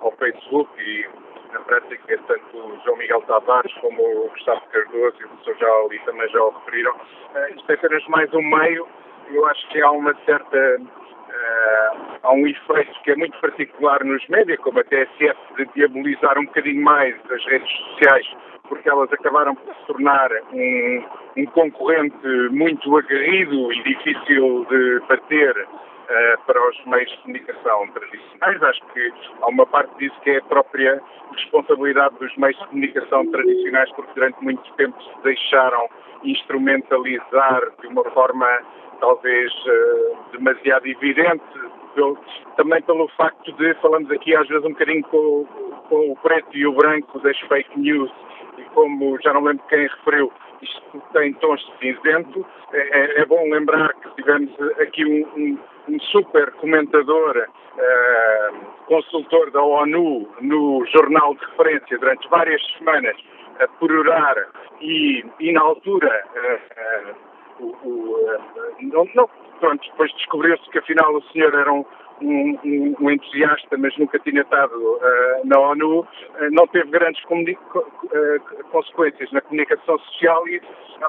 ao 0.00 0.12
Facebook 0.12 0.70
e 0.80 1.04
na 1.52 1.60
prática, 1.60 2.18
tanto 2.26 2.56
o 2.56 2.80
João 2.84 2.96
Miguel 2.96 3.22
Tavares 3.22 3.72
como 3.74 4.02
o 4.02 4.28
Gustavo 4.30 4.62
Cardoso 4.72 5.16
e 5.20 5.24
o 5.24 5.28
professor 5.28 5.56
já 5.58 5.72
ali 5.72 5.98
também 6.00 6.28
já 6.28 6.42
o 6.42 6.50
referiram, 6.50 6.92
uh, 6.92 7.54
isto 7.56 7.70
é 7.70 7.74
apenas 7.74 8.06
mais 8.08 8.32
um 8.34 8.42
meio. 8.42 8.86
Eu 9.30 9.46
acho 9.46 9.68
que 9.68 9.80
há 9.80 9.90
uma 9.90 10.14
certa 10.24 10.80
Uh, 11.30 12.18
há 12.24 12.32
um 12.32 12.44
efeito 12.44 13.02
que 13.04 13.12
é 13.12 13.16
muito 13.16 13.38
particular 13.40 14.02
nos 14.04 14.26
médias, 14.26 14.58
como 14.58 14.80
a 14.80 14.84
TSF, 14.84 15.38
de 15.56 15.64
diabolizar 15.76 16.36
um 16.36 16.44
bocadinho 16.44 16.82
mais 16.82 17.14
as 17.30 17.44
redes 17.46 17.70
sociais, 17.70 18.26
porque 18.68 18.88
elas 18.88 19.12
acabaram 19.12 19.54
por 19.54 19.74
se 19.74 19.86
tornar 19.86 20.30
um, 20.52 21.04
um 21.36 21.46
concorrente 21.46 22.26
muito 22.50 22.96
aguerrido 22.96 23.72
e 23.72 23.82
difícil 23.82 24.66
de 24.68 25.00
bater 25.08 25.68
uh, 26.10 26.46
para 26.46 26.68
os 26.68 26.84
meios 26.86 27.10
de 27.10 27.18
comunicação 27.18 27.86
tradicionais. 27.88 28.62
Acho 28.62 28.86
que 28.92 29.12
há 29.42 29.46
uma 29.46 29.66
parte 29.66 29.96
disso 29.98 30.20
que 30.22 30.30
é 30.30 30.38
a 30.38 30.42
própria 30.42 31.00
responsabilidade 31.32 32.14
dos 32.18 32.36
meios 32.36 32.58
de 32.58 32.66
comunicação 32.66 33.26
tradicionais, 33.30 33.90
porque 33.92 34.12
durante 34.14 34.42
muito 34.42 34.72
tempo 34.74 35.00
se 35.02 35.22
deixaram 35.22 35.88
instrumentalizar 36.24 37.62
de 37.80 37.86
uma 37.86 38.04
forma 38.10 38.46
talvez 39.00 39.52
uh, 39.52 40.16
demasiado 40.32 40.86
evidente, 40.86 41.42
pelo, 41.94 42.18
também 42.56 42.82
pelo 42.82 43.08
facto 43.08 43.50
de, 43.52 43.74
falamos 43.74 44.10
aqui 44.10 44.36
às 44.36 44.46
vezes 44.46 44.64
um 44.64 44.70
bocadinho 44.70 45.02
com, 45.04 45.46
com, 45.88 46.12
o 46.12 46.16
preto 46.16 46.56
e 46.56 46.66
o 46.66 46.72
branco 46.72 47.18
das 47.20 47.38
fake 47.40 47.78
news, 47.78 48.10
e 48.58 48.62
como 48.74 49.18
já 49.22 49.32
não 49.32 49.42
lembro 49.42 49.64
quem 49.68 49.86
referiu, 49.86 50.30
isto 50.62 51.02
tem 51.12 51.32
tons 51.34 51.60
de 51.60 51.78
cinzento. 51.78 52.46
É, 52.72 52.78
é, 52.78 53.20
é 53.22 53.24
bom 53.24 53.42
lembrar 53.50 53.94
que 53.94 54.10
tivemos 54.16 54.50
aqui 54.78 55.04
um, 55.04 55.40
um, 55.40 55.58
um 55.88 56.00
super 56.00 56.50
comentador, 56.52 57.36
uh, 57.38 58.56
consultor 58.86 59.50
da 59.50 59.62
ONU, 59.62 60.28
no 60.40 60.84
jornal 60.86 61.34
de 61.34 61.44
referência 61.46 61.98
durante 61.98 62.28
várias 62.28 62.62
semanas, 62.78 63.16
a 63.60 63.68
perorar 63.68 64.36
e, 64.80 65.24
e 65.38 65.52
na 65.52 65.60
altura. 65.62 66.24
Uh, 66.34 67.62
uh, 67.62 67.76
o, 67.84 68.38
não, 68.80 69.06
não, 69.14 69.28
pronto, 69.58 69.86
depois 69.90 70.12
descobriu-se 70.14 70.70
que 70.70 70.78
afinal 70.78 71.14
o 71.14 71.22
senhor 71.24 71.54
era 71.54 71.70
um, 71.70 71.84
um, 72.22 72.96
um 73.00 73.10
entusiasta, 73.10 73.76
mas 73.76 73.96
nunca 73.98 74.18
tinha 74.20 74.40
estado 74.40 74.98
na 75.44 75.58
ONU, 75.58 76.06
não 76.52 76.66
teve 76.68 76.90
grandes 76.90 77.22
consequências 78.70 79.30
na 79.32 79.42
comunicação 79.42 79.98
social, 79.98 80.48
e, 80.48 80.62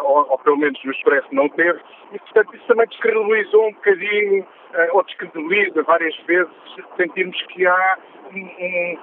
ou, 0.03 0.29
ou, 0.29 0.37
pelo 0.39 0.57
menos 0.57 0.83
no 0.83 0.91
Expresso 0.91 1.27
não 1.31 1.47
teve, 1.49 1.79
e 2.11 2.19
portanto 2.19 2.55
isso 2.55 2.67
também 2.67 2.87
descredibilizou 2.87 3.67
um 3.67 3.73
bocadinho, 3.73 4.45
ou 4.93 5.03
descredibiliza 5.03 5.83
várias 5.83 6.15
vezes, 6.25 6.51
sentirmos 6.97 7.41
que 7.47 7.65
há 7.65 7.97
um, 8.33 8.39
um, 8.39 8.97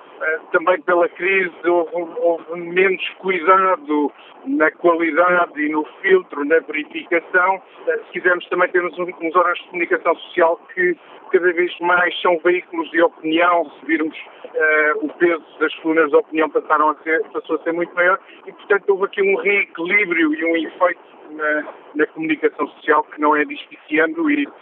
também 0.52 0.80
pela 0.82 1.08
crise 1.10 1.54
houve, 1.66 1.90
houve, 2.18 2.60
menos 2.60 3.06
cuidado 3.18 4.12
na 4.46 4.70
qualidade 4.70 5.60
e 5.60 5.68
no 5.68 5.84
filtro, 6.00 6.44
na 6.44 6.58
verificação. 6.60 7.62
Se 7.84 8.12
quisermos 8.12 8.46
também 8.48 8.68
ter 8.70 8.84
uns, 8.84 8.98
órgãos 8.98 9.58
de 9.58 9.64
comunicação 9.68 10.14
social 10.16 10.60
que 10.74 10.96
cada 11.30 11.52
vez 11.52 11.78
mais 11.80 12.18
são 12.22 12.38
veículos 12.38 12.90
de 12.90 13.02
opinião, 13.02 13.70
se 13.78 13.86
virmos 13.86 14.16
uh, 14.16 15.04
o 15.04 15.08
peso 15.14 15.44
das 15.60 15.74
colunas 15.76 16.08
de 16.08 16.16
opinião 16.16 16.48
passaram 16.48 16.90
a 16.90 16.94
ser, 17.02 17.22
passou 17.30 17.56
a 17.56 17.62
ser 17.62 17.72
muito 17.72 17.94
maior 17.94 18.18
e, 18.46 18.52
portanto, 18.52 18.88
houve 18.88 19.04
aqui 19.04 19.22
um 19.22 19.36
reequilíbrio 19.36 20.34
e 20.34 20.44
um 20.44 20.56
efeito 20.56 21.17
na, 21.30 21.64
na 21.94 22.06
comunicação 22.06 22.68
social 22.68 23.04
que 23.04 23.20
não 23.20 23.36
é 23.36 23.44
despiciando 23.44 24.30
e, 24.30 24.46
uh, 24.46 24.52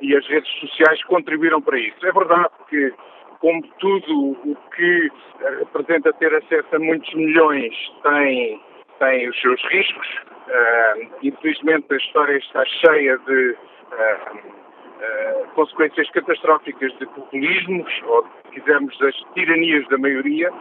e 0.00 0.16
as 0.16 0.26
redes 0.26 0.50
sociais 0.60 1.02
contribuíram 1.04 1.60
para 1.60 1.78
isso. 1.78 2.06
É 2.06 2.12
verdade 2.12 2.50
que 2.68 2.92
como 3.40 3.62
tudo 3.78 4.32
o 4.44 4.56
que 4.74 5.10
representa 5.58 6.12
ter 6.14 6.34
acesso 6.34 6.76
a 6.76 6.78
muitos 6.78 7.12
milhões 7.14 7.74
tem, 8.02 8.60
tem 8.98 9.28
os 9.28 9.40
seus 9.40 9.60
riscos. 9.70 10.06
Uh, 10.46 11.10
infelizmente 11.22 11.86
a 11.90 11.96
história 11.96 12.36
está 12.36 12.64
cheia 12.66 13.18
de 13.18 13.50
uh, 13.50 14.36
uh, 14.36 15.48
consequências 15.54 16.10
catastróficas 16.10 16.92
de 16.98 17.06
populismos, 17.06 17.90
ou 18.06 18.24
se 18.24 18.60
quisermos 18.60 18.98
das 18.98 19.14
tiranias 19.34 19.88
da 19.88 19.98
maioria, 19.98 20.52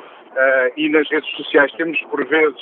e 0.78 0.90
nas 0.90 1.10
redes 1.10 1.30
sociais 1.36 1.72
temos 1.74 2.00
por 2.04 2.26
vezes 2.26 2.62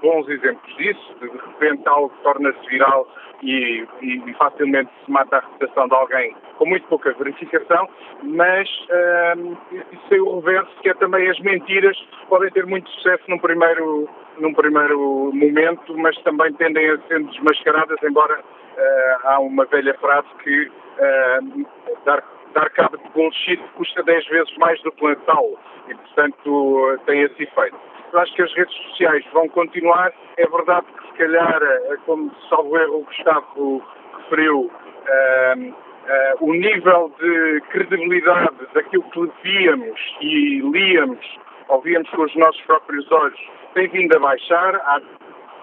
bons 0.00 0.28
exemplos 0.28 0.76
disso, 0.76 1.16
de, 1.20 1.28
repente 1.28 1.82
algo 1.86 2.12
torna-se 2.22 2.66
viral 2.68 3.06
e, 3.42 3.84
e, 4.00 4.34
facilmente 4.34 4.90
se 5.04 5.10
mata 5.10 5.38
a 5.38 5.40
reputação 5.40 5.88
de 5.88 5.94
alguém 5.94 6.36
com 6.56 6.66
muito 6.66 6.86
pouca 6.86 7.12
verificação, 7.12 7.88
mas 8.22 8.68
uh, 8.68 9.58
isso 9.92 10.02
tem 10.08 10.20
o 10.20 10.38
reverso, 10.38 10.70
que 10.80 10.90
é 10.90 10.94
também 10.94 11.28
as 11.28 11.38
mentiras 11.40 11.96
podem 12.28 12.50
ter 12.50 12.64
muito 12.66 12.88
sucesso 12.90 13.24
num 13.28 13.38
primeiro, 13.38 14.08
num 14.38 14.54
primeiro 14.54 15.32
momento, 15.34 15.96
mas 15.98 16.16
também 16.22 16.52
tendem 16.54 16.88
a 16.90 16.98
ser 17.08 17.22
desmascaradas, 17.24 17.98
embora 18.04 18.38
uh, 18.38 19.26
há 19.26 19.40
uma 19.40 19.64
velha 19.66 19.94
frase 19.94 20.28
que 20.44 20.66
uh, 20.68 21.66
dar, 22.04 22.22
dar 22.52 22.70
cabo 22.70 22.96
de 22.96 23.08
bullshit 23.10 23.60
custa 23.74 24.02
10 24.02 24.26
vezes 24.28 24.56
mais 24.58 24.80
do 24.82 24.92
que 24.92 25.04
lançá-lo, 25.04 25.58
e 25.88 25.94
portanto 25.94 26.98
tem 27.06 27.22
esse 27.22 27.42
efeito. 27.42 27.76
Eu 28.12 28.20
acho 28.20 28.34
que 28.34 28.42
as 28.42 28.52
redes 28.52 28.74
sociais 28.88 29.24
vão 29.32 29.48
continuar. 29.48 30.12
É 30.36 30.46
verdade 30.46 30.86
que, 30.86 31.06
se 31.08 31.12
calhar, 31.14 31.62
eh, 31.62 31.96
como 32.04 32.30
salvo 32.50 32.76
erro 32.76 32.98
o 32.98 33.04
Gustavo 33.04 33.82
referiu, 34.18 34.70
uh, 34.70 35.70
uh, 35.70 36.44
o 36.46 36.52
nível 36.52 37.10
de 37.18 37.62
credibilidade 37.70 38.56
daquilo 38.74 39.02
que 39.04 39.30
víamos 39.42 39.98
e 40.20 40.60
líamos, 40.60 41.38
ouvíamos 41.68 42.10
com 42.10 42.22
os 42.22 42.36
nossos 42.36 42.60
próprios 42.62 43.10
olhos, 43.10 43.40
tem 43.72 43.88
vindo 43.88 44.14
a 44.14 44.20
baixar. 44.20 44.76
Há, 44.76 45.00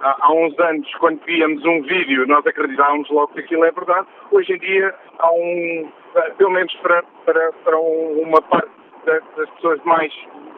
há, 0.02 0.34
uns 0.34 0.58
anos, 0.60 0.90
quando 0.96 1.20
víamos 1.26 1.64
um 1.66 1.82
vídeo, 1.84 2.28
nós 2.28 2.46
acreditávamos 2.46 3.10
logo 3.10 3.34
que 3.34 3.42
aquilo 3.42 3.66
é 3.66 3.72
verdade. 3.72 4.08
Hoje 4.32 4.54
em 4.54 4.60
dia, 4.60 4.94
há 5.20 5.32
um, 5.32 5.92
pelo 6.38 6.52
menos 6.52 6.74
para, 6.76 7.04
para, 7.26 7.52
para 7.64 7.80
uma 7.80 8.42
parte 8.42 8.70
das 9.06 9.50
pessoas 9.52 9.82
mais 9.84 10.14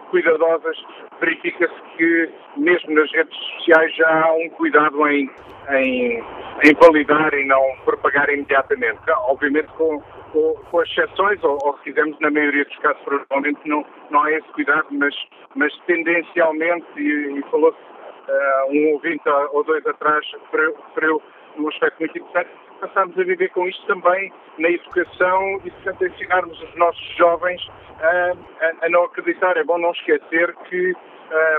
cuidadosas, 0.09 0.77
verifica-se 1.19 1.73
que 1.97 2.29
mesmo 2.57 2.93
nas 2.93 3.09
redes 3.13 3.35
sociais 3.37 3.95
já 3.95 4.25
há 4.25 4.33
um 4.33 4.49
cuidado 4.49 5.07
em, 5.07 5.29
em, 5.69 6.23
em 6.63 6.73
validar 6.81 7.33
e 7.33 7.45
não 7.45 7.61
propagar 7.85 8.29
imediatamente. 8.29 8.99
Obviamente 9.27 9.67
com, 9.77 10.01
com, 10.33 10.53
com 10.69 10.83
exceções, 10.83 11.41
ou, 11.43 11.57
ou 11.63 11.77
se 11.77 11.83
quisermos, 11.85 12.19
na 12.19 12.29
maioria 12.29 12.65
dos 12.65 12.77
casos, 12.77 13.01
provavelmente 13.03 13.59
não, 13.65 13.85
não 14.09 14.23
há 14.23 14.31
esse 14.33 14.47
cuidado, 14.49 14.87
mas, 14.91 15.15
mas 15.55 15.73
tendencialmente, 15.87 16.85
e, 16.97 17.39
e 17.39 17.41
falou-se 17.49 17.90
uh, 18.27 18.71
um 18.71 18.93
ouvinte 18.93 19.27
ou 19.51 19.63
dois 19.63 19.85
atrás, 19.85 20.25
referiu 20.51 21.21
um 21.57 21.67
aspecto 21.67 21.99
muito 21.99 22.17
importante, 22.17 22.49
passarmos 22.79 23.17
a 23.19 23.23
viver 23.23 23.49
com 23.49 23.67
isto 23.67 23.85
também 23.85 24.31
na 24.57 24.69
educação 24.69 25.61
e, 25.63 25.71
portanto, 25.71 26.05
ensinarmos 26.05 26.61
os 26.61 26.75
nossos 26.75 27.15
jovens 27.15 27.61
a, 28.01 28.31
a, 28.65 28.85
a 28.85 28.89
não 28.89 29.03
acreditar. 29.03 29.55
É 29.57 29.63
bom 29.63 29.77
não 29.77 29.91
esquecer 29.91 30.55
que 30.69 30.93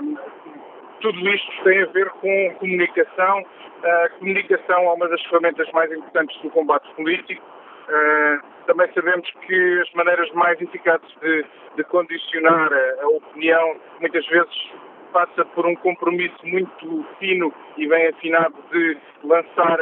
um, 0.02 0.16
tudo 1.00 1.28
isto 1.28 1.64
tem 1.64 1.82
a 1.82 1.86
ver 1.86 2.08
com 2.10 2.54
comunicação. 2.58 3.44
A 3.84 4.08
comunicação 4.18 4.82
é 4.84 4.92
uma 4.92 5.08
das 5.08 5.22
ferramentas 5.22 5.70
mais 5.72 5.90
importantes 5.92 6.40
do 6.40 6.50
combate 6.50 6.88
político. 6.94 7.42
Uh, 7.88 8.52
também 8.66 8.88
sabemos 8.94 9.28
que 9.44 9.80
as 9.80 9.92
maneiras 9.94 10.30
mais 10.32 10.60
eficazes 10.60 11.08
de, 11.20 11.44
de 11.76 11.84
condicionar 11.84 12.72
a, 12.72 13.02
a, 13.02 13.08
opinião 13.08 13.76
muitas 14.00 14.24
vezes 14.28 14.70
passa 15.12 15.44
por 15.44 15.66
um 15.66 15.74
compromisso 15.76 16.44
muito 16.44 17.04
fino 17.18 17.52
e 17.76 17.86
bem 17.86 18.08
afinado 18.08 18.54
de 18.72 18.96
lançar 19.24 19.78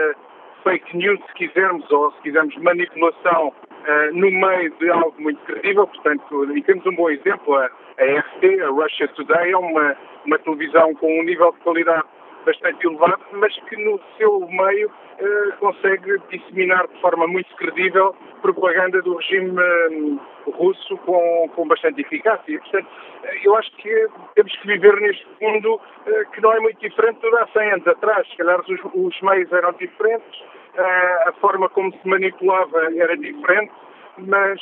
fake 0.62 0.97
news, 0.97 1.19
se 1.27 1.35
quisermos, 1.35 1.90
ou 1.90 2.12
se 2.12 2.20
quisermos 2.23 2.55
manipulação 2.57 3.48
uh, 3.48 4.12
no 4.15 4.31
meio 4.31 4.70
de 4.78 4.90
algo 4.90 5.15
muito 5.19 5.40
credível. 5.44 5.86
Portanto, 5.86 6.57
e 6.57 6.62
temos 6.62 6.85
um 6.86 6.94
bom 6.94 7.11
exemplo, 7.11 7.55
a, 7.55 7.65
a 7.65 8.05
RT, 8.05 8.62
a 8.62 8.69
Russia 8.69 9.09
Today, 9.09 9.52
é 9.52 9.57
uma, 9.57 9.97
uma 10.27 10.39
televisão 10.39 10.94
com 10.94 11.20
um 11.20 11.23
nível 11.23 11.52
de 11.52 11.59
qualidade 11.61 12.05
bastante 12.44 12.86
elevado, 12.86 13.22
mas 13.32 13.54
que 13.68 13.76
no 13.76 14.00
seu 14.16 14.40
meio 14.48 14.88
uh, 14.88 15.56
consegue 15.58 16.18
disseminar 16.30 16.86
de 16.88 17.00
forma 17.00 17.26
muito 17.26 17.54
credível 17.56 18.14
propaganda 18.42 19.02
do 19.02 19.16
regime 19.16 19.50
uh, 19.50 20.20
russo 20.50 20.96
com, 20.98 21.50
com 21.54 21.68
bastante 21.68 22.00
eficácia. 22.00 22.58
portanto, 22.60 22.88
eu 23.44 23.54
acho 23.56 23.70
que 23.76 24.08
temos 24.34 24.56
que 24.56 24.66
viver 24.66 25.00
neste 25.00 25.26
mundo 25.40 25.74
uh, 25.74 26.30
que 26.32 26.40
não 26.40 26.52
é 26.52 26.60
muito 26.60 26.80
diferente 26.80 27.20
de 27.20 27.36
há 27.36 27.46
100 27.48 27.72
anos 27.72 27.86
atrás. 27.86 28.26
Se 28.28 28.36
calhar 28.36 28.60
os, 28.60 28.80
os 28.94 29.20
meios 29.22 29.52
eram 29.52 29.72
diferentes, 29.72 30.44
a 31.26 31.32
forma 31.40 31.68
como 31.68 31.92
se 31.92 32.08
manipulava 32.08 32.88
era 32.96 33.16
diferente, 33.16 33.72
mas 34.18 34.60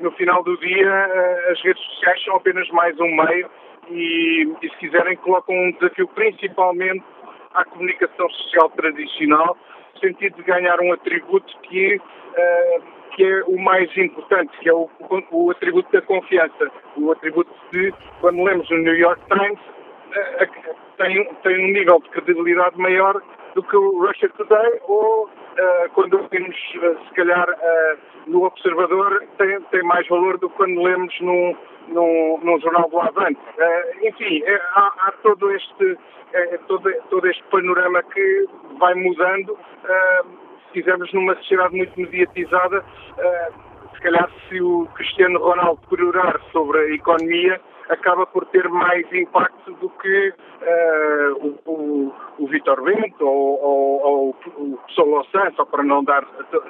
no 0.00 0.10
final 0.12 0.42
do 0.42 0.56
dia 0.56 1.04
as 1.50 1.62
redes 1.62 1.82
sociais 1.84 2.24
são 2.24 2.36
apenas 2.36 2.66
mais 2.70 2.98
um 2.98 3.14
meio 3.14 3.48
e, 3.90 4.48
e, 4.62 4.68
se 4.68 4.76
quiserem, 4.76 5.16
colocam 5.18 5.54
um 5.54 5.72
desafio 5.72 6.08
principalmente 6.08 7.04
à 7.52 7.64
comunicação 7.64 8.28
social 8.30 8.70
tradicional, 8.70 9.56
no 9.94 10.00
sentido 10.00 10.36
de 10.36 10.42
ganhar 10.42 10.80
um 10.80 10.92
atributo 10.92 11.52
que, 11.62 11.96
uh, 11.96 12.82
que 13.14 13.24
é 13.24 13.44
o 13.44 13.58
mais 13.58 13.94
importante, 13.96 14.56
que 14.58 14.68
é 14.68 14.74
o, 14.74 14.88
o, 15.30 15.50
atributo 15.50 15.90
da 15.92 16.02
confiança, 16.02 16.70
o 16.96 17.12
atributo 17.12 17.50
de, 17.72 17.92
quando 18.20 18.42
lemos 18.42 18.68
o 18.70 18.74
New 18.74 18.96
York 18.96 19.20
Times, 19.28 19.60
uh, 19.60 20.74
tem, 20.96 21.34
tem 21.42 21.64
um 21.64 21.72
nível 21.72 22.00
de 22.00 22.10
credibilidade 22.10 22.78
maior 22.78 23.22
do 23.54 23.62
que 23.62 23.76
o 23.76 24.06
Russia 24.06 24.28
Today 24.30 24.80
ou 24.82 25.24
uh, 25.26 25.90
quando 25.94 26.14
ouvimos, 26.14 26.56
uh, 26.76 27.04
se 27.06 27.14
calhar, 27.14 27.48
uh, 27.48 27.98
no 28.26 28.44
Observador, 28.44 29.24
tem, 29.38 29.60
tem 29.70 29.82
mais 29.82 30.06
valor 30.08 30.38
do 30.38 30.50
que 30.50 30.56
quando 30.56 30.82
lemos 30.82 31.14
num, 31.20 31.56
num, 31.88 32.40
num 32.42 32.60
jornal 32.60 32.88
do 32.88 32.98
Avante. 32.98 33.40
enfim, 34.02 34.42
é, 34.44 34.54
há, 34.74 34.92
há, 34.98 35.12
todo 35.22 35.50
este, 35.52 35.98
é, 36.32 36.58
todo, 36.66 36.90
todo 37.10 37.26
este 37.26 37.42
panorama 37.44 38.02
que 38.02 38.46
vai 38.78 38.94
mudando. 38.94 39.56
se 40.66 40.72
quisermos 40.72 41.12
numa 41.12 41.36
sociedade 41.36 41.76
muito 41.76 42.00
mediatizada, 42.00 42.84
se 43.94 44.00
calhar 44.00 44.28
se 44.48 44.60
o 44.60 44.86
Cristiano 44.94 45.38
Ronaldo 45.38 45.80
perorar 45.88 46.40
sobre 46.50 46.78
a 46.78 46.94
economia, 46.94 47.60
acaba 47.88 48.26
por 48.26 48.46
ter 48.46 48.68
mais 48.68 49.10
impacto 49.12 49.72
do 49.74 49.90
que 49.90 50.28
uh, 50.28 51.58
o, 51.66 51.70
o, 51.70 52.14
o 52.38 52.46
Vitor 52.46 52.82
Bento 52.82 53.26
ou, 53.26 53.62
ou, 53.62 54.02
ou 54.02 54.36
o 54.56 54.78
Solo 54.88 55.24
Santos, 55.26 55.66
para 55.68 55.82
não 55.82 56.02
dar 56.02 56.24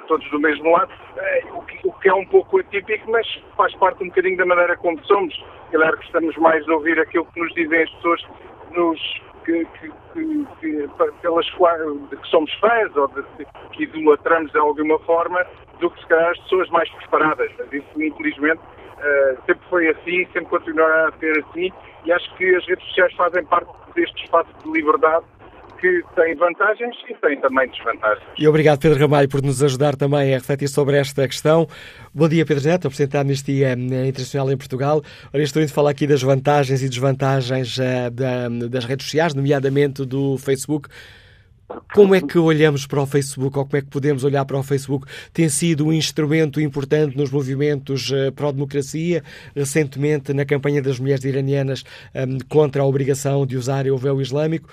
todos 0.07 0.29
do 0.29 0.39
mesmo 0.39 0.71
lado, 0.71 0.91
uh, 0.91 1.57
o, 1.57 1.61
que, 1.63 1.87
o, 1.87 1.93
que, 1.93 2.09
é 2.09 2.13
um 2.13 2.25
pouco 2.25 2.59
atípico, 2.59 3.09
mas 3.11 3.27
faz 3.55 3.73
parte 3.75 4.03
um 4.03 4.07
bocadinho 4.07 4.37
da 4.37 4.45
maneira 4.45 4.75
como 4.77 5.03
somos. 5.05 5.33
Claro 5.71 5.97
que 5.97 6.05
estamos 6.05 6.35
mais 6.37 6.67
a 6.67 6.73
ouvir 6.73 6.99
aquilo 6.99 7.25
que 7.25 7.39
nos 7.39 7.53
dizem 7.53 7.83
as 7.83 7.89
pessoas 7.91 8.21
nos, 8.71 9.21
que, 9.45 9.65
que, 9.65 10.45
que, 10.59 10.89
pelas 11.21 11.49
que 11.49 12.27
somos 12.27 12.53
fãs 12.55 12.95
ou 12.95 13.07
de, 13.09 13.23
que 13.71 13.83
idolatramos 13.83 14.51
de 14.51 14.57
alguma 14.57 14.99
forma 14.99 15.45
do 15.79 15.89
que 15.89 15.99
se 16.01 16.07
calhar 16.07 16.31
as 16.31 16.39
pessoas 16.39 16.69
mais 16.69 16.89
preparadas. 16.89 17.51
Mas 17.57 17.71
isso, 17.71 18.01
infelizmente, 18.01 18.61
uh, 18.97 19.45
sempre 19.45 19.67
foi 19.69 19.89
assim, 19.89 20.25
sempre 20.33 20.45
continuará 20.45 21.09
a 21.09 21.11
ser 21.19 21.43
assim, 21.47 21.71
e 22.05 22.11
acho 22.11 22.35
que 22.35 22.55
as 22.55 22.65
redes 22.67 22.85
sociais 22.87 23.13
fazem 23.13 23.43
parte 23.45 23.69
deste 23.95 24.23
espaço 24.23 24.49
de 24.63 24.71
liberdade 24.71 25.25
que 25.79 26.03
tem 26.15 26.35
vantagens 26.35 26.95
e 27.09 27.13
tem 27.15 27.39
também 27.39 27.69
desvantagens. 27.69 28.25
E 28.37 28.47
obrigado, 28.47 28.79
Pedro 28.79 28.99
Ramalho, 28.99 29.29
por 29.29 29.41
nos 29.41 29.61
ajudar 29.61 29.95
também 29.95 30.33
a 30.33 30.37
refletir 30.37 30.67
sobre 30.67 30.97
esta 30.97 31.27
questão. 31.27 31.67
Bom 32.13 32.27
dia, 32.27 32.45
Pedro 32.45 32.63
Neto, 32.63 32.87
Presidente 32.87 33.11
da 33.11 33.21
Amnistia 33.21 33.69
eh, 33.69 34.07
Internacional 34.07 34.51
em 34.51 34.57
Portugal. 34.57 35.01
Ora, 35.33 35.43
estou 35.43 35.61
indo 35.61 35.71
falar 35.71 35.91
aqui 35.91 36.07
das 36.07 36.21
vantagens 36.21 36.81
e 36.81 36.89
desvantagens 36.89 37.77
uh, 37.77 38.09
da, 38.11 38.49
das 38.69 38.85
redes 38.85 39.05
sociais, 39.05 39.33
nomeadamente 39.33 40.05
do 40.05 40.37
Facebook. 40.37 40.89
Como 41.93 42.13
é 42.13 42.21
que 42.21 42.37
olhamos 42.37 42.85
para 42.85 43.01
o 43.01 43.07
Facebook, 43.07 43.57
ou 43.57 43.65
como 43.65 43.77
é 43.77 43.81
que 43.81 43.89
podemos 43.89 44.23
olhar 44.23 44.45
para 44.45 44.57
o 44.57 44.61
Facebook? 44.61 45.07
Tem 45.33 45.49
sido 45.49 45.87
um 45.87 45.93
instrumento 45.93 46.61
importante 46.61 47.17
nos 47.17 47.31
movimentos 47.31 48.11
uh, 48.11 48.31
pró-democracia, 48.35 49.23
recentemente 49.55 50.31
na 50.31 50.45
campanha 50.45 50.81
das 50.81 50.99
mulheres 50.99 51.23
iranianas 51.25 51.83
um, 52.13 52.37
contra 52.47 52.83
a 52.83 52.85
obrigação 52.85 53.47
de 53.47 53.57
usar 53.57 53.87
o 53.87 53.97
véu 53.97 54.21
islâmico, 54.21 54.69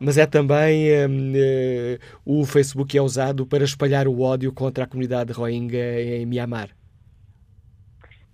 mas 0.00 0.16
é 0.16 0.26
também 0.26 0.88
um, 1.06 1.32
uh, 1.32 1.36
eh, 1.36 1.98
o 2.24 2.46
Facebook 2.46 2.96
é 2.96 3.02
usado 3.02 3.44
para 3.44 3.64
espalhar 3.64 4.08
o 4.08 4.22
ódio 4.22 4.50
contra 4.50 4.84
a 4.84 4.86
comunidade 4.86 5.32
Rohingya 5.32 6.00
em 6.00 6.24
Myanmar. 6.24 6.70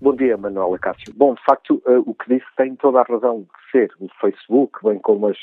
Bom 0.01 0.15
dia, 0.15 0.37
Manuela 0.37 0.78
Cássio. 0.78 1.12
Bom, 1.16 1.35
de 1.35 1.43
facto, 1.43 1.83
uh, 1.85 2.09
o 2.09 2.15
que 2.15 2.28
disse 2.28 2.47
tem 2.57 2.77
toda 2.77 3.01
a 3.01 3.03
razão 3.03 3.41
de 3.41 3.70
ser. 3.73 3.91
O 3.99 4.07
Facebook, 4.20 4.78
bem 4.85 5.01
como 5.01 5.27
as 5.27 5.39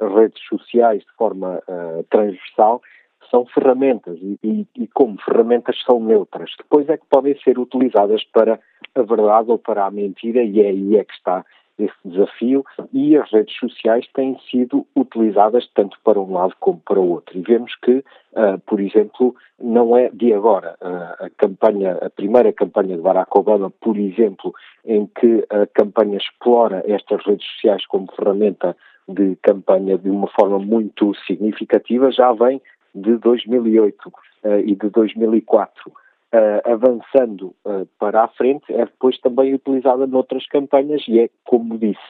redes 0.00 0.42
sociais 0.48 1.02
de 1.02 1.12
forma 1.16 1.62
uh, 1.68 2.04
transversal, 2.10 2.82
são 3.30 3.46
ferramentas 3.46 4.18
e, 4.20 4.38
e, 4.42 4.66
e, 4.76 4.86
como 4.88 5.20
ferramentas 5.20 5.76
são 5.84 6.00
neutras. 6.00 6.50
Depois 6.58 6.88
é 6.88 6.96
que 6.96 7.06
podem 7.10 7.36
ser 7.40 7.58
utilizadas 7.58 8.22
para 8.24 8.60
a 8.94 9.02
verdade 9.02 9.50
ou 9.50 9.58
para 9.58 9.86
a 9.86 9.90
mentira 9.90 10.42
e 10.42 10.60
é 10.60 10.68
aí 10.68 10.96
é 10.96 11.04
que 11.04 11.14
está 11.14 11.44
esse 11.76 11.94
desafio 12.04 12.64
e 12.92 13.16
as 13.16 13.30
redes 13.32 13.56
sociais 13.58 14.06
têm 14.14 14.38
sido 14.48 14.86
utilizadas 14.94 15.68
tanto 15.74 15.98
para 16.04 16.20
um 16.20 16.32
lado 16.32 16.54
como 16.60 16.80
para 16.80 17.00
o 17.00 17.10
outro. 17.10 17.36
E 17.36 17.42
vemos 17.42 17.74
que, 17.82 17.96
uh, 18.32 18.58
por 18.66 18.80
exemplo, 18.80 19.34
não 19.60 19.96
é 19.96 20.08
de 20.10 20.32
agora 20.32 20.76
uh, 20.80 21.24
a 21.24 21.30
campanha, 21.36 21.98
a 22.00 22.10
primeira 22.10 22.52
campanha 22.52 22.96
de 22.96 23.02
Barack 23.02 23.36
Obama, 23.36 23.70
por 23.70 23.96
exemplo, 23.96 24.54
em 24.84 25.06
que 25.06 25.44
a 25.50 25.66
campanha 25.66 26.16
explora 26.16 26.84
estas 26.86 27.24
redes 27.26 27.46
sociais 27.54 27.84
como 27.86 28.12
ferramenta 28.12 28.76
de 29.08 29.36
campanha 29.42 29.98
de 29.98 30.10
uma 30.10 30.28
forma 30.28 30.58
muito 30.58 31.14
significativa 31.26 32.10
já 32.10 32.32
vem 32.32 32.60
de 32.94 33.16
2008 33.18 34.08
uh, 34.08 34.58
e 34.60 34.74
de 34.74 34.88
2004. 34.90 35.88
Uh, 35.88 35.92
eh, 36.36 36.62
avançando 36.64 37.54
uh, 37.64 37.86
para 37.96 38.24
a 38.24 38.28
frente, 38.28 38.64
é 38.72 38.84
depois 38.84 39.16
também 39.20 39.54
utilizada 39.54 40.04
noutras 40.04 40.44
campanhas 40.48 41.02
e 41.06 41.20
é, 41.20 41.30
como 41.44 41.78
disse, 41.78 42.00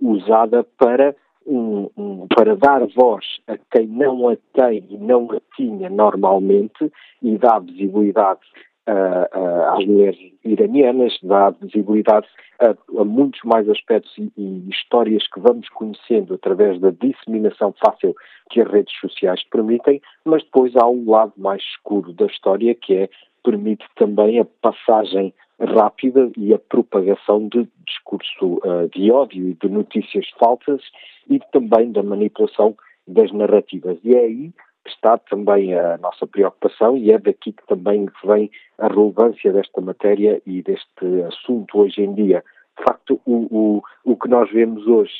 usada 0.00 0.64
para, 0.78 1.14
um, 1.46 1.88
um, 1.96 2.26
para 2.34 2.54
dar 2.56 2.86
voz 2.88 3.24
a 3.46 3.56
quem 3.70 3.86
não 3.86 4.28
a 4.28 4.36
tem 4.54 4.84
e 4.88 4.98
não 4.98 5.30
a 5.32 5.40
tinha 5.56 5.88
normalmente 5.88 6.92
e 7.22 7.38
dá 7.38 7.58
visibilidade 7.58 8.40
às 8.86 9.86
mulheres 9.86 10.18
iranianas, 10.44 11.16
dá 11.22 11.50
visibilidade 11.50 12.26
a, 12.60 12.74
a, 13.00 13.04
muitos 13.04 13.40
mais 13.44 13.68
aspectos 13.68 14.12
e, 14.18 14.32
e, 14.36 14.68
histórias 14.68 15.26
que 15.28 15.40
vamos 15.40 15.68
conhecendo 15.68 16.34
através 16.34 16.80
da 16.80 16.90
disseminação 16.90 17.74
fácil 17.84 18.14
que 18.50 18.60
as 18.60 18.70
redes 18.70 18.94
sociais 19.00 19.42
permitem, 19.50 20.00
mas 20.24 20.42
depois 20.42 20.74
há 20.76 20.86
um 20.86 21.08
lado 21.08 21.32
mais 21.36 21.62
escuro 21.62 22.12
da 22.12 22.26
história 22.26 22.74
que 22.74 22.94
é 22.94 23.08
permite 23.44 23.84
também 23.96 24.38
a 24.38 24.44
passagem 24.44 25.34
rápida 25.60 26.30
e 26.36 26.54
a 26.54 26.58
propagação 26.58 27.48
de 27.48 27.68
discurso 27.86 28.60
uh, 28.64 28.88
de 28.92 29.10
ódio 29.10 29.48
e 29.48 29.54
de 29.54 29.68
notícias 29.68 30.28
falsas 30.38 30.80
e 31.28 31.40
também 31.52 31.92
da 31.92 32.02
manipulação 32.02 32.76
das 33.06 33.32
narrativas. 33.32 33.98
E 34.04 34.14
é 34.14 34.20
aí 34.20 34.52
está 34.86 35.18
também 35.18 35.78
a 35.78 35.98
nossa 35.98 36.26
preocupação 36.26 36.96
e 36.96 37.12
é 37.12 37.18
daqui 37.18 37.52
que 37.52 37.66
também 37.66 38.08
vem 38.24 38.50
a 38.78 38.88
relevância 38.88 39.52
desta 39.52 39.80
matéria 39.80 40.40
e 40.46 40.62
deste 40.62 41.22
assunto 41.28 41.78
hoje 41.78 42.02
em 42.02 42.14
dia. 42.14 42.42
De 42.78 42.84
facto, 42.84 43.20
o, 43.26 43.46
o, 43.50 43.82
o 44.04 44.16
que 44.16 44.28
nós 44.28 44.50
vemos 44.50 44.86
hoje 44.86 45.12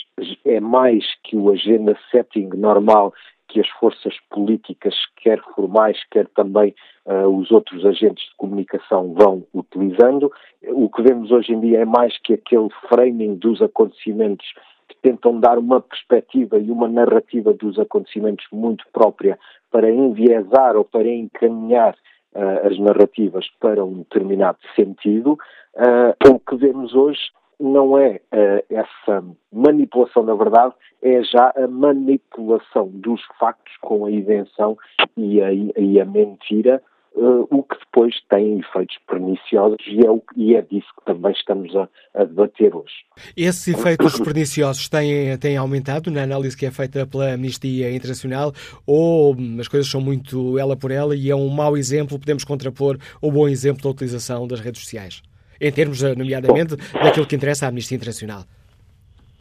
é 0.44 0.58
mais 0.58 1.04
que 1.22 1.36
o 1.36 1.50
agenda 1.50 1.96
setting 2.10 2.48
normal 2.54 3.12
que 3.52 3.60
as 3.60 3.68
forças 3.68 4.14
políticas, 4.30 4.94
quer 5.16 5.38
formais, 5.54 5.98
quer 6.10 6.26
também 6.28 6.74
uh, 7.04 7.28
os 7.28 7.50
outros 7.50 7.84
agentes 7.84 8.24
de 8.24 8.34
comunicação 8.36 9.12
vão 9.12 9.46
utilizando. 9.52 10.32
O 10.68 10.88
que 10.88 11.02
vemos 11.02 11.30
hoje 11.30 11.52
em 11.52 11.60
dia 11.60 11.80
é 11.80 11.84
mais 11.84 12.16
que 12.18 12.32
aquele 12.32 12.68
framing 12.88 13.34
dos 13.34 13.60
acontecimentos 13.60 14.46
que 14.92 15.00
tentam 15.02 15.40
dar 15.40 15.58
uma 15.58 15.80
perspectiva 15.80 16.58
e 16.58 16.70
uma 16.70 16.88
narrativa 16.88 17.52
dos 17.52 17.78
acontecimentos 17.78 18.46
muito 18.52 18.84
própria 18.92 19.38
para 19.70 19.90
enviesar 19.90 20.76
ou 20.76 20.84
para 20.84 21.08
encaminhar 21.08 21.94
uh, 22.34 22.66
as 22.66 22.78
narrativas 22.78 23.46
para 23.58 23.84
um 23.84 23.98
determinado 23.98 24.58
sentido. 24.76 25.38
Uh, 25.74 26.34
o 26.34 26.38
que 26.38 26.56
vemos 26.56 26.94
hoje 26.94 27.20
não 27.58 27.96
é 27.96 28.20
uh, 28.32 28.64
essa 28.68 29.24
manipulação 29.52 30.24
da 30.24 30.34
verdade, 30.34 30.74
é 31.02 31.22
já 31.22 31.52
a 31.56 31.66
manipulação 31.66 32.88
dos 32.88 33.22
factos 33.38 33.76
com 33.80 34.04
a 34.04 34.10
invenção 34.10 34.76
e 35.16 35.40
a, 35.40 35.52
e 35.52 36.00
a 36.00 36.04
mentira 36.04 36.82
uh, 37.14 37.46
o 37.50 37.62
que 37.62 37.76
depois 37.78 38.14
tem 38.28 38.58
efeitos 38.58 38.96
perniciosos 39.06 39.78
e 39.86 40.06
é, 40.06 40.10
o, 40.10 40.22
e 40.36 40.54
é 40.54 40.62
disso 40.62 40.86
que 40.98 41.04
também 41.04 41.32
estamos 41.32 41.74
a, 41.76 41.88
a 42.14 42.24
debater 42.24 42.74
hoje. 42.74 42.94
Esses 43.36 43.68
efeitos 43.68 44.18
perniciosos 44.20 44.88
têm, 44.88 45.36
têm 45.38 45.56
aumentado 45.56 46.10
na 46.10 46.22
análise 46.22 46.56
que 46.56 46.66
é 46.66 46.70
feita 46.70 47.06
pela 47.06 47.32
Amnistia 47.32 47.94
Internacional 47.94 48.52
ou 48.86 49.36
as 49.60 49.68
coisas 49.68 49.90
são 49.90 50.00
muito 50.00 50.58
ela 50.58 50.76
por 50.76 50.90
ela 50.90 51.14
e 51.14 51.30
é 51.30 51.36
um 51.36 51.48
mau 51.48 51.76
exemplo, 51.76 52.18
podemos 52.18 52.44
contrapor 52.44 52.98
o 53.20 53.30
bom 53.30 53.48
exemplo 53.48 53.82
da 53.82 53.90
utilização 53.90 54.46
das 54.46 54.60
redes 54.60 54.82
sociais? 54.82 55.22
Em 55.60 55.70
termos, 55.70 56.02
eh, 56.02 56.14
nomeadamente, 56.16 56.74
Bom, 56.74 57.04
daquilo 57.04 57.26
que 57.26 57.36
interessa 57.36 57.66
à 57.66 57.68
Amnistia 57.68 57.96
Internacional. 57.96 58.44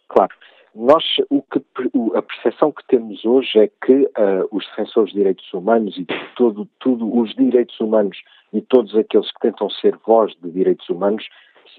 Claro. 0.07 0.31
Nós, 0.73 1.03
o 1.29 1.41
que, 1.41 1.61
a 2.15 2.21
percepção 2.21 2.71
que 2.71 2.85
temos 2.87 3.25
hoje 3.25 3.59
é 3.59 3.67
que 3.67 3.93
uh, 3.93 4.47
os 4.51 4.65
defensores 4.67 5.11
de 5.11 5.17
direitos 5.17 5.53
humanos 5.53 5.97
e 5.97 6.05
todo, 6.35 6.67
tudo 6.79 7.13
os 7.19 7.35
direitos 7.35 7.77
humanos 7.79 8.17
e 8.53 8.61
todos 8.61 8.95
aqueles 8.95 9.29
que 9.33 9.39
tentam 9.41 9.69
ser 9.69 9.97
voz 10.05 10.33
de 10.41 10.49
direitos 10.49 10.87
humanos 10.89 11.27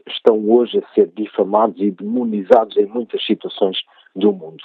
estão 0.07 0.39
hoje 0.51 0.79
a 0.79 0.95
ser 0.95 1.11
difamados 1.17 1.81
e 1.81 1.91
demonizados 1.91 2.77
em 2.77 2.87
muitas 2.87 3.25
situações 3.25 3.79
do 4.15 4.33
mundo. 4.33 4.63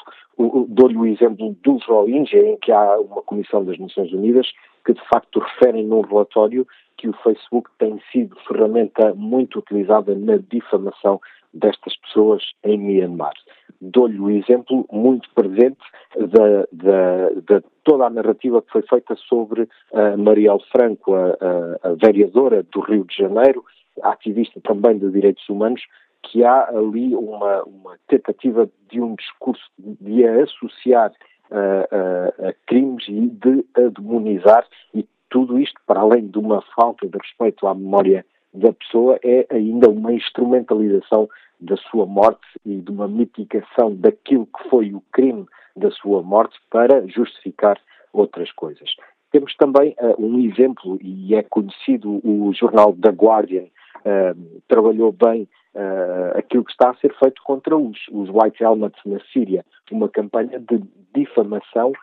Dou-lhe 0.68 0.98
o 0.98 1.06
exemplo 1.06 1.56
dos 1.64 1.86
Rohingya, 1.86 2.50
em 2.50 2.58
que 2.58 2.72
há 2.72 3.00
uma 3.00 3.22
comissão 3.22 3.64
das 3.64 3.78
Nações 3.80 4.12
Unidas 4.12 4.48
que 4.86 4.94
de 4.94 5.08
facto 5.10 5.40
referem 5.40 5.86
num 5.86 6.02
relatório 6.02 6.66
que 6.98 7.10
o 7.10 7.14
Facebook 7.24 7.70
tem 7.78 8.02
sido 8.12 8.36
ferramenta 8.48 9.14
muito 9.14 9.60
utilizada 9.60 10.16
na 10.16 10.38
difamação 10.38 11.20
destas 11.54 11.96
pessoas 11.98 12.44
em 12.64 12.78
Myanmar. 12.78 13.34
Dou-lhe 13.80 14.20
o 14.20 14.30
exemplo 14.30 14.86
muito 14.92 15.30
presente 15.36 15.78
de 16.16 17.64
toda 17.84 18.06
a 18.06 18.10
narrativa 18.10 18.62
que 18.62 18.72
foi 18.72 18.82
feita 18.84 19.16
sobre 19.16 19.70
a 19.94 20.18
Marielle 20.18 20.64
Franco, 20.72 21.14
a, 21.14 21.30
a, 21.30 21.90
a 21.90 21.94
vereadora 21.94 22.64
do 22.64 22.80
Rio 22.82 23.06
de 23.06 23.16
Janeiro, 23.16 23.64
ativista 24.02 24.60
também 24.62 24.98
de 24.98 25.10
direitos 25.12 25.48
humanos, 25.48 25.82
que 26.24 26.44
há 26.44 26.70
ali 26.70 27.16
uma, 27.16 27.64
uma 27.64 27.98
tentativa 28.08 28.70
de 28.90 29.00
um 29.00 29.16
discurso 29.16 29.64
de 29.78 30.26
a 30.26 30.44
associar 30.44 31.12
a, 31.52 32.48
a 32.50 32.54
crimes 32.66 33.06
e 33.08 33.28
de 33.28 33.66
a 33.76 33.90
demonizar 33.90 34.66
e 34.94 35.08
tudo 35.30 35.60
isto, 35.60 35.80
para 35.86 36.00
além 36.00 36.28
de 36.28 36.38
uma 36.38 36.62
falta 36.76 37.08
de 37.08 37.18
respeito 37.18 37.68
à 37.68 37.76
memória 37.76 38.26
da 38.54 38.74
pessoa, 38.74 39.20
é 39.24 39.46
ainda 39.52 39.90
uma 39.90 40.14
instrumentalização 40.14 41.30
da 41.60 41.76
sua 41.78 42.06
morte 42.06 42.46
e 42.66 42.78
de 42.78 42.92
uma 42.92 43.08
mitigação 43.08 43.96
daquilo 43.96 44.48
que 44.48 44.70
foi 44.70 44.94
o 44.94 45.02
crime 45.12 45.46
da 45.76 45.92
sua 45.92 46.22
morte 46.22 46.58
para 46.70 47.06
justificar 47.08 47.80
outras 48.14 48.52
coisas. 48.52 48.96
Temos 49.32 49.56
também 49.56 49.96
uh, 50.00 50.16
um 50.20 50.40
exemplo, 50.40 50.98
e 51.02 51.36
é 51.36 51.44
conhecido, 51.44 52.22
o 52.24 52.52
jornal 52.54 52.94
The 52.94 53.10
Guardian 53.10 53.66
uh, 53.66 54.62
trabalhou 54.68 55.12
bem 55.12 55.48
uh, 55.76 56.38
aquilo 56.38 56.64
que 56.64 56.72
está 56.72 56.92
a 56.92 56.96
ser 56.96 57.14
feito 57.18 57.42
contra 57.44 57.78
os, 57.78 57.98
os 58.12 58.30
White 58.30 58.64
Helmets 58.64 59.02
na 59.06 59.20
Síria, 59.32 59.66
uma 59.92 60.10
campanha 60.10 60.60
de 60.60 60.82
difamação 61.16 61.94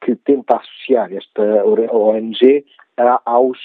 que 0.00 0.16
tenta 0.16 0.56
associar 0.56 1.12
esta 1.12 1.42
ONG 1.92 2.64
aos 3.26 3.58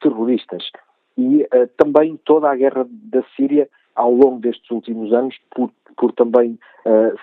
terroristas. 0.00 0.70
E 1.18 1.48
também 1.76 2.18
toda 2.24 2.50
a 2.50 2.56
guerra 2.56 2.86
da 2.90 3.22
Síria, 3.34 3.68
ao 3.94 4.12
longo 4.12 4.38
destes 4.38 4.70
últimos 4.70 5.12
anos, 5.12 5.34
por, 5.54 5.70
por 5.96 6.12
também 6.12 6.58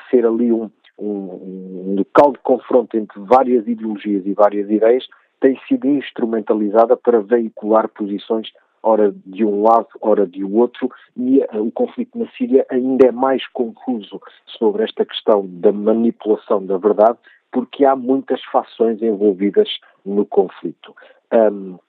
ser 0.09 0.25
ali 0.25 0.51
um, 0.51 0.69
um, 0.97 1.05
um 1.07 1.95
local 1.97 2.31
de 2.31 2.39
confronto 2.39 2.97
entre 2.97 3.19
várias 3.19 3.67
ideologias 3.67 4.25
e 4.25 4.33
várias 4.33 4.69
ideias, 4.69 5.07
tem 5.39 5.59
sido 5.67 5.87
instrumentalizada 5.87 6.97
para 6.97 7.21
veicular 7.21 7.87
posições 7.89 8.51
ora 8.83 9.15
de 9.25 9.45
um 9.45 9.63
lado, 9.63 9.87
ora 10.01 10.27
de 10.27 10.43
outro, 10.43 10.91
e 11.15 11.39
uh, 11.39 11.63
o 11.65 11.71
conflito 11.71 12.19
na 12.19 12.27
Síria 12.31 12.65
ainda 12.69 13.07
é 13.07 13.11
mais 13.11 13.47
confuso 13.47 14.21
sobre 14.45 14.83
esta 14.83 15.05
questão 15.05 15.47
da 15.47 15.71
manipulação 15.71 16.63
da 16.63 16.77
verdade, 16.77 17.17
porque 17.51 17.85
há 17.85 17.95
muitas 17.95 18.43
fações 18.51 19.01
envolvidas 19.01 19.69
no 20.05 20.25
conflito. 20.25 20.93
Um, 21.31 21.79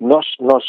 nós, 0.00 0.26
nós, 0.40 0.64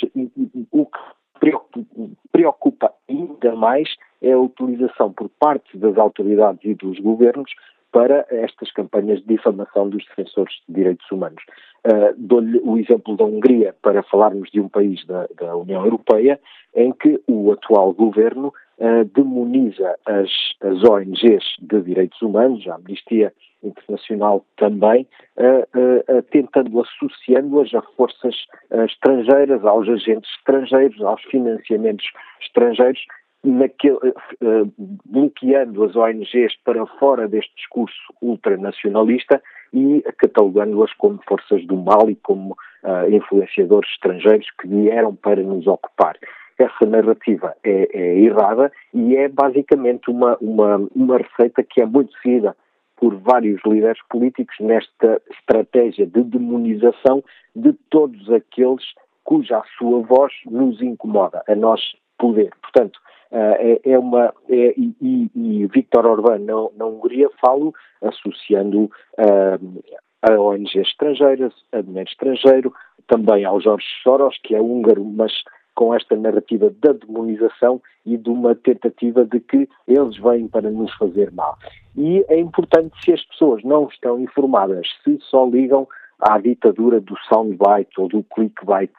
o 0.72 0.86
que 0.86 1.86
preocupa 2.32 2.94
ainda 3.08 3.56
mais 3.56 3.90
é 4.22 4.34
a 4.34 4.40
utilização 4.40 5.12
por 5.14 5.30
parte 5.40 5.78
das 5.78 5.98
autoridades 5.98 6.64
e 6.64 6.74
dos 6.74 7.00
governos 7.00 7.52
para 7.92 8.26
estas 8.30 8.72
campanhas 8.72 9.20
de 9.22 9.36
difamação 9.36 9.90
dos 9.90 10.06
defensores 10.06 10.54
de 10.68 10.76
direitos 10.76 11.10
humanos. 11.12 11.42
Uh, 11.86 12.14
Dou-lhe 12.18 12.60
o 12.60 12.78
exemplo 12.78 13.16
da 13.16 13.24
Hungria 13.24 13.74
para 13.82 14.04
falarmos 14.04 14.50
de 14.52 14.60
um 14.60 14.68
país 14.68 15.06
da, 15.06 15.28
da 15.40 15.56
União 15.56 15.84
Europeia 15.84 16.40
em 16.76 16.92
que 16.92 17.20
o 17.28 17.52
atual 17.52 17.94
governo 17.94 18.54
uh, 18.78 19.06
demoniza 19.16 19.96
as, 20.06 20.30
as, 20.62 20.84
ONGs 20.84 21.44
de 21.62 21.82
direitos 21.82 22.22
humanos, 22.22 22.68
a 22.68 22.76
Amnistia 22.76 23.34
Internacional 23.64 24.46
também, 24.56 25.08
uh, 25.38 26.22
tentando 26.32 26.80
associando-as 26.82 27.74
a 27.74 27.82
forças 27.98 28.36
estrangeiras, 28.72 29.66
aos 29.66 29.90
agentes 29.90 30.30
estrangeiros, 30.38 31.02
aos 31.02 31.22
financiamentos 31.24 32.06
estrangeiros, 32.42 33.02
naquele, 33.44 33.98
uh, 33.98 34.74
bloqueando 35.06 35.84
as 35.84 35.96
ONGs 35.96 36.56
para 36.64 36.86
fora 36.98 37.28
deste 37.28 37.54
discurso 37.56 37.96
ultranacionalista 38.22 39.42
e 39.74 40.04
catalogando-as 40.18 40.94
como 40.94 41.20
forças 41.28 41.66
do 41.66 41.78
mal 41.78 42.10
e 42.10 42.16
como 42.16 42.54
uh, 42.84 43.10
influenciadores 43.10 43.90
estrangeiros 43.92 44.48
que 44.60 44.68
vieram 44.68 45.16
para 45.16 45.42
nos 45.42 45.68
ocupar. 45.68 46.18
Essa 46.58 46.86
narrativa 46.86 47.56
é, 47.64 47.88
é 47.94 48.20
errada 48.20 48.72
e 48.94 49.16
é 49.16 49.30
basicamente 49.30 50.10
uma, 50.10 50.38
uma, 50.42 50.76
uma 50.94 51.18
receita 51.18 51.64
que 51.64 51.82
é 51.82 51.86
muito 51.86 52.12
seguida 52.22 52.56
por 52.98 53.16
vários 53.16 53.62
líderes 53.66 54.02
políticos 54.10 54.56
nesta 54.60 55.22
estratégia 55.32 56.06
de 56.06 56.22
demonização 56.22 57.24
de 57.56 57.72
todos 57.90 58.30
aqueles 58.30 58.84
cuja 59.24 59.62
sua 59.78 60.02
voz 60.02 60.34
nos 60.46 60.82
incomoda, 60.82 61.42
a 61.48 61.56
nós 61.56 61.80
poder. 62.20 62.52
Portanto, 62.62 63.00
é, 63.32 63.80
é, 63.84 64.00
uma. 64.00 64.34
É, 64.50 64.74
e, 64.78 65.30
e 65.36 65.68
Viktor 65.68 66.06
Orbán 66.06 66.40
na, 66.40 66.54
na 66.78 66.86
Hungria 66.86 67.30
falo 67.40 67.74
associando 68.02 68.86
uh, 68.86 69.84
a 70.22 70.40
ONGs 70.40 70.76
estrangeiras, 70.76 71.54
a 71.72 71.82
dinheiro 71.82 72.10
estrangeiro, 72.10 72.74
também 73.08 73.46
ao 73.46 73.62
Jorge 73.62 73.86
Soros, 74.04 74.38
que 74.44 74.56
é 74.56 74.62
húngaro, 74.62 75.04
mas 75.04 75.32
com 75.76 75.94
esta 75.94 76.16
narrativa 76.16 76.74
da 76.82 76.92
demonização 76.92 77.82
e 78.06 78.18
de 78.18 78.30
uma 78.30 78.54
tentativa 78.54 79.24
de 79.24 79.40
que 79.40 79.70
eles 79.88 80.18
vêm 80.18 80.48
para 80.48 80.70
nos 80.70 80.94
fazer 80.96 81.32
mal. 81.32 81.58
E 81.96 82.26
é 82.28 82.38
importante, 82.38 82.94
se 83.04 83.14
as 83.14 83.24
pessoas 83.26 83.64
não 83.64 83.88
estão 83.88 84.20
informadas, 84.20 84.88
se 85.04 85.18
só 85.22 85.46
ligam 85.46 85.88
à 86.20 86.38
ditadura 86.38 87.00
do 87.00 87.16
soundbite 87.30 87.92
ou 87.98 88.10
do 88.10 88.24
clickbait, 88.24 88.92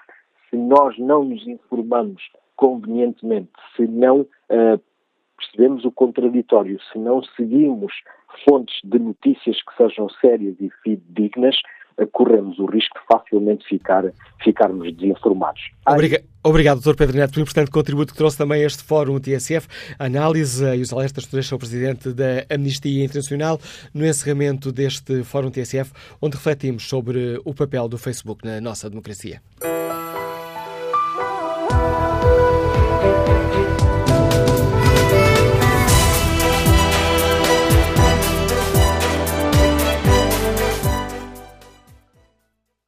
se 0.49 0.57
nós 0.57 0.99
não 0.99 1.25
nos 1.25 1.47
informamos 1.47 2.23
convenientemente, 2.61 3.51
se 3.75 3.87
não 3.87 4.21
uh, 4.21 4.81
percebemos 5.39 5.83
o 5.87 5.91
contraditório, 5.91 6.79
se 6.93 6.99
não 6.99 7.23
seguimos 7.35 7.91
fontes 8.47 8.77
de 8.85 8.99
notícias 8.99 9.57
que 9.63 9.77
sejam 9.79 10.11
sérias 10.21 10.57
e 10.61 10.69
fidedignas, 10.83 11.57
uh, 11.97 12.07
corremos 12.09 12.59
o 12.59 12.67
risco 12.67 12.99
de 12.99 13.07
facilmente 13.07 13.67
ficar, 13.67 14.05
ficarmos 14.45 14.95
desinformados. 14.95 15.71
Obriga 15.89 16.23
Obrigado, 16.43 16.81
Dr. 16.81 16.97
Pedro 16.97 17.17
Neto, 17.17 17.33
pelo 17.33 17.43
importante 17.43 17.71
contributo 17.71 18.13
que 18.13 18.19
trouxe 18.19 18.37
também 18.37 18.63
a 18.63 18.67
este 18.67 18.83
fórum 18.83 19.19
TSF, 19.19 19.67
a 19.99 20.05
análise 20.05 20.65
e 20.75 20.81
os 20.81 20.93
alertas 20.93 21.27
que 21.27 21.33
deixa 21.33 21.55
o 21.55 21.59
Presidente 21.59 22.13
da 22.13 22.47
Amnistia 22.51 23.05
Internacional 23.05 23.59
no 23.93 24.07
encerramento 24.07 24.71
deste 24.71 25.23
fórum 25.23 25.51
TSF, 25.51 25.93
onde 26.21 26.37
refletimos 26.37 26.87
sobre 26.89 27.41
o 27.45 27.55
papel 27.55 27.89
do 27.89 27.99
Facebook 27.99 28.45
na 28.45 28.59
nossa 28.59 28.89
democracia. 28.89 29.43